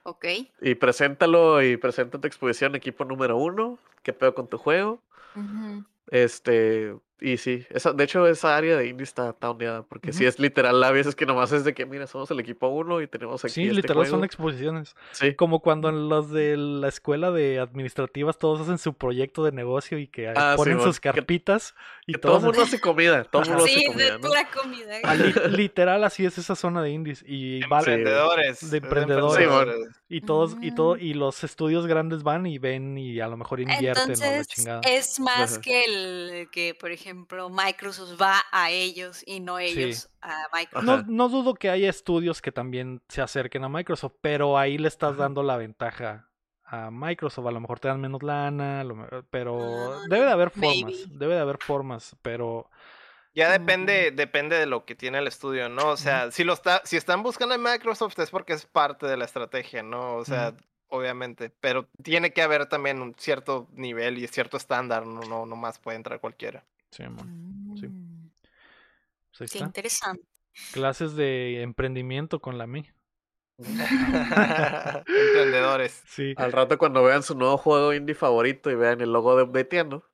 Ok. 0.03 0.25
Y 0.61 0.75
preséntalo 0.75 1.63
y 1.63 1.77
presenta 1.77 2.21
tu 2.21 2.27
exposición, 2.27 2.75
equipo 2.75 3.05
número 3.05 3.37
uno. 3.37 3.79
¿Qué 4.03 4.13
pedo 4.13 4.35
con 4.35 4.49
tu 4.49 4.59
juego? 4.59 5.01
Este, 6.11 6.97
y 7.21 7.37
sí, 7.37 7.66
esa, 7.71 7.93
de 7.93 8.05
hecho 8.05 8.27
esa 8.29 8.57
área 8.57 8.77
de 8.77 8.87
indie 8.87 9.05
está, 9.05 9.35
ondeada, 9.43 9.83
porque 9.83 10.12
sí 10.12 10.25
Ujú. 10.25 10.29
es 10.29 10.39
literal, 10.39 10.83
a 10.85 10.91
veces 10.93 11.16
que 11.16 11.27
nomás 11.27 11.51
es 11.53 11.64
de 11.64 11.75
que, 11.75 11.85
mira, 11.87 12.07
somos 12.07 12.31
el 12.31 12.39
equipo 12.41 12.69
uno 12.69 13.01
y 13.01 13.07
tenemos 13.09 13.45
aquí 13.45 13.55
Sí, 13.55 13.62
este 13.64 13.75
literal 13.75 14.07
son 14.07 14.25
exposiciones. 14.25 14.95
Sí, 15.12 15.35
Como 15.35 15.61
cuando 15.61 15.89
en 15.89 16.09
los 16.09 16.31
de 16.31 16.57
la 16.57 16.89
escuela 16.89 17.31
de 17.31 17.59
administrativas 17.59 18.39
todos 18.39 18.61
hacen 18.61 18.79
su 18.79 18.95
proyecto 18.95 19.45
de 19.45 19.53
negocio 19.53 19.99
y 19.99 20.07
que 20.07 20.29
Ah, 20.29 20.55
ponen 20.57 20.81
sus 20.81 21.01
que- 21.01 21.11
carpitas 21.11 21.75
y 22.07 22.12
que 22.12 22.19
todo 22.19 22.37
el 22.39 22.45
mundo 22.45 22.62
hace 22.62 22.81
comida, 22.81 23.25
todo 23.25 23.43
el 23.43 23.49
mundo 23.49 23.64
hace 23.64 23.75
Sí, 23.75 23.87
comida, 23.87 24.05
de 24.05 24.12
¿no? 24.12 24.21
pura 24.21 24.49
comida. 24.51 24.95
Ah, 25.05 25.14
li- 25.14 25.35
literal 25.57 26.05
así 26.05 26.25
es 26.25 26.39
esa 26.39 26.55
zona 26.55 26.83
de 26.83 26.91
indies 26.91 27.25
y 27.27 27.61
va- 27.66 27.81
Sí. 27.83 27.91
Emprendedores. 27.91 28.61
De 28.71 28.79
es 28.79 28.83
emprendedores. 28.85 29.43
emprendedores. 29.45 29.98
Y 30.11 30.23
todos 30.23 30.57
y 30.63 30.71
todo 30.73 30.95
Mm. 30.97 31.01
y 31.01 31.15
los 31.15 31.45
estudios 31.45 31.87
grandes 31.87 32.23
van 32.23 32.47
y 32.47 32.59
ven 32.59 32.97
y 32.97 33.21
a 33.21 33.29
lo 33.29 33.37
mejor 33.37 33.61
invierten 33.61 34.17
o 34.23 34.37
la 34.37 34.45
chingada. 34.45 34.81
es 34.85 35.21
más 35.21 35.53
Ajá. 35.53 35.61
que 35.61 35.85
el 35.85 36.49
que, 36.51 36.75
por 36.75 36.91
ejemplo, 36.91 37.51
Microsoft 37.51 38.21
va 38.21 38.43
a 38.51 38.71
ellos 38.71 39.23
y 39.27 39.41
no 39.41 39.59
ellos 39.59 40.09
a 40.23 40.45
Microsoft. 40.55 40.85
No, 40.87 41.03
no 41.07 41.29
dudo 41.29 41.55
que 41.55 41.69
haya 41.71 41.91
estudios 41.91 42.41
que 42.41 42.53
también 42.53 43.03
se 43.09 43.21
acerquen 43.21 43.65
a 43.65 43.69
Microsoft, 43.69 44.15
pero 44.23 44.57
ahí 44.57 44.79
le 44.79 44.89
estás 44.89 45.11
Ajá. 45.13 45.25
dando 45.25 45.43
la 45.43 45.57
ventaja 45.59 46.25
a 46.65 46.91
Microsoft. 46.91 47.47
A 47.47 47.51
lo 47.51 47.61
mejor 47.61 47.81
te 47.81 47.89
dan 47.89 48.01
menos 48.01 48.23
lana, 48.23 48.85
pero 49.31 49.59
Ah, 49.95 50.03
debe 50.09 50.25
de 50.27 50.33
haber 50.33 50.51
formas, 50.51 50.85
maybe. 50.85 51.05
debe 51.11 51.35
de 51.35 51.41
haber 51.41 51.59
formas, 51.63 52.17
pero 52.23 52.71
Ya 53.39 53.49
Mm. 53.49 53.53
depende, 53.53 54.11
depende 54.11 54.57
de 54.59 54.66
lo 54.66 54.84
que 54.84 54.95
tiene 54.97 55.18
el 55.18 55.26
estudio, 55.28 55.68
¿no? 55.68 55.91
O 55.91 55.97
sea, 55.97 56.30
si 56.32 56.43
lo 56.43 56.53
está, 56.55 56.82
si 56.84 56.97
están 56.97 57.22
buscando 57.22 57.55
en 57.55 57.62
Microsoft 57.62 58.18
es 58.18 58.30
porque 58.30 58.53
es 58.53 58.66
parte 58.66 59.07
de 59.07 59.16
la 59.16 59.24
estrategia, 59.26 59.82
¿no? 59.84 60.16
O 60.16 60.24
sea, 60.24 60.55
obviamente. 60.89 61.51
Pero 61.61 61.89
tiene 62.03 62.32
que 62.32 62.43
haber 62.43 62.66
también 62.66 63.01
un 63.01 63.14
cierto 63.16 63.68
nivel 63.74 64.18
y 64.18 64.26
cierto 64.26 64.57
estándar, 64.57 65.07
no, 65.07 65.20
no, 65.20 65.47
no 65.47 65.55
más 65.57 65.78
puede 65.78 65.97
entrar 65.97 66.18
cualquiera. 66.20 66.64
sí, 66.91 67.05
mon, 67.05 67.76
sí. 67.78 67.86
Mm, 67.86 68.30
pues 69.30 69.41
ahí 69.43 69.47
Qué 69.47 69.59
está. 69.59 69.66
interesante. 69.66 70.24
Clases 70.72 71.14
de 71.14 71.62
emprendimiento 71.62 72.41
con 72.41 72.59
la 72.59 72.64
MI. 72.64 72.91
Emprendedores. 75.07 76.03
Sí. 76.09 76.34
Al 76.36 76.53
rato 76.53 76.78
cuando 76.78 77.03
vean 77.03 77.22
su 77.22 77.34
nuevo 77.36 77.57
juego 77.57 77.93
indie 77.95 78.14
favorito 78.14 78.70
y 78.70 78.74
vean 78.74 79.01
el 79.01 79.12
logo 79.12 79.36
de 79.36 79.43
Updateando, 79.45 80.05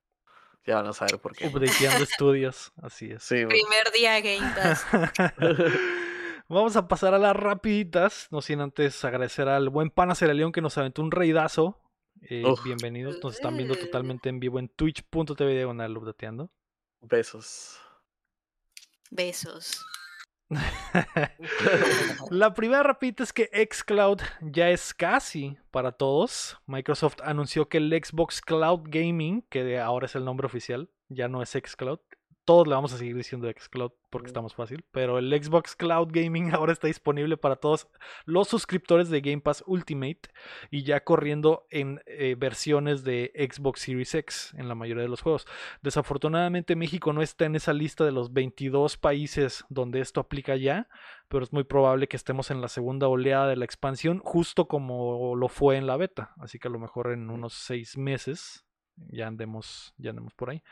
ya 0.66 0.76
van 0.76 0.86
a 0.86 0.92
saber 0.92 1.18
por 1.18 1.36
qué. 1.36 1.46
Updateando 1.46 2.04
estudios, 2.04 2.72
así 2.82 3.10
es. 3.10 3.22
Sí. 3.22 3.44
Primer 3.46 3.92
día 3.92 4.20
Game 4.20 4.54
Pass. 4.54 4.86
Vamos 6.48 6.76
a 6.76 6.88
pasar 6.88 7.14
a 7.14 7.18
las 7.18 7.34
rapiditas, 7.34 8.28
no 8.30 8.42
sin 8.42 8.60
antes 8.60 9.02
agradecer 9.04 9.48
al 9.48 9.70
buen 9.70 9.90
pana 9.90 10.14
León 10.20 10.52
que 10.52 10.60
nos 10.60 10.76
aventó 10.76 11.02
un 11.02 11.10
reidazo. 11.10 11.80
Eh, 12.20 12.44
bienvenidos, 12.64 13.18
nos 13.22 13.34
están 13.34 13.56
viendo 13.56 13.74
totalmente 13.76 14.28
en 14.28 14.40
vivo 14.40 14.58
en 14.58 14.68
twitch.tv 14.68 15.54
diagonal 15.54 15.96
updateando. 15.96 16.50
Besos. 17.00 17.78
Besos. 19.10 19.84
La 22.30 22.54
primera 22.54 22.82
rapidita 22.82 23.22
es 23.22 23.32
que 23.32 23.48
Xcloud 23.70 24.20
ya 24.40 24.70
es 24.70 24.94
casi 24.94 25.56
para 25.70 25.92
todos. 25.92 26.58
Microsoft 26.66 27.16
anunció 27.22 27.68
que 27.68 27.78
el 27.78 27.90
Xbox 27.90 28.40
Cloud 28.40 28.82
Gaming, 28.84 29.42
que 29.48 29.78
ahora 29.78 30.06
es 30.06 30.14
el 30.14 30.24
nombre 30.24 30.46
oficial, 30.46 30.90
ya 31.08 31.28
no 31.28 31.42
es 31.42 31.50
Xcloud. 31.50 32.00
Todos 32.44 32.66
le 32.66 32.74
vamos 32.74 32.92
a 32.92 32.98
seguir 32.98 33.16
diciendo 33.16 33.50
Xcloud 33.50 33.92
porque 34.10 34.26
está 34.28 34.42
más 34.42 34.54
fácil. 34.54 34.84
Pero 34.90 35.18
el 35.18 35.30
Xbox 35.30 35.74
Cloud 35.76 36.08
Gaming 36.10 36.52
ahora 36.54 36.72
está 36.72 36.86
disponible 36.86 37.36
para 37.36 37.56
todos 37.56 37.88
los 38.26 38.48
suscriptores 38.48 39.08
de 39.08 39.20
Game 39.20 39.40
Pass 39.40 39.64
Ultimate 39.66 40.20
y 40.70 40.82
ya 40.82 41.02
corriendo 41.02 41.66
en 41.70 42.00
eh, 42.06 42.36
versiones 42.38 43.02
de 43.02 43.32
Xbox 43.34 43.80
Series 43.80 44.14
X 44.14 44.54
en 44.56 44.68
la 44.68 44.74
mayoría 44.74 45.02
de 45.02 45.08
los 45.08 45.22
juegos. 45.22 45.46
Desafortunadamente 45.82 46.76
México 46.76 47.12
no 47.12 47.22
está 47.22 47.46
en 47.46 47.56
esa 47.56 47.72
lista 47.72 48.04
de 48.04 48.12
los 48.12 48.32
22 48.32 48.98
países 48.98 49.64
donde 49.68 50.00
esto 50.00 50.20
aplica 50.20 50.56
ya, 50.56 50.88
pero 51.28 51.44
es 51.44 51.52
muy 51.52 51.64
probable 51.64 52.08
que 52.08 52.16
estemos 52.16 52.50
en 52.50 52.60
la 52.60 52.68
segunda 52.68 53.08
oleada 53.08 53.48
de 53.48 53.56
la 53.56 53.64
expansión, 53.64 54.20
justo 54.22 54.68
como 54.68 55.34
lo 55.34 55.48
fue 55.48 55.76
en 55.76 55.86
la 55.86 55.96
beta. 55.96 56.34
Así 56.38 56.58
que 56.58 56.68
a 56.68 56.70
lo 56.70 56.78
mejor 56.78 57.12
en 57.12 57.30
unos 57.30 57.54
seis 57.54 57.96
meses 57.96 58.64
ya 58.96 59.26
andemos, 59.26 59.94
ya 59.98 60.10
andemos 60.10 60.34
por 60.34 60.50
ahí. 60.50 60.62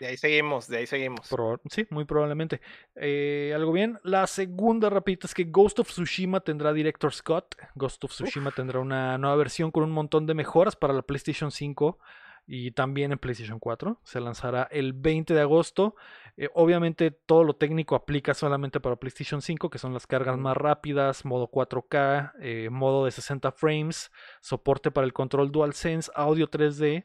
De 0.00 0.06
ahí 0.06 0.16
seguimos, 0.16 0.68
de 0.68 0.78
ahí 0.78 0.86
seguimos. 0.86 1.30
Proba- 1.30 1.60
sí, 1.70 1.86
muy 1.90 2.04
probablemente. 2.04 2.60
Eh, 2.94 3.52
algo 3.54 3.72
bien. 3.72 3.98
La 4.04 4.26
segunda 4.26 4.90
rapidita 4.90 5.26
es 5.26 5.34
que 5.34 5.44
Ghost 5.44 5.80
of 5.80 5.88
Tsushima 5.88 6.40
tendrá 6.40 6.72
Director 6.72 7.12
Scott. 7.12 7.56
Ghost 7.74 8.04
of 8.04 8.12
Tsushima 8.12 8.50
tendrá 8.52 8.78
una 8.80 9.18
nueva 9.18 9.36
versión 9.36 9.70
con 9.70 9.82
un 9.84 9.90
montón 9.90 10.26
de 10.26 10.34
mejoras 10.34 10.76
para 10.76 10.92
la 10.94 11.02
PlayStation 11.02 11.50
5 11.50 11.98
y 12.46 12.70
también 12.70 13.12
en 13.12 13.18
PlayStation 13.18 13.58
4. 13.58 14.00
Se 14.04 14.20
lanzará 14.20 14.68
el 14.70 14.92
20 14.94 15.34
de 15.34 15.40
agosto. 15.40 15.96
Eh, 16.36 16.48
obviamente 16.54 17.10
todo 17.10 17.42
lo 17.42 17.56
técnico 17.56 17.96
aplica 17.96 18.32
solamente 18.32 18.78
para 18.80 18.96
PlayStation 18.96 19.42
5, 19.42 19.68
que 19.68 19.78
son 19.78 19.92
las 19.92 20.06
cargas 20.06 20.38
más 20.38 20.56
rápidas, 20.56 21.24
modo 21.24 21.50
4K, 21.50 22.32
eh, 22.40 22.68
modo 22.70 23.04
de 23.04 23.10
60 23.10 23.50
frames, 23.52 24.12
soporte 24.40 24.90
para 24.92 25.04
el 25.06 25.12
control 25.12 25.50
DualSense, 25.50 26.10
audio 26.14 26.48
3D. 26.48 27.04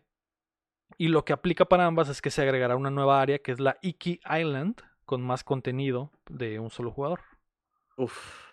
Y 0.97 1.07
lo 1.07 1.25
que 1.25 1.33
aplica 1.33 1.65
para 1.65 1.85
ambas 1.85 2.09
es 2.09 2.21
que 2.21 2.31
se 2.31 2.41
agregará 2.41 2.75
una 2.75 2.89
nueva 2.91 3.21
área 3.21 3.39
que 3.39 3.51
es 3.51 3.59
la 3.59 3.77
Iki 3.81 4.21
Island, 4.39 4.81
con 5.05 5.21
más 5.21 5.43
contenido 5.43 6.11
de 6.29 6.59
un 6.59 6.69
solo 6.69 6.91
jugador. 6.91 7.21
Uf. 7.97 8.51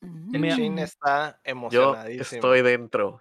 Me- 0.00 0.54
Chin 0.54 0.74
Mm. 0.74 0.78
está 0.78 1.40
Yo 1.44 1.50
emocionadísimo. 1.50 2.36
estoy 2.38 2.62
dentro. 2.62 3.20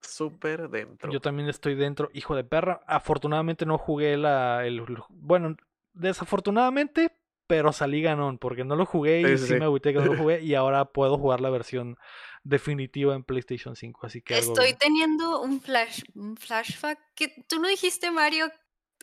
Súper 0.00 0.68
dentro. 0.68 1.10
Yo 1.10 1.20
también 1.20 1.48
estoy 1.48 1.74
dentro, 1.74 2.10
hijo 2.12 2.36
de 2.36 2.44
perra. 2.44 2.80
Afortunadamente 2.86 3.66
no 3.66 3.78
jugué 3.78 4.16
la. 4.16 4.64
El, 4.66 4.84
bueno, 5.08 5.56
desafortunadamente, 5.94 7.10
pero 7.46 7.72
salí 7.72 8.02
ganón, 8.02 8.38
porque 8.38 8.64
no 8.64 8.76
lo 8.76 8.86
jugué 8.86 9.20
y 9.20 9.24
Sí, 9.24 9.30
sí, 9.38 9.38
sí, 9.38 9.52
sí. 9.54 9.58
me 9.58 9.64
agüité 9.66 9.92
que 9.92 9.98
no 10.00 10.06
lo 10.06 10.16
jugué. 10.30 10.42
Y 10.42 10.54
ahora 10.54 10.86
puedo 10.86 11.18
jugar 11.18 11.40
la 11.40 11.50
versión 11.50 11.96
definitiva 12.44 13.14
en 13.14 13.24
PlayStation 13.24 13.74
5. 13.76 14.06
Así 14.06 14.22
que 14.22 14.38
Estoy 14.38 14.74
teniendo 14.74 15.40
un 15.40 15.60
flash, 15.60 16.02
un 16.14 16.36
flashback 16.36 16.98
que 17.14 17.44
tú 17.48 17.60
no 17.60 17.68
dijiste, 17.68 18.10
Mario, 18.10 18.50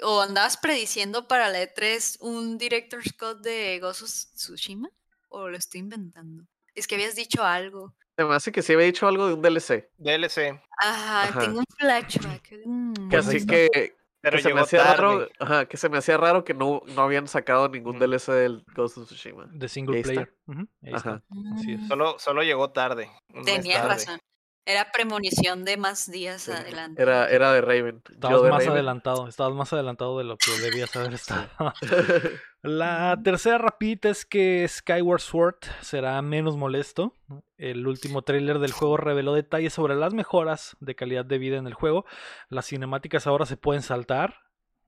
o 0.01 0.21
andabas 0.21 0.57
prediciendo 0.57 1.27
para 1.27 1.49
la 1.49 1.61
E3 1.61 2.17
un 2.21 2.57
Director's 2.57 3.13
Cut 3.13 3.41
de 3.41 3.79
Ghost 3.79 4.01
of 4.03 4.09
Tsushima, 4.09 4.89
o 5.29 5.49
lo 5.49 5.57
estoy 5.57 5.81
inventando. 5.81 6.45
Es 6.75 6.87
que 6.87 6.95
habías 6.95 7.15
dicho 7.15 7.43
algo. 7.43 7.93
Se 8.15 8.23
me 8.25 8.35
hace 8.35 8.51
que 8.51 8.61
sí 8.61 8.73
había 8.73 8.85
dicho 8.85 9.07
algo 9.07 9.27
de 9.27 9.33
un 9.33 9.41
DLC. 9.41 9.89
DLC. 9.97 10.59
Ajá, 10.79 11.23
Ajá. 11.23 11.39
tengo 11.39 11.59
un 11.59 11.65
flashback. 11.77 12.53
Mm. 12.65 13.09
Pues 13.09 13.27
así 13.27 13.45
que, 13.45 13.95
Pero 14.23 14.37
que 14.37 14.43
se 14.43 14.53
me 14.53 14.61
hacía 14.61 14.83
raro. 14.85 15.27
Ajá, 15.37 15.65
que 15.65 15.75
se 15.75 15.89
me 15.89 15.97
hacía 15.97 16.15
raro 16.15 16.45
que 16.45 16.53
no, 16.53 16.81
no 16.95 17.01
habían 17.01 17.27
sacado 17.27 17.67
ningún. 17.67 17.99
DLC 17.99 18.31
del 18.31 18.63
Ghost 18.73 18.97
of 18.97 19.05
Tsushima. 19.07 19.47
De 19.51 19.67
single 19.67 20.01
player. 20.01 20.33
Está. 20.81 20.97
Ajá. 21.09 21.23
Así 21.55 21.73
es. 21.73 21.81
Mm, 21.81 21.87
Solo, 21.89 22.15
solo 22.19 22.41
llegó 22.41 22.71
tarde. 22.71 23.11
Tenías 23.43 23.81
tarde. 23.81 23.93
razón. 23.95 24.19
Era 24.65 24.91
premonición 24.91 25.65
de 25.65 25.75
más 25.77 26.09
días 26.09 26.43
Sí, 26.43 26.51
adelante. 26.51 27.01
Era, 27.01 27.27
era 27.29 27.51
de 27.51 27.61
Raven. 27.61 28.01
Yo 28.07 28.13
Estabas 28.13 28.43
de 28.43 28.49
más 28.49 28.59
Raven. 28.59 28.71
adelantado, 28.71 29.27
estabas 29.27 29.53
más 29.53 29.73
adelantado 29.73 30.17
de 30.17 30.23
lo 30.23 30.37
que 30.37 30.51
debías 30.61 30.95
haber 30.95 31.13
estado. 31.15 31.49
La 32.61 33.19
tercera 33.21 33.57
rapidita 33.57 34.07
es 34.09 34.25
que 34.25 34.65
Skyward 34.67 35.19
Sword 35.19 35.55
será 35.81 36.21
menos 36.21 36.55
molesto. 36.55 37.13
El 37.57 37.85
último 37.87 38.21
tráiler 38.21 38.59
del 38.59 38.71
juego 38.71 38.95
reveló 38.95 39.33
detalles 39.33 39.73
sobre 39.73 39.95
las 39.95 40.13
mejoras 40.13 40.77
de 40.79 40.95
calidad 40.95 41.25
de 41.25 41.39
vida 41.39 41.57
en 41.57 41.67
el 41.67 41.73
juego. 41.73 42.05
Las 42.47 42.67
cinemáticas 42.67 43.27
ahora 43.27 43.45
se 43.45 43.57
pueden 43.57 43.81
saltar. 43.81 44.39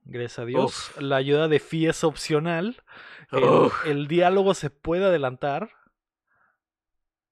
Gracias 0.04 0.38
a 0.38 0.44
Dios. 0.46 0.64
Uf. 0.64 1.00
La 1.02 1.16
ayuda 1.16 1.48
de 1.48 1.58
Fi 1.60 1.86
es 1.88 2.02
opcional. 2.02 2.82
El 3.84 4.06
diálogo 4.06 4.54
se 4.54 4.70
puede 4.70 5.04
adelantar. 5.04 5.68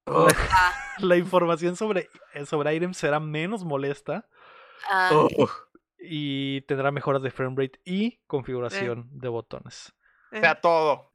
Ah, 0.07 0.27
La 0.99 1.17
información 1.17 1.77
sobre, 1.77 2.09
sobre 2.47 2.75
items 2.75 2.97
será 2.97 3.21
menos 3.21 3.65
molesta. 3.65 4.29
ah, 4.91 5.27
uf. 5.37 5.53
Y 5.99 6.61
tendrá 6.63 6.91
mejoras 6.91 7.23
de 7.23 7.31
frame 7.31 7.55
rate 7.57 7.81
y 7.85 8.21
configuración 8.27 9.09
de 9.11 9.29
botones. 9.29 9.95
O 10.31 10.39
sea, 10.39 10.61
todo. 10.61 11.14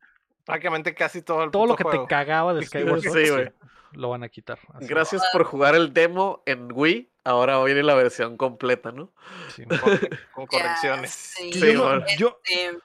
Prácticamente 0.50 0.94
casi 0.94 1.22
todo 1.22 1.44
el 1.44 1.52
Todo 1.52 1.66
lo 1.68 1.76
que 1.76 1.84
te 1.86 2.06
cagaba 2.08 2.54
de 2.54 2.66
Skyward 2.66 3.02
Sí, 3.02 3.10
Sword 3.10 3.32
güey. 3.32 3.46
sí, 3.48 3.54
lo 3.94 4.10
van 4.10 4.24
a 4.24 4.30
quitar. 4.30 4.60
así. 4.74 4.88
Gracias 4.88 5.22
por 5.34 5.44
jugar 5.46 5.76
el 5.76 5.94
demo 5.94 6.44
en 6.46 6.70
Wii. 6.72 7.10
Ahora 7.26 7.62
viene 7.64 7.84
la 7.84 7.94
versión 7.96 8.38
completa, 8.38 8.92
¿no? 8.92 9.12
Sí. 9.56 9.64
Con, 10.34 10.48
correcciones. 10.48 11.12
sí. 11.12 11.52
Sí, 11.54 11.60
yo, 11.60 11.74
no- 11.74 11.84
bueno. 11.84 12.06
yo- 12.18 12.40
Este, 12.44 12.78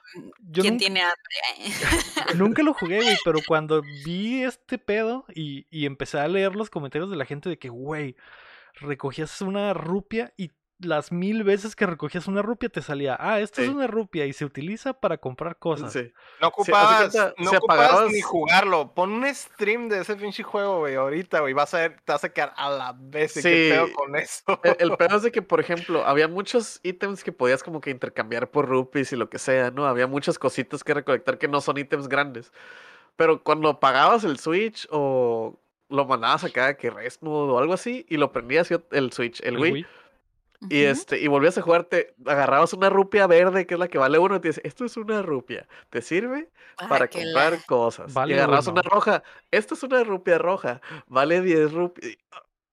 yo 0.49 0.61
¿Quién 0.61 0.77
tiene 0.77 1.01
hambre? 1.01 1.75
nunca 2.35 2.61
lo 2.63 2.73
jugué, 2.73 3.01
güey, 3.01 3.17
pero 3.23 3.39
cuando 3.47 3.81
vi 3.81 4.43
este 4.43 4.77
pedo 4.77 5.25
y, 5.33 5.65
y 5.69 5.85
empecé 5.85 6.19
a 6.19 6.27
leer 6.27 6.55
los 6.55 6.69
comentarios 6.69 7.09
de 7.09 7.15
la 7.17 7.25
gente 7.25 7.49
de 7.49 7.57
que, 7.57 7.69
güey, 7.69 8.15
recogías 8.75 9.41
una 9.41 9.73
rupia 9.73 10.33
y 10.37 10.51
las 10.85 11.11
mil 11.11 11.43
veces 11.43 11.75
que 11.75 11.85
recogías 11.85 12.27
una 12.27 12.41
rupia 12.41 12.69
te 12.69 12.81
salía, 12.81 13.17
ah, 13.19 13.39
esto 13.41 13.61
es 13.61 13.67
Sí. 13.67 13.73
una 13.73 13.87
rupia 13.87 14.25
y 14.25 14.33
se 14.33 14.45
utiliza 14.45 14.93
para 14.93 15.17
comprar 15.17 15.57
cosas. 15.57 15.91
Sí. 15.93 16.11
No 16.41 16.47
ocupabas, 16.47 17.11
cuenta, 17.11 17.33
no 17.37 17.49
si 17.49 17.55
ocupabas 17.57 17.91
apagabas- 17.91 18.11
ni 18.11 18.21
jugarlo. 18.21 18.93
Pon 18.93 19.11
un 19.11 19.35
stream 19.35 19.89
de 19.89 19.99
ese 20.01 20.15
pinche 20.15 20.43
juego, 20.43 20.79
güey, 20.79 20.95
ahorita, 20.95 21.41
güey. 21.41 21.53
Vas 21.53 21.73
a 21.73 21.79
ver, 21.79 21.97
te 22.05 22.11
vas 22.13 22.23
a 22.23 22.29
quedar 22.29 22.53
a 22.55 22.69
la 22.69 22.95
vez. 22.97 23.35
¿y 23.37 23.41
¿Qué 23.41 23.49
Sí. 23.67 23.71
pedo 23.73 23.93
con 23.93 24.15
eso? 24.15 24.59
El, 24.63 24.75
el 24.79 24.97
peor 24.97 25.13
es 25.15 25.23
de 25.23 25.31
que, 25.31 25.41
por 25.41 25.59
ejemplo, 25.59 26.05
había 26.05 26.27
muchos 26.27 26.79
ítems 26.83 27.23
que 27.23 27.31
podías 27.31 27.63
como 27.63 27.81
que 27.81 27.89
intercambiar 27.89 28.49
por 28.51 28.67
rupees 28.67 29.11
y 29.11 29.15
lo 29.15 29.29
que 29.29 29.39
sea, 29.39 29.71
¿no? 29.71 29.85
Había 29.85 30.07
muchas 30.07 30.39
cositas 30.39 30.83
que 30.83 30.93
recolectar 30.93 31.37
que 31.37 31.47
no 31.47 31.61
son 31.61 31.77
ítems 31.77 32.07
grandes. 32.07 32.51
Pero 33.15 33.41
cuando 33.43 33.79
pagabas 33.79 34.23
el 34.23 34.37
Switch 34.39 34.87
o 34.91 35.59
lo 35.87 36.05
mandabas 36.05 36.43
acá 36.43 36.75
que 36.75 36.89
rest 36.89 37.21
mode 37.21 37.51
o 37.53 37.59
algo 37.59 37.73
así 37.73 38.05
y 38.09 38.17
lo 38.17 38.31
prendías 38.31 38.69
y 38.71 38.75
el 38.91 39.13
Switch, 39.13 39.39
el, 39.41 39.53
El 39.55 39.59
Wii, 39.61 39.85
Y 40.69 40.83
este 40.83 41.19
y 41.19 41.27
volvías 41.27 41.57
a 41.57 41.61
jugar, 41.61 41.83
te 41.83 42.15
agarrabas 42.25 42.73
una 42.73 42.89
rupia 42.89 43.27
verde 43.27 43.65
que 43.67 43.73
es 43.75 43.79
la 43.79 43.87
que 43.87 43.97
vale 43.97 44.17
uno 44.19 44.35
y 44.37 44.39
te 44.39 44.47
dice, 44.49 44.61
esto 44.63 44.85
es 44.85 44.97
una 44.97 45.21
rupia, 45.21 45.67
¿te 45.89 46.01
sirve? 46.01 46.49
Para 46.89 47.07
que 47.07 47.23
comprar 47.23 47.53
la- 47.53 47.59
cosas. 47.67 48.13
Vale 48.13 48.33
y 48.33 48.37
agarrabas 48.37 48.67
uno. 48.67 48.73
una 48.81 48.81
roja, 48.89 49.23
esta 49.51 49.73
es 49.75 49.83
una 49.83 50.03
rupia 50.03 50.37
roja, 50.37 50.81
vale 51.07 51.41
10 51.41 51.71
rupias. 51.71 52.15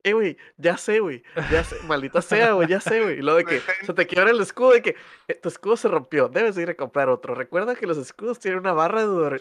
Eh, 0.04 0.14
güey, 0.14 0.36
ya 0.56 0.76
sé, 0.76 0.98
güey, 0.98 1.22
ya 1.50 1.62
sé, 1.62 1.76
maldita 1.86 2.20
sea, 2.22 2.52
güey, 2.54 2.66
ya 2.66 2.80
sé, 2.80 3.00
güey. 3.02 3.18
Y 3.18 3.22
luego 3.22 3.38
de 3.38 3.44
que 3.44 3.60
se 3.86 3.94
te 3.94 4.06
quiebra 4.08 4.32
el 4.32 4.40
escudo, 4.40 4.72
de 4.72 4.82
que 4.82 4.96
eh, 5.28 5.34
tu 5.34 5.48
escudo 5.48 5.76
se 5.76 5.86
rompió, 5.86 6.28
debes 6.28 6.56
de 6.56 6.62
ir 6.62 6.70
a 6.70 6.74
comprar 6.74 7.08
otro. 7.08 7.36
Recuerda 7.36 7.76
que 7.76 7.86
los 7.86 7.98
escudos 7.98 8.40
tienen 8.40 8.58
una 8.60 8.72
barra 8.72 9.02
de 9.02 9.06
dura- 9.06 9.38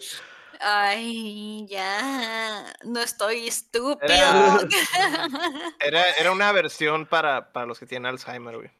Ay, 0.62 1.66
ya. 1.68 2.72
No 2.84 3.00
estoy 3.00 3.46
estúpido. 3.48 3.98
Era- 4.12 4.58
Era, 5.80 6.10
era 6.12 6.32
una 6.32 6.52
versión 6.52 7.06
para, 7.06 7.52
para 7.52 7.66
los 7.66 7.78
que 7.78 7.86
tienen 7.86 8.06
Alzheimer, 8.06 8.56
güey. 8.56 8.70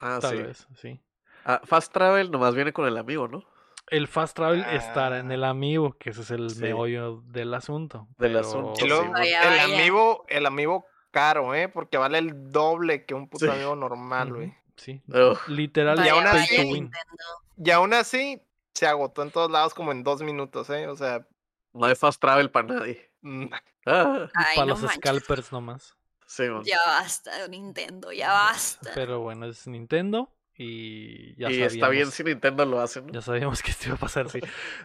Ah, 0.00 0.18
Tal 0.20 0.36
sí. 0.36 0.42
vez, 0.42 0.66
sí. 0.80 1.00
Ah, 1.44 1.60
Fast 1.64 1.92
Travel 1.92 2.30
nomás 2.30 2.54
viene 2.54 2.72
con 2.72 2.86
el 2.86 2.96
amigo, 2.96 3.28
¿no? 3.28 3.44
El 3.88 4.06
fast 4.08 4.36
travel 4.36 4.64
estará 4.70 5.18
en 5.18 5.30
Ah. 5.30 5.34
el 5.34 5.44
amigo, 5.44 5.96
que 5.98 6.10
ese 6.10 6.22
es 6.22 6.30
el 6.30 6.48
Sí. 6.50 6.62
meollo 6.62 7.20
del 7.26 7.52
asunto. 7.52 8.06
Del 8.16 8.32
pero- 8.34 8.40
asunto, 8.40 8.72
Y 8.76 8.88
Sí, 8.88 8.94
el 8.94 9.10
vaya. 9.10 9.64
amigo, 9.64 10.24
el 10.28 10.46
amigo 10.46 10.86
caro, 11.10 11.54
¿eh? 11.54 11.68
Porque 11.68 11.98
vale 11.98 12.18
el 12.18 12.50
doble 12.50 13.04
que 13.04 13.12
un 13.14 13.28
puto 13.28 13.44
Sí. 13.46 13.50
amigo 13.50 13.74
normal, 13.76 14.32
güey. 14.32 14.54
Sí. 14.76 15.02
Literal, 15.48 15.96
pay 15.96 16.10
vaya, 16.10 16.30
to 16.32 16.62
win. 16.62 16.72
Nintendo. 16.72 17.24
Y 17.58 17.70
aún 17.70 17.92
así, 17.92 18.40
se 18.74 18.86
agotó 18.86 19.22
en 19.22 19.30
todos 19.30 19.50
lados 19.50 19.74
como 19.74 19.92
en 19.92 20.02
dos 20.02 20.22
minutos, 20.22 20.68
¿eh? 20.70 20.86
O 20.88 20.96
sea, 20.96 21.26
No 21.72 21.86
hay 21.86 21.94
Fast 21.94 22.20
Travel 22.20 22.50
para 22.50 22.68
nadie. 22.74 23.10
mm, 23.22 23.46
Ah, 23.86 24.28
Ay, 24.34 24.56
Para 24.56 24.66
no 24.66 24.72
los 24.72 24.82
manches. 24.82 24.98
scalpers 24.98 25.52
nomás. 25.52 25.96
sí. 26.26 26.44
Ya 26.64 26.78
basta, 26.86 27.48
Nintendo, 27.48 28.12
ya 28.12 28.32
basta. 28.32 28.90
Pero 28.94 29.20
bueno, 29.20 29.46
es 29.46 29.66
Nintendo 29.66 30.32
y 30.54 31.34
ya 31.40 31.48
y 31.48 31.54
sabíamos. 31.54 31.72
está 31.74 31.88
bien 31.88 32.10
si 32.10 32.24
Nintendo 32.24 32.64
lo 32.66 32.80
hace, 32.80 33.00
¿no? 33.02 33.12
Ya 33.12 33.20
sabíamos 33.22 33.62
que 33.62 33.70
esto 33.70 33.86
iba 33.86 33.96
a 33.96 33.98
pasar, 33.98 34.28
sí. 34.30 34.40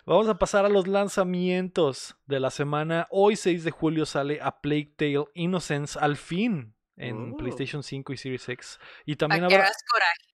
Vamos 0.06 0.28
a 0.30 0.38
pasar 0.38 0.66
a 0.66 0.70
los 0.70 0.88
lanzamientos 0.88 2.16
de 2.26 2.40
la 2.40 2.50
semana. 2.52 3.08
Hoy, 3.12 3.36
6 3.36 3.64
de 3.64 3.72
julio, 3.72 4.06
sale 4.06 4.40
A 4.42 4.60
Plague 4.62 4.94
Tale 4.98 5.26
Innocence 5.34 5.98
al 6.00 6.18
fin 6.18 6.74
en 6.96 7.34
Oh. 7.34 7.38
PlayStation 7.38 7.84
5 7.84 8.14
y 8.14 8.18
Series 8.18 8.50
X. 8.50 8.80
Y 9.06 9.16
también 9.18 9.44
habrá, 9.44 9.70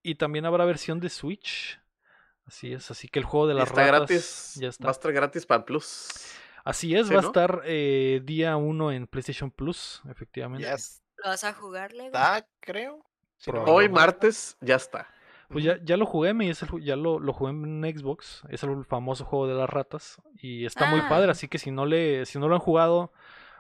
y 0.02 0.16
también 0.16 0.46
habrá 0.46 0.64
versión 0.66 1.00
de 1.00 1.10
Switch. 1.10 1.80
Así 2.46 2.74
es, 2.74 2.92
así 2.92 3.08
que 3.08 3.20
el 3.20 3.26
juego 3.26 3.48
de 3.48 3.54
las 3.54 3.70
está 3.70 3.82
ratas 3.82 4.00
gratis. 4.10 4.54
ya 4.60 4.68
está. 4.70 4.84
Va 4.86 4.90
a 4.90 4.92
estar 4.92 5.14
gratis 5.14 5.46
para 5.46 5.60
el 5.60 5.66
Plus. 5.66 6.10
Así 6.66 6.96
es, 6.96 7.08
Sí, 7.08 7.14
va 7.14 7.22
a 7.22 7.24
estar 7.24 7.62
eh, 7.66 8.22
día 8.24 8.56
1 8.58 8.92
en 8.92 9.08
PlayStation 9.08 9.52
Plus, 9.52 10.02
efectivamente. 10.10 10.64
ya 10.66 10.76
¿Lo 11.24 11.30
vas 11.30 11.44
a 11.44 11.54
jugar, 11.54 11.94
Lego? 11.94 12.08
está, 12.08 12.46
creo. 12.60 13.04
Si 13.38 13.52
no. 13.52 13.64
Hoy 13.64 13.90
martes 13.90 14.58
ya 14.62 14.76
está. 14.76 15.08
Pues 15.50 15.64
ya, 15.66 15.78
ya 15.84 15.98
lo 15.98 16.06
jugué, 16.06 16.34
me, 16.34 16.50
es 16.50 16.62
el 16.64 16.70
ju- 16.70 16.82
ya 16.82 16.96
lo, 16.96 17.20
lo 17.20 17.32
jugué 17.34 17.52
en 17.52 17.84
Xbox, 17.84 18.42
es 18.50 18.64
el 18.64 18.86
famoso 18.86 19.24
juego 19.26 19.46
de 19.48 19.54
las 19.54 19.70
ratas 19.70 20.20
y 20.42 20.66
está 20.66 20.90
muy 20.90 21.02
Ah. 21.02 21.10
padre, 21.10 21.30
así 21.32 21.48
que 21.48 21.60
si 21.60 21.70
no 21.70 21.86
le, 21.86 22.26
si 22.26 22.40
no 22.40 22.48
lo 22.48 22.56
han 22.56 22.62
jugado, 22.62 23.12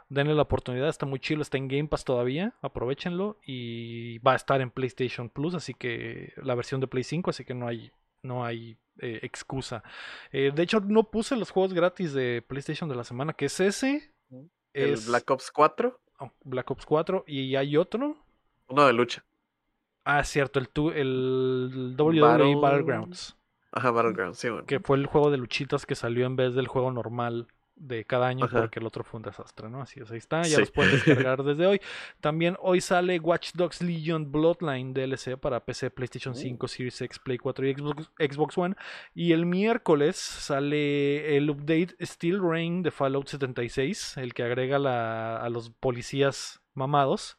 denle 0.09 0.33
la 0.33 0.41
oportunidad, 0.43 0.89
está 0.89 1.05
muy 1.05 1.19
chido, 1.19 1.41
está 1.41 1.57
en 1.57 1.67
Game 1.67 1.87
Pass 1.89 2.03
todavía, 2.03 2.53
aprovechenlo 2.61 3.37
y 3.45 4.17
va 4.19 4.31
a 4.33 4.35
estar 4.37 4.61
en 4.61 4.71
PlayStation 4.71 5.29
Plus, 5.29 5.53
así 5.53 5.73
que 5.75 6.33
la 6.37 6.55
versión 6.55 6.81
de 6.81 6.87
Play 6.87 7.03
5, 7.03 7.29
así 7.29 7.45
que 7.45 7.53
no 7.53 7.67
hay, 7.67 7.91
no 8.23 8.43
hay 8.45 8.77
eh, 8.99 9.19
excusa. 9.23 9.83
Eh, 10.31 10.51
de 10.53 10.63
hecho, 10.63 10.79
no 10.79 11.03
puse 11.11 11.35
los 11.35 11.51
juegos 11.51 11.73
gratis 11.73 12.13
de 12.13 12.43
PlayStation 12.47 12.89
de 12.89 12.95
la 12.95 13.03
semana, 13.03 13.33
que 13.33 13.45
es 13.45 13.59
ese, 13.59 14.11
El 14.73 14.93
es 14.93 15.07
Black 15.07 15.29
Ops 15.29 15.51
4, 15.51 15.99
oh, 16.19 16.31
Black 16.43 16.71
Ops 16.71 16.85
4 16.85 17.23
y 17.27 17.55
hay 17.55 17.77
otro. 17.77 18.17
uno 18.67 18.85
de 18.87 18.93
lucha. 18.93 19.23
Ah, 20.05 20.23
cierto, 20.23 20.59
el, 20.59 20.69
tu- 20.69 20.91
el 20.91 21.95
WWE 21.97 22.21
Battle- 22.21 22.55
Battlegrounds. 22.55 23.37
Ajá, 23.71 23.89
Battleground, 23.91 24.35
sí, 24.35 24.49
bueno. 24.49 24.65
que 24.67 24.79
fue 24.79 24.97
el 24.97 25.05
juego 25.07 25.31
de 25.31 25.37
luchitas 25.37 25.85
que 25.85 25.95
salió 25.95 26.25
en 26.25 26.35
vez 26.35 26.53
del 26.55 26.67
juego 26.67 26.91
normal 26.91 27.47
de 27.75 28.05
cada 28.05 28.27
año 28.27 28.45
Ajá. 28.45 28.59
porque 28.61 28.79
el 28.79 28.85
otro 28.85 29.03
fue 29.03 29.17
un 29.17 29.23
desastre, 29.23 29.69
¿no? 29.69 29.81
Así 29.81 29.99
es, 29.99 30.09
ahí 30.11 30.17
está, 30.17 30.43
ya 30.43 30.55
Sí. 30.55 30.59
los 30.61 30.71
pueden 30.71 30.91
descargar 31.27 31.43
desde 31.43 31.65
hoy. 31.65 31.81
También 32.21 32.55
hoy 32.61 32.81
sale 32.81 33.19
Watch 33.19 33.51
Dogs 33.53 33.81
Legion 33.81 34.31
Bloodline 34.31 34.93
DLC 34.93 35.37
para 35.37 35.65
PC, 35.65 35.89
PlayStation 35.91 36.33
Uh. 36.33 36.37
5, 36.37 36.67
Series 36.67 37.01
X, 37.01 37.19
Play 37.19 37.37
4 37.37 37.67
y 37.67 37.73
Xbox, 37.73 38.11
Xbox 38.19 38.57
One. 38.57 38.75
Y 39.15 39.31
el 39.33 39.45
miércoles 39.45 40.15
sale 40.17 41.35
el 41.37 41.49
update 41.49 41.95
Steel 42.01 42.39
Rain 42.41 42.83
de 42.83 42.91
Fallout 42.91 43.27
76, 43.27 44.17
el 44.17 44.33
que 44.33 44.43
agrega 44.43 44.79
la- 44.79 45.37
a 45.37 45.49
los 45.49 45.69
policías 45.69 46.61
mamados. 46.73 47.37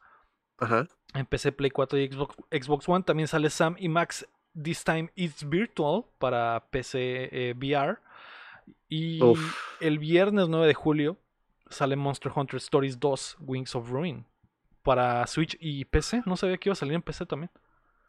Ajá. 0.59 0.87
En 1.15 1.27
PC, 1.27 1.53
Play 1.53 1.71
4 1.71 1.99
y 1.99 2.09
Xbox, 2.09 2.37
Xbox 2.51 2.89
One 2.89 3.05
también 3.05 3.29
sale 3.29 3.51
Sam 3.51 3.77
y 3.79 3.89
Max 3.89 4.27
This 4.61 4.85
Time 4.85 5.11
It's 5.15 5.49
Virtual 5.49 6.05
para 6.19 6.67
PC 6.71 7.29
eh, 7.33 7.55
VR. 7.57 7.99
Y 8.97 9.23
Uf. 9.23 9.57
el 9.81 9.99
viernes 9.99 10.49
9 10.49 10.67
de 10.69 10.75
julio 10.75 11.19
sale 11.69 11.97
Monster 11.97 12.31
Hunter 12.35 12.59
Stories 12.59 13.01
2 13.01 13.39
Wings 13.41 13.75
of 13.75 13.91
Ruin 13.91 14.25
para 14.83 15.27
Switch 15.27 15.57
y 15.61 15.85
PC. 15.87 16.23
No 16.27 16.37
sabía 16.37 16.59
que 16.59 16.69
iba 16.69 16.75
a 16.75 16.77
salir 16.77 16.95
en 16.95 17.03
PC 17.03 17.27
también. 17.27 17.51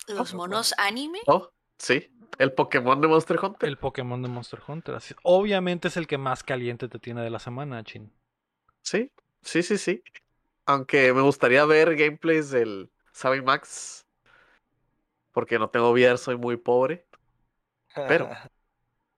¿Los 0.08 0.34
monos 0.36 0.76
anime? 0.78 1.20
Oh, 1.26 1.50
sí. 1.80 2.12
El 2.38 2.52
Pokémon 2.54 3.00
de 3.02 3.08
Monster 3.08 3.40
Hunter. 3.42 3.68
El 3.68 3.78
Pokémon 3.78 4.22
de 4.22 4.28
Monster 4.28 4.60
Hunter. 4.68 4.96
así- 4.96 5.16
Obviamente 5.24 5.88
es 5.88 5.98
el 5.98 6.06
que 6.06 6.18
más 6.18 6.44
caliente 6.44 6.88
te 6.88 7.00
tiene 7.00 7.22
de 7.22 7.30
la 7.30 7.40
semana, 7.40 7.84
Chin. 7.84 8.12
Sí, 8.82 9.12
sí, 9.42 9.64
sí, 9.64 9.78
sí. 9.78 10.04
Aunque 10.68 11.14
me 11.14 11.22
gustaría 11.22 11.64
ver 11.66 11.96
gameplays 11.96 12.52
del 12.52 12.92
Sabi 13.14 13.42
Max. 13.42 14.06
Porque 15.32 15.58
no 15.58 15.70
tengo 15.70 15.90
VR, 15.92 16.18
soy 16.18 16.38
muy 16.38 16.58
pobre. 16.58 17.08
Pero- 17.96 18.30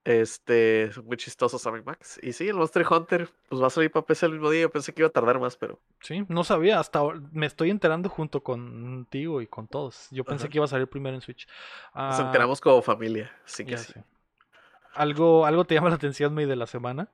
Este, 0.08 0.84
es 0.84 1.04
muy 1.04 1.18
chistoso 1.18 1.60
Sabi 1.60 1.82
Max. 1.82 2.18
Y 2.24 2.32
sí, 2.32 2.48
el 2.48 2.56
Monster 2.56 2.86
Hunter, 2.90 3.30
pues 3.50 3.62
va 3.62 3.68
a 3.68 3.70
salir 3.70 3.92
para 3.92 4.06
PC 4.06 4.26
el 4.28 4.32
mismo 4.32 4.50
día. 4.50 4.62
Yo 4.62 4.70
pensé 4.72 4.94
que 4.94 5.02
iba 5.02 5.10
a 5.10 5.12
tardar 5.12 5.38
más, 5.38 5.58
pero. 5.58 5.82
Sí, 6.00 6.24
no 6.30 6.46
sabía, 6.46 6.80
hasta 6.80 7.00
ahora- 7.00 7.20
me 7.34 7.46
estoy 7.46 7.72
enterando 7.72 8.08
junto 8.08 8.42
contigo 8.42 9.42
y 9.42 9.48
con 9.48 9.68
todos. 9.68 10.08
Yo 10.12 10.24
pensé 10.24 10.46
Ajá. 10.46 10.52
que 10.52 10.58
iba 10.60 10.66
a 10.66 10.70
salir 10.70 10.88
primero 10.88 11.14
en 11.14 11.22
Switch. 11.22 11.46
Nos 11.94 12.20
Ah, 12.20 12.24
enteramos 12.26 12.62
como 12.62 12.82
familia. 12.82 13.30
Así 13.46 13.66
que 13.66 13.72
Ya 13.72 13.78
sí. 13.80 13.92
sé. 13.92 14.04
¿Algo, 14.94 15.46
¿Algo 15.46 15.66
te 15.66 15.76
llama 15.76 15.90
la 15.90 15.96
atención, 15.96 16.34
May, 16.34 16.46
de 16.46 16.56
la 16.56 16.68
semana? 16.68 17.10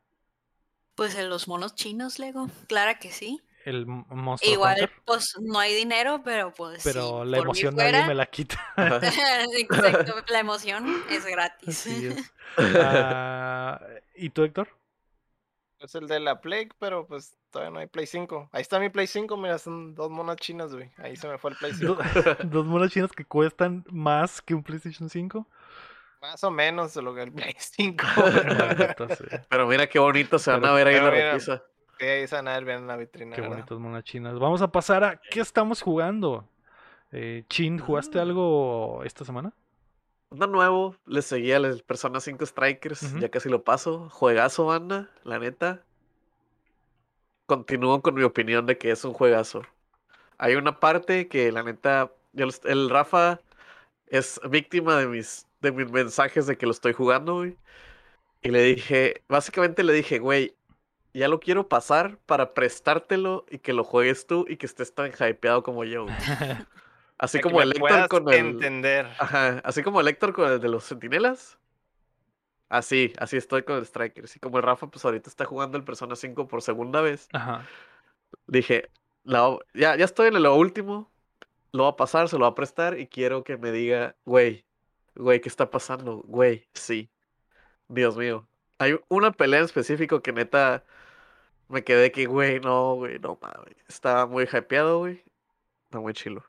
Pues 0.93 1.15
en 1.15 1.29
los 1.29 1.47
monos 1.47 1.73
chinos, 1.73 2.19
Lego. 2.19 2.47
Claro 2.67 2.99
que 3.01 3.09
sí. 3.11 3.41
El 3.65 3.83
M- 3.83 4.03
Monster 4.09 4.49
Igual, 4.51 4.73
Hunter. 4.73 4.91
pues 5.05 5.35
no 5.41 5.57
hay 5.59 5.73
dinero, 5.75 6.21
pero 6.23 6.51
pues. 6.53 6.81
Pero 6.83 7.23
si 7.23 7.29
la 7.31 7.37
emoción 7.37 7.75
nadie 7.75 7.91
fuera- 7.91 8.07
me 8.07 8.15
la 8.15 8.25
quita. 8.25 8.59
Exacto, 8.77 10.15
la 10.27 10.39
emoción 10.39 11.03
es 11.09 11.25
gratis. 11.25 11.85
Es. 11.87 12.33
Ah, 12.57 13.79
¿Y 14.15 14.29
tú, 14.29 14.43
Héctor? 14.43 14.67
Es 15.79 15.95
el 15.95 16.07
de 16.07 16.19
la 16.19 16.39
Play, 16.39 16.69
pero 16.79 17.05
pues 17.07 17.35
todavía 17.51 17.71
no 17.71 17.79
hay 17.79 17.87
Play 17.87 18.05
5. 18.05 18.49
Ahí 18.53 18.61
está 18.61 18.79
mi 18.79 18.89
Play 18.89 19.07
5, 19.07 19.35
mira, 19.37 19.57
son 19.57 19.95
dos 19.95 20.09
monas 20.11 20.37
chinas, 20.37 20.73
güey. 20.73 20.91
Ahí 20.97 21.15
se 21.15 21.27
me 21.27 21.37
fue 21.37 21.51
el 21.51 21.57
Play 21.57 21.73
5. 21.73 21.95
Do- 21.95 22.35
Dos 22.43 22.65
monas 22.65 22.91
chinas 22.91 23.11
que 23.11 23.25
cuestan 23.25 23.83
más 23.89 24.41
que 24.41 24.53
un 24.53 24.63
PlayStation 24.63 25.09
5. 25.09 25.45
Más 26.21 26.41
o 26.43 26.51
menos 26.51 26.93
de 26.93 27.01
lo 27.01 27.13
que 27.13 27.23
el 27.23 27.33
Play 27.33 27.55
5. 27.57 28.05
Maldita 28.15 29.15
sea. 29.15 29.45
Pero 29.49 29.67
mira 29.67 29.87
qué 29.87 29.99
bonito 29.99 30.39
se 30.39 30.51
van 30.51 30.61
Pero- 30.61 30.71
a 30.73 30.75
ver 30.75 30.87
ahí 30.87 30.95
en 30.95 31.03
la 31.03 31.09
repisa. 31.11 31.63
Sí, 31.99 32.05
ahí 32.05 32.27
se 32.27 32.35
van 32.35 32.47
a 32.47 32.53
ver 32.53 32.65
bien 32.65 32.77
en 32.79 32.87
la 32.87 32.97
vitrina. 32.97 33.35
Qué 33.35 33.41
¿verdad? 33.41 33.57
bonitas 33.57 33.79
monas 33.79 34.03
chinas. 34.03 34.37
Vamos 34.39 34.61
a 34.61 34.71
pasar 34.71 35.03
a 35.03 35.21
¿qué 35.31 35.39
estamos 35.39 35.81
jugando? 35.81 36.47
Eh, 37.11 37.43
Chin, 37.49 37.77
¿jugaste 37.79 38.19
Ah. 38.19 38.23
algo 38.23 39.01
esta 39.03 39.23
semana? 39.25 39.53
Anda 40.31 40.47
nuevo, 40.47 40.95
le 41.05 41.21
seguía 41.21 41.57
el 41.57 41.83
Persona 41.83 42.19
5 42.19 42.43
Strikers, 42.45 43.19
ya 43.19 43.29
casi 43.29 43.49
lo 43.49 43.63
paso. 43.63 44.09
Juegazo, 44.09 44.65
banda, 44.65 45.09
la 45.23 45.37
neta. 45.37 45.83
Continúo 47.45 48.01
con 48.01 48.15
mi 48.15 48.23
opinión 48.23 48.65
de 48.65 48.77
que 48.77 48.89
es 48.91 49.03
un 49.05 49.13
juegazo. 49.13 49.61
Hay 50.39 50.55
una 50.55 50.79
parte 50.79 51.27
que 51.27 51.51
la 51.51 51.61
neta, 51.61 52.11
el 52.63 52.89
Rafa 52.89 53.41
es 54.07 54.39
víctima 54.49 54.97
de 54.97 55.07
mis, 55.07 55.45
de 55.61 55.71
mis 55.71 55.91
mensajes 55.91 56.47
de 56.47 56.57
que 56.57 56.65
lo 56.65 56.71
estoy 56.71 56.93
jugando, 56.93 57.35
güey. 57.35 57.55
Y 58.41 58.49
le 58.49 58.61
dije, 58.63 59.21
básicamente 59.29 59.83
le 59.83 59.93
dije, 59.93 60.19
güey, 60.19 60.53
ya 61.13 61.27
lo 61.27 61.39
quiero 61.39 61.67
pasar 61.67 62.17
para 62.25 62.53
prestártelo 62.53 63.45
y 63.49 63.59
que 63.59 63.73
lo 63.73 63.83
juegues 63.83 64.27
tú 64.27 64.45
y 64.47 64.57
que 64.57 64.65
estés 64.65 64.93
tan 64.93 65.11
hypeado 65.11 65.63
como 65.63 65.83
yo. 65.83 66.05
Así 67.17 67.39
como 67.39 67.61
el 67.61 67.71
Héctor 67.71 68.09
con 68.09 68.29
el. 68.29 68.35
Entender. 68.35 69.05
Ajá, 69.17 69.61
así 69.63 69.81
como 69.81 70.01
el 70.01 70.07
Héctor 70.09 70.33
con 70.33 70.51
el 70.51 70.59
de 70.59 70.67
los 70.67 70.83
sentinelas. 70.83 71.57
Así, 72.67 73.13
así 73.17 73.37
estoy 73.37 73.63
con 73.63 73.77
el 73.77 73.83
Striker. 73.83 74.25
Así 74.25 74.39
como 74.39 74.57
el 74.57 74.63
Rafa, 74.63 74.87
pues 74.87 75.05
ahorita 75.05 75.29
está 75.29 75.45
jugando 75.45 75.77
el 75.77 75.85
Persona 75.85 76.17
5 76.17 76.47
por 76.47 76.61
segunda 76.61 76.99
vez. 76.99 77.29
Ajá. 77.31 77.65
Dije, 78.47 78.89
ya, 79.23 79.95
ya 79.95 80.03
estoy 80.03 80.29
en 80.29 80.41
lo 80.41 80.55
último. 80.55 81.11
Lo 81.71 81.83
va 81.83 81.89
a 81.89 81.95
pasar, 81.95 82.27
se 82.27 82.37
lo 82.37 82.41
va 82.41 82.49
a 82.49 82.55
prestar 82.55 82.99
y 82.99 83.07
quiero 83.07 83.43
que 83.43 83.57
me 83.57 83.71
diga, 83.71 84.15
güey, 84.25 84.65
güey, 85.15 85.39
¿qué 85.39 85.49
está 85.49 85.69
pasando? 85.69 86.23
Güey, 86.25 86.67
sí. 86.73 87.09
Dios 87.87 88.17
mío. 88.17 88.47
Hay 88.79 88.99
una 89.07 89.31
pelea 89.31 89.59
en 89.59 89.65
específico 89.65 90.21
que 90.21 90.33
neta 90.33 90.83
me 91.67 91.83
quedé 91.83 92.11
que, 92.11 92.25
güey, 92.25 92.59
no, 92.59 92.95
güey, 92.95 93.19
no 93.19 93.37
mames. 93.41 93.75
Estaba 93.87 94.25
muy 94.25 94.45
hypeado, 94.45 94.99
güey. 94.99 95.23
Está 95.85 95.99
muy 95.99 96.13
chilo. 96.13 96.43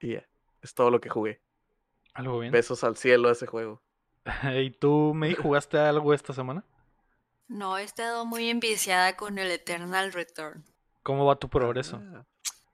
Y 0.00 0.14
ya, 0.14 0.26
es 0.62 0.74
todo 0.74 0.90
lo 0.90 1.00
que 1.00 1.08
jugué. 1.08 1.40
Algo 2.14 2.38
bien. 2.38 2.52
Besos 2.52 2.84
al 2.84 2.96
cielo 2.96 3.28
a 3.28 3.32
ese 3.32 3.46
juego. 3.46 3.82
¿Y 4.54 4.70
tú, 4.70 5.12
May, 5.14 5.34
jugaste 5.34 5.78
algo 5.78 6.12
esta 6.14 6.32
semana? 6.32 6.64
No, 7.48 7.78
he 7.78 7.84
estado 7.84 8.24
muy 8.26 8.50
enviciada 8.50 9.16
con 9.16 9.38
el 9.38 9.50
Eternal 9.50 10.12
Return. 10.12 10.64
¿Cómo 11.02 11.24
va 11.24 11.36
tu 11.36 11.48
progreso? 11.48 12.02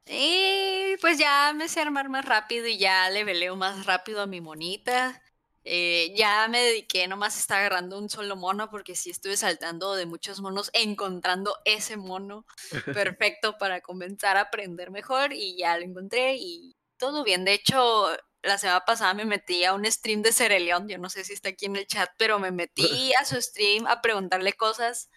Y 0.06 0.96
pues 1.00 1.18
ya 1.18 1.52
me 1.54 1.68
sé 1.68 1.80
armar 1.80 2.08
más 2.08 2.24
rápido 2.24 2.66
y 2.66 2.78
ya 2.78 3.08
le 3.10 3.24
veleo 3.24 3.56
más 3.56 3.86
rápido 3.86 4.22
a 4.22 4.26
mi 4.26 4.40
monita. 4.40 5.21
Eh, 5.64 6.12
ya 6.16 6.48
me 6.48 6.60
dediqué 6.60 7.06
nomás 7.06 7.36
a 7.36 7.40
estar 7.40 7.58
agarrando 7.60 7.98
un 7.98 8.08
solo 8.08 8.34
mono 8.34 8.68
porque 8.68 8.96
sí 8.96 9.10
estuve 9.10 9.36
saltando 9.36 9.94
de 9.94 10.06
muchos 10.06 10.40
monos, 10.40 10.70
encontrando 10.72 11.54
ese 11.64 11.96
mono 11.96 12.46
perfecto 12.86 13.56
para 13.58 13.80
comenzar 13.80 14.36
a 14.36 14.42
aprender 14.42 14.90
mejor 14.90 15.32
y 15.32 15.56
ya 15.56 15.76
lo 15.78 15.84
encontré 15.84 16.36
y 16.36 16.74
todo 16.96 17.22
bien. 17.22 17.44
De 17.44 17.52
hecho, 17.54 18.08
la 18.42 18.58
semana 18.58 18.80
pasada 18.84 19.14
me 19.14 19.24
metí 19.24 19.64
a 19.64 19.74
un 19.74 19.84
stream 19.84 20.22
de 20.22 20.32
Cereleón, 20.32 20.88
yo 20.88 20.98
no 20.98 21.08
sé 21.08 21.24
si 21.24 21.32
está 21.32 21.50
aquí 21.50 21.66
en 21.66 21.76
el 21.76 21.86
chat, 21.86 22.10
pero 22.18 22.38
me 22.40 22.50
metí 22.50 23.12
a 23.20 23.24
su 23.24 23.40
stream 23.40 23.86
a 23.86 24.02
preguntarle 24.02 24.54
cosas 24.54 25.10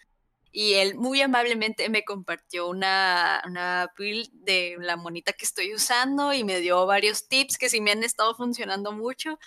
y 0.52 0.74
él 0.74 0.94
muy 0.94 1.20
amablemente 1.20 1.88
me 1.90 2.04
compartió 2.04 2.68
una, 2.68 3.42
una 3.46 3.92
build 3.98 4.30
de 4.32 4.76
la 4.80 4.96
monita 4.96 5.32
que 5.32 5.44
estoy 5.44 5.74
usando 5.74 6.32
y 6.32 6.44
me 6.44 6.60
dio 6.60 6.86
varios 6.86 7.28
tips 7.28 7.58
que 7.58 7.68
sí 7.68 7.80
me 7.80 7.90
han 7.90 8.02
estado 8.04 8.34
funcionando 8.34 8.92
mucho. 8.92 9.38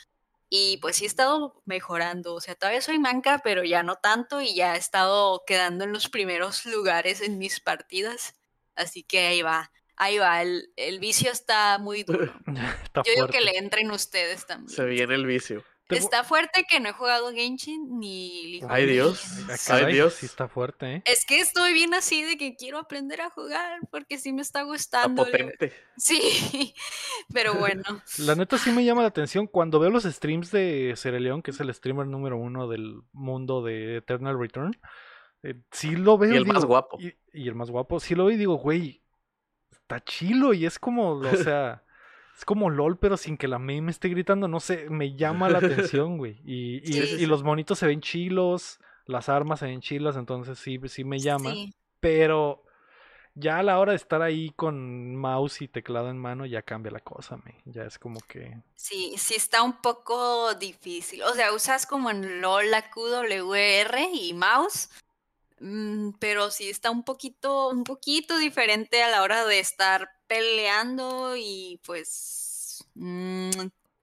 Y 0.50 0.78
pues 0.78 0.96
sí 0.98 1.04
he 1.04 1.08
estado 1.08 1.62
mejorando, 1.66 2.34
o 2.34 2.42
sea, 2.42 2.56
todavía 2.56 2.82
soy 2.82 2.98
manca, 2.98 3.42
pero 3.44 3.64
ya 3.64 3.84
no 3.84 3.98
tanto 3.98 4.42
y 4.42 4.56
ya 4.56 4.76
he 4.76 4.80
estado 4.80 5.44
quedando 5.46 5.84
en 5.84 5.94
los 5.94 6.10
primeros 6.10 6.66
lugares 6.66 7.22
en 7.22 7.38
mis 7.38 7.60
partidas. 7.60 8.36
Así 8.76 9.04
que 9.04 9.28
ahí 9.28 9.42
va 9.42 9.72
ahí 10.00 10.18
va, 10.18 10.42
el, 10.42 10.72
el 10.76 11.00
vicio 11.00 11.32
está 11.32 11.78
muy 11.78 12.04
duro. 12.04 12.34
Yo 13.06 13.14
digo 13.14 13.28
que 13.28 13.42
le 13.42 13.58
entren 13.58 13.92
ustedes 13.92 14.48
también. 14.48 14.70
Se 14.70 14.86
viene 14.86 15.14
el 15.14 15.28
vicio. 15.28 15.64
Está 15.90 16.24
fuerte 16.24 16.66
que 16.70 16.80
no 16.80 16.90
he 16.90 16.94
jugado 16.94 17.32
Genshin 17.32 18.00
ni 18.00 18.62
Ay 18.70 18.86
Dios, 18.86 19.24
ay 19.70 19.94
Dios. 19.94 20.14
Sí 20.14 20.26
está 20.26 20.48
fuerte, 20.48 20.96
¿eh? 20.96 21.04
Es 21.06 21.26
que 21.26 21.40
estoy 21.40 21.74
bien 21.74 21.94
así 21.94 22.24
de 22.24 22.38
que 22.38 22.56
quiero 22.56 22.78
aprender 22.78 23.22
a 23.22 23.30
jugar 23.30 23.80
porque 23.90 24.18
sí 24.18 24.32
me 24.32 24.42
está 24.42 24.64
gustando. 24.64 25.26
Está 25.26 25.38
potente. 25.38 25.74
Sí, 25.98 26.74
pero 27.34 27.56
bueno. 27.56 27.84
La 28.20 28.36
neta 28.36 28.58
sí 28.58 28.72
me 28.72 28.86
llama 28.86 29.02
la 29.02 29.08
atención 29.08 29.48
cuando 29.48 29.80
veo 29.80 29.90
los 29.90 30.04
streams 30.04 30.52
de 30.52 30.94
Cereleón, 30.96 31.42
que 31.42 31.52
es 31.52 31.60
el 31.60 31.74
streamer 31.74 32.08
número 32.08 32.38
uno 32.38 32.68
del 32.68 33.02
mundo 33.12 33.64
de 33.64 33.98
Eternal 33.98 34.40
Return. 34.40 34.80
Eh, 35.44 35.56
sí 35.72 35.96
lo 35.96 36.18
veo. 36.18 36.34
Y 36.34 36.38
el 36.38 36.46
más 36.46 36.66
guapo. 36.66 36.98
Y, 37.00 37.16
y, 37.34 37.48
el 37.48 37.56
más 37.56 37.72
guapo. 37.72 38.00
Sí 38.00 38.16
lo 38.16 38.26
veo 38.26 38.36
y 38.36 38.40
digo, 38.40 38.56
güey, 38.56 39.02
está 39.72 40.04
chilo 40.04 40.54
y 40.54 40.66
es 40.66 40.78
como, 40.78 41.12
o 41.12 41.22
sea, 41.36 41.84
es 42.40 42.46
como 42.46 42.70
LOL, 42.70 42.98
pero 42.98 43.18
sin 43.18 43.36
que 43.36 43.50
la 43.50 43.60
meme 43.60 43.92
esté 43.92 44.08
gritando, 44.08 44.48
no 44.48 44.62
sé, 44.62 44.90
me 44.90 45.14
llama 45.16 45.50
la 45.50 45.58
atención, 45.58 46.18
güey. 46.18 46.40
Y, 46.46 46.82
y, 47.22 47.26
los 47.26 47.44
monitos 47.44 47.78
se 47.78 47.86
ven 47.86 48.00
chilos, 48.00 48.80
las 49.06 49.28
armas 49.28 49.60
se 49.60 49.66
ven 49.66 49.82
chilas, 49.82 50.16
entonces 50.16 50.58
sí, 50.58 50.80
sí 50.86 51.04
me 51.04 51.20
llama. 51.20 51.54
Pero 52.00 52.64
ya 53.36 53.60
a 53.60 53.64
la 53.64 53.78
hora 53.78 53.92
de 53.92 53.98
estar 53.98 54.22
ahí 54.22 54.52
con 54.56 55.18
mouse 55.18 55.62
y 55.62 55.68
teclado 55.68 56.10
en 56.10 56.18
mano, 56.18 56.46
ya 56.46 56.62
cambia 56.62 56.94
la 56.94 57.02
cosa, 57.02 57.36
me. 57.44 57.62
Ya 57.66 57.84
es 57.84 58.00
como 58.00 58.22
que. 58.22 58.58
Sí, 58.74 59.16
sí 59.18 59.36
está 59.36 59.62
un 59.62 59.82
poco 59.82 60.56
difícil. 60.56 61.22
O 61.24 61.34
sea, 61.34 61.52
usas 61.52 61.86
como 61.86 62.10
en 62.10 62.40
LOL 62.40 62.72
la 62.72 62.90
QWR 62.90 64.00
y 64.14 64.34
mouse 64.34 64.90
Mm, 65.60 66.12
pero 66.20 66.52
sí 66.52 66.70
está 66.70 66.90
un 66.90 67.04
poquito, 67.04 67.70
un 67.70 67.84
poquito 67.84 68.38
diferente 68.38 69.04
a 69.04 69.10
la 69.10 69.22
hora 69.22 69.46
de 69.46 69.60
estar 69.60 70.10
peleando 70.30 71.36
y 71.36 71.82
pues 71.84 72.86
mm, 72.94 73.50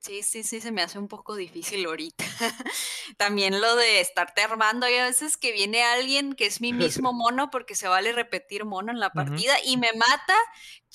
sí, 0.01 0.23
sí, 0.23 0.43
sí, 0.43 0.61
se 0.61 0.73
me 0.73 0.83
hace 0.83 0.99
un 0.99 1.09
poco 1.09 1.37
difícil 1.37 1.87
ahorita. 1.87 2.25
También 3.17 3.61
lo 3.61 3.77
de 3.77 4.01
estarte 4.01 4.43
armando, 4.43 4.87
hay 4.87 4.97
a 4.97 5.07
veces 5.07 5.37
que 5.37 5.53
viene 5.53 5.85
alguien 5.85 6.35
que 6.35 6.47
es 6.47 6.61
mi 6.61 6.73
mismo 6.73 7.13
mono 7.15 7.51
porque 7.51 7.77
se 7.77 7.89
vale 7.89 8.13
repetir 8.13 8.65
mono 8.65 8.93
en 8.93 8.99
la 8.99 9.11
partida 9.11 9.55
y 9.65 9.77
me 9.77 9.93
mata 9.95 10.35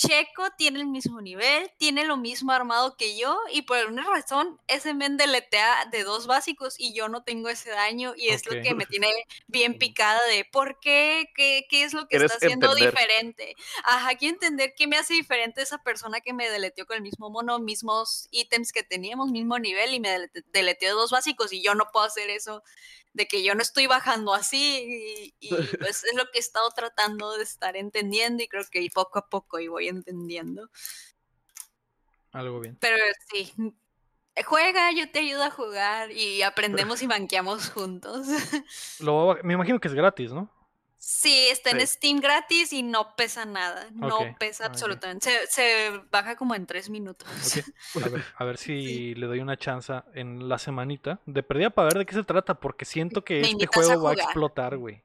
Checo 0.02 0.49
tiene 0.57 0.80
el 0.80 0.88
mismo 0.88 1.22
nivel, 1.22 1.69
tiene 1.78 2.06
lo 2.06 2.18
mismo 2.18 2.52
armado 2.52 2.98
que 2.98 3.15
yo 3.19 3.38
y 3.53 3.61
por 3.61 3.78
alguna 3.78 4.03
razón 4.10 4.60
ese 4.68 4.95
men 4.95 5.15
deletea 5.15 5.86
de 5.91 6.03
dos 6.03 6.26
básicos 6.26 6.73
y 6.80 6.95
yo 6.95 7.07
no 7.07 7.23
tengo 7.23 7.49
ese 7.49 7.69
daño 7.69 8.15
y 8.18 8.30
es 8.30 8.48
lo 8.48 8.60
que 8.64 8.73
me 8.73 8.88
tiene 8.88 9.07
bien 9.48 9.78
picada 9.78 10.19
de 10.26 10.44
por 10.44 10.80
qué, 10.80 11.30
qué, 11.36 11.68
qué 11.69 11.84
es 11.84 11.94
lo 11.94 12.07
que 12.07 12.18
está 12.18 12.36
haciendo 12.36 12.73
diferente. 12.73 13.53
Ajá, 13.84 14.15
quiero 14.15 14.34
entender 14.34 14.73
qué 14.76 14.88
me 14.88 14.98
hace 14.98 15.14
diferente 15.14 15.61
esa 15.61 15.78
persona 15.84 16.19
que 16.19 16.34
me 16.34 16.49
deleteó 16.49 16.88
con 16.88 16.95
el 16.95 17.03
mismo 17.03 17.30
mono, 17.30 17.60
mismos 17.60 18.28
ítems 18.32 18.72
que 18.72 18.82
teníamos, 18.82 19.30
mismo 19.30 19.60
nivel 19.60 19.94
y 19.94 19.99
me 19.99 20.32
deleteó 20.52 20.90
de 20.90 20.95
dos 20.95 21.11
básicos 21.11 21.53
y 21.53 21.61
yo 21.61 21.76
no 21.76 21.90
puedo 21.94 22.07
hacer 22.07 22.32
eso 22.32 22.64
de 23.14 23.28
que 23.28 23.44
yo 23.44 23.56
no 23.56 23.62
estoy 23.62 23.88
bajando 23.88 24.34
así 24.34 25.34
y, 25.40 25.50
pues 25.80 26.04
es 26.04 26.16
lo 26.16 26.26
que 26.26 26.38
he 26.38 26.40
estado 26.40 26.70
tratando 26.72 27.38
de 27.38 27.44
estar 27.44 27.76
entendiendo 27.76 28.44
y 28.44 28.48
creo 28.48 28.64
que 28.70 28.88
poco 28.94 29.20
a 29.20 29.30
poco 29.30 29.60
y 29.60 29.68
voy 29.68 29.88
entendiendo. 29.88 30.70
Algo 32.32 32.60
bien. 32.60 32.78
Pero 32.80 32.98
sí, 33.32 33.54
juega, 34.46 34.92
yo 34.94 35.12
te 35.12 35.20
ayudo 35.20 35.44
a 35.44 35.52
jugar 35.52 36.12
y 36.12 36.42
aprendemos 36.42 37.02
y 37.02 37.08
banqueamos 37.08 37.70
juntos. 37.70 38.28
Lo, 39.00 39.38
me 39.44 39.54
imagino 39.54 39.80
que 39.80 39.88
es 39.88 39.94
gratis, 39.94 40.32
¿no? 40.32 40.50
Sí, 41.03 41.48
está 41.49 41.72
en 41.72 41.88
Steam 41.88 42.19
gratis 42.19 42.72
y 42.73 42.84
no 42.84 43.15
pesa 43.15 43.44
nada. 43.44 43.88
No 43.91 44.19
pesa 44.38 44.68
absolutamente. 44.68 45.32
Se, 45.49 45.99
baja 46.11 46.36
como 46.36 46.53
en 46.53 46.68
tres 46.68 46.91
minutos. 46.91 47.28
A, 48.38 48.44
ver, 48.45 48.57
si 48.57 49.15
le 49.15 49.26
doy 49.26 49.40
una 49.40 49.57
chance 49.57 49.91
en 50.14 50.48
la 50.48 50.60
semanita. 50.60 51.19
De 51.26 51.41
perdida 51.41 51.72
para 51.72 51.88
ver 51.88 51.98
de 51.98 52.06
qué 52.06 52.14
se 52.14 52.23
trata, 52.23 52.53
porque 52.53 52.86
siento 52.86 53.23
que 53.23 53.41
este 53.41 53.65
juego 53.65 54.03
va 54.03 54.11
a 54.11 54.14
explotar, 54.14 54.78
güey. 54.78 55.02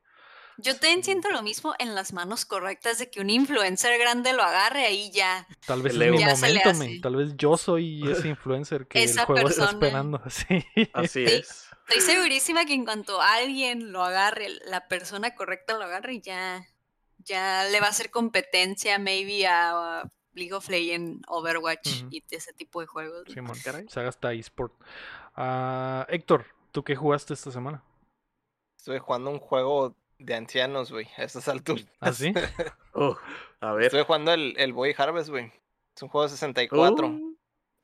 Yo 0.59 0.75
también 0.75 1.03
siento 1.03 1.31
lo 1.31 1.43
mismo 1.43 1.75
en 1.79 1.95
las 1.95 2.13
manos 2.13 2.45
correctas 2.45 2.99
de 2.99 3.11
que 3.11 3.23
un 3.23 3.31
influencer 3.31 3.99
grande 3.99 4.35
lo 4.35 4.43
agarre 4.43 4.85
ahí 4.85 5.11
ya. 5.13 5.47
Tal 5.67 5.81
vez 5.81 5.95
en 5.95 6.13
mi 6.13 6.23
momento, 6.23 7.01
Tal 7.03 7.17
vez 7.17 7.37
yo 7.39 7.57
soy 7.57 8.07
ese 8.11 8.29
influencer 8.29 8.87
que 8.87 9.03
el 9.03 9.19
juego 9.19 9.49
está 9.49 9.71
esperando. 9.71 10.21
Así 10.93 11.25
es. 11.25 11.66
Estoy 11.89 12.01
segurísima 12.01 12.65
que 12.65 12.75
en 12.75 12.85
cuanto 12.85 13.21
alguien 13.21 13.93
lo 13.93 14.03
agarre, 14.03 14.49
la 14.67 14.89
persona 14.89 15.35
correcta 15.35 15.79
lo 15.79 15.85
agarre, 15.85 16.21
ya, 16.21 16.67
ya 17.19 17.65
le 17.65 17.81
va 17.81 17.87
a 17.87 17.91
hacer 17.91 18.11
competencia, 18.11 18.99
maybe 18.99 19.47
a, 19.47 20.03
League 20.37 20.53
of 20.53 20.69
Legends, 20.69 21.23
Overwatch 21.29 22.05
y 22.11 22.23
ese 22.31 22.53
tipo 22.53 22.81
de 22.81 22.87
juegos. 22.87 23.25
Sí, 23.33 23.41
man. 23.41 23.57
Se 23.89 24.01
haga 24.01 24.11
hasta 24.11 24.33
eSport. 24.33 24.73
Uh, 25.37 26.05
Héctor, 26.09 26.47
¿tú 26.73 26.85
qué 26.85 26.95
jugaste 26.95 27.35
esta 27.35 27.51
semana? 27.51 27.83
Estuve 28.77 28.99
jugando 28.99 29.31
un 29.31 29.39
juego 29.39 29.97
de 30.19 30.35
ancianos, 30.35 30.93
güey, 30.93 31.09
a 31.17 31.25
estas 31.25 31.49
alturas. 31.49 31.87
¿Ah, 32.01 32.13
sí? 32.13 32.33
Oh, 32.99 33.15
a 33.61 33.73
ver. 33.75 33.85
Estuve 33.87 34.05
jugando 34.05 34.33
el, 34.33 34.55
el 34.57 34.73
Boy 34.73 34.95
Harvest, 34.97 35.29
güey. 35.29 35.53
Es 35.95 36.03
un 36.03 36.09
juego 36.09 36.25
de 36.25 36.31
64, 36.31 37.21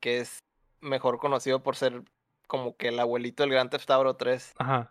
que 0.01 0.21
es 0.21 0.39
mejor 0.81 1.19
conocido 1.19 1.63
por 1.63 1.77
ser 1.77 2.03
como 2.53 2.77
que 2.77 2.89
el 2.89 3.01
abuelito 3.01 3.43
del 3.43 3.53
Grand 3.53 3.71
Theft 3.71 3.91
Auto 3.91 4.15
3. 4.15 4.57
Ajá. 4.59 4.91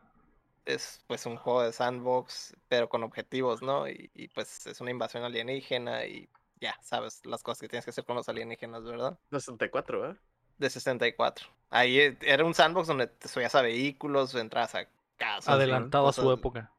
Es 0.66 1.04
pues 1.06 1.28
un 1.28 1.38
juego 1.38 1.62
de 1.62 1.72
sandbox, 1.72 2.56
pero 2.68 2.90
con 2.90 3.04
objetivos, 3.04 3.62
¿no? 3.62 3.88
Y, 3.88 4.32
pues 4.34 4.66
es 4.66 4.82
una 4.82 4.90
invasión 4.90 5.24
alienígena 5.24 6.08
y 6.08 6.28
ya, 6.60 6.76
sabes 6.82 7.24
las 7.24 7.44
cosas 7.44 7.62
que 7.62 7.68
tienes 7.68 7.86
que 7.86 7.92
hacer 7.92 8.04
con 8.04 8.16
los 8.16 8.28
alienígenas, 8.28 8.84
¿verdad? 8.84 9.20
De 9.30 9.40
64, 9.40 10.10
¿eh? 10.10 10.16
De 10.58 10.72
64. 10.72 11.46
Ahí 11.70 12.00
e, 12.00 12.18
era 12.24 12.44
un 12.44 12.56
sandbox 12.56 12.88
donde 12.88 13.06
te 13.06 13.28
subías 13.28 13.54
a 13.54 13.62
vehículos, 13.62 14.34
entras 14.34 14.74
a 14.74 14.88
casas. 15.18 15.54
Adelantado 15.54 16.08
a 16.10 16.14
su 16.14 16.32
época. 16.32 16.72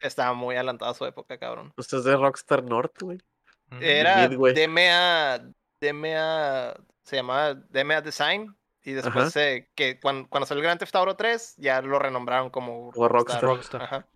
Estaba 0.00 0.34
muy 0.34 0.56
adelantado 0.56 0.90
a 0.90 0.94
su 0.94 1.06
época, 1.06 1.38
cabrón. 1.38 1.72
Usted 1.78 1.96
es 1.96 2.04
de 2.04 2.14
Rockstar 2.14 2.62
North, 2.62 3.00
güey. 3.00 3.22
Mm. 3.70 3.78
Era 3.80 4.28
Midway. 4.28 4.52
DMA, 4.52 5.38
DMA, 5.80 6.74
se 7.04 7.16
llamaba 7.16 7.54
DMA 7.54 8.02
Design. 8.02 8.54
Y 8.86 8.92
después 8.92 9.32
se- 9.32 9.68
que 9.74 9.98
cuando, 10.00 10.28
cuando 10.28 10.46
salió 10.46 10.60
el 10.60 10.64
Grand 10.66 10.78
Theft 10.78 10.94
Auto 10.94 11.16
3, 11.16 11.56
ya 11.58 11.82
lo 11.82 11.98
renombraron 11.98 12.50
como 12.50 12.92
Como 12.92 13.08
Rockstar. 13.08 13.42
Rockstar. 13.42 13.82
Ajá, 13.82 14.06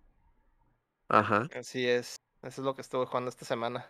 Ajá. 1.09 1.47
así 1.57 1.87
es. 1.87 2.15
Eso 2.41 2.61
es 2.61 2.65
lo 2.65 2.73
que 2.75 2.81
estuve 2.81 3.05
jugando 3.05 3.29
esta 3.29 3.45
semana. 3.45 3.85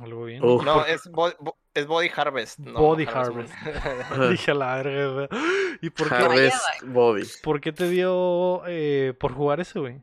Algo 0.00 0.24
bien. 0.24 0.44
Uf. 0.44 0.64
No, 0.64 0.84
es, 0.84 1.08
Bo- 1.10 1.32
Bo- 1.40 1.56
es 1.74 1.86
Body 1.86 2.10
Harvest. 2.14 2.58
no 2.58 2.78
Body 2.80 3.06
Moon. 3.06 3.48
Dije 4.30 4.50
a 4.50 4.54
la 4.54 4.76
verga. 4.82 5.28
¿Y 5.80 5.90
por 5.90 6.08
qué, 6.08 6.14
Harvest 6.14 6.82
Body. 6.84 7.22
por 7.42 7.60
qué 7.60 7.72
te 7.72 7.88
dio 7.88 8.62
eh, 8.66 9.14
por 9.18 9.32
jugar 9.34 9.60
ese, 9.60 9.78
güey? 9.78 10.02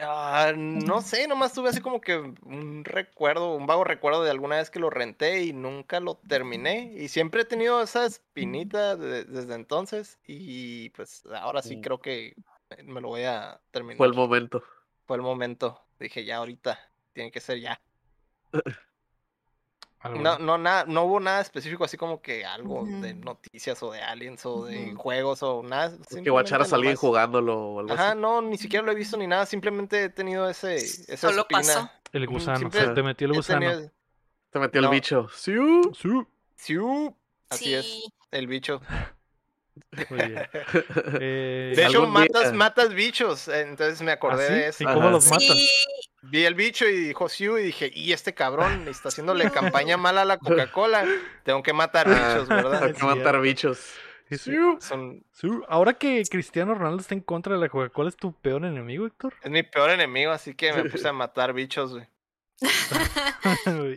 Ah, 0.00 0.52
no 0.56 1.02
sé, 1.02 1.26
nomás 1.26 1.52
tuve 1.52 1.70
así 1.70 1.80
como 1.80 2.00
que 2.00 2.16
un 2.16 2.84
recuerdo, 2.84 3.56
un 3.56 3.66
vago 3.66 3.82
recuerdo 3.82 4.22
de 4.22 4.30
alguna 4.30 4.56
vez 4.56 4.70
que 4.70 4.78
lo 4.78 4.90
renté 4.90 5.42
y 5.42 5.52
nunca 5.52 5.98
lo 5.98 6.14
terminé. 6.18 6.92
Y 6.96 7.08
siempre 7.08 7.42
he 7.42 7.44
tenido 7.44 7.82
esa 7.82 8.06
espinita 8.06 8.94
de- 8.96 9.24
desde 9.24 9.54
entonces. 9.54 10.18
Y 10.24 10.90
pues 10.90 11.24
ahora 11.34 11.62
sí 11.62 11.78
Mm. 11.78 11.80
creo 11.80 12.00
que 12.00 12.36
me 12.84 13.00
lo 13.00 13.08
voy 13.08 13.24
a 13.24 13.60
terminar. 13.72 13.96
Fue 13.96 14.06
el 14.06 14.14
momento. 14.14 14.62
Fue 15.06 15.16
el 15.16 15.22
momento. 15.22 15.80
Dije, 15.98 16.24
ya 16.24 16.36
ahorita, 16.36 16.78
tiene 17.12 17.32
que 17.32 17.40
ser 17.40 17.58
ya. 17.60 17.80
Algo 20.00 20.20
No, 20.20 20.38
no, 20.38 20.58
nada, 20.58 20.84
no 20.86 21.02
hubo 21.04 21.18
nada 21.18 21.40
específico 21.40 21.84
así 21.84 21.96
como 21.96 22.22
que 22.22 22.44
algo 22.44 22.84
de 22.86 23.14
noticias 23.14 23.82
o 23.82 23.90
de 23.90 24.00
aliens 24.00 24.46
o 24.46 24.64
de 24.64 24.94
juegos 24.94 25.42
o 25.42 25.62
nada. 25.62 25.96
Que 26.22 26.30
guacharas 26.30 26.72
a 26.72 26.76
alguien 26.76 26.94
jugándolo 26.94 27.58
o 27.58 27.80
algo 27.80 27.92
Ajá, 27.94 28.10
así. 28.10 28.18
no, 28.18 28.40
ni 28.40 28.58
siquiera 28.58 28.84
lo 28.86 28.92
he 28.92 28.94
visto 28.94 29.16
ni 29.16 29.26
nada, 29.26 29.44
simplemente 29.46 30.04
he 30.04 30.08
tenido 30.08 30.48
ese, 30.48 30.76
esa 30.76 31.16
Solo 31.28 31.42
espina. 31.42 31.60
pasó. 31.60 31.90
El 32.12 32.26
gusano. 32.26 32.58
siempre 32.58 32.86
te 32.94 33.02
metió 33.02 33.26
el 33.26 33.32
gusano. 33.34 33.60
tenido- 33.60 33.90
Te 34.50 34.58
metió 34.60 34.80
No. 34.80 34.88
el 34.88 34.94
bicho. 34.94 35.28
¡Siu! 35.34 35.92
Sí. 35.94 36.08
Siu, 36.56 37.16
Así 37.50 37.74
es, 37.74 38.04
el 38.30 38.46
bicho. 38.46 38.80
Muy 40.10 40.18
bien. 40.28 40.48
Eh, 41.20 41.72
De 41.76 41.86
hecho, 41.86 42.00
algún 42.02 42.14
día- 42.14 42.20
matas, 42.32 42.52
matas 42.52 42.94
bichos, 42.94 43.48
entonces 43.48 44.00
me 44.02 44.12
acordé 44.12 44.44
¿Ah, 44.44 44.48
sí? 44.48 44.54
de 44.54 44.66
eso. 44.68 44.84
¿Y 44.84 44.86
cómo 44.86 45.00
Ajá. 45.00 45.10
los 45.10 45.24
matas? 45.30 45.40
Sí, 45.46 45.68
Vi 46.22 46.44
el 46.44 46.54
bicho 46.54 46.86
y 46.86 46.92
dijo 46.92 47.28
Siu 47.28 47.58
y 47.58 47.62
dije, 47.62 47.90
y 47.94 48.12
este 48.12 48.34
cabrón 48.34 48.86
está 48.88 49.08
haciéndole 49.08 49.50
campaña 49.86 49.96
mala 49.96 50.22
a 50.22 50.24
la 50.24 50.38
Coca-Cola. 50.38 51.06
Tengo 51.44 51.62
que 51.62 51.72
matar 51.72 52.08
bichos, 52.08 52.48
¿verdad? 52.48 52.82
Hay 52.84 52.92
que 52.92 53.04
matar 53.04 53.40
bichos. 53.40 53.78
Sí, 54.28 54.36
sí. 54.36 54.50
¡Siu! 54.50 54.78
Son, 54.80 55.24
Ahora 55.68 55.94
que 55.94 56.22
Cristiano 56.28 56.74
Ronaldo 56.74 57.00
está 57.00 57.14
en 57.14 57.20
contra 57.22 57.54
de 57.54 57.60
la 57.60 57.68
Coca-Cola, 57.68 58.10
¿es 58.10 58.16
tu 58.16 58.32
peor 58.34 58.64
enemigo, 58.64 59.06
Héctor? 59.06 59.32
es 59.42 59.50
mi 59.50 59.62
peor 59.62 59.90
enemigo, 59.90 60.32
así 60.32 60.54
que 60.54 60.72
me 60.72 60.84
puse 60.90 61.08
a 61.08 61.12
matar 61.12 61.52
bichos, 61.54 61.92
güey. 61.92 62.06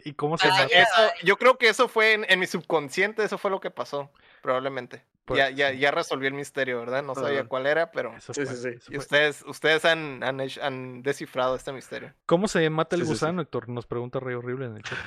¿Y 0.05 0.13
cómo 0.13 0.37
se 0.37 0.47
Vaya. 0.47 0.63
mata? 0.63 0.79
Eso, 0.79 1.13
yo 1.23 1.37
creo 1.37 1.57
que 1.57 1.69
eso 1.69 1.87
fue 1.87 2.13
en, 2.13 2.25
en 2.29 2.39
mi 2.39 2.47
subconsciente, 2.47 3.23
eso 3.23 3.37
fue 3.37 3.51
lo 3.51 3.59
que 3.59 3.71
pasó, 3.71 4.11
probablemente. 4.41 5.03
Pues, 5.25 5.37
ya, 5.37 5.49
ya, 5.51 5.71
sí. 5.71 5.77
ya 5.79 5.91
resolví 5.91 6.27
el 6.27 6.33
misterio, 6.33 6.79
¿verdad? 6.79 7.03
No 7.03 7.13
sabía 7.15 7.45
cuál 7.45 7.67
era, 7.67 7.91
pero 7.91 8.15
Eso 8.17 8.33
Sí, 8.33 8.45
fue, 8.45 8.55
sí, 8.55 8.61
sí. 8.61 8.67
eso 8.69 8.91
y 8.91 8.95
fue. 8.95 8.97
ustedes, 8.97 9.43
ustedes 9.47 9.85
han, 9.85 10.23
han, 10.23 10.39
hecho- 10.41 10.63
han 10.63 11.03
descifrado 11.03 11.55
este 11.55 11.71
misterio. 11.71 12.13
¿Cómo 12.25 12.47
se 12.47 12.67
mata 12.69 12.95
el 12.95 13.01
Sí, 13.03 13.05
sí, 13.07 13.13
sí. 13.13 13.13
gusano, 13.13 13.41
Héctor? 13.41 13.69
Nos 13.69 13.85
pregunta 13.85 14.19
Rey 14.19 14.35
Horrible 14.35 14.65
en 14.65 14.77
el 14.77 14.83
chat. 14.83 14.97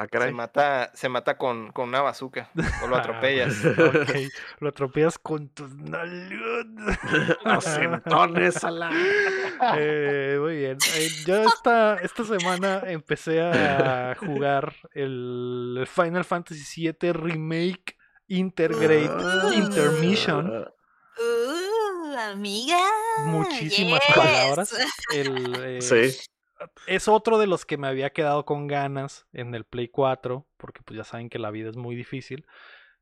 Ah, 0.00 0.06
Se 0.12 0.30
mata, 0.30 0.92
se 0.94 1.08
mata 1.08 1.36
con, 1.36 1.72
con 1.72 1.88
una 1.88 2.00
bazuca 2.02 2.50
o 2.84 2.86
lo 2.86 2.94
Ah, 2.96 3.00
atropellas. 3.00 3.52
Lo 4.60 4.68
atropellas 4.68 5.18
con 5.18 5.48
tus 5.48 5.72
centones 7.60 8.62
a 8.64 8.70
la. 8.70 8.90
Eh, 9.76 10.38
muy 10.40 10.56
bien. 10.56 10.78
Eh, 10.96 11.08
yo 11.26 11.42
esta, 11.42 11.96
esta 11.96 12.24
semana 12.24 12.82
empecé 12.86 13.40
a 13.42 14.14
jugar 14.18 14.74
el 14.92 15.84
Final 15.92 16.24
Fantasy 16.24 16.92
VII 16.92 17.12
Remake 17.12 17.96
Intergrade 18.28 19.08
Ah. 19.10 19.50
Intermission. 19.54 20.66
Uh, 21.18 22.16
amiga. 22.30 22.78
Muchísimas 23.26 24.00
yes. 24.06 24.16
palabras. 24.16 24.74
El, 25.12 25.64
eh, 25.64 25.82
Sí. 25.82 26.28
es 26.86 27.08
otro 27.08 27.38
de 27.38 27.46
los 27.46 27.64
que 27.64 27.76
me 27.78 27.88
había 27.88 28.10
quedado 28.10 28.44
con 28.44 28.66
ganas 28.66 29.26
en 29.32 29.54
el 29.54 29.64
Play 29.64 29.88
4, 29.88 30.46
porque 30.56 30.82
pues 30.84 30.96
ya 30.96 31.04
saben 31.04 31.28
que 31.30 31.38
la 31.38 31.50
vida 31.50 31.70
es 31.70 31.76
muy 31.76 31.96
difícil. 31.96 32.46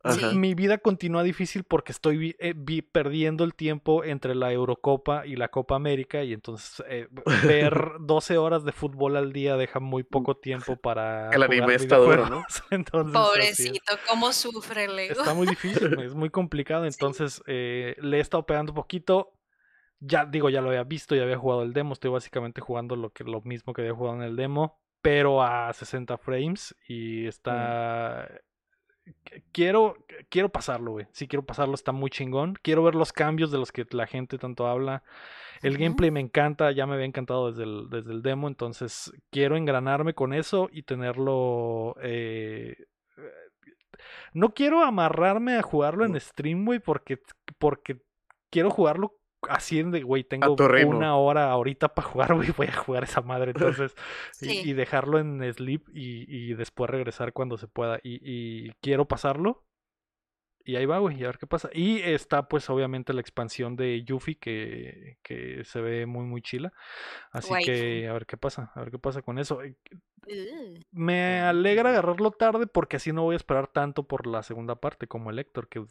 Ajá. 0.08 0.32
Mi 0.32 0.54
vida 0.54 0.78
continúa 0.78 1.22
difícil 1.22 1.64
porque 1.64 1.92
estoy 1.92 2.16
vi- 2.16 2.36
eh, 2.38 2.54
vi- 2.56 2.82
perdiendo 2.82 3.44
el 3.44 3.54
tiempo 3.54 4.04
entre 4.04 4.34
la 4.34 4.52
Eurocopa 4.52 5.26
y 5.26 5.36
la 5.36 5.48
Copa 5.48 5.76
América 5.76 6.22
y 6.24 6.32
entonces 6.32 6.84
eh, 6.88 7.08
ver 7.44 7.72
12 8.00 8.38
horas 8.38 8.64
de 8.64 8.72
fútbol 8.72 9.16
al 9.16 9.32
día 9.32 9.56
deja 9.56 9.80
muy 9.80 10.02
poco 10.02 10.36
tiempo 10.36 10.76
para 10.76 11.30
El 11.30 11.42
jugar 11.44 11.50
anime 11.62 11.74
está 11.74 11.96
duro, 11.96 12.28
¿no? 12.30 12.44
Entonces, 12.70 13.12
es. 13.14 13.28
Pobrecito, 13.28 13.94
cómo 14.08 14.32
sufre 14.32 14.84
el 14.84 14.98
ego. 14.98 15.20
Está 15.20 15.34
muy 15.34 15.46
difícil, 15.46 15.98
es 16.00 16.14
muy 16.14 16.30
complicado. 16.30 16.84
Entonces 16.86 17.42
eh, 17.46 17.96
le 18.00 18.18
he 18.18 18.20
estado 18.20 18.46
pegando 18.46 18.72
un 18.72 18.76
poquito. 18.76 19.32
Ya 19.98 20.26
digo, 20.26 20.50
ya 20.50 20.60
lo 20.60 20.68
había 20.68 20.84
visto, 20.84 21.14
ya 21.16 21.22
había 21.22 21.38
jugado 21.38 21.62
el 21.62 21.72
demo. 21.72 21.94
Estoy 21.94 22.10
básicamente 22.10 22.60
jugando 22.60 22.96
lo 22.96 23.10
que 23.10 23.24
lo 23.24 23.40
mismo 23.40 23.72
que 23.72 23.80
había 23.80 23.94
jugado 23.94 24.16
en 24.18 24.22
el 24.24 24.36
demo, 24.36 24.78
pero 25.00 25.42
a 25.42 25.72
60 25.72 26.18
frames 26.18 26.76
y 26.86 27.26
está. 27.26 28.28
Qu- 28.28 28.40
Quiero, 29.52 29.96
quiero 30.28 30.48
pasarlo, 30.48 30.92
güey. 30.92 31.06
Sí, 31.12 31.28
quiero 31.28 31.44
pasarlo, 31.44 31.74
está 31.74 31.92
muy 31.92 32.10
chingón. 32.10 32.54
Quiero 32.62 32.82
ver 32.82 32.94
los 32.94 33.12
cambios 33.12 33.50
de 33.50 33.58
los 33.58 33.72
que 33.72 33.86
la 33.90 34.06
gente 34.06 34.38
tanto 34.38 34.66
habla. 34.66 35.02
El 35.62 35.78
gameplay 35.78 36.10
me 36.10 36.20
encanta, 36.20 36.70
ya 36.72 36.86
me 36.86 36.94
había 36.94 37.06
encantado 37.06 37.50
desde 37.50 37.64
el, 37.64 37.88
desde 37.88 38.12
el 38.12 38.22
demo, 38.22 38.48
entonces 38.48 39.12
quiero 39.30 39.56
engranarme 39.56 40.14
con 40.14 40.32
eso 40.32 40.68
y 40.70 40.82
tenerlo. 40.82 41.96
eh, 42.02 42.76
no 44.34 44.52
quiero 44.52 44.82
amarrarme 44.82 45.56
a 45.56 45.62
jugarlo 45.62 46.04
en 46.04 46.20
stream, 46.20 46.64
güey, 46.66 46.78
porque, 46.78 47.18
porque 47.58 47.98
quiero 48.50 48.70
jugarlo 48.70 49.14
así 49.48 49.82
de, 49.82 50.02
güey, 50.02 50.24
tengo 50.24 50.56
una 50.96 51.16
hora 51.16 51.50
ahorita 51.50 51.94
para 51.94 52.08
jugar, 52.08 52.34
güey, 52.34 52.50
voy 52.56 52.66
a 52.68 52.76
jugar 52.76 53.04
esa 53.04 53.20
madre, 53.20 53.52
entonces, 53.52 53.94
y- 54.40 54.70
y, 54.70 54.72
dejarlo 54.72 55.18
en 55.18 55.42
sleep 55.52 55.82
y, 55.92 56.24
y 56.28 56.54
después 56.54 56.90
regresar 56.90 57.32
cuando 57.32 57.56
se 57.58 57.68
pueda. 57.68 57.98
Y, 58.02 58.20
y 58.22 58.72
quiero 58.80 59.06
pasarlo. 59.06 59.65
Y 60.66 60.74
ahí 60.74 60.84
va, 60.84 60.98
güey, 60.98 61.20
y 61.20 61.22
a 61.22 61.28
ver 61.28 61.38
qué 61.38 61.46
pasa. 61.46 61.70
Y 61.72 62.00
está, 62.00 62.48
pues, 62.48 62.68
obviamente, 62.68 63.12
la 63.12 63.20
expansión 63.20 63.76
de 63.76 64.02
Yuffie, 64.02 64.36
que, 64.36 65.16
que 65.22 65.62
se 65.64 65.80
ve 65.80 66.06
muy, 66.06 66.24
muy 66.24 66.42
chila. 66.42 66.72
Así 67.30 67.54
que 67.64 68.08
a 68.08 68.12
ver 68.12 68.26
qué 68.26 68.36
pasa, 68.36 68.72
a 68.74 68.80
ver 68.80 68.90
qué 68.90 68.98
pasa 68.98 69.22
con 69.22 69.38
eso. 69.38 69.60
Me 70.90 71.40
alegra 71.40 71.90
agarrarlo 71.90 72.32
tarde 72.32 72.66
porque 72.66 72.96
así 72.96 73.12
no 73.12 73.22
voy 73.22 73.34
a 73.34 73.36
esperar 73.36 73.68
tanto 73.68 74.08
por 74.08 74.26
la 74.26 74.42
segunda 74.42 74.74
parte 74.74 75.06
como 75.06 75.30
el 75.30 75.38
Héctor, 75.38 75.68
que 75.68 75.84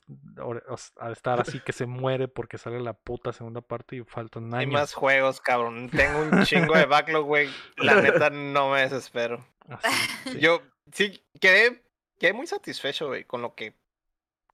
al 0.99 1.11
estar 1.13 1.39
así 1.39 1.61
que 1.61 1.71
se 1.71 1.85
muere 1.85 2.27
porque 2.27 2.57
sale 2.57 2.81
la 2.81 2.91
puta 2.91 3.31
segunda 3.31 3.61
parte 3.61 3.95
y 3.95 4.03
faltan 4.03 4.53
Hay 4.53 4.63
años. 4.63 4.73
más 4.73 4.93
juegos, 4.93 5.39
cabrón. 5.39 5.89
Tengo 5.89 6.19
un 6.19 6.43
chingo 6.43 6.75
de 6.75 6.85
backlog, 6.85 7.25
güey. 7.25 7.49
La 7.77 8.01
neta 8.01 8.29
no 8.29 8.71
me 8.71 8.81
desespero. 8.81 9.45
Así, 9.69 9.89
sí. 10.33 10.39
Yo 10.41 10.61
sí 10.91 11.23
quedé, 11.39 11.81
quedé 12.19 12.33
muy 12.33 12.45
satisfecho, 12.47 13.07
güey, 13.07 13.23
con 13.23 13.41
lo 13.41 13.55
que 13.55 13.73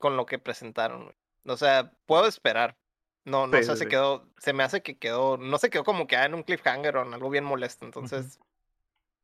con 0.01 0.17
lo 0.17 0.27
que 0.27 0.39
presentaron, 0.39 1.05
güey. 1.05 1.17
O 1.47 1.57
sea, 1.57 1.93
puedo 2.07 2.27
esperar. 2.27 2.77
No, 3.25 3.47
no 3.47 3.59
Sí, 3.59 3.63
sé, 3.63 3.75
sí, 3.75 3.77
se 3.77 3.85
sí. 3.85 3.89
quedó, 3.89 4.31
se 4.39 4.53
me 4.53 4.63
hace 4.63 4.83
que 4.83 4.99
quedó, 4.99 5.37
no 5.37 5.57
se 5.59 5.69
quedó 5.71 5.85
como 5.85 6.07
que 6.07 6.17
ah, 6.17 6.25
en 6.25 6.35
un 6.35 6.43
cliffhanger 6.43 6.97
o 6.97 7.03
en 7.03 7.13
algo 7.13 7.29
bien 7.29 7.45
molesto, 7.45 7.85
entonces 7.85 8.41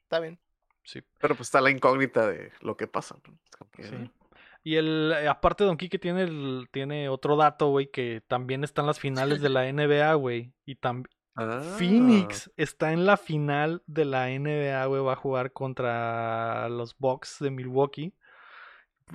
está 0.03 0.19
bien. 0.19 0.39
sí. 0.83 1.01
Pero 1.19 1.35
pues 1.35 1.47
está 1.47 1.61
la 1.61 1.71
incógnita 1.71 2.27
de 2.27 2.51
lo 2.61 2.77
que 2.77 2.87
pasa. 2.87 3.17
Sí. 3.79 4.11
Y 4.63 4.75
el, 4.75 5.13
eh, 5.15 5.27
aparte 5.27 5.63
Don 5.63 5.77
Quique 5.77 5.99
tiene 5.99 6.23
el, 6.23 6.67
tiene 6.71 7.09
otro 7.09 7.37
dato, 7.37 7.69
güey, 7.69 7.89
que 7.91 8.21
también 8.27 8.63
están 8.63 8.85
las 8.85 8.99
finales 8.99 9.41
de 9.41 9.49
la 9.49 9.71
NBA, 9.71 10.13
güey. 10.15 10.53
Y 10.65 10.75
también 10.75 11.09
ah, 11.35 11.61
Phoenix 11.61 12.51
está 12.57 12.93
en 12.93 13.05
la 13.05 13.17
final 13.17 13.83
de 13.87 14.05
la 14.05 14.27
NBA, 14.29 14.85
güey, 14.87 15.01
va 15.03 15.13
a 15.13 15.15
jugar 15.15 15.53
contra 15.53 16.69
los 16.69 16.97
Bucks 16.97 17.37
de 17.39 17.51
Milwaukee. 17.51 18.13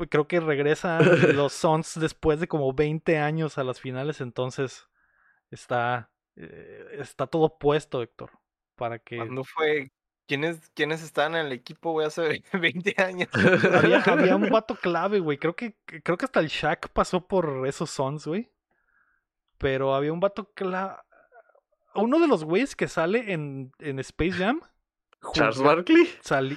Creo 0.08 0.26
que 0.26 0.40
regresan 0.40 1.00
los 1.36 1.52
Suns 1.52 1.98
después 2.00 2.40
de 2.40 2.48
como 2.48 2.72
20 2.72 3.18
años 3.18 3.58
a 3.58 3.64
las 3.64 3.80
finales, 3.80 4.20
entonces 4.20 4.88
está, 5.50 6.10
eh, 6.36 6.86
está 6.98 7.26
todo 7.26 7.58
puesto, 7.58 8.02
Héctor, 8.02 8.30
para 8.76 8.98
que... 8.98 9.16
¿Cuándo 9.16 9.44
fue? 9.44 9.92
¿Quiénes, 10.26 10.70
¿Quiénes 10.70 11.02
estaban 11.02 11.34
en 11.34 11.46
el 11.46 11.52
equipo, 11.52 11.92
güey, 11.92 12.06
hace 12.06 12.42
20 12.52 12.94
años? 13.02 13.28
Había, 13.34 14.00
había 14.00 14.36
un 14.36 14.48
vato 14.50 14.76
clave, 14.76 15.18
güey. 15.18 15.38
Creo 15.38 15.54
que, 15.54 15.76
creo 15.84 16.16
que 16.16 16.24
hasta 16.24 16.40
el 16.40 16.48
Shaq 16.48 16.88
pasó 16.90 17.26
por 17.26 17.66
esos 17.66 17.90
Suns, 17.90 18.26
güey. 18.26 18.50
Pero 19.58 19.94
había 19.94 20.12
un 20.12 20.20
vato 20.20 20.50
clave. 20.54 20.96
Uno 21.94 22.18
de 22.18 22.28
los 22.28 22.44
güeyes 22.44 22.74
que 22.74 22.88
sale 22.88 23.32
en, 23.32 23.72
en 23.78 23.98
Space 23.98 24.32
Jam. 24.32 24.60
Charles 25.34 25.60
Barkley. 25.60 26.08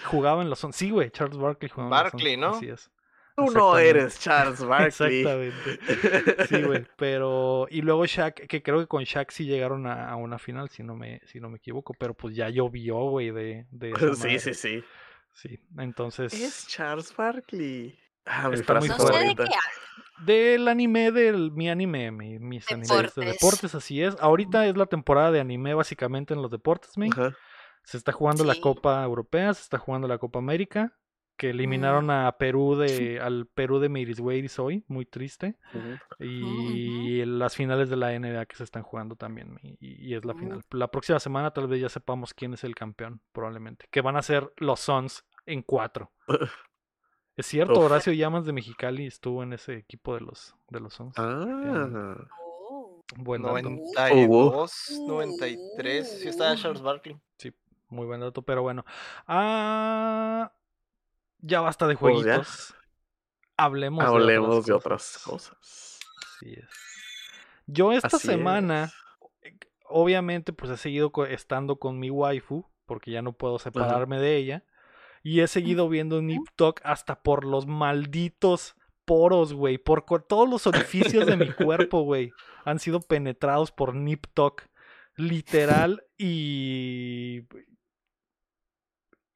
jugaba 0.06 0.42
en 0.42 0.50
los 0.50 0.60
Suns. 0.60 0.76
Sí, 0.76 0.90
güey, 0.90 1.12
Charles 1.12 1.38
Barkley 1.38 1.70
jugaba 1.70 1.98
en 1.98 2.04
los 2.04 2.14
Barkley, 2.14 2.34
Suns, 2.34 2.42
¿no? 2.42 2.56
Así 2.56 2.70
es. 2.70 2.90
Tú 3.36 3.52
no 3.52 3.78
eres 3.78 4.20
Charles 4.20 4.64
Barkley. 4.66 5.20
Exactamente. 5.20 6.48
Sí, 6.48 6.64
güey. 6.64 6.86
Pero. 6.96 7.68
Y 7.70 7.82
luego 7.82 8.06
Shaq, 8.06 8.48
que 8.48 8.64
creo 8.64 8.80
que 8.80 8.88
con 8.88 9.04
Shaq 9.04 9.32
sí 9.32 9.46
llegaron 9.46 9.88
a, 9.88 10.16
una 10.16 10.40
final, 10.40 10.70
si 10.70 10.84
no 10.84 10.96
me, 10.96 11.22
si 11.26 11.40
no 11.40 11.50
me 11.50 11.58
equivoco. 11.58 11.94
Pero 11.94 12.14
pues 12.14 12.36
ya 12.36 12.50
llovió, 12.50 12.98
güey, 13.10 13.32
de, 13.32 13.68
de 13.72 13.94
Sí, 14.16 14.40
sí, 14.40 14.54
sí. 14.54 14.84
Sí, 15.34 15.60
entonces. 15.78 16.34
Es 16.34 16.68
Charles 16.68 17.14
Barkley. 17.16 18.00
Ah, 18.26 18.50
está 18.54 18.76
muy 18.76 18.90
fuerte. 18.90 19.44
Del 20.26 20.70
anime, 20.70 21.12
del 21.12 21.52
mi 21.52 21.70
anime, 21.70 22.10
mis 22.12 22.72
animes 22.72 23.16
de 23.16 23.26
deportes, 23.26 23.76
así 23.76 24.02
es. 24.02 24.16
Ahorita 24.22 24.66
es 24.66 24.78
la 24.78 24.86
temporada 24.86 25.32
de 25.32 25.42
anime, 25.42 25.74
básicamente 25.74 26.34
en 26.34 26.42
los 26.42 26.50
deportes, 26.50 26.98
me. 26.98 27.10
Se 27.84 27.98
está 27.98 28.14
jugando 28.14 28.46
la 28.46 28.56
Copa 28.56 29.04
Europea, 29.04 29.54
se 29.54 29.62
está 29.62 29.78
jugando 29.78 30.08
la 30.08 30.18
Copa 30.18 30.40
América 30.40 30.94
que 31.38 31.50
eliminaron 31.50 32.10
a 32.10 32.32
Perú 32.38 32.76
de 32.76 33.20
al 33.20 33.48
Perú 33.48 33.80
de 33.80 33.90
Miris 33.90 34.20
hoy, 34.60 34.84
muy 34.88 35.06
triste. 35.06 35.58
Y 36.20 37.24
las 37.26 37.56
finales 37.56 37.90
de 37.90 37.98
la 37.98 38.18
NBA 38.18 38.46
que 38.46 38.56
se 38.56 38.64
están 38.64 38.84
jugando 38.84 39.16
también 39.16 39.60
y, 39.62 40.14
es 40.14 40.24
la 40.26 40.34
final. 40.34 40.62
La 40.72 40.90
próxima 40.90 41.20
semana 41.20 41.52
tal 41.52 41.68
vez 41.68 41.82
ya 41.82 41.90
sepamos 41.90 42.34
quién 42.34 42.54
es 42.54 42.64
el 42.64 42.76
campeón, 42.76 43.22
probablemente, 43.32 43.88
que 43.92 44.02
van 44.02 44.16
a 44.16 44.22
ser 44.22 44.52
los 44.58 44.80
Suns 44.80 45.26
en 45.46 45.62
cuatro. 45.62 46.12
es 47.36 47.46
cierto, 47.46 47.80
Horacio 47.80 48.14
Llamas 48.14 48.46
de 48.46 48.54
Mexicali 48.54 49.06
estuvo 49.06 49.44
en 49.44 49.54
ese 49.54 49.76
equipo 49.76 50.16
de 50.16 50.22
los 50.22 50.56
de 50.70 50.80
los 50.80 50.94
Suns. 50.94 51.16
Ah. 51.18 52.16
Buen 53.18 53.44
92, 53.44 55.02
93, 55.08 56.20
sí 56.22 56.28
estaba 56.28 56.56
Charles 56.56 56.82
Barkley. 56.82 57.16
Sí, 57.38 57.54
muy 57.90 58.08
buen 58.08 58.20
dato, 58.20 58.42
pero 58.42 58.64
bueno. 58.64 58.84
Ah, 59.28 60.52
ya 61.40 61.62
basta 61.62 61.88
de 61.88 61.96
pues 61.96 62.16
jueguitos. 62.16 62.76
Hablemos, 63.58 64.04
Hablemos 64.04 64.66
de, 64.66 64.74
otras 64.74 65.22
cosas. 65.24 66.00
Yo 67.68 67.94
esta 67.94 68.20
semana, 68.20 68.92
obviamente, 69.88 70.52
pues 70.54 70.72
he 70.72 70.78
seguido 70.78 71.12
estando 71.30 71.78
con 71.78 72.00
mi 72.00 72.10
waifu, 72.10 72.66
porque 72.86 73.12
ya 73.12 73.22
no 73.22 73.34
puedo 73.34 73.60
separarme 73.60 74.20
de 74.20 74.36
ella. 74.36 74.64
Y 75.24 75.40
he 75.40 75.48
seguido 75.48 75.90
viendo 75.90 76.22
Nip 76.22 76.48
Talk 76.56 76.82
hasta 76.84 77.24
por 77.24 77.46
los 77.46 77.66
malditos 77.66 78.76
poros, 79.06 79.54
güey. 79.54 79.78
Por 79.78 80.04
todos 80.24 80.50
los 80.50 80.68
orificios 80.68 81.26
de 81.26 81.38
mi 81.38 81.52
cuerpo, 81.52 82.02
güey. 82.02 82.32
Han 82.66 82.80
sido 82.80 83.00
penetrados 83.00 83.72
por 83.72 83.96
Nip 83.96 84.26
Talk. 84.34 84.70
Literal 85.18 86.04
y 86.18 87.44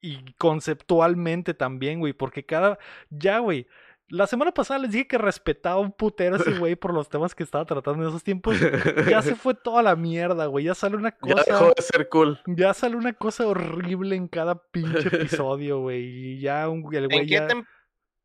y 0.00 0.32
conceptualmente 0.34 1.54
también, 1.54 2.00
güey, 2.00 2.12
porque 2.12 2.44
cada, 2.44 2.78
ya, 3.10 3.38
güey, 3.38 3.66
la 4.10 4.26
semana 4.26 4.52
pasada 4.52 4.80
les 4.80 4.90
dije 4.90 5.06
que 5.06 5.18
respetaba 5.18 5.78
un 5.78 5.92
putero 5.92 6.34
a 6.34 6.38
ese 6.38 6.58
güey 6.58 6.74
por 6.74 6.92
los 6.92 7.08
temas 7.08 7.34
que 7.34 7.44
estaba 7.44 7.64
tratando 7.64 8.02
en 8.02 8.08
esos 8.08 8.24
tiempos. 8.24 8.56
Ya 9.08 9.22
se 9.22 9.34
fue 9.36 9.54
toda 9.54 9.82
la 9.82 9.94
mierda, 9.94 10.46
güey. 10.46 10.64
Ya 10.64 10.74
sale 10.74 10.96
una 10.96 11.12
cosa. 11.12 11.36
Ya 11.36 11.52
dejó 11.52 11.72
de 11.76 11.82
ser 11.82 12.08
cool. 12.08 12.40
Ya 12.46 12.74
sale 12.74 12.96
una 12.96 13.12
cosa 13.12 13.46
horrible 13.46 14.16
en 14.16 14.26
cada 14.26 14.60
pinche 14.70 15.08
episodio, 15.16 15.80
güey. 15.80 16.02
Y 16.02 16.40
ya 16.40 16.68
un, 16.68 16.92
el 16.92 17.06
güey. 17.06 17.20
¿En 17.20 17.26
qué 17.28 17.40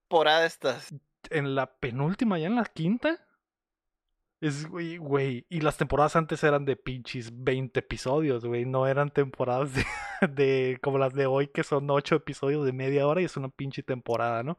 temporada 0.10 0.46
estás? 0.48 0.94
En 1.30 1.54
la 1.54 1.72
penúltima, 1.76 2.40
ya 2.40 2.48
en 2.48 2.56
la 2.56 2.66
quinta. 2.66 3.24
Es, 4.42 4.68
güey, 4.68 4.98
güey. 4.98 5.46
Y 5.50 5.62
las 5.62 5.78
temporadas 5.78 6.16
antes 6.16 6.44
eran 6.44 6.66
de 6.66 6.76
pinches 6.76 7.30
20 7.34 7.80
episodios, 7.80 8.46
güey. 8.46 8.66
No 8.66 8.86
eran 8.86 9.10
temporadas 9.10 9.74
de, 9.74 9.86
de, 10.30 10.78
como 10.82 10.98
las 10.98 11.14
de 11.14 11.26
hoy, 11.26 11.48
que 11.48 11.64
son 11.64 11.90
8 11.90 12.16
episodios 12.16 12.66
de 12.66 12.74
media 12.74 13.08
hora 13.08 13.22
y 13.22 13.26
es 13.26 13.38
una 13.38 13.50
pinche 13.50 13.82
temporada, 13.82 14.44
¿no? 14.44 14.58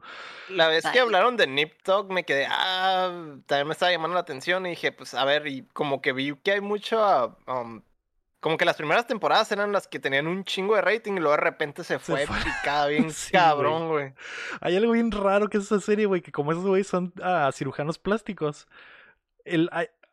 La 0.49 0.67
vez 0.67 0.83
que 0.91 0.99
hablaron 0.99 1.37
de 1.37 1.45
Nip 1.45 1.81
Talk 1.83 2.09
me 2.09 2.25
quedé, 2.25 2.47
ah, 2.49 3.35
también 3.45 3.67
me 3.67 3.73
estaba 3.73 3.91
llamando 3.91 4.15
la 4.15 4.21
atención 4.21 4.65
y 4.65 4.71
dije, 4.71 4.91
pues 4.91 5.13
a 5.13 5.23
ver, 5.25 5.47
y 5.47 5.63
como 5.73 6.01
que 6.01 6.11
vi 6.11 6.35
que 6.43 6.53
hay 6.53 6.61
mucho, 6.61 7.37
um, 7.47 7.81
como 8.39 8.57
que 8.57 8.65
las 8.65 8.77
primeras 8.77 9.05
temporadas 9.05 9.51
eran 9.51 9.71
las 9.71 9.87
que 9.87 9.99
tenían 9.99 10.25
un 10.25 10.43
chingo 10.43 10.75
de 10.75 10.81
rating 10.81 11.13
y 11.13 11.19
luego 11.19 11.31
de 11.31 11.43
repente 11.43 11.83
se 11.83 11.99
fue, 11.99 12.25
picada 12.25 12.87
bien 12.87 13.11
cabrón, 13.31 13.89
güey. 13.89 14.13
Hay 14.59 14.75
algo 14.75 14.93
bien 14.93 15.11
raro 15.11 15.49
que 15.49 15.59
es 15.59 15.65
esa 15.65 15.79
serie, 15.79 16.07
güey, 16.07 16.21
que 16.21 16.31
como 16.31 16.51
esos 16.51 16.65
güeyes 16.65 16.87
son 16.87 17.13
ah, 17.21 17.51
cirujanos 17.53 17.99
plásticos 17.99 18.67
el, 19.47 19.69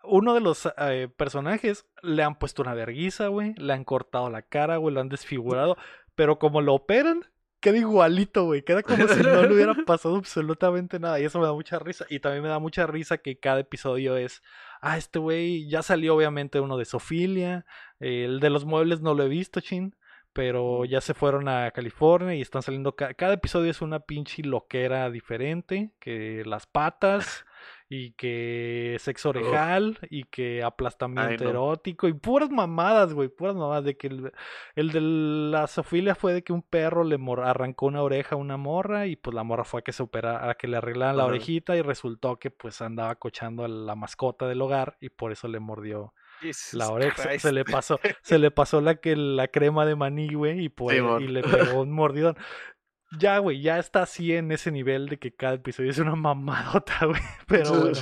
uno 0.06 0.34
de 0.34 0.40
los 0.40 0.68
eh, 0.78 1.08
personajes 1.16 1.86
le 2.02 2.22
han 2.22 2.38
puesto 2.38 2.62
una 2.62 2.74
verguiza, 2.74 3.28
güey. 3.28 3.54
Le 3.56 3.72
han 3.72 3.84
cortado 3.84 4.30
la 4.30 4.42
cara, 4.42 4.76
güey. 4.76 4.94
Lo 4.94 5.00
han 5.00 5.08
desfigurado. 5.08 5.76
Pero 6.14 6.38
como 6.38 6.60
lo 6.60 6.74
operan, 6.74 7.24
queda 7.60 7.78
igualito, 7.78 8.44
güey. 8.44 8.62
Queda 8.62 8.82
como 8.82 9.08
si 9.08 9.22
no 9.22 9.42
le 9.42 9.54
hubiera 9.54 9.74
pasado 9.86 10.16
absolutamente 10.16 10.98
nada. 10.98 11.20
Y 11.20 11.24
eso 11.24 11.40
me 11.40 11.46
da 11.46 11.52
mucha 11.52 11.78
risa. 11.78 12.06
Y 12.08 12.20
también 12.20 12.42
me 12.42 12.48
da 12.48 12.58
mucha 12.58 12.86
risa 12.86 13.18
que 13.18 13.38
cada 13.38 13.60
episodio 13.60 14.16
es. 14.16 14.42
Ah, 14.80 14.98
este 14.98 15.18
güey 15.18 15.68
ya 15.68 15.82
salió, 15.82 16.14
obviamente, 16.14 16.60
uno 16.60 16.76
de 16.76 16.84
Sofilia. 16.84 17.64
el 18.00 18.40
de 18.40 18.50
los 18.50 18.64
muebles 18.64 19.00
no 19.00 19.14
lo 19.14 19.24
he 19.24 19.28
visto, 19.28 19.60
chin. 19.60 19.96
Pero 20.32 20.84
ya 20.84 21.00
se 21.00 21.14
fueron 21.14 21.48
a 21.48 21.70
California 21.70 22.34
y 22.34 22.40
están 22.42 22.62
saliendo. 22.62 22.94
cada 22.96 23.34
episodio 23.34 23.70
es 23.70 23.80
una 23.80 24.00
pinche 24.00 24.42
loquera 24.42 25.08
diferente. 25.10 25.92
Que 26.00 26.42
las 26.44 26.66
patas 26.66 27.46
y 27.96 28.10
que 28.12 28.96
sexo 28.98 29.28
oregal 29.28 29.98
y 30.10 30.24
que 30.24 30.64
aplastamiento 30.64 31.48
erótico 31.48 32.08
y 32.08 32.12
puras 32.12 32.50
mamadas, 32.50 33.14
güey, 33.14 33.28
puras 33.28 33.54
mamadas 33.54 33.84
de 33.84 33.96
que 33.96 34.08
el, 34.08 34.32
el 34.74 34.90
de 34.90 35.00
la 35.00 35.68
sofilia 35.68 36.16
fue 36.16 36.32
de 36.32 36.42
que 36.42 36.52
un 36.52 36.62
perro 36.62 37.04
le 37.04 37.18
arrancó 37.44 37.86
una 37.86 38.02
oreja 38.02 38.34
a 38.34 38.38
una 38.38 38.56
morra 38.56 39.06
y 39.06 39.14
pues 39.14 39.32
la 39.32 39.44
morra 39.44 39.62
fue 39.62 39.80
a 39.80 39.82
que 39.84 39.92
se 39.92 40.02
opera, 40.02 40.50
a 40.50 40.54
que 40.54 40.66
le 40.66 40.76
arreglaran 40.76 41.16
la 41.16 41.26
orejita 41.26 41.76
y 41.76 41.82
resultó 41.82 42.36
que 42.36 42.50
pues 42.50 42.82
andaba 42.82 43.14
cochando 43.14 43.64
a 43.64 43.68
la 43.68 43.94
mascota 43.94 44.48
del 44.48 44.60
hogar 44.60 44.96
y 45.00 45.10
por 45.10 45.30
eso 45.30 45.46
le 45.46 45.60
mordió 45.60 46.14
la 46.72 46.88
oreja. 46.90 47.38
Se 47.38 47.52
le 47.52 47.64
pasó 47.64 48.00
se 48.22 48.38
le 48.38 48.50
pasó 48.50 48.80
la 48.80 48.96
que 48.96 49.14
la 49.14 49.48
crema 49.48 49.86
de 49.86 49.94
maní 49.94 50.34
güey 50.34 50.64
y 50.64 50.68
pues 50.68 51.00
y 51.20 51.28
le 51.28 51.42
pegó 51.42 51.82
un 51.82 51.92
mordidón 51.92 52.36
ya, 53.18 53.38
güey, 53.38 53.60
ya 53.60 53.78
está 53.78 54.02
así 54.02 54.34
en 54.34 54.52
ese 54.52 54.70
nivel 54.70 55.08
de 55.08 55.18
que 55.18 55.32
cada 55.32 55.54
episodio 55.54 55.90
es 55.90 55.98
una 55.98 56.16
mamadota, 56.16 56.98
güey. 57.06 57.20
Pero 57.46 57.80
bueno, 57.80 57.98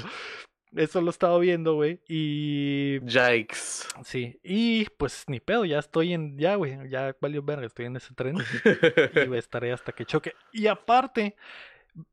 eso 0.75 1.01
lo 1.01 1.09
he 1.09 1.11
estado 1.11 1.39
viendo, 1.39 1.75
güey. 1.75 2.01
Y. 2.09 3.01
Yikes. 3.01 3.89
Sí, 4.05 4.41
y 4.43 4.87
pues 4.97 5.25
ni 5.27 5.41
pedo, 5.41 5.65
ya 5.65 5.79
estoy 5.79 6.13
en. 6.13 6.39
Ya, 6.39 6.55
güey, 6.57 6.89
ya 6.89 7.17
valió 7.21 7.43
verga, 7.43 7.67
estoy 7.67 7.87
en 7.87 7.97
ese 7.97 8.15
tren. 8.15 8.37
y 8.37 9.35
estaré 9.37 9.73
hasta 9.73 9.93
que 9.93 10.05
choque. 10.05 10.35
Y 10.53 10.67
aparte, 10.67 11.37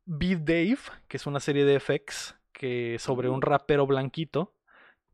vi 0.06 0.36
Dave, 0.36 0.80
que 1.08 1.18
es 1.18 1.26
una 1.26 1.40
serie 1.40 1.66
de 1.66 1.80
FX 1.80 2.36
que 2.52 2.98
sobre 3.00 3.30
un 3.30 3.42
rapero 3.42 3.88
blanquito. 3.88 4.54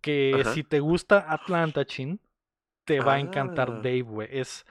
Que 0.01 0.43
si 0.53 0.63
te 0.63 0.79
gusta 0.79 1.25
Atlanta, 1.31 1.83
chin, 1.83 2.19
te 2.83 2.99
va 2.99 3.15
a 3.15 3.19
encantar 3.19 3.69
ah. 3.71 3.75
Dave, 3.77 4.01
güey. 4.03 4.27
Es 4.31 4.65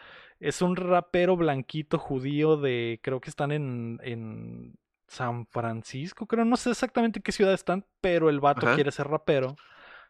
es 0.44 0.60
un 0.60 0.76
rapero 0.76 1.36
blanquito 1.36 1.98
judío 1.98 2.58
de, 2.58 3.00
creo 3.02 3.18
que 3.18 3.30
están 3.30 3.50
en, 3.50 3.98
en 4.02 4.74
San 5.08 5.46
Francisco, 5.46 6.26
creo, 6.26 6.44
no 6.44 6.58
sé 6.58 6.70
exactamente 6.70 7.22
qué 7.22 7.32
ciudad 7.32 7.54
están, 7.54 7.86
pero 8.02 8.28
el 8.28 8.40
vato 8.40 8.66
quiere 8.74 8.92
ser 8.92 9.08
rapero. 9.08 9.56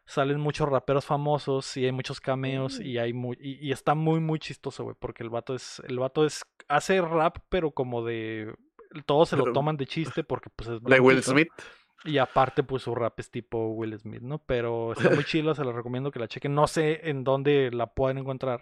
Salen 0.05 0.39
muchos 0.39 0.67
raperos 0.67 1.05
famosos 1.05 1.77
y 1.77 1.85
hay 1.85 1.93
muchos 1.93 2.19
cameos 2.19 2.79
mm. 2.79 2.83
y 2.83 2.97
hay 2.97 3.13
muy, 3.13 3.37
y, 3.39 3.71
está 3.71 3.95
muy 3.95 4.19
muy 4.19 4.37
chistoso, 4.37 4.83
güey, 4.83 4.95
porque 4.99 5.23
el 5.23 5.29
vato 5.29 5.55
es 5.55 5.81
el 5.87 5.97
vato 5.97 6.25
es 6.25 6.43
hace 6.67 7.01
rap 7.01 7.37
pero 7.49 7.71
como 7.71 8.03
de 8.05 8.53
todos 9.07 9.29
se 9.29 9.37
lo 9.37 9.51
toman 9.51 9.77
de 9.77 9.87
chiste 9.87 10.23
porque 10.23 10.49
pues 10.55 10.69
es 10.69 10.83
de 10.83 10.99
Will 10.99 11.23
Smith. 11.23 11.47
Y 12.03 12.19
aparte, 12.19 12.61
pues 12.61 12.83
su 12.83 12.93
rap 12.93 13.19
es 13.19 13.31
tipo 13.31 13.69
Will 13.69 13.97
Smith, 13.97 14.21
¿no? 14.21 14.37
Pero 14.37 14.91
está 14.91 15.09
muy 15.09 15.23
chido, 15.25 15.55
se 15.55 15.63
lo 15.63 15.71
recomiendo 15.71 16.11
que 16.11 16.19
la 16.19 16.27
chequen. 16.27 16.53
No 16.53 16.67
sé 16.67 17.09
en 17.09 17.23
dónde 17.23 17.71
la 17.71 17.87
pueden 17.87 18.19
encontrar 18.19 18.61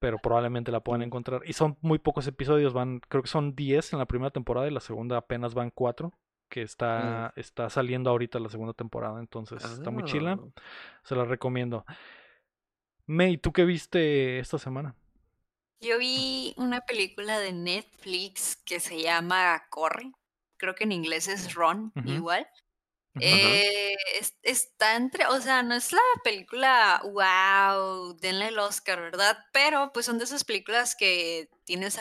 pero 0.00 0.18
probablemente 0.18 0.72
la 0.72 0.80
puedan 0.80 1.02
encontrar. 1.02 1.42
Y 1.44 1.52
son 1.52 1.76
muy 1.82 1.98
pocos 1.98 2.26
episodios, 2.26 2.72
van, 2.72 3.00
creo 3.08 3.22
que 3.22 3.28
son 3.28 3.54
10 3.54 3.92
en 3.92 3.98
la 4.00 4.06
primera 4.06 4.30
temporada 4.30 4.66
y 4.66 4.72
la 4.72 4.80
segunda 4.80 5.18
apenas 5.18 5.54
van 5.54 5.70
4, 5.70 6.12
que 6.48 6.62
está, 6.62 7.32
mm. 7.36 7.40
está 7.40 7.70
saliendo 7.70 8.10
ahorita 8.10 8.40
la 8.40 8.48
segunda 8.48 8.72
temporada, 8.72 9.20
entonces 9.20 9.62
está 9.62 9.90
muy 9.90 10.04
chila. 10.04 10.40
Ah. 10.40 10.60
Se 11.04 11.14
la 11.14 11.24
recomiendo. 11.24 11.84
May, 13.06 13.36
¿tú 13.36 13.52
qué 13.52 13.64
viste 13.64 14.38
esta 14.38 14.58
semana? 14.58 14.96
Yo 15.80 15.98
vi 15.98 16.54
una 16.56 16.80
película 16.80 17.38
de 17.38 17.52
Netflix 17.52 18.56
que 18.56 18.80
se 18.80 19.00
llama 19.00 19.62
Corre. 19.70 20.12
Creo 20.56 20.74
que 20.74 20.84
en 20.84 20.92
inglés 20.92 21.28
es 21.28 21.54
Ron, 21.54 21.92
igual. 22.04 22.46
Eh, 23.18 23.96
está 24.42 24.96
entre, 24.96 25.26
o 25.26 25.40
sea, 25.40 25.62
no 25.62 25.74
es 25.74 25.92
la 25.92 26.00
película, 26.22 27.02
wow, 27.04 28.16
denle 28.20 28.48
el 28.48 28.58
Oscar, 28.58 29.00
¿verdad? 29.00 29.36
Pero 29.52 29.92
pues 29.92 30.06
son 30.06 30.18
de 30.18 30.24
esas 30.24 30.44
películas 30.44 30.94
que 30.94 31.48
tienes 31.64 31.98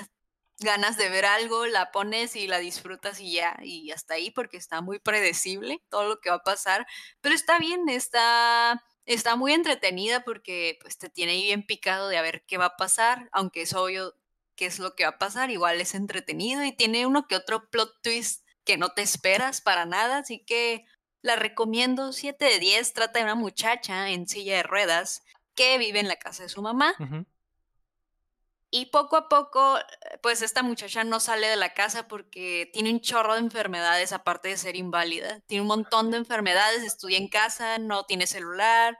ganas 0.60 0.98
de 0.98 1.10
ver 1.10 1.26
algo, 1.26 1.65
la 1.65 1.91
pones 1.91 2.36
y 2.36 2.48
la 2.48 2.60
disfrutas 2.60 3.19
y 3.19 3.34
ya, 3.34 3.57
y 3.64 3.91
hasta 3.91 4.15
ahí 4.15 4.30
porque 4.30 4.57
está 4.57 4.81
muy 4.81 4.99
predecible 4.99 5.81
todo 5.90 6.07
lo 6.07 6.19
que 6.19 6.30
va 6.30 6.38
a 6.38 6.44
pasar, 6.44 6.86
pero 7.22 7.34
está 7.34 7.57
bien, 7.60 7.88
está, 7.90 8.84
está 9.06 9.36
muy 9.36 9.53
entretenida 9.53 10.23
porque 10.23 10.77
pues 10.81 10.98
te 10.98 11.10
tiene 11.10 11.34
bien 11.34 11.65
picado 11.65 12.10
de 12.10 12.18
a 12.18 12.22
ver 12.22 12.44
qué 12.45 12.57
va 12.57 12.65
a 12.65 12.77
pasar, 12.77 13.30
aunque 13.31 13.61
es 13.61 13.73
obvio 13.73 14.15
qué 14.56 14.65
es 14.65 14.80
lo 14.80 14.95
que 14.95 15.03
va 15.03 15.11
a 15.11 15.18
pasar, 15.18 15.49
igual 15.49 15.80
es 15.80 15.95
entretenido 15.95 16.64
y 16.65 16.73
tiene 16.73 17.06
uno 17.06 17.27
que 17.27 17.36
otro 17.36 17.69
plot 17.69 18.02
twist 18.03 18.45
que 18.65 18.77
no 18.77 18.90
te 18.90 19.02
esperas 19.02 19.61
para 19.61 19.86
nada, 19.86 20.18
así 20.18 20.44
que 20.45 20.86
la 21.21 21.35
recomiendo 21.35 22.13
7 22.13 22.45
de 22.45 22.59
10. 22.59 22.93
Trata 22.93 23.19
de 23.19 23.25
una 23.25 23.35
muchacha 23.35 24.09
en 24.09 24.27
silla 24.27 24.57
de 24.57 24.63
ruedas 24.63 25.23
que 25.55 25.77
vive 25.77 25.99
en 25.99 26.07
la 26.07 26.15
casa 26.15 26.43
de 26.43 26.49
su 26.49 26.61
mamá. 26.61 26.95
Y 28.71 28.87
poco 28.87 29.17
a 29.17 29.29
poco, 29.29 29.79
pues 30.21 30.43
esta 30.43 30.61
muchacha 30.61 31.03
no 31.03 31.19
sale 31.19 31.47
de 31.47 31.55
la 31.55 31.73
casa 31.73 32.07
porque 32.07 32.69
tiene 32.71 32.91
un 32.91 33.01
chorro 33.01 33.33
de 33.33 33.39
enfermedades 33.39 34.13
aparte 34.13 34.49
de 34.49 34.57
ser 34.57 34.75
inválida. 34.75 35.39
Tiene 35.47 35.63
un 35.63 35.67
montón 35.67 36.11
de 36.11 36.17
enfermedades, 36.17 36.83
estudia 36.83 37.17
en 37.17 37.29
casa, 37.29 37.79
no 37.79 38.05
tiene 38.05 38.27
celular, 38.27 38.97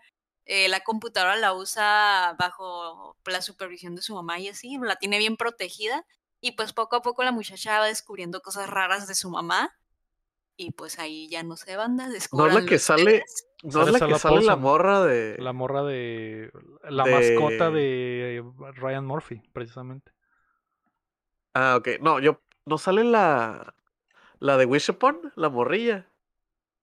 eh, 0.52 0.68
la 0.68 0.80
computadora 0.80 1.36
la 1.36 1.54
usa 1.54 2.36
bajo 2.40 3.16
la 3.26 3.44
supervisión 3.44 3.96
de 3.96 4.02
su 4.02 4.16
mamá 4.16 4.40
y 4.40 4.48
así, 4.48 4.80
la 4.82 4.96
tiene 4.96 5.20
bien 5.20 5.38
protegida. 5.38 6.04
Y 6.42 6.54
pues 6.54 6.74
poco 6.74 6.96
a 6.96 7.02
poco 7.04 7.24
la 7.24 7.32
muchacha 7.32 7.78
va 7.80 7.86
descubriendo 7.86 8.42
cosas 8.42 8.68
raras 8.68 9.08
de 9.08 9.14
su 9.14 9.30
mamá. 9.30 9.78
Y 10.62 10.72
pues 10.72 11.00
ahí 11.00 11.30
ya 11.30 11.42
no 11.42 11.56
se 11.56 11.78
banda. 11.78 12.10
No 12.34 12.48
es 12.48 12.54
la 12.54 12.66
que 12.66 12.80
sale. 12.80 13.24
No 13.64 13.82
es 13.82 13.92
la 13.94 14.06
que 14.06 14.20
sale 14.20 14.42
la 14.42 14.58
morra 14.58 15.06
de. 15.06 15.38
La 15.40 15.54
morra 15.54 15.84
de. 15.84 16.52
La 16.84 17.06
mascota 17.06 17.72
de 17.72 18.44
Ryan 18.76 19.06
Murphy, 19.06 19.42
precisamente. 19.54 20.12
Ah, 21.54 21.78
ok. 21.78 22.02
No, 22.02 22.20
yo. 22.20 22.42
No 22.66 22.78
sale 22.78 23.06
la. 23.06 23.74
La 24.40 24.58
de 24.58 24.66
Wish 24.66 24.90
Upon, 24.90 25.32
la 25.38 25.48
morrilla. 25.48 26.10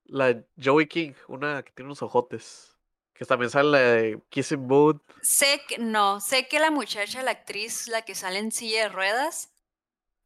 La 0.05 0.43
Joey 0.59 0.87
King, 0.87 1.13
una 1.27 1.61
que 1.61 1.71
tiene 1.71 1.89
unos 1.89 2.01
ojotes. 2.01 2.75
Que 3.13 3.25
también 3.25 3.51
sale 3.51 3.69
la 3.69 3.79
de 3.79 4.19
Kissing 4.29 4.67
Booth. 4.67 5.03
Sé 5.21 5.61
que, 5.67 5.77
no, 5.77 6.19
sé 6.19 6.47
que 6.47 6.59
la 6.59 6.71
muchacha, 6.71 7.21
la 7.21 7.29
actriz, 7.29 7.87
la 7.89 8.01
que 8.01 8.15
sale 8.15 8.39
en 8.39 8.51
silla 8.51 8.83
de 8.83 8.89
ruedas, 8.89 9.53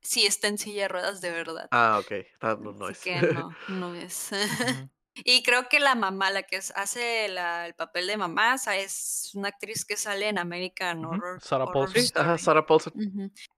sí 0.01 0.25
está 0.25 0.47
en 0.47 0.57
silla 0.57 0.83
de 0.83 0.87
ruedas 0.87 1.21
de 1.21 1.31
verdad. 1.31 1.67
Ah, 1.71 1.99
ok. 1.99 2.11
Ah, 2.41 2.57
no, 2.59 2.71
no 2.73 2.89
es. 2.89 2.99
Que 2.99 3.15
no, 3.21 3.55
no 3.69 3.95
es. 3.95 4.31
y 5.15 5.43
creo 5.43 5.69
que 5.69 5.79
la 5.79 5.95
mamá, 5.95 6.31
la 6.31 6.43
que 6.43 6.57
hace 6.57 7.25
el 7.25 7.73
papel 7.75 8.07
de 8.07 8.17
mamá, 8.17 8.55
es 8.75 9.31
una 9.33 9.49
actriz 9.49 9.85
que 9.85 9.97
sale 9.97 10.27
en 10.27 10.37
American 10.37 11.05
Horror. 11.05 11.41
Sarah 11.41 11.67
Paulson. 11.67 12.03
Ajá, 12.15 12.37
Sarah 12.37 12.65
Paulson. 12.65 12.93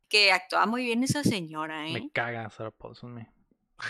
Que 0.07 0.32
actúa 0.32 0.65
muy 0.65 0.84
bien 0.84 1.03
esa 1.03 1.24
señora, 1.24 1.88
¿eh? 1.88 1.94
Me 1.94 2.10
caga 2.11 2.49
Sarah 2.49 2.72
Paulson, 2.72 3.14
me. 3.14 3.32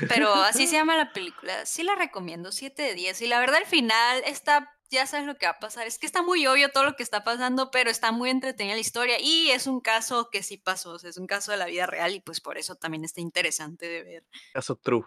Pero 0.07 0.33
así 0.33 0.65
se 0.65 0.75
llama 0.75 0.97
la 0.97 1.13
película. 1.13 1.65
Sí 1.65 1.83
la 1.83 1.93
recomiendo, 1.93 2.51
7 2.51 2.81
de 2.81 2.95
10. 2.95 3.21
Y 3.21 3.27
la 3.27 3.39
verdad, 3.39 3.57
al 3.57 3.65
final 3.65 4.23
está 4.25 4.73
ya 4.93 5.05
sabes 5.07 5.25
lo 5.25 5.37
que 5.37 5.45
va 5.45 5.53
a 5.53 5.59
pasar. 5.59 5.87
Es 5.87 5.99
que 5.99 6.05
está 6.05 6.21
muy 6.21 6.45
obvio 6.47 6.71
todo 6.71 6.85
lo 6.85 6.95
que 6.95 7.03
está 7.03 7.23
pasando, 7.23 7.71
pero 7.71 7.89
está 7.89 8.11
muy 8.11 8.29
entretenida 8.29 8.75
la 8.75 8.81
historia 8.81 9.17
y 9.19 9.49
es 9.49 9.67
un 9.67 9.81
caso 9.81 10.29
que 10.31 10.43
sí 10.43 10.57
pasó, 10.57 10.95
es 10.95 11.17
un 11.17 11.27
caso 11.27 11.51
de 11.51 11.57
la 11.57 11.65
vida 11.65 11.85
real 11.85 12.13
y 12.15 12.21
pues 12.21 12.39
por 12.39 12.57
eso 12.57 12.75
también 12.75 13.03
está 13.03 13.19
interesante 13.19 13.87
de 13.87 14.03
ver. 14.03 14.23
Caso 14.53 14.75
true. 14.75 15.03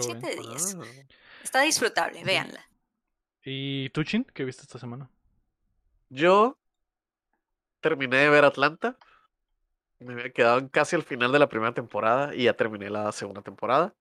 Siete 0.00 0.36
días. 0.36 0.76
Ah. 0.78 0.84
Está 1.42 1.60
disfrutable, 1.62 2.24
véanla. 2.24 2.66
¿Y 3.44 3.90
tú, 3.90 4.04
Chin? 4.04 4.24
¿Qué 4.32 4.44
viste 4.44 4.62
esta 4.62 4.78
semana? 4.78 5.10
Yo 6.08 6.58
terminé 7.80 8.16
de 8.18 8.30
ver 8.30 8.44
Atlanta. 8.44 8.96
Me 9.98 10.14
había 10.14 10.32
quedado 10.32 10.68
casi 10.70 10.96
al 10.96 11.02
final 11.02 11.30
de 11.32 11.38
la 11.38 11.48
primera 11.48 11.74
temporada 11.74 12.34
y 12.34 12.44
ya 12.44 12.54
terminé 12.54 12.90
la 12.90 13.12
segunda 13.12 13.42
temporada. 13.42 13.94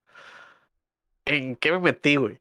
¿En 1.25 1.55
qué 1.55 1.71
me 1.71 1.79
metí, 1.79 2.15
güey? 2.15 2.39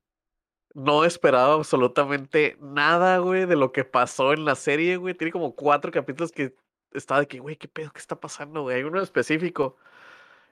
No 0.75 1.05
esperaba 1.05 1.55
absolutamente 1.55 2.57
nada, 2.61 3.19
güey, 3.19 3.47
de 3.47 3.57
lo 3.57 3.73
que 3.73 3.85
pasó 3.85 4.33
en 4.33 4.45
la 4.45 4.55
serie, 4.55 4.97
güey. 4.97 5.15
Tiene 5.15 5.33
como 5.33 5.55
cuatro 5.55 5.91
capítulos 5.91 6.33
que 6.33 6.55
estaba 6.93 7.21
de 7.21 7.29
que, 7.29 7.41
güey, 7.41 7.57
¿qué 7.57 7.69
pedo? 7.69 7.91
¿Qué 7.93 7.99
está 7.99 8.19
pasando, 8.19 8.63
güey? 8.63 8.77
Hay 8.77 8.85
uno 8.85 9.01
específico, 9.01 9.77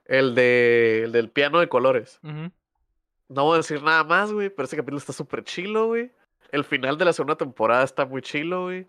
el, 0.04 0.34
de, 0.34 1.02
el 1.04 1.12
del 1.12 1.30
piano 1.30 1.60
de 1.60 1.68
colores. 1.68 2.18
No 2.22 3.44
voy 3.44 3.54
a 3.54 3.56
decir 3.58 3.82
nada 3.82 4.04
más, 4.04 4.32
güey, 4.32 4.50
pero 4.50 4.64
ese 4.64 4.76
capítulo 4.76 4.98
está 4.98 5.12
súper 5.12 5.44
chilo, 5.44 5.86
güey. 5.86 6.10
El 6.50 6.64
final 6.64 6.96
de 6.98 7.04
la 7.04 7.12
segunda 7.12 7.36
temporada 7.36 7.84
está 7.84 8.06
muy 8.06 8.22
chilo, 8.22 8.64
güey. 8.64 8.86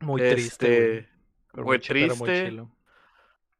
Muy 0.00 0.20
triste. 0.20 0.98
Este, 0.98 1.08
muy, 1.54 1.78
triste. 1.78 2.62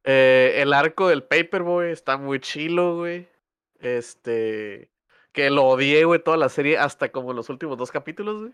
Eh, 0.03 0.55
el 0.57 0.73
arco 0.73 1.07
del 1.07 1.23
Paperboy 1.23 1.91
está 1.91 2.17
muy 2.17 2.39
chilo, 2.39 2.97
güey. 2.97 3.27
Este 3.79 4.92
que 5.33 5.49
lo 5.49 5.63
odié, 5.65 6.05
güey, 6.05 6.23
toda 6.23 6.37
la 6.37 6.47
serie, 6.47 6.77
hasta 6.77 7.11
como 7.11 7.33
los 7.33 7.49
últimos 7.49 7.77
dos 7.77 7.91
capítulos, 7.91 8.41
güey. 8.41 8.53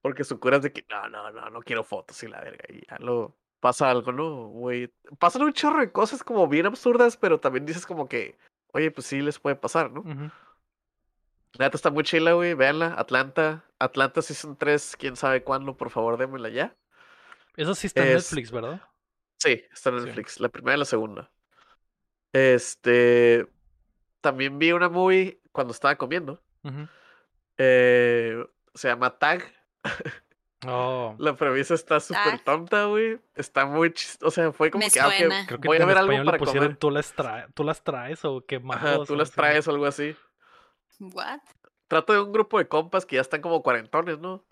Porque 0.00 0.24
su 0.24 0.40
cura 0.40 0.56
es 0.56 0.62
de 0.62 0.72
que, 0.72 0.84
no, 0.90 1.08
no, 1.08 1.30
no, 1.30 1.50
no 1.50 1.60
quiero 1.60 1.84
fotos 1.84 2.22
y 2.22 2.28
la 2.28 2.40
verga. 2.40 2.64
Y 2.68 2.86
ya 2.86 2.98
lo 2.98 3.36
pasa 3.60 3.90
algo, 3.90 4.12
¿no? 4.12 4.48
Güey. 4.48 4.92
Pasan 5.18 5.42
un 5.42 5.52
chorro 5.52 5.80
de 5.80 5.92
cosas 5.92 6.22
como 6.22 6.48
bien 6.48 6.66
absurdas, 6.66 7.16
pero 7.16 7.40
también 7.40 7.64
dices 7.64 7.86
como 7.86 8.08
que, 8.08 8.36
oye, 8.72 8.90
pues 8.90 9.06
sí 9.06 9.20
les 9.20 9.38
puede 9.38 9.56
pasar, 9.56 9.90
¿no? 9.90 10.02
La 11.52 11.66
neta 11.66 11.76
está 11.76 11.90
muy 11.90 12.04
chila, 12.04 12.32
güey. 12.32 12.54
Véanla. 12.54 12.94
Atlanta. 12.98 13.64
Atlanta 13.78 14.22
Season 14.22 14.56
3, 14.56 14.96
quién 14.98 15.16
sabe 15.16 15.42
cuándo, 15.42 15.76
por 15.76 15.90
favor, 15.90 16.16
démela 16.16 16.48
ya. 16.48 16.76
Eso 17.56 17.74
sí 17.74 17.86
está 17.86 18.04
en 18.04 18.14
Netflix, 18.14 18.50
¿verdad? 18.50 18.82
Sí, 19.38 19.62
está 19.72 19.90
en 19.90 20.04
Netflix. 20.04 20.40
La 20.40 20.48
primera 20.48 20.76
y 20.76 20.78
la 20.80 20.84
segunda. 20.84 21.30
Este 22.32 23.46
también 24.24 24.58
vi 24.58 24.72
una 24.72 24.88
movie 24.88 25.38
cuando 25.52 25.72
estaba 25.74 25.96
comiendo. 25.96 26.42
eh, 27.58 28.42
se 28.74 28.88
llama 28.88 29.18
Tag. 29.18 29.44
Oh. 30.66 31.14
La 31.18 31.36
premisa 31.36 31.74
está 31.74 32.00
súper 32.00 32.38
tonta, 32.42 32.86
güey. 32.86 33.20
Está 33.34 33.66
muy 33.66 33.92
chistosa. 33.92 34.26
O 34.26 34.30
sea, 34.30 34.50
fue 34.50 34.70
como 34.70 34.82
que, 34.88 34.98
ah, 34.98 35.10
Creo 35.46 35.60
que 35.60 35.68
voy 35.68 35.76
a 35.76 35.84
ver 35.84 35.98
algo 35.98 36.24
para 36.24 36.38
comer. 36.38 36.76
¿tú 36.76 36.90
las, 36.90 37.14
¿Tú 37.52 37.64
las 37.64 37.84
traes 37.84 38.24
o 38.24 38.46
qué 38.46 38.60
más? 38.60 39.06
tú 39.06 39.14
las 39.14 39.30
traes 39.30 39.68
o 39.68 39.72
algo 39.72 39.84
así. 39.84 40.16
What? 41.00 41.40
Trato 41.86 42.14
de 42.14 42.20
un 42.20 42.32
grupo 42.32 42.56
de 42.56 42.66
compas 42.66 43.04
que 43.04 43.16
ya 43.16 43.20
están 43.20 43.42
como 43.42 43.62
cuarentones, 43.62 44.18
¿no? 44.20 44.42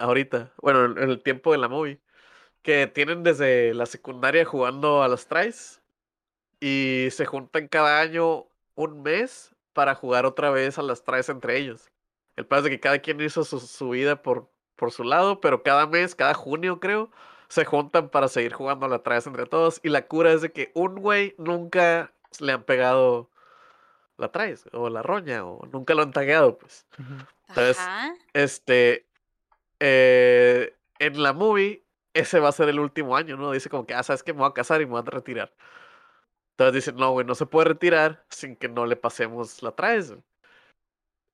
ahorita. 0.00 0.52
Bueno, 0.60 0.84
en 0.84 1.08
el 1.08 1.22
tiempo 1.22 1.50
de 1.52 1.58
la 1.58 1.68
movie. 1.68 1.98
Que 2.60 2.86
tienen 2.86 3.22
desde 3.22 3.72
la 3.72 3.86
secundaria 3.86 4.44
jugando 4.44 5.02
a 5.02 5.08
las 5.08 5.28
traes. 5.28 5.80
Y 6.60 7.08
se 7.10 7.24
juntan 7.24 7.68
cada 7.68 8.02
año 8.02 8.48
un 8.76 9.02
mes 9.02 9.54
para 9.72 9.94
jugar 9.94 10.24
otra 10.24 10.50
vez 10.50 10.78
a 10.78 10.82
las 10.82 11.02
traes 11.02 11.28
entre 11.28 11.58
ellos. 11.58 11.90
El 12.36 12.46
peor 12.46 12.58
es 12.58 12.64
de 12.64 12.70
que 12.70 12.80
cada 12.80 12.98
quien 13.00 13.20
hizo 13.20 13.44
su, 13.44 13.88
vida 13.90 14.22
por, 14.22 14.48
por 14.76 14.92
su 14.92 15.02
lado, 15.02 15.40
pero 15.40 15.62
cada 15.62 15.86
mes, 15.86 16.14
cada 16.14 16.34
junio 16.34 16.78
creo, 16.78 17.10
se 17.48 17.64
juntan 17.64 18.10
para 18.10 18.28
seguir 18.28 18.52
jugando 18.52 18.86
a 18.86 18.88
las 18.88 19.02
traes 19.02 19.26
entre 19.26 19.46
todos. 19.46 19.80
Y 19.82 19.88
la 19.88 20.06
cura 20.06 20.32
es 20.32 20.42
de 20.42 20.52
que 20.52 20.70
un 20.74 20.96
güey 20.96 21.34
nunca 21.38 22.12
le 22.40 22.52
han 22.52 22.62
pegado 22.62 23.30
la 24.18 24.30
traes 24.32 24.68
o 24.72 24.88
la 24.88 25.02
roña 25.02 25.44
o 25.44 25.66
nunca 25.66 25.94
lo 25.94 26.02
han 26.02 26.12
tagueado, 26.12 26.58
pues. 26.58 26.86
Entonces, 27.48 27.78
este, 28.32 29.06
eh, 29.80 30.74
en 30.98 31.22
la 31.22 31.32
movie, 31.32 31.84
ese 32.14 32.40
va 32.40 32.48
a 32.48 32.52
ser 32.52 32.68
el 32.68 32.80
último 32.80 33.16
año, 33.16 33.36
¿no? 33.36 33.52
Dice 33.52 33.68
como 33.68 33.86
que, 33.86 33.94
ah, 33.94 34.02
sabes 34.02 34.22
que 34.22 34.32
me 34.32 34.40
voy 34.40 34.48
a 34.48 34.54
casar 34.54 34.80
y 34.80 34.86
me 34.86 34.92
voy 34.92 35.02
a 35.06 35.10
retirar. 35.10 35.52
Entonces 36.56 36.86
dicen, 36.86 36.96
no, 36.96 37.12
güey, 37.12 37.26
no 37.26 37.34
se 37.34 37.44
puede 37.44 37.68
retirar 37.68 38.24
sin 38.30 38.56
que 38.56 38.66
no 38.68 38.86
le 38.86 38.96
pasemos 38.96 39.62
la 39.62 39.72
traes. 39.72 40.14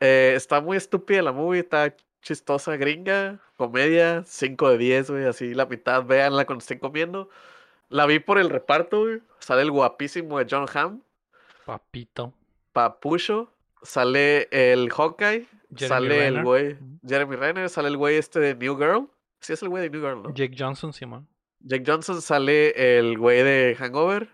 Eh, 0.01 0.33
está 0.35 0.61
muy 0.61 0.77
estúpida 0.77 1.23
la 1.23 1.31
movie, 1.31 1.61
está 1.61 1.95
chistosa, 2.23 2.77
gringa, 2.77 3.41
comedia, 3.57 4.25
5 4.27 4.71
de 4.71 4.79
10, 4.79 5.11
güey, 5.11 5.25
así 5.27 5.55
la 5.55 5.67
mitad, 5.67 6.05
véanla 6.05 6.45
cuando 6.45 6.63
estén 6.63 6.81
comiendo. 6.81 7.29
La 7.89 8.07
vi 8.07 8.19
por 8.19 8.39
el 8.39 8.51
reparto, 8.51 9.03
güey. 9.03 9.23
Sale 9.39 9.63
el 9.63 9.71
guapísimo 9.71 10.39
de 10.41 10.47
John 10.51 10.67
Hamm. 10.75 11.03
Papito. 11.67 12.33
Papucho. 12.73 13.53
Sale 13.83 14.49
el 14.51 14.91
Hawkeye. 14.91 15.47
sale 15.77 16.27
el 16.27 16.43
güey. 16.43 16.79
Jeremy 17.07 17.37
Renner. 17.37 17.69
Sale 17.69 17.89
el 17.89 17.97
güey 17.97 18.17
este 18.17 18.41
de 18.41 18.55
New 18.55 18.77
Girl. 18.77 19.09
Sí, 19.41 19.53
es 19.53 19.63
el 19.63 19.69
güey 19.69 19.83
de 19.83 19.91
New 19.91 20.01
Girl, 20.01 20.23
¿no? 20.23 20.35
Jake 20.35 20.57
Johnson, 20.59 20.93
Simón. 20.93 21.29
Jake 21.61 21.85
Johnson 21.87 22.23
sale 22.23 22.99
el 22.99 23.19
güey 23.19 23.43
de 23.43 23.77
Hangover. 23.79 24.29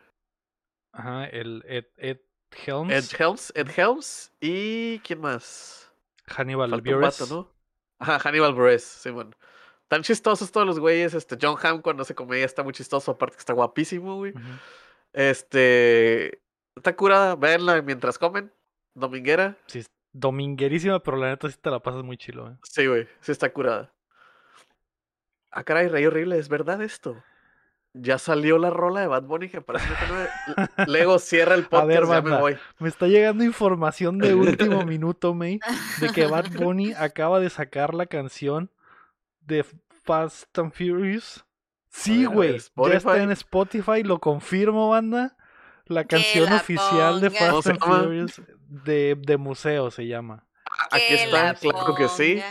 Ajá, 0.99 1.27
el 1.27 1.63
Ed, 1.69 1.85
Ed 1.97 2.19
Helms. 2.67 2.93
Ed 2.93 3.05
Helms, 3.21 3.53
Ed 3.55 3.69
Helms. 3.77 4.33
¿Y 4.41 4.99
quién 4.99 5.21
más? 5.21 5.93
Hannibal 6.27 6.81
Buress. 6.81 7.31
¿no? 7.31 7.49
Ajá, 8.01 8.19
Hannibal 8.19 8.53
Buress, 8.53 8.83
sí, 8.83 9.11
bueno. 9.11 9.31
Tan 9.87 10.03
chistosos 10.03 10.51
todos 10.51 10.67
los 10.67 10.81
güeyes. 10.81 11.15
Este, 11.15 11.39
John 11.41 11.57
Hamm 11.63 11.83
cuando 11.83 12.03
se 12.03 12.17
comedia 12.17 12.45
está 12.45 12.65
muy 12.65 12.73
chistoso, 12.73 13.13
aparte 13.13 13.37
que 13.37 13.41
está 13.41 13.53
guapísimo, 13.53 14.17
güey. 14.17 14.35
Este. 15.13 16.43
Está 16.75 16.97
curada, 16.97 17.37
verla 17.37 17.81
mientras 17.81 18.19
comen. 18.19 18.53
Dominguera. 18.93 19.57
Sí, 19.69 19.85
dominguerísima, 20.13 21.01
pero 21.01 21.17
la 21.17 21.29
neta 21.29 21.49
sí 21.49 21.59
te 21.61 21.71
la 21.71 21.79
pasas 21.79 22.03
muy 22.03 22.17
chilo, 22.17 22.51
eh. 22.51 22.57
Sí, 22.65 22.89
güey, 22.89 23.07
sí 23.21 23.31
está 23.31 23.53
curada. 23.53 23.95
Ah, 25.53 25.63
caray, 25.63 25.87
rey 25.87 26.07
horrible, 26.07 26.39
¿es 26.39 26.49
verdad 26.49 26.83
esto? 26.83 27.23
Ya 27.95 28.19
salió 28.19 28.59
la 28.59 28.71
rola 28.71 29.01
de 29.01 29.07
Bad 29.07 29.25
Bunny 29.25 29.49
que 29.49 29.61
parece 29.61 29.89
que 29.89 30.87
Lego 30.87 31.19
cierra 31.19 31.55
el 31.55 31.67
podcast, 31.67 32.09
ya 32.09 32.23
me 32.23 32.39
voy. 32.39 32.59
Me 32.79 32.89
está 32.89 33.07
llegando 33.07 33.45
información 33.45 34.19
de 34.19 34.35
último 34.35 34.85
minuto, 34.87 35.35
May, 35.35 35.59
de 36.01 36.09
que 36.11 36.27
Bad 36.27 36.51
Bunny 36.53 36.93
acaba 36.93 37.41
de 37.41 37.51
sacar 37.51 37.95
la 37.95 38.07
canción 38.07 38.71
de 39.41 39.65
Fast 40.05 40.57
and 40.59 40.73
Furious. 40.73 41.45
Sí, 41.91 42.27
güey. 42.27 42.59
Ya 42.59 42.95
está 42.95 43.23
en 43.23 43.31
Spotify, 43.33 44.03
lo 44.05 44.21
confirmo, 44.21 44.91
banda. 44.91 45.37
La 45.87 46.05
canción 46.05 46.53
oficial 46.53 47.21
de 47.21 47.31
Fast 47.31 47.69
and 47.69 47.81
Furious 47.81 48.43
de, 48.69 49.17
de 49.19 49.37
museo 49.39 49.91
se 49.91 50.07
llama. 50.07 50.47
Aquí 50.91 51.15
está, 51.15 51.55
claro 51.55 51.95
que 51.95 52.09
sí. 52.09 52.43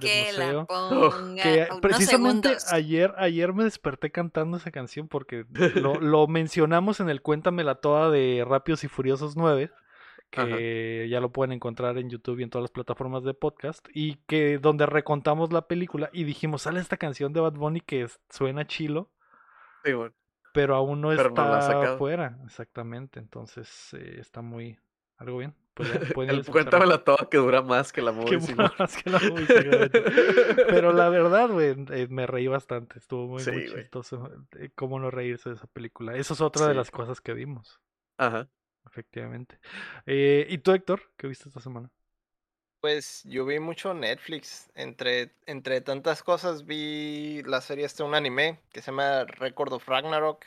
Que 0.00 0.32
la 0.32 0.64
ponga. 0.64 1.42
Que 1.42 1.68
precisamente 1.80 2.56
ayer, 2.70 3.14
ayer 3.16 3.52
me 3.52 3.64
desperté 3.64 4.10
cantando 4.10 4.56
esa 4.56 4.70
canción 4.70 5.08
porque 5.08 5.44
lo, 5.74 5.94
lo 6.00 6.26
mencionamos 6.26 7.00
en 7.00 7.08
el 7.08 7.22
Cuéntamela 7.22 7.76
Toda 7.76 8.10
de 8.10 8.44
Rápidos 8.46 8.84
y 8.84 8.88
Furiosos 8.88 9.36
9 9.36 9.70
que 10.30 11.08
ya 11.10 11.20
lo 11.20 11.32
pueden 11.32 11.52
encontrar 11.52 11.96
en 11.98 12.10
YouTube 12.10 12.40
y 12.40 12.42
en 12.42 12.50
todas 12.50 12.64
las 12.64 12.70
plataformas 12.70 13.24
de 13.24 13.34
podcast, 13.34 13.86
y 13.92 14.16
que 14.26 14.58
donde 14.58 14.86
recontamos 14.86 15.52
la 15.52 15.66
película 15.66 16.10
y 16.12 16.24
dijimos, 16.24 16.62
sale 16.62 16.80
esta 16.80 16.96
canción 16.96 17.32
de 17.32 17.40
Bad 17.40 17.54
Bunny 17.54 17.80
que 17.80 18.06
suena 18.28 18.66
chilo, 18.66 19.10
pero 20.52 20.74
aún 20.74 21.00
no 21.00 21.12
está 21.12 21.94
afuera, 21.94 22.38
exactamente, 22.44 23.18
entonces 23.20 23.94
eh, 23.94 24.16
está 24.18 24.42
muy, 24.42 24.78
algo 25.16 25.38
bien. 25.38 25.54
Pues 26.14 26.48
cuéntamela 26.48 27.04
toda 27.04 27.28
que 27.30 27.38
dura 27.38 27.62
más 27.62 27.92
que 27.92 28.02
la 28.02 28.12
movie. 28.12 28.38
Pero 30.68 30.92
la 30.92 31.08
verdad, 31.08 31.48
güey, 31.48 31.74
eh, 31.92 32.08
me 32.10 32.26
reí 32.26 32.46
bastante. 32.46 32.98
Estuvo 32.98 33.26
muy, 33.26 33.44
muy 33.44 33.66
chistoso 33.66 34.30
eh, 34.58 34.70
cómo 34.74 34.98
no 34.98 35.10
reírse 35.10 35.50
de 35.50 35.56
esa 35.56 35.66
película. 35.66 36.16
Eso 36.16 36.34
es 36.34 36.40
otra 36.40 36.68
de 36.68 36.74
las 36.74 36.90
cosas 36.90 37.20
que 37.20 37.32
vimos. 37.32 37.80
Ajá 38.16 38.48
efectivamente. 38.88 39.58
Eh, 40.06 40.46
¿Y 40.48 40.58
tú, 40.58 40.72
Héctor, 40.72 41.02
qué 41.16 41.26
viste 41.26 41.48
esta 41.48 41.60
semana? 41.60 41.90
Pues 42.80 43.22
yo 43.24 43.44
vi 43.44 43.58
mucho 43.58 43.94
Netflix. 43.94 44.70
Entre, 44.74 45.32
entre 45.46 45.80
tantas 45.80 46.22
cosas 46.22 46.64
vi 46.64 47.42
la 47.44 47.60
serie 47.60 47.84
este, 47.84 48.02
un 48.02 48.14
anime 48.14 48.60
que 48.70 48.80
se 48.80 48.90
llama 48.90 49.24
Record 49.24 49.72
of 49.72 49.88
Ragnarok. 49.88 50.44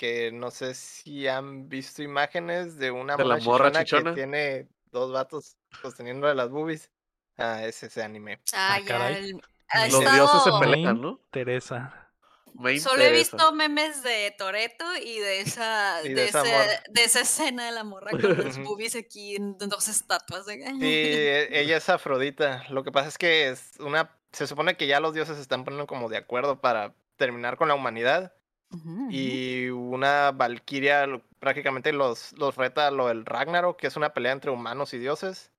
Que 0.00 0.32
no 0.32 0.50
sé 0.50 0.72
si 0.72 1.28
han 1.28 1.68
visto 1.68 2.02
imágenes 2.02 2.78
de 2.78 2.90
una 2.90 3.18
¿De 3.18 3.24
morra 3.44 3.70
chichona, 3.70 4.14
que 4.14 4.14
tiene 4.14 4.66
dos 4.90 5.12
vatos 5.12 5.58
sosteniendo 5.82 6.26
de 6.26 6.34
las 6.34 6.48
boobies. 6.48 6.90
Ah, 7.36 7.66
es 7.66 7.82
ese 7.82 8.02
anime. 8.02 8.40
Ah, 8.54 8.76
ah 8.76 8.80
ya. 8.80 9.88
Los 9.90 10.00
dioses 10.00 10.42
se 10.42 10.50
pelean, 10.58 11.02
¿no? 11.02 11.20
Teresa. 11.30 12.10
Solo 12.80 13.02
he 13.02 13.12
visto 13.12 13.52
memes 13.52 14.02
de 14.02 14.34
Toreto 14.38 14.86
y 14.96 15.18
de 15.18 15.40
esa, 15.40 16.00
de, 16.00 16.24
esa 17.04 17.20
escena 17.20 17.66
de 17.66 17.72
la 17.72 17.84
morra 17.84 18.10
con 18.12 18.38
los 18.38 18.56
boobies 18.56 18.96
aquí 18.96 19.36
en 19.36 19.58
dos 19.58 19.86
estatuas. 19.86 20.46
De... 20.46 20.54
Sí, 20.54 20.80
e, 20.80 21.48
ella 21.60 21.76
es 21.76 21.90
Afrodita. 21.90 22.64
Lo 22.70 22.84
que 22.84 22.90
pasa 22.90 23.08
es 23.08 23.18
que 23.18 23.50
es 23.50 23.72
una. 23.80 24.16
Se 24.32 24.46
supone 24.46 24.78
que 24.78 24.86
ya 24.86 24.98
los 24.98 25.12
dioses 25.12 25.36
se 25.36 25.42
están 25.42 25.62
poniendo 25.62 25.86
como 25.86 26.08
de 26.08 26.16
acuerdo 26.16 26.62
para 26.62 26.94
terminar 27.18 27.58
con 27.58 27.68
la 27.68 27.74
humanidad. 27.74 28.32
Y 29.10 29.68
una 29.68 30.30
valquiria 30.30 31.06
prácticamente 31.40 31.92
los, 31.92 32.32
los 32.38 32.56
reta 32.56 32.90
lo 32.90 33.08
del 33.08 33.26
Ragnarok, 33.26 33.76
que 33.76 33.88
es 33.88 33.96
una 33.96 34.14
pelea 34.14 34.32
entre 34.32 34.50
humanos 34.50 34.94
y 34.94 34.98
dioses. 34.98 35.52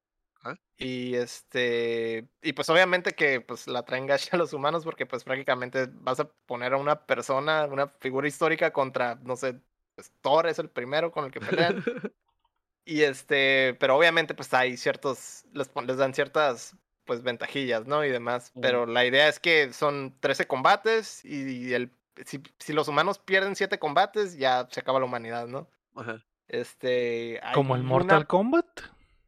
Y 0.77 1.13
este, 1.13 2.27
y 2.41 2.53
pues 2.53 2.67
obviamente 2.69 3.11
que 3.11 3.39
pues 3.41 3.67
la 3.67 3.83
traen 3.83 4.07
gacha 4.07 4.35
a 4.35 4.39
los 4.39 4.53
humanos 4.53 4.83
porque 4.83 5.05
pues 5.05 5.23
prácticamente 5.23 5.87
vas 5.91 6.19
a 6.19 6.31
poner 6.47 6.73
a 6.73 6.77
una 6.77 7.05
persona, 7.05 7.65
una 7.65 7.87
figura 7.99 8.27
histórica 8.27 8.73
contra, 8.73 9.15
no 9.21 9.35
sé, 9.35 9.59
pues 9.93 10.11
Thor 10.21 10.47
es 10.47 10.57
el 10.57 10.69
primero 10.69 11.11
con 11.11 11.25
el 11.25 11.31
que 11.31 11.39
pelean. 11.39 11.83
y 12.85 13.03
este, 13.03 13.75
pero 13.79 13.95
obviamente 13.95 14.33
pues 14.33 14.51
hay 14.55 14.75
ciertos, 14.77 15.45
les, 15.53 15.69
les 15.85 15.97
dan 15.97 16.15
ciertas 16.15 16.75
pues 17.05 17.21
ventajillas, 17.21 17.85
¿no? 17.85 18.03
Y 18.03 18.09
demás. 18.09 18.51
Pero 18.59 18.85
la 18.85 19.05
idea 19.05 19.27
es 19.27 19.39
que 19.39 19.73
son 19.73 20.15
13 20.19 20.47
combates 20.47 21.23
y, 21.25 21.73
el, 21.73 21.91
si, 22.25 22.41
si, 22.59 22.73
los 22.73 22.87
humanos 22.87 23.19
pierden 23.19 23.55
7 23.55 23.79
combates, 23.79 24.37
ya 24.37 24.67
se 24.71 24.79
acaba 24.79 24.99
la 24.99 25.05
humanidad, 25.05 25.47
¿no? 25.47 25.67
Ajá. 25.95 26.23
Este. 26.47 27.39
¿Como 27.53 27.75
el 27.75 27.83
Mortal 27.83 28.27
Kombat? 28.27 28.67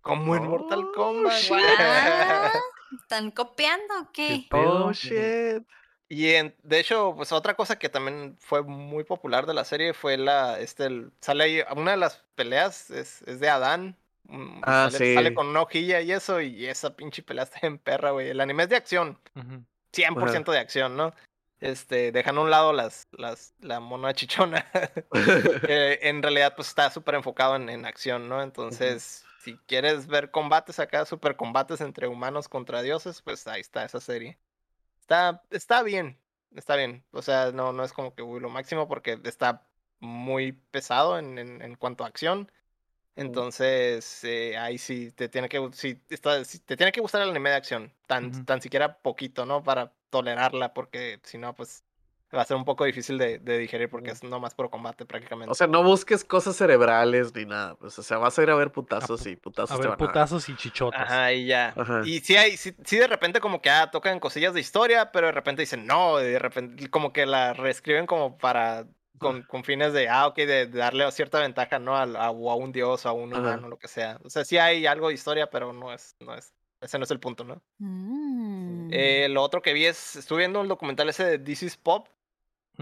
Como 0.01 0.35
en 0.35 0.43
Mortal 0.43 0.83
oh, 0.83 0.91
Kombat. 0.91 1.33
¿Están 3.01 3.31
copiando 3.31 4.01
o 4.01 4.11
qué? 4.11 4.47
oh, 4.51 4.91
shit. 4.91 5.65
Y 6.09 6.25
de 6.27 6.79
hecho, 6.79 7.13
pues 7.15 7.31
otra 7.31 7.55
cosa 7.55 7.79
que 7.79 7.89
también 7.89 8.35
fue 8.39 8.61
muy 8.61 9.03
popular 9.03 9.45
de 9.47 9.53
la 9.53 9.63
serie 9.63 9.93
fue 9.93 10.17
la, 10.17 10.59
este, 10.59 11.07
sale 11.21 11.43
ahí, 11.43 11.61
una 11.75 11.91
de 11.91 11.97
las 11.97 12.23
peleas 12.35 12.91
es, 12.91 13.23
es 13.23 13.39
de 13.39 13.49
Adán. 13.49 13.97
Mm, 14.25 14.61
ah, 14.63 14.89
sale, 14.91 15.05
sí. 15.05 15.13
sale, 15.15 15.33
con 15.33 15.47
una 15.47 15.61
hojilla 15.61 16.01
y 16.01 16.11
eso, 16.11 16.41
y 16.41 16.67
esa 16.67 16.95
pinche 16.95 17.23
pelea 17.23 17.45
está 17.45 17.65
en 17.65 17.79
perra, 17.79 18.11
güey. 18.11 18.29
El 18.29 18.41
anime 18.41 18.63
es 18.63 18.69
de 18.69 18.75
acción. 18.75 19.17
100% 19.93 20.51
de 20.51 20.59
acción, 20.59 20.97
¿no? 20.97 21.13
Este, 21.63 22.11
dejan 22.11 22.37
a 22.37 22.41
un 22.41 22.49
lado 22.49 22.73
las, 22.73 23.07
las, 23.13 23.53
la 23.61 23.79
mona 23.79 24.13
chichona. 24.13 24.69
en 25.69 26.21
realidad, 26.21 26.55
pues 26.57 26.67
está 26.67 26.91
súper 26.91 27.15
enfocado 27.15 27.55
en, 27.55 27.69
en, 27.69 27.85
acción, 27.85 28.27
¿no? 28.27 28.43
Entonces, 28.43 29.23
si 29.39 29.57
quieres 29.65 30.07
ver 30.07 30.29
combates 30.29 30.79
acá, 30.79 31.05
super 31.05 31.37
combates 31.37 31.79
entre 31.79 32.09
humanos 32.09 32.49
contra 32.49 32.81
dioses, 32.81 33.21
pues 33.21 33.47
ahí 33.47 33.61
está 33.61 33.85
esa 33.85 34.01
serie. 34.01 34.37
Está, 34.99 35.41
está 35.51 35.83
bien, 35.83 36.19
está 36.53 36.75
bien. 36.75 37.05
O 37.11 37.21
sea, 37.21 37.53
no, 37.53 37.71
no 37.71 37.85
es 37.85 37.93
como 37.93 38.13
que 38.13 38.23
uy, 38.23 38.41
lo 38.41 38.49
máximo 38.49 38.89
porque 38.89 39.17
está 39.23 39.65
muy 40.01 40.51
pesado 40.51 41.17
en, 41.17 41.37
en, 41.39 41.75
cuanto 41.75 42.03
a 42.03 42.07
acción. 42.07 42.51
Entonces, 43.15 44.21
eh, 44.25 44.57
ahí 44.57 44.77
sí 44.77 45.11
te 45.11 45.29
tiene 45.29 45.47
que, 45.47 45.69
está, 46.09 46.43
te 46.43 46.75
tiene 46.75 46.91
que 46.91 46.99
gustar 46.99 47.21
el 47.21 47.29
anime 47.29 47.51
de 47.51 47.55
acción, 47.55 47.93
tan, 48.05 48.43
tan 48.45 48.61
siquiera 48.61 48.97
poquito, 48.97 49.45
¿no? 49.45 49.63
Para 49.63 49.93
tolerarla, 50.13 50.75
porque 50.75 51.19
si 51.23 51.39
no, 51.39 51.55
pues 51.55 51.83
va 52.35 52.43
a 52.43 52.45
ser 52.45 52.55
un 52.55 52.65
poco 52.65 52.85
difícil 52.85 53.17
de, 53.17 53.39
digerir 53.39 53.89
porque 53.89 54.11
es 54.11 54.23
nomás 54.23 54.53
por 54.53 54.69
combate 54.69 55.05
prácticamente. 55.05 55.51
O 55.51 55.55
sea, 55.55 55.65
no 55.65 55.83
busques 55.83 56.23
cosas 56.23 56.55
cerebrales 56.55 57.33
ni 57.33 57.45
nada. 57.45 57.73
Pues, 57.75 57.97
o 57.97 58.03
sea, 58.03 58.19
vas 58.19 58.37
a 58.37 58.43
ir 58.43 58.51
a 58.51 58.55
ver 58.55 58.71
putazos 58.71 59.25
y 59.25 59.35
putazos. 59.35 59.79
A 59.79 59.89
ver 59.89 59.97
putazos 59.97 60.47
y 60.49 60.55
chichotas. 60.55 61.01
Ajá, 61.01 61.33
y 61.33 61.47
ya. 61.47 61.73
Y 62.05 62.19
sí 62.19 62.35
hay, 62.35 62.55
sí, 62.57 62.73
de 62.91 63.07
repente 63.07 63.39
como 63.39 63.59
que 63.59 63.71
ah, 63.71 63.89
tocan 63.89 64.19
cosillas 64.19 64.53
de 64.53 64.61
historia, 64.61 65.11
pero 65.11 65.27
de 65.27 65.33
repente 65.33 65.63
dicen 65.63 65.87
no, 65.87 66.17
de 66.17 66.37
repente 66.37 66.89
como 66.91 67.11
que 67.11 67.25
la 67.25 67.53
reescriben 67.53 68.05
como 68.05 68.37
para 68.37 68.85
con, 69.17 69.41
con, 69.43 69.63
fines 69.63 69.93
de, 69.93 70.09
ah, 70.09 70.27
ok, 70.27 70.35
de, 70.35 70.67
darle 70.67 71.09
cierta 71.11 71.39
ventaja, 71.39 71.79
¿no? 71.79 71.95
A, 71.95 72.03
a, 72.03 72.31
un 72.31 72.71
dios 72.71 73.05
o 73.05 73.09
a 73.09 73.13
un 73.13 73.33
humano, 73.33 73.67
lo 73.67 73.77
que 73.77 73.87
sea. 73.87 74.19
O 74.23 74.29
sea, 74.29 74.45
sí 74.45 74.57
hay 74.57 74.85
algo 74.85 75.07
de 75.07 75.13
historia, 75.15 75.49
pero 75.49 75.73
no 75.73 75.93
es, 75.93 76.15
no 76.19 76.35
es, 76.35 76.53
ese 76.83 76.97
no 76.97 77.05
es 77.05 77.11
el 77.11 77.19
punto, 77.19 77.43
¿no? 77.43 77.61
Mm. 77.79 78.89
Eh, 78.91 79.27
lo 79.29 79.41
otro 79.41 79.61
que 79.61 79.73
vi 79.73 79.85
es, 79.85 80.15
estuve 80.15 80.39
viendo 80.39 80.61
el 80.61 80.67
documental 80.67 81.09
ese 81.09 81.25
de 81.25 81.39
This 81.39 81.63
is 81.63 81.77
Pop, 81.77 82.07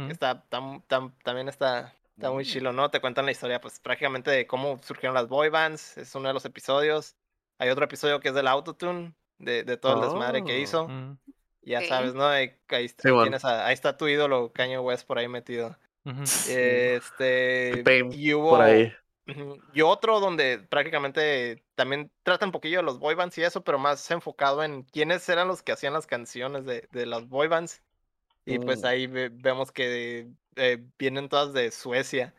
Está, 0.10 0.44
tam, 0.48 0.84
también 0.88 1.50
está, 1.50 1.94
está 2.16 2.32
muy 2.32 2.46
chilo, 2.46 2.72
¿no? 2.72 2.90
Te 2.90 3.02
cuentan 3.02 3.26
la 3.26 3.32
historia, 3.32 3.60
pues 3.60 3.80
prácticamente 3.80 4.32
de 4.32 4.48
cómo 4.48 4.80
surgieron 4.82 5.14
las 5.14 5.28
boy 5.28 5.50
bands. 5.50 5.98
Es 5.98 6.16
uno 6.16 6.30
de 6.30 6.34
los 6.34 6.46
episodios. 6.46 7.16
Hay 7.58 7.70
otro 7.70 7.84
episodio 7.84 8.20
que 8.22 8.30
es 8.30 8.34
del 8.34 8.48
autotune, 8.48 9.14
de, 9.38 9.64
de 9.64 9.78
todo 9.78 9.96
el 9.96 10.02
desmadre 10.02 10.44
que 10.44 10.60
hizo. 10.60 10.84
Oh, 10.86 11.18
ya 11.62 11.82
sabes, 11.86 12.14
¿no? 12.14 12.26
Ahí, 12.26 12.56
tienes 12.68 13.44
ahí, 13.44 13.74
está 13.74 13.98
tu 13.98 14.08
ídolo, 14.08 14.52
Caño 14.54 14.82
West, 14.82 15.06
por 15.06 15.20
ahí 15.20 15.28
metido. 15.28 15.78
Este. 16.48 17.84
Y 18.12 18.34
hubo. 18.34 18.52
Por 18.52 18.62
ahí. 18.62 18.94
Y 19.74 19.82
otro 19.82 20.20
donde 20.20 20.60
prácticamente 20.60 21.64
también 21.76 22.12
trata 22.24 22.46
un 22.46 22.52
poquillo 22.52 22.78
de 22.78 22.84
los 22.84 23.00
boy 23.00 23.16
bands 23.16 23.38
y 23.38 23.44
eso, 23.44 23.64
pero 23.64 23.80
más 23.80 24.10
enfocado 24.12 24.64
en 24.64 24.84
quiénes 24.84 25.28
eran 25.30 25.48
los 25.48 25.62
que 25.64 25.72
hacían 25.72 25.94
las 25.94 26.08
canciones 26.08 26.66
de, 26.66 26.88
de 26.92 27.06
las 27.06 27.28
boy 27.28 27.48
bands 27.48 27.82
y 28.46 28.60
pues 28.60 28.82
mm. 28.82 28.86
ahí 28.86 29.08
vemos 29.08 29.72
que 29.72 30.28
eh, 30.56 30.84
vienen 30.98 31.30
todas 31.30 31.54
de 31.54 31.72
Suecia. 31.72 32.34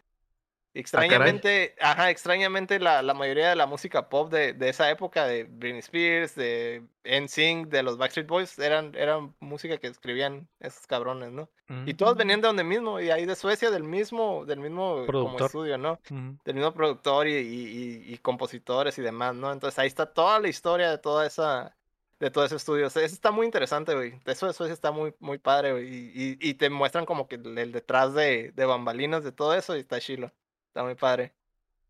Ah, 0.74 0.78
extrañamente, 0.78 1.74
ajá, 1.81 2.11
extrañamente 2.11 2.81
la, 2.81 3.03
la, 3.03 3.12
mayoría 3.12 3.51
de 3.51 3.57
la 3.57 3.66
música 3.66 4.09
pop 4.09 4.32
de, 4.32 4.55
de, 4.55 4.70
esa 4.70 4.90
época, 4.90 5.27
de 5.27 5.44
Britney 5.44 5.81
Spears, 5.81 6.35
de 6.35 6.82
NSYNC, 7.05 7.69
de 7.69 7.82
los 7.82 7.99
Backstreet 7.99 8.27
Boys, 8.27 8.59
eran, 8.59 8.94
eran 8.94 9.35
música 9.40 9.77
que 9.77 9.89
escribían 9.89 10.49
esos 10.61 10.86
cabrones, 10.86 11.31
¿no? 11.31 11.51
Y 11.86 11.94
todos 11.94 12.16
venían 12.16 12.40
mm. 12.40 12.43
de 12.43 12.47
donde 12.49 12.65
mismo, 12.65 13.01
y 13.01 13.11
ahí 13.11 13.24
de 13.24 13.35
Suecia, 13.35 13.70
del 13.70 13.82
mismo, 13.82 14.44
del 14.44 14.61
mismo 14.61 15.05
como 15.07 15.39
estudio, 15.39 15.78
¿no? 15.78 15.99
Del 16.09 16.55
mismo 16.55 16.73
productor 16.73 17.27
y, 17.27 17.35
y, 17.36 18.12
y, 18.12 18.19
compositores 18.19 18.99
y 18.99 19.03
demás, 19.03 19.35
¿no? 19.35 19.53
Entonces 19.53 19.78
ahí 19.78 19.89
está 19.89 20.07
toda 20.07 20.39
la 20.39 20.49
historia 20.49 20.90
de 20.90 20.99
toda 20.99 21.27
esa, 21.27 21.74
de 22.19 22.31
todo 22.31 22.44
ese 22.44 22.57
estudio. 22.57 22.86
eso 22.86 23.01
está 23.01 23.31
muy 23.31 23.47
interesante, 23.47 23.94
güey. 23.94 24.20
Eso, 24.27 24.49
eso 24.49 24.66
está 24.66 24.93
muy, 24.93 25.15
muy 25.19 25.39
padre, 25.39 25.73
güey. 25.73 25.86
Y, 25.86 26.39
y, 26.40 26.55
te 26.55 26.70
muestran 26.70 27.07
como 27.07 27.27
que 27.27 27.36
el, 27.36 27.73
detrás 27.73 28.15
de, 28.15 28.53
de, 28.53 28.65
bambalinas 28.65 29.24
de 29.24 29.32
todo 29.32 29.55
eso 29.55 29.77
y 29.77 29.81
está 29.81 29.99
chilo. 29.99 30.31
Está 30.73 30.85
muy 30.85 30.94
padre. 30.94 31.35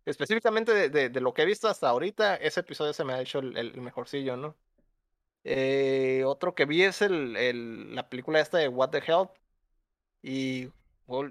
Específicamente 0.04 0.74
de, 0.74 0.88
de, 0.88 1.08
de, 1.08 1.20
lo 1.20 1.32
que 1.32 1.42
he 1.42 1.46
visto 1.46 1.68
hasta 1.68 1.88
ahorita, 1.88 2.34
ese 2.34 2.58
episodio 2.58 2.92
se 2.92 3.04
me 3.04 3.12
ha 3.12 3.20
hecho 3.20 3.38
el, 3.38 3.56
el 3.56 3.80
mejorcillo, 3.80 4.36
¿no? 4.36 4.56
Eh, 5.44 6.24
otro 6.26 6.56
que 6.56 6.64
vi 6.64 6.82
es 6.82 7.00
el, 7.00 7.36
el, 7.36 7.94
la 7.94 8.08
película 8.08 8.40
esta 8.40 8.58
de 8.58 8.66
What 8.66 8.90
the 8.90 8.98
Hell. 8.98 9.28
Y 10.20 10.72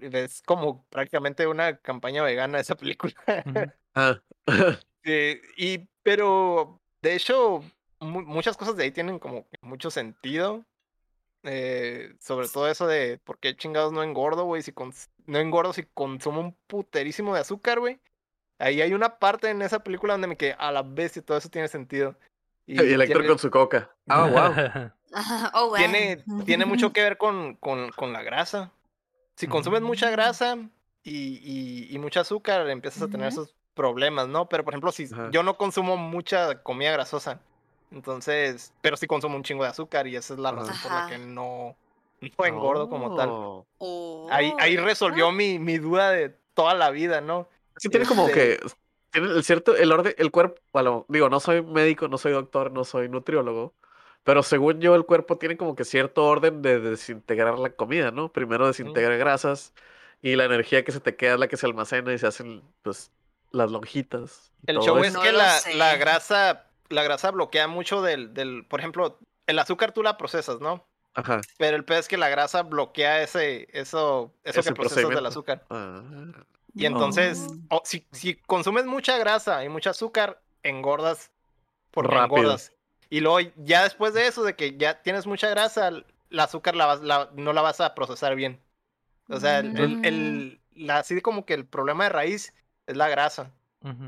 es 0.01 0.41
como 0.43 0.85
prácticamente 0.85 1.45
una 1.45 1.75
campaña 1.77 2.23
vegana 2.23 2.57
esa 2.61 2.75
película. 2.75 3.13
ah. 3.95 4.21
eh, 5.03 5.41
y, 5.57 5.79
pero, 6.01 6.81
de 7.01 7.15
hecho, 7.15 7.65
muchas 7.99 8.55
cosas 8.55 8.77
de 8.77 8.85
ahí 8.85 8.91
tienen 8.91 9.19
como 9.19 9.45
mucho 9.61 9.91
sentido. 9.91 10.63
Eh, 11.43 12.13
sobre 12.19 12.47
todo 12.47 12.67
eso 12.67 12.85
de 12.85 13.19
por 13.23 13.39
qué 13.39 13.55
chingados 13.55 13.91
no 13.91 14.03
engordo, 14.03 14.45
güey. 14.45 14.61
Si 14.61 14.73
no 15.25 15.39
engordo 15.39 15.73
si 15.73 15.83
consumo 15.83 16.41
un 16.41 16.55
puterísimo 16.67 17.33
de 17.33 17.41
azúcar, 17.41 17.79
güey. 17.79 17.99
Ahí 18.59 18.81
hay 18.81 18.93
una 18.93 19.17
parte 19.17 19.49
en 19.49 19.61
esa 19.63 19.83
película 19.83 20.13
donde 20.13 20.27
me 20.27 20.37
quedé 20.37 20.55
a 20.59 20.71
la 20.71 20.83
vez 20.83 21.17
y 21.17 21.21
todo 21.21 21.37
eso 21.37 21.49
tiene 21.49 21.67
sentido. 21.67 22.15
Y, 22.67 22.77
el 22.77 23.01
Héctor 23.01 23.25
con 23.27 23.39
su 23.39 23.49
coca. 23.49 23.91
Ah, 24.07 24.27
wow. 24.27 24.91
oh, 25.55 25.67
wow. 25.69 25.75
Tiene, 25.75 26.23
tiene 26.45 26.63
mucho 26.65 26.91
que 26.93 27.01
ver 27.01 27.17
con, 27.17 27.55
con, 27.55 27.89
con 27.89 28.13
la 28.13 28.21
grasa. 28.21 28.71
Si 29.35 29.47
consumes 29.47 29.81
mucha 29.81 30.07
Mm. 30.07 30.11
grasa 30.11 30.57
y, 31.03 31.39
y, 31.41 31.87
y 31.93 31.97
mucho 31.97 32.21
azúcar, 32.21 32.69
empiezas 32.69 33.01
a 33.01 33.07
tener 33.07 33.27
esos 33.27 33.55
problemas, 33.73 34.27
¿no? 34.27 34.47
Pero, 34.47 34.63
por 34.63 34.73
ejemplo, 34.73 34.91
si 34.91 35.09
yo 35.31 35.43
no 35.43 35.57
consumo 35.57 35.97
mucha 35.97 36.61
comida 36.61 36.91
grasosa, 36.91 37.41
entonces, 37.91 38.73
pero 38.81 38.97
sí 38.97 39.07
consumo 39.07 39.35
un 39.35 39.43
chingo 39.43 39.63
de 39.63 39.69
azúcar 39.69 40.07
y 40.07 40.15
esa 40.15 40.33
es 40.33 40.39
la 40.39 40.49
Ajá. 40.49 40.59
razón 40.59 40.75
por 40.83 40.91
la 40.91 41.07
que 41.07 41.17
no, 41.17 41.75
no 42.37 42.45
engordo 42.45 42.89
como 42.89 43.15
tal. 43.15 43.29
Oh. 43.29 43.65
Oh, 43.79 44.27
Ahí, 44.31 44.53
ahí 44.59 44.77
resolvió 44.77 45.31
mi, 45.31 45.59
mi 45.59 45.77
duda 45.77 46.11
de 46.11 46.35
toda 46.53 46.73
la 46.73 46.89
vida, 46.89 47.21
¿no? 47.21 47.47
Sí, 47.77 47.89
tiene 47.89 48.05
como 48.05 48.27
Este- 48.27 48.57
que. 48.57 48.67
Tiene 49.11 49.27
el 49.27 49.43
cierto. 49.43 49.75
El 49.75 49.91
orden. 49.91 50.15
El 50.17 50.31
cuerpo. 50.31 50.61
Bueno, 50.71 51.05
digo, 51.09 51.29
no 51.29 51.41
soy 51.41 51.61
médico, 51.61 52.07
no 52.07 52.17
soy 52.17 52.31
doctor, 52.31 52.71
no 52.71 52.85
soy 52.85 53.09
nutriólogo. 53.09 53.73
Pero 54.23 54.41
según 54.43 54.79
yo, 54.79 54.95
el 54.95 55.05
cuerpo 55.05 55.37
tiene 55.37 55.57
como 55.57 55.75
que 55.75 55.83
cierto 55.83 56.23
orden 56.25 56.61
de 56.61 56.79
desintegrar 56.79 57.59
la 57.59 57.71
comida, 57.71 58.11
¿no? 58.11 58.31
Primero 58.31 58.67
desintegra 58.67 59.17
grasas 59.17 59.73
y 60.21 60.35
la 60.37 60.45
energía 60.45 60.85
que 60.85 60.91
se 60.93 60.99
te 61.01 61.15
queda 61.17 61.33
es 61.33 61.39
la 61.39 61.47
que 61.49 61.57
se 61.57 61.65
almacena 61.65 62.13
y 62.13 62.19
se 62.19 62.27
hacen, 62.27 62.61
pues, 62.83 63.11
las 63.51 63.69
lonjitas. 63.71 64.53
El 64.67 64.77
show 64.79 64.97
eso. 64.99 65.05
es 65.07 65.13
No 65.15 65.21
que 65.23 65.31
lo 65.33 65.39
la, 65.39 65.59
la 65.75 65.95
grasa, 65.97 66.67
la 66.91 67.03
grasa 67.03 67.31
bloquea 67.31 67.67
mucho 67.67 68.01
del, 68.01 68.33
del, 68.33 68.65
por 68.65 68.79
ejemplo, 68.79 69.19
el 69.47 69.59
azúcar 69.59 69.91
tú 69.91 70.03
la 70.03 70.17
procesas, 70.17 70.59
¿no? 70.59 70.85
Ajá. 71.13 71.41
Pero 71.57 71.75
el 71.75 71.83
peor 71.83 71.99
es 71.99 72.07
que 72.07 72.17
la 72.17 72.29
grasa 72.29 72.63
bloquea 72.63 73.21
ese, 73.21 73.67
eso, 73.73 74.33
eso 74.43 74.59
Ese 74.61 74.69
que 74.69 74.75
procesas 74.75 75.09
del 75.09 75.25
azúcar. 75.25 75.65
Ah. 75.69 76.01
Y 76.73 76.85
entonces, 76.85 77.47
Oh. 77.69 77.81
si, 77.83 78.07
si 78.13 78.35
consumes 78.35 78.85
mucha 78.85 79.17
grasa 79.17 79.63
y 79.65 79.69
mucho 79.69 79.89
azúcar, 79.89 80.41
engordas 80.63 81.31
Rápido. 81.93 82.23
engordas. 82.23 82.71
Y 83.09 83.19
luego 83.19 83.51
ya 83.57 83.83
después 83.83 84.13
de 84.13 84.27
eso, 84.27 84.43
de 84.43 84.55
que 84.55 84.77
ya 84.77 85.01
tienes 85.01 85.27
mucha 85.27 85.49
grasa, 85.49 85.89
el 85.89 86.05
azúcar 86.39 86.77
la 86.77 86.85
vas- 86.85 87.01
la- 87.01 87.29
no 87.33 87.51
la 87.51 87.61
vas 87.61 87.81
a 87.81 87.93
procesar 87.93 88.35
bien. 88.35 88.61
O 89.27 89.37
sea, 89.39 89.59
el, 89.59 89.77
el- 89.77 90.05
el- 90.05 90.61
la- 90.75 90.99
así 90.99 91.19
como 91.19 91.45
que 91.45 91.53
el 91.53 91.65
problema 91.65 92.05
de 92.05 92.09
raíz 92.11 92.53
es 92.87 92.95
la 92.95 93.09
grasa. 93.09 93.51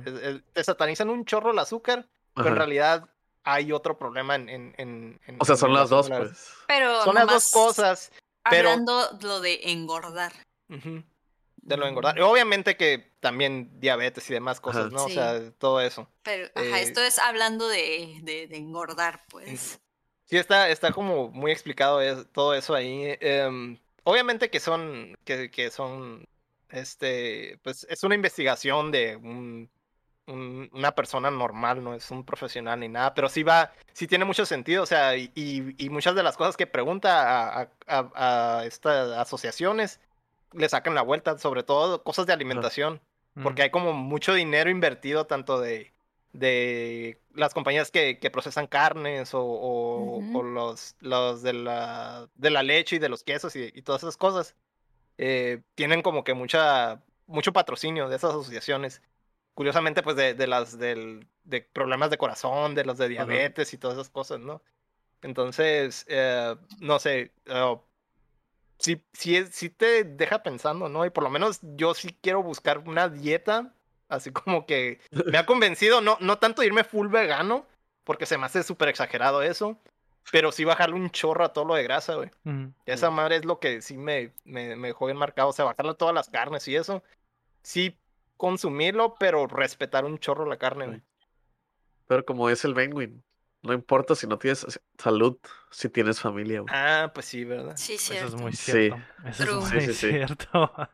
Es- 0.06 0.42
te 0.54 0.64
satanizan 0.64 1.10
un 1.10 1.26
chorro 1.26 1.52
el 1.52 1.60
azúcar, 1.60 2.08
pero 2.36 2.50
en 2.50 2.56
realidad 2.56 3.10
hay 3.44 3.72
otro 3.72 3.98
problema 3.98 4.36
en... 4.36 4.50
en- 4.50 4.76
en- 4.78 5.22
en- 5.28 5.38
O 5.40 5.46
sea, 5.46 5.54
en 5.54 5.60
son 5.60 5.74
las 5.74 5.90
dos, 5.90 6.10
pues. 6.10 6.50
Pero 6.68 7.04
Son 7.04 7.16
las 7.16 7.28
dos 7.28 7.52
cosas. 7.52 8.12
pero- 8.50 8.70
Hablando 8.70 9.10
lo 9.22 9.42
de 9.42 9.60
engordar. 9.72 10.34
De 10.68 11.78
lo 11.78 11.84
de 11.86 11.90
engordar. 11.90 12.18
Y 12.18 12.22
obviamente 12.22 12.76
que 12.76 13.14
también 13.20 13.80
diabetes 13.80 14.30
y 14.30 14.34
demás 14.34 14.60
cosas, 14.60 14.88
Ajá. 14.88 14.92
¿no? 14.92 15.06
Sí. 15.08 15.12
O 15.12 15.14
sea, 15.14 15.52
todo 15.58 15.80
eso. 15.82 16.10
Pero, 16.24 16.50
ajá, 16.56 16.80
Eh, 16.80 16.84
esto 16.84 17.02
es 17.02 17.20
hablando 17.20 17.68
de, 17.68 18.20
de, 18.24 18.48
de 18.48 18.58
engordar, 18.58 19.22
pues. 19.30 19.80
Sí, 20.26 20.38
está, 20.38 20.70
está 20.70 20.92
como 20.92 21.30
muy 21.30 21.52
explicado 21.52 22.02
es- 22.02 22.30
todo 22.32 22.54
eso 22.54 22.74
ahí. 22.76 23.18
em, 23.22 23.78
obviamente 24.04 24.50
que 24.50 24.60
son, 24.60 25.18
que, 25.26 25.52
que 25.52 25.70
son, 25.70 26.26
este, 26.70 27.60
pues 27.64 27.86
es 27.90 28.04
una 28.04 28.16
investigación 28.16 28.92
de 28.92 29.16
un, 29.18 29.70
un- 30.28 30.70
una 30.74 30.94
persona 30.96 31.30
normal, 31.32 31.84
no 31.84 31.94
es 31.94 32.10
un 32.12 32.24
profesional 32.24 32.80
ni 32.80 32.88
nada, 32.88 33.14
pero 33.14 33.28
sí 33.30 33.44
va, 33.44 33.74
sí 33.92 34.08
tiene 34.08 34.24
mucho 34.26 34.46
sentido, 34.46 34.84
o 34.84 34.86
sea, 34.86 35.18
y, 35.18 35.32
y- 35.36 35.76
y 35.86 35.90
muchas 35.90 36.16
de 36.16 36.24
las 36.24 36.38
cosas 36.38 36.56
que 36.58 36.66
pregunta 36.68 37.60
a, 37.60 37.62
a- 37.62 37.70
a- 37.88 38.60
a 38.60 38.66
estas 38.66 39.12
asociaciones 39.18 40.00
le 40.54 40.70
sacan 40.70 40.96
la 40.96 41.02
vuelta, 41.02 41.38
sobre 41.40 41.64
todo 41.64 42.04
cosas 42.04 42.26
de 42.26 42.34
alimentación 42.34 43.02
porque 43.42 43.64
hay 43.64 43.72
como 43.72 43.94
mucho 43.94 44.34
dinero 44.36 44.70
invertido 44.70 45.26
tanto 45.26 45.60
de, 45.60 45.92
de 46.34 47.18
las 47.34 47.54
compañías 47.56 47.90
que, 47.90 48.20
que 48.20 48.30
procesan 48.30 48.68
carnes 48.68 49.34
o, 49.34 49.42
o- 49.42 50.18
Ujú. 50.20 50.38
o 50.40 50.44
los, 50.44 50.96
los 51.00 51.42
de, 51.42 51.54
la, 51.54 52.28
de 52.36 52.50
la 52.52 52.62
leche 52.62 52.98
y 52.98 53.00
de 53.00 53.10
los 53.10 53.24
quesos 53.24 53.56
y, 53.56 53.72
y 53.74 53.82
todas 53.82 54.04
esas 54.04 54.18
cosas. 54.18 54.56
eh, 55.18 55.62
tienen 55.76 56.02
como 56.04 56.24
que 56.24 56.34
mucha, 56.36 57.02
mucho 57.28 57.54
patrocinio 57.54 58.08
de 58.08 58.16
esas 58.18 58.32
asociaciones. 58.32 59.02
Curiosamente, 59.54 60.02
pues 60.02 60.16
de, 60.16 60.34
de 60.34 60.48
las 60.48 60.78
del, 60.78 61.28
de 61.44 61.62
problemas 61.62 62.10
de 62.10 62.18
corazón, 62.18 62.74
de 62.76 62.86
los 62.86 62.98
de 62.98 63.08
diabetes 63.08 63.74
y 63.74 63.78
todas 63.78 63.98
esas 63.98 64.10
cosas, 64.10 64.40
¿no? 64.40 64.62
Entonces, 65.22 66.06
eh, 66.10 66.56
no 66.80 67.00
sé, 67.00 67.32
eh, 67.46 67.78
sí, 68.78 69.02
sí, 69.14 69.46
sí 69.52 69.70
te 69.70 70.04
deja 70.04 70.44
pensando, 70.44 70.90
¿no? 70.90 71.06
Y 71.06 71.10
por 71.10 71.24
lo 71.24 71.30
menos 71.30 71.60
yo 71.62 71.94
sí 71.94 72.18
quiero 72.22 72.44
buscar 72.44 72.80
una 72.80 73.10
dieta, 73.10 73.74
así 74.10 74.32
como 74.32 74.66
que 74.66 75.00
me 75.26 75.38
ha 75.38 75.46
convencido, 75.46 76.02
no, 76.02 76.18
no 76.20 76.40
tanto 76.40 76.64
irme 76.64 76.84
full 76.84 77.08
vegano, 77.08 77.66
porque 78.04 78.26
se 78.26 78.38
me 78.38 78.46
hace 78.46 78.64
súper 78.64 78.90
exagerado 78.90 79.42
eso, 79.42 79.80
pero 80.32 80.52
sí 80.52 80.66
bajarle 80.66 80.96
un 80.96 81.10
chorro 81.10 81.46
a 81.46 81.54
todo 81.54 81.66
lo 81.66 81.76
de 81.76 81.84
grasa, 81.84 82.16
güey. 82.16 82.32
Esa 82.86 83.12
madre 83.12 83.38
es 83.38 83.46
lo 83.46 83.60
que 83.60 83.82
sí 83.82 83.98
me, 83.98 84.34
me, 84.44 84.76
me 84.76 84.90
dejó 84.90 85.06
bien 85.06 85.18
marcado, 85.18 85.50
o 85.50 85.54
sea, 85.54 85.66
bajarle 85.66 85.94
todas 85.94 86.14
las 86.14 86.30
carnes 86.30 86.68
y 86.68 86.76
eso. 86.76 87.04
Sí 87.62 87.98
consumirlo, 88.48 89.16
pero 89.18 89.48
respetar 89.48 90.04
un 90.04 90.20
chorro 90.20 90.46
la 90.46 90.58
carne, 90.58 90.88
güey. 90.88 91.02
Pero 92.08 92.26
como 92.26 92.50
es 92.50 92.66
el 92.66 92.74
Penguin, 92.74 93.24
no 93.62 93.72
importa 93.72 94.16
si 94.16 94.28
no 94.28 94.38
tienes 94.38 94.82
salud, 94.98 95.38
si 95.72 95.88
tienes 95.88 96.20
familia, 96.20 96.60
güey. 96.60 96.74
Ah, 96.76 97.10
pues 97.14 97.26
sí, 97.28 97.46
¿verdad? 97.46 97.78
Sí, 97.78 97.94
Eso 97.94 98.12
cierto. 98.14 98.28
es 98.28 98.36
muy 98.42 98.52
Sí. 98.52 98.72
cierto. 98.74 98.98
Eso 99.26 99.44
True. 99.46 99.60
es 99.60 99.66
Sí, 99.70 99.76
muy 99.76 99.82
sí, 99.86 99.94
sí. 99.94 100.10
cierto. 100.10 100.72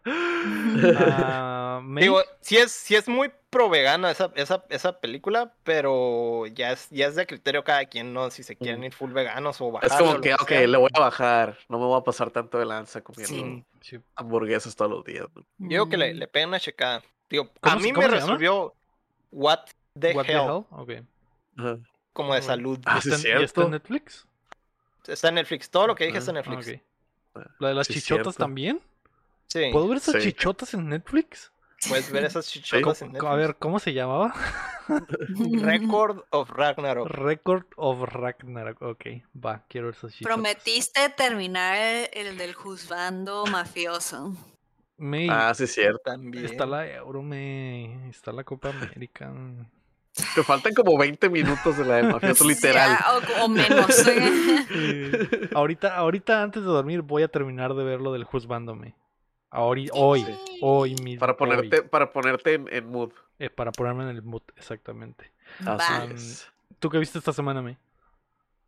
Ah, 1.01 1.81
Digo, 1.99 2.21
sí 2.41 2.57
es, 2.57 2.71
sí 2.71 2.95
es 2.95 3.07
muy 3.09 3.31
pro 3.49 3.69
vegana 3.69 4.11
esa, 4.11 4.31
esa, 4.35 4.63
esa 4.69 4.99
película, 5.01 5.53
pero 5.63 6.45
ya 6.47 6.71
es, 6.71 6.88
ya 6.91 7.07
es 7.07 7.15
de 7.15 7.26
criterio 7.26 7.63
cada 7.63 7.84
quien, 7.85 8.13
¿no? 8.13 8.30
Si 8.31 8.43
se 8.43 8.55
quieren 8.55 8.81
Mm. 8.81 8.84
ir 8.85 8.93
full 8.93 9.11
veganos 9.11 9.59
o 9.59 9.67
Es 9.81 9.89
bajar. 9.89 9.99
como 9.99 10.21
que, 10.21 10.34
ok, 10.35 10.51
le 10.67 10.77
voy 10.77 10.89
a 10.93 10.99
bajar, 10.99 11.57
no 11.67 11.80
me 11.80 11.85
voy 11.85 11.99
a 11.99 12.03
pasar 12.03 12.30
tanto 12.31 12.57
de 12.59 12.65
lanza 12.65 13.01
comiendo 13.01 13.35
Sí. 13.81 13.97
Sí. 13.97 13.99
hamburguesas 14.15 14.76
todos 14.76 14.91
los 14.91 15.03
días. 15.03 15.26
Yo 15.35 15.43
digo 15.57 15.89
que 15.89 15.97
le, 15.97 16.13
Mm. 16.13 16.17
le 16.19 16.27
peguen 16.27 16.49
una 16.49 16.59
checada. 16.59 17.01
Digo, 17.30 17.51
a 17.61 17.69
¿Cómo 17.69 17.81
se- 17.81 17.84
mí 17.88 17.93
me 17.93 18.07
resolvió 18.07 18.73
What 19.31 19.60
the 19.99 20.14
What 20.14 20.26
the 20.26 20.34
Hell. 20.34 21.06
Ajá. 21.57 21.77
como 22.14 22.34
de 22.34 22.41
salud. 22.41 22.80
Ah, 22.85 22.97
¿Y 22.97 23.01
sí 23.01 23.10
está, 23.10 23.19
es 23.19 23.26
en- 23.35 23.41
y 23.41 23.43
está 23.43 23.61
en 23.64 23.72
Netflix? 23.72 24.26
Está 25.07 25.27
en 25.30 25.35
Netflix, 25.35 25.69
todo 25.69 25.88
lo 25.88 25.95
que 25.95 26.06
dije 26.06 26.18
está 26.18 26.31
en 26.31 26.35
Netflix. 26.35 26.81
Ah, 27.35 27.45
¿La 27.60 27.68
de 27.69 27.73
las 27.76 27.88
sí 27.88 27.93
chichotas 27.95 28.23
cierto. 28.23 28.34
también? 28.34 28.81
Sí, 29.47 29.69
¿Puedo 29.72 29.88
ver 29.88 29.97
esas 29.97 30.15
Sí. 30.15 30.22
chichotas 30.31 30.73
en 30.73 30.89
Netflix? 30.89 31.51
puedes 31.88 32.11
ver 32.11 32.26
esas 32.26 32.45
chichotas 32.47 33.01
en 33.01 33.10
A 33.10 33.11
Netflix. 33.14 33.35
ver, 33.38 33.56
¿cómo 33.56 33.80
se 33.80 33.93
llamaba? 33.93 34.34
Record 35.61 36.23
of 36.31 36.49
Ragnarok. 36.49 37.07
Record 37.10 37.65
of 37.77 38.01
Ragnarok. 38.01 38.81
Ok, 38.81 39.06
va, 39.34 39.64
quiero 39.69 39.88
ver 39.88 39.95
esas 39.95 40.11
chichotas. 40.14 40.35
Prometiste 40.35 41.10
terminar 41.10 41.77
el 42.14 42.38
del 42.38 42.53
juzgando 42.53 43.45
mafioso. 43.45 44.34
May, 44.99 45.27
Ah, 45.31 45.53
sí 45.55 45.63
es 45.63 45.73
cierto. 45.73 45.99
También. 46.05 46.45
está 46.45 46.65
la 46.65 46.88
Euro, 46.88 47.21
May. 47.23 48.09
Está 48.09 48.31
la 48.31 48.43
Copa 48.43 48.69
América. 48.69 49.31
Te 50.35 50.43
faltan 50.43 50.73
como 50.73 50.97
20 50.97 51.30
minutos 51.30 51.77
de 51.77 51.85
la 51.85 51.95
del 51.97 52.07
mafioso 52.11 52.43
literal. 52.45 52.97
Ya, 52.99 53.41
o, 53.41 53.45
o 53.45 53.47
menos. 53.49 53.88
Eh, 54.71 55.49
ahorita, 55.55 55.95
ahorita 55.95 56.43
antes 56.43 56.61
de 56.61 56.67
dormir 56.69 57.01
voy 57.01 57.23
a 57.23 57.27
terminar 57.27 57.73
de 57.73 57.84
ver 57.84 58.01
lo 58.01 58.13
del 58.13 58.23
juzgándome. 58.23 58.93
Ahori- 59.51 59.89
hoy, 59.93 60.26
hoy 60.61 60.95
mismo. 61.03 61.19
Para 61.19 61.31
hoy. 61.34 61.38
ponerte, 61.38 61.81
para 61.81 62.11
ponerte 62.11 62.53
en, 62.53 62.67
en 62.71 62.88
mood. 62.89 63.11
Eh, 63.39 63.49
para 63.49 63.71
ponerme 63.71 64.03
en 64.03 64.09
el 64.09 64.21
mood, 64.21 64.43
exactamente. 64.57 65.31
Así 65.65 65.93
es. 66.13 66.51
¿Tú 66.77 66.89
qué 66.89 66.99
viste 66.99 67.17
esta 67.17 67.34
semana, 67.34 67.61
May? 67.61 67.77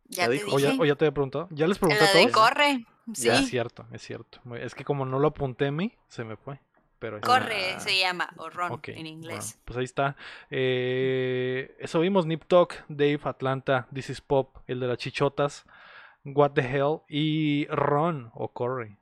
ya 0.08 0.24
Ya 0.24 0.28
te 0.28 0.32
dijo. 0.34 0.56
¿O 0.56 0.58
ya, 0.58 0.70
dije. 0.70 0.82
o 0.82 0.84
ya 0.86 0.94
te 0.96 1.04
había 1.04 1.14
preguntado? 1.14 1.46
¿Ya 1.50 1.66
les 1.68 1.78
pregunté 1.78 2.02
a 2.04 2.12
todos? 2.12 2.32
corre. 2.32 2.84
Sí. 3.12 3.26
Ya, 3.26 3.40
es 3.40 3.48
cierto, 3.48 3.86
es 3.92 4.02
cierto. 4.02 4.38
Es 4.56 4.74
que 4.74 4.84
como 4.84 5.04
no 5.06 5.18
lo 5.18 5.28
apunté, 5.28 5.70
May, 5.70 5.96
se 6.08 6.24
me 6.24 6.36
fue. 6.36 6.60
Pero. 6.98 7.20
Corre 7.20 7.72
Ah. 7.74 7.80
se 7.80 7.98
llama, 7.98 8.28
o 8.36 8.48
run 8.48 8.70
Ok, 8.72 8.88
en 8.88 8.94
bueno, 8.94 9.08
inglés. 9.08 9.58
pues 9.64 9.76
ahí 9.76 9.84
está. 9.84 10.16
Eh, 10.50 11.74
eso 11.80 11.98
vimos, 12.00 12.26
Nip 12.26 12.44
Talk, 12.46 12.84
Dave, 12.88 13.18
Atlanta, 13.24 13.88
This 13.92 14.10
is 14.10 14.20
Pop, 14.20 14.56
el 14.68 14.78
de 14.78 14.86
las 14.86 14.98
chichotas, 14.98 15.64
What 16.24 16.52
the 16.52 16.60
Hell 16.62 17.00
y 17.08 17.66
Ron 17.66 18.30
o 18.34 18.52
Corre. 18.52 18.98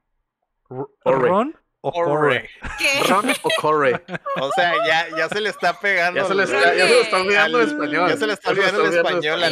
R- 0.71 0.87
Corre. 1.03 1.29
Ron 1.29 1.57
o 1.83 1.93
Corre. 1.93 2.11
Corre. 2.11 2.51
¿Qué? 2.79 3.03
Run 3.09 3.31
o 3.43 3.49
corre. 3.61 4.03
O 4.41 4.51
sea, 4.53 4.75
ya, 4.87 5.07
ya 5.17 5.29
se 5.31 5.41
le 5.41 5.49
está 5.49 5.79
pegando. 5.81 6.21
Ya 6.21 6.27
se 6.27 6.35
le 6.35 6.43
está, 6.45 6.75
ya 6.75 6.87
se 6.87 6.95
le 6.95 7.01
está 7.01 7.21
olvidando 7.21 7.61
el 7.61 7.69
español. 7.69 8.09
Ya 8.11 8.17
se 8.19 8.27
le 8.27 8.33
está 8.35 8.51
olvidando 8.51 8.85
el 8.85 8.95
español. 8.95 9.43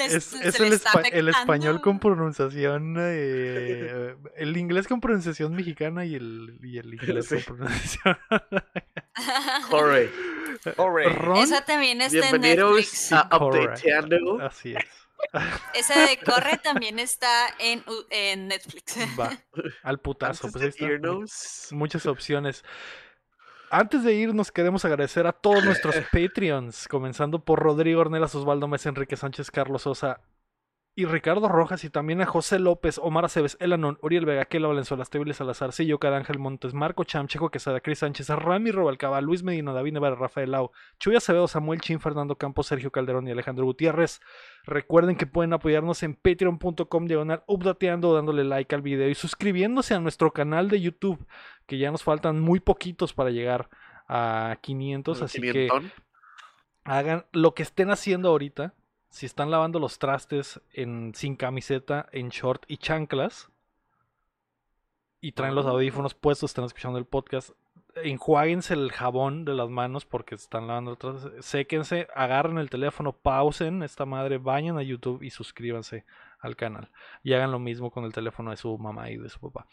Es, 0.00 0.32
es 0.32 0.60
el, 0.60 0.72
está 0.72 0.92
espa- 0.92 1.08
el 1.12 1.28
español 1.28 1.80
con 1.82 1.98
pronunciación, 2.00 2.96
eh, 2.98 4.14
el 4.36 4.56
inglés 4.56 4.88
con 4.88 5.00
pronunciación 5.00 5.54
mexicana 5.54 6.04
y 6.06 6.14
el, 6.14 6.58
y 6.62 6.78
el 6.78 6.94
inglés 6.94 7.26
Sí. 7.28 7.42
con 7.42 7.56
pronunciación. 7.58 8.18
Corre. 9.70 10.10
Corre. 10.76 11.08
Ron, 11.10 11.36
Esa 11.38 11.64
también 11.64 12.00
está 12.00 12.16
en 12.16 12.40
Bienvenidos 12.40 12.70
Netflix. 12.74 13.12
a. 13.12 13.28
Updateando. 13.36 14.40
así 14.40 14.74
es. 14.74 14.84
Esa 15.74 16.06
de 16.06 16.18
corre 16.18 16.58
también 16.58 16.98
está 16.98 17.48
en, 17.58 17.84
en 18.10 18.48
Netflix. 18.48 18.96
Va, 19.18 19.30
al 19.82 19.98
putazo. 19.98 20.46
Antes 20.46 20.76
Pues 20.76 20.80
ahí 20.80 21.76
muchas 21.76 22.06
opciones. 22.06 22.64
Antes 23.70 24.04
de 24.04 24.14
irnos, 24.14 24.52
queremos 24.52 24.84
agradecer 24.84 25.26
a 25.26 25.32
todos 25.32 25.64
nuestros 25.64 25.96
Patreons, 26.12 26.86
comenzando 26.86 27.44
por 27.44 27.58
Rodrigo 27.58 28.00
Ornelas, 28.02 28.34
Osvaldo 28.34 28.68
Mesa, 28.68 28.90
Enrique 28.90 29.16
Sánchez, 29.16 29.50
Carlos 29.50 29.82
Sosa 29.82 30.20
y 30.96 31.06
Ricardo 31.06 31.48
Rojas, 31.48 31.82
y 31.82 31.90
también 31.90 32.20
a 32.20 32.26
José 32.26 32.60
López, 32.60 33.00
Omar 33.02 33.24
Aceves, 33.24 33.56
Elanon, 33.58 33.98
Uriel 34.00 34.26
Vega, 34.26 34.44
Kela 34.44 34.68
Valenzuela, 34.68 35.02
Estebiles 35.02 35.38
Salazar, 35.38 35.72
Sillo 35.72 35.98
Ángel 36.00 36.38
Montes, 36.38 36.72
Marco 36.72 37.02
Cham, 37.02 37.26
Checo 37.26 37.50
Quesada, 37.50 37.80
Cris 37.80 37.98
Sánchez, 37.98 38.28
Rami 38.28 38.70
Robalcaba, 38.70 39.20
Luis 39.20 39.42
Medina, 39.42 39.72
David 39.72 39.94
Nevada, 39.94 40.14
Rafael 40.14 40.52
Lau, 40.52 40.70
Chuy 41.00 41.16
Acevedo, 41.16 41.48
Samuel 41.48 41.80
Chin, 41.80 41.98
Fernando 41.98 42.38
Campos, 42.38 42.68
Sergio 42.68 42.92
Calderón 42.92 43.26
y 43.26 43.32
Alejandro 43.32 43.64
Gutiérrez. 43.64 44.20
Recuerden 44.66 45.16
que 45.16 45.26
pueden 45.26 45.52
apoyarnos 45.52 46.04
en 46.04 46.14
patreon.com 46.14 47.06
diagonal 47.06 47.42
updateando, 47.48 48.14
dándole 48.14 48.44
like 48.44 48.72
al 48.72 48.82
video 48.82 49.08
y 49.08 49.16
suscribiéndose 49.16 49.94
a 49.94 50.00
nuestro 50.00 50.32
canal 50.32 50.68
de 50.68 50.80
YouTube, 50.80 51.26
que 51.66 51.78
ya 51.78 51.90
nos 51.90 52.04
faltan 52.04 52.38
muy 52.40 52.60
poquitos 52.60 53.14
para 53.14 53.30
llegar 53.30 53.68
a 54.06 54.58
500, 54.60 55.22
así 55.22 55.40
que 55.40 55.68
hagan 56.84 57.24
lo 57.32 57.54
que 57.54 57.64
estén 57.64 57.90
haciendo 57.90 58.28
ahorita 58.28 58.74
si 59.14 59.26
están 59.26 59.48
lavando 59.48 59.78
los 59.78 60.00
trastes 60.00 60.60
en, 60.72 61.12
sin 61.14 61.36
camiseta, 61.36 62.08
en 62.10 62.30
short 62.30 62.64
y 62.66 62.78
chanclas, 62.78 63.48
y 65.20 65.30
traen 65.30 65.54
los 65.54 65.66
audífonos 65.66 66.14
puestos, 66.14 66.50
están 66.50 66.64
escuchando 66.64 66.98
el 66.98 67.04
podcast, 67.04 67.50
enjuáguense 67.94 68.74
el 68.74 68.90
jabón 68.90 69.44
de 69.44 69.54
las 69.54 69.70
manos 69.70 70.04
porque 70.04 70.34
están 70.34 70.66
lavando 70.66 70.90
los 70.90 70.98
trastes, 70.98 71.44
séquense, 71.44 72.08
agarren 72.12 72.58
el 72.58 72.68
teléfono, 72.68 73.12
pausen 73.12 73.84
esta 73.84 74.04
madre, 74.04 74.38
vayan 74.38 74.78
a 74.78 74.82
YouTube 74.82 75.22
y 75.22 75.30
suscríbanse 75.30 76.04
al 76.40 76.56
canal. 76.56 76.90
Y 77.22 77.34
hagan 77.34 77.52
lo 77.52 77.60
mismo 77.60 77.92
con 77.92 78.02
el 78.02 78.12
teléfono 78.12 78.50
de 78.50 78.56
su 78.56 78.76
mamá 78.78 79.12
y 79.12 79.16
de 79.16 79.28
su 79.28 79.38
papá. 79.38 79.68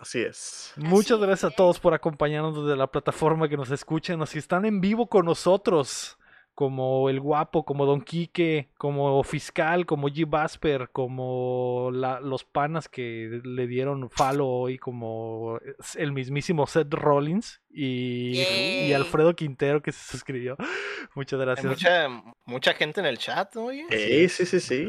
Así 0.00 0.20
es. 0.20 0.74
Muchas 0.76 1.20
gracias 1.20 1.52
a 1.52 1.54
todos 1.54 1.78
por 1.78 1.94
acompañarnos 1.94 2.60
desde 2.60 2.76
la 2.76 2.88
plataforma 2.88 3.48
que 3.48 3.56
nos 3.56 3.70
escuchen 3.70 4.20
o 4.20 4.26
si 4.26 4.40
están 4.40 4.64
en 4.64 4.80
vivo 4.80 5.06
con 5.06 5.26
nosotros 5.26 6.18
como 6.54 7.10
El 7.10 7.20
Guapo, 7.20 7.64
como 7.64 7.84
Don 7.84 8.00
Quique, 8.00 8.68
como 8.78 9.22
Fiscal, 9.24 9.86
como 9.86 10.08
G. 10.08 10.28
Basper, 10.28 10.88
como 10.90 11.90
los 11.90 12.44
panas 12.44 12.88
que 12.88 13.40
le 13.44 13.66
dieron 13.66 14.08
falo 14.10 14.48
hoy, 14.48 14.78
como 14.78 15.58
el 15.96 16.12
mismísimo 16.12 16.66
Seth 16.66 16.92
Rollins 16.94 17.60
y, 17.70 18.92
Alfredo 18.92 19.34
Quintero 19.34 19.82
que 19.82 19.92
se 19.92 20.12
suscribió. 20.12 20.56
Muchas 21.14 21.40
gracias. 21.40 21.66
mucha, 21.66 22.08
mucha 22.44 22.74
gente 22.74 23.00
en 23.00 23.06
el 23.06 23.18
chat, 23.18 23.54
¿no? 23.54 23.70
Sí, 23.70 24.28
sí, 24.28 24.46
sí, 24.46 24.60
sí. 24.60 24.88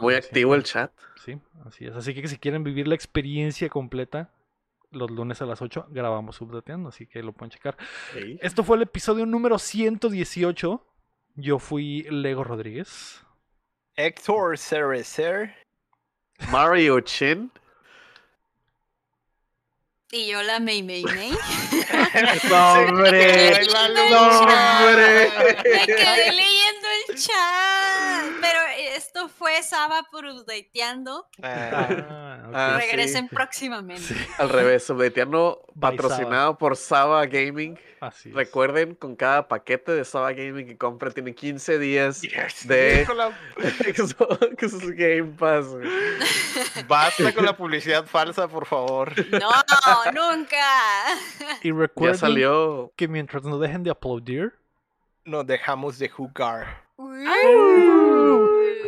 Muy 0.00 0.14
activo 0.14 0.54
el 0.54 0.62
chat. 0.62 0.92
Sí, 1.24 1.38
así 1.66 1.86
es. 1.86 1.94
Así 1.94 2.14
que 2.14 2.26
si 2.28 2.38
quieren 2.38 2.64
vivir 2.64 2.88
la 2.88 2.94
experiencia 2.94 3.68
completa, 3.68 4.30
los 4.90 5.10
lunes 5.10 5.40
a 5.42 5.46
las 5.46 5.62
8 5.62 5.86
grabamos 5.90 6.36
Subdateando, 6.36 6.88
así 6.88 7.06
que 7.06 7.22
lo 7.22 7.32
pueden 7.32 7.50
checar. 7.50 7.76
Esto 8.40 8.64
fue 8.64 8.76
el 8.76 8.82
episodio 8.82 9.26
número 9.26 9.58
118. 9.58 10.86
Yo 11.36 11.58
fui 11.58 12.02
Lego 12.10 12.44
Rodríguez. 12.44 13.24
Héctor 13.96 14.58
Cerecer. 14.58 15.54
Mario 16.50 17.00
Chin. 17.00 17.52
Y 20.12 20.26
yo 20.26 20.42
la 20.42 20.58
Mei 20.58 20.82
Mei 20.82 21.04
Mei. 21.04 21.30
¡Hombre! 22.50 23.60
¡Hombre! 24.12 25.30
Me 25.62 25.86
quedé 25.86 26.32
leyendo 26.32 26.88
el 27.08 27.14
chat. 27.16 28.24
Pero 28.40 28.60
esto 28.90 29.28
fue 29.28 29.62
Saba 29.62 30.02
por 30.10 30.24
Updateando. 30.24 31.26
Ah, 31.42 32.42
ah, 32.52 32.76
Regresen 32.78 33.28
próximamente. 33.28 34.14
Al 34.38 34.48
revés, 34.48 34.88
Updateando 34.90 35.64
patrocinado 35.78 36.58
por 36.58 36.76
Saba 36.76 37.24
Gaming. 37.26 37.78
Así 38.00 38.32
Recuerden, 38.32 38.94
con 38.94 39.14
cada 39.14 39.46
paquete 39.46 39.92
de 39.92 40.04
Saba 40.04 40.32
Gaming 40.32 40.66
que 40.66 40.76
compre 40.76 41.10
tiene 41.12 41.34
15 41.34 41.78
días 41.78 42.22
de 42.64 43.06
Xbox 43.94 44.90
Game 44.96 45.34
Pass. 45.38 45.66
Basta 46.88 47.32
con 47.34 47.44
la 47.44 47.56
publicidad 47.56 48.06
falsa, 48.06 48.48
por 48.48 48.66
favor. 48.66 49.12
No, 49.30 49.50
nunca. 50.12 50.56
Y 51.62 51.72
recuerden 51.72 52.18
salió... 52.18 52.92
que 52.96 53.06
mientras 53.06 53.42
no 53.44 53.58
dejen 53.58 53.82
de 53.82 53.90
aplaudir, 53.90 54.54
nos 55.24 55.46
dejamos 55.46 55.98
de 55.98 56.08
jugar. 56.08 56.84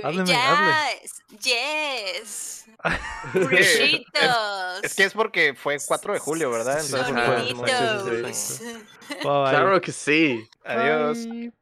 Hábleme, 0.02 0.26
yes, 0.26 1.12
yes. 1.44 2.64
es, 4.82 4.94
que 4.94 5.04
es 5.04 5.12
porque 5.12 5.54
fue 5.54 5.78
4 5.84 6.14
de 6.14 6.18
julio, 6.18 6.50
¿verdad? 6.50 6.80
Entonces, 6.84 7.12
Claro 9.20 9.80
que 9.80 9.92
sí. 9.92 10.48
Adiós. 10.64 11.18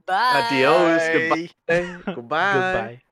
Adiós. 0.06 1.02
Goodbye. 1.12 1.50
Goodbye. 2.14 3.09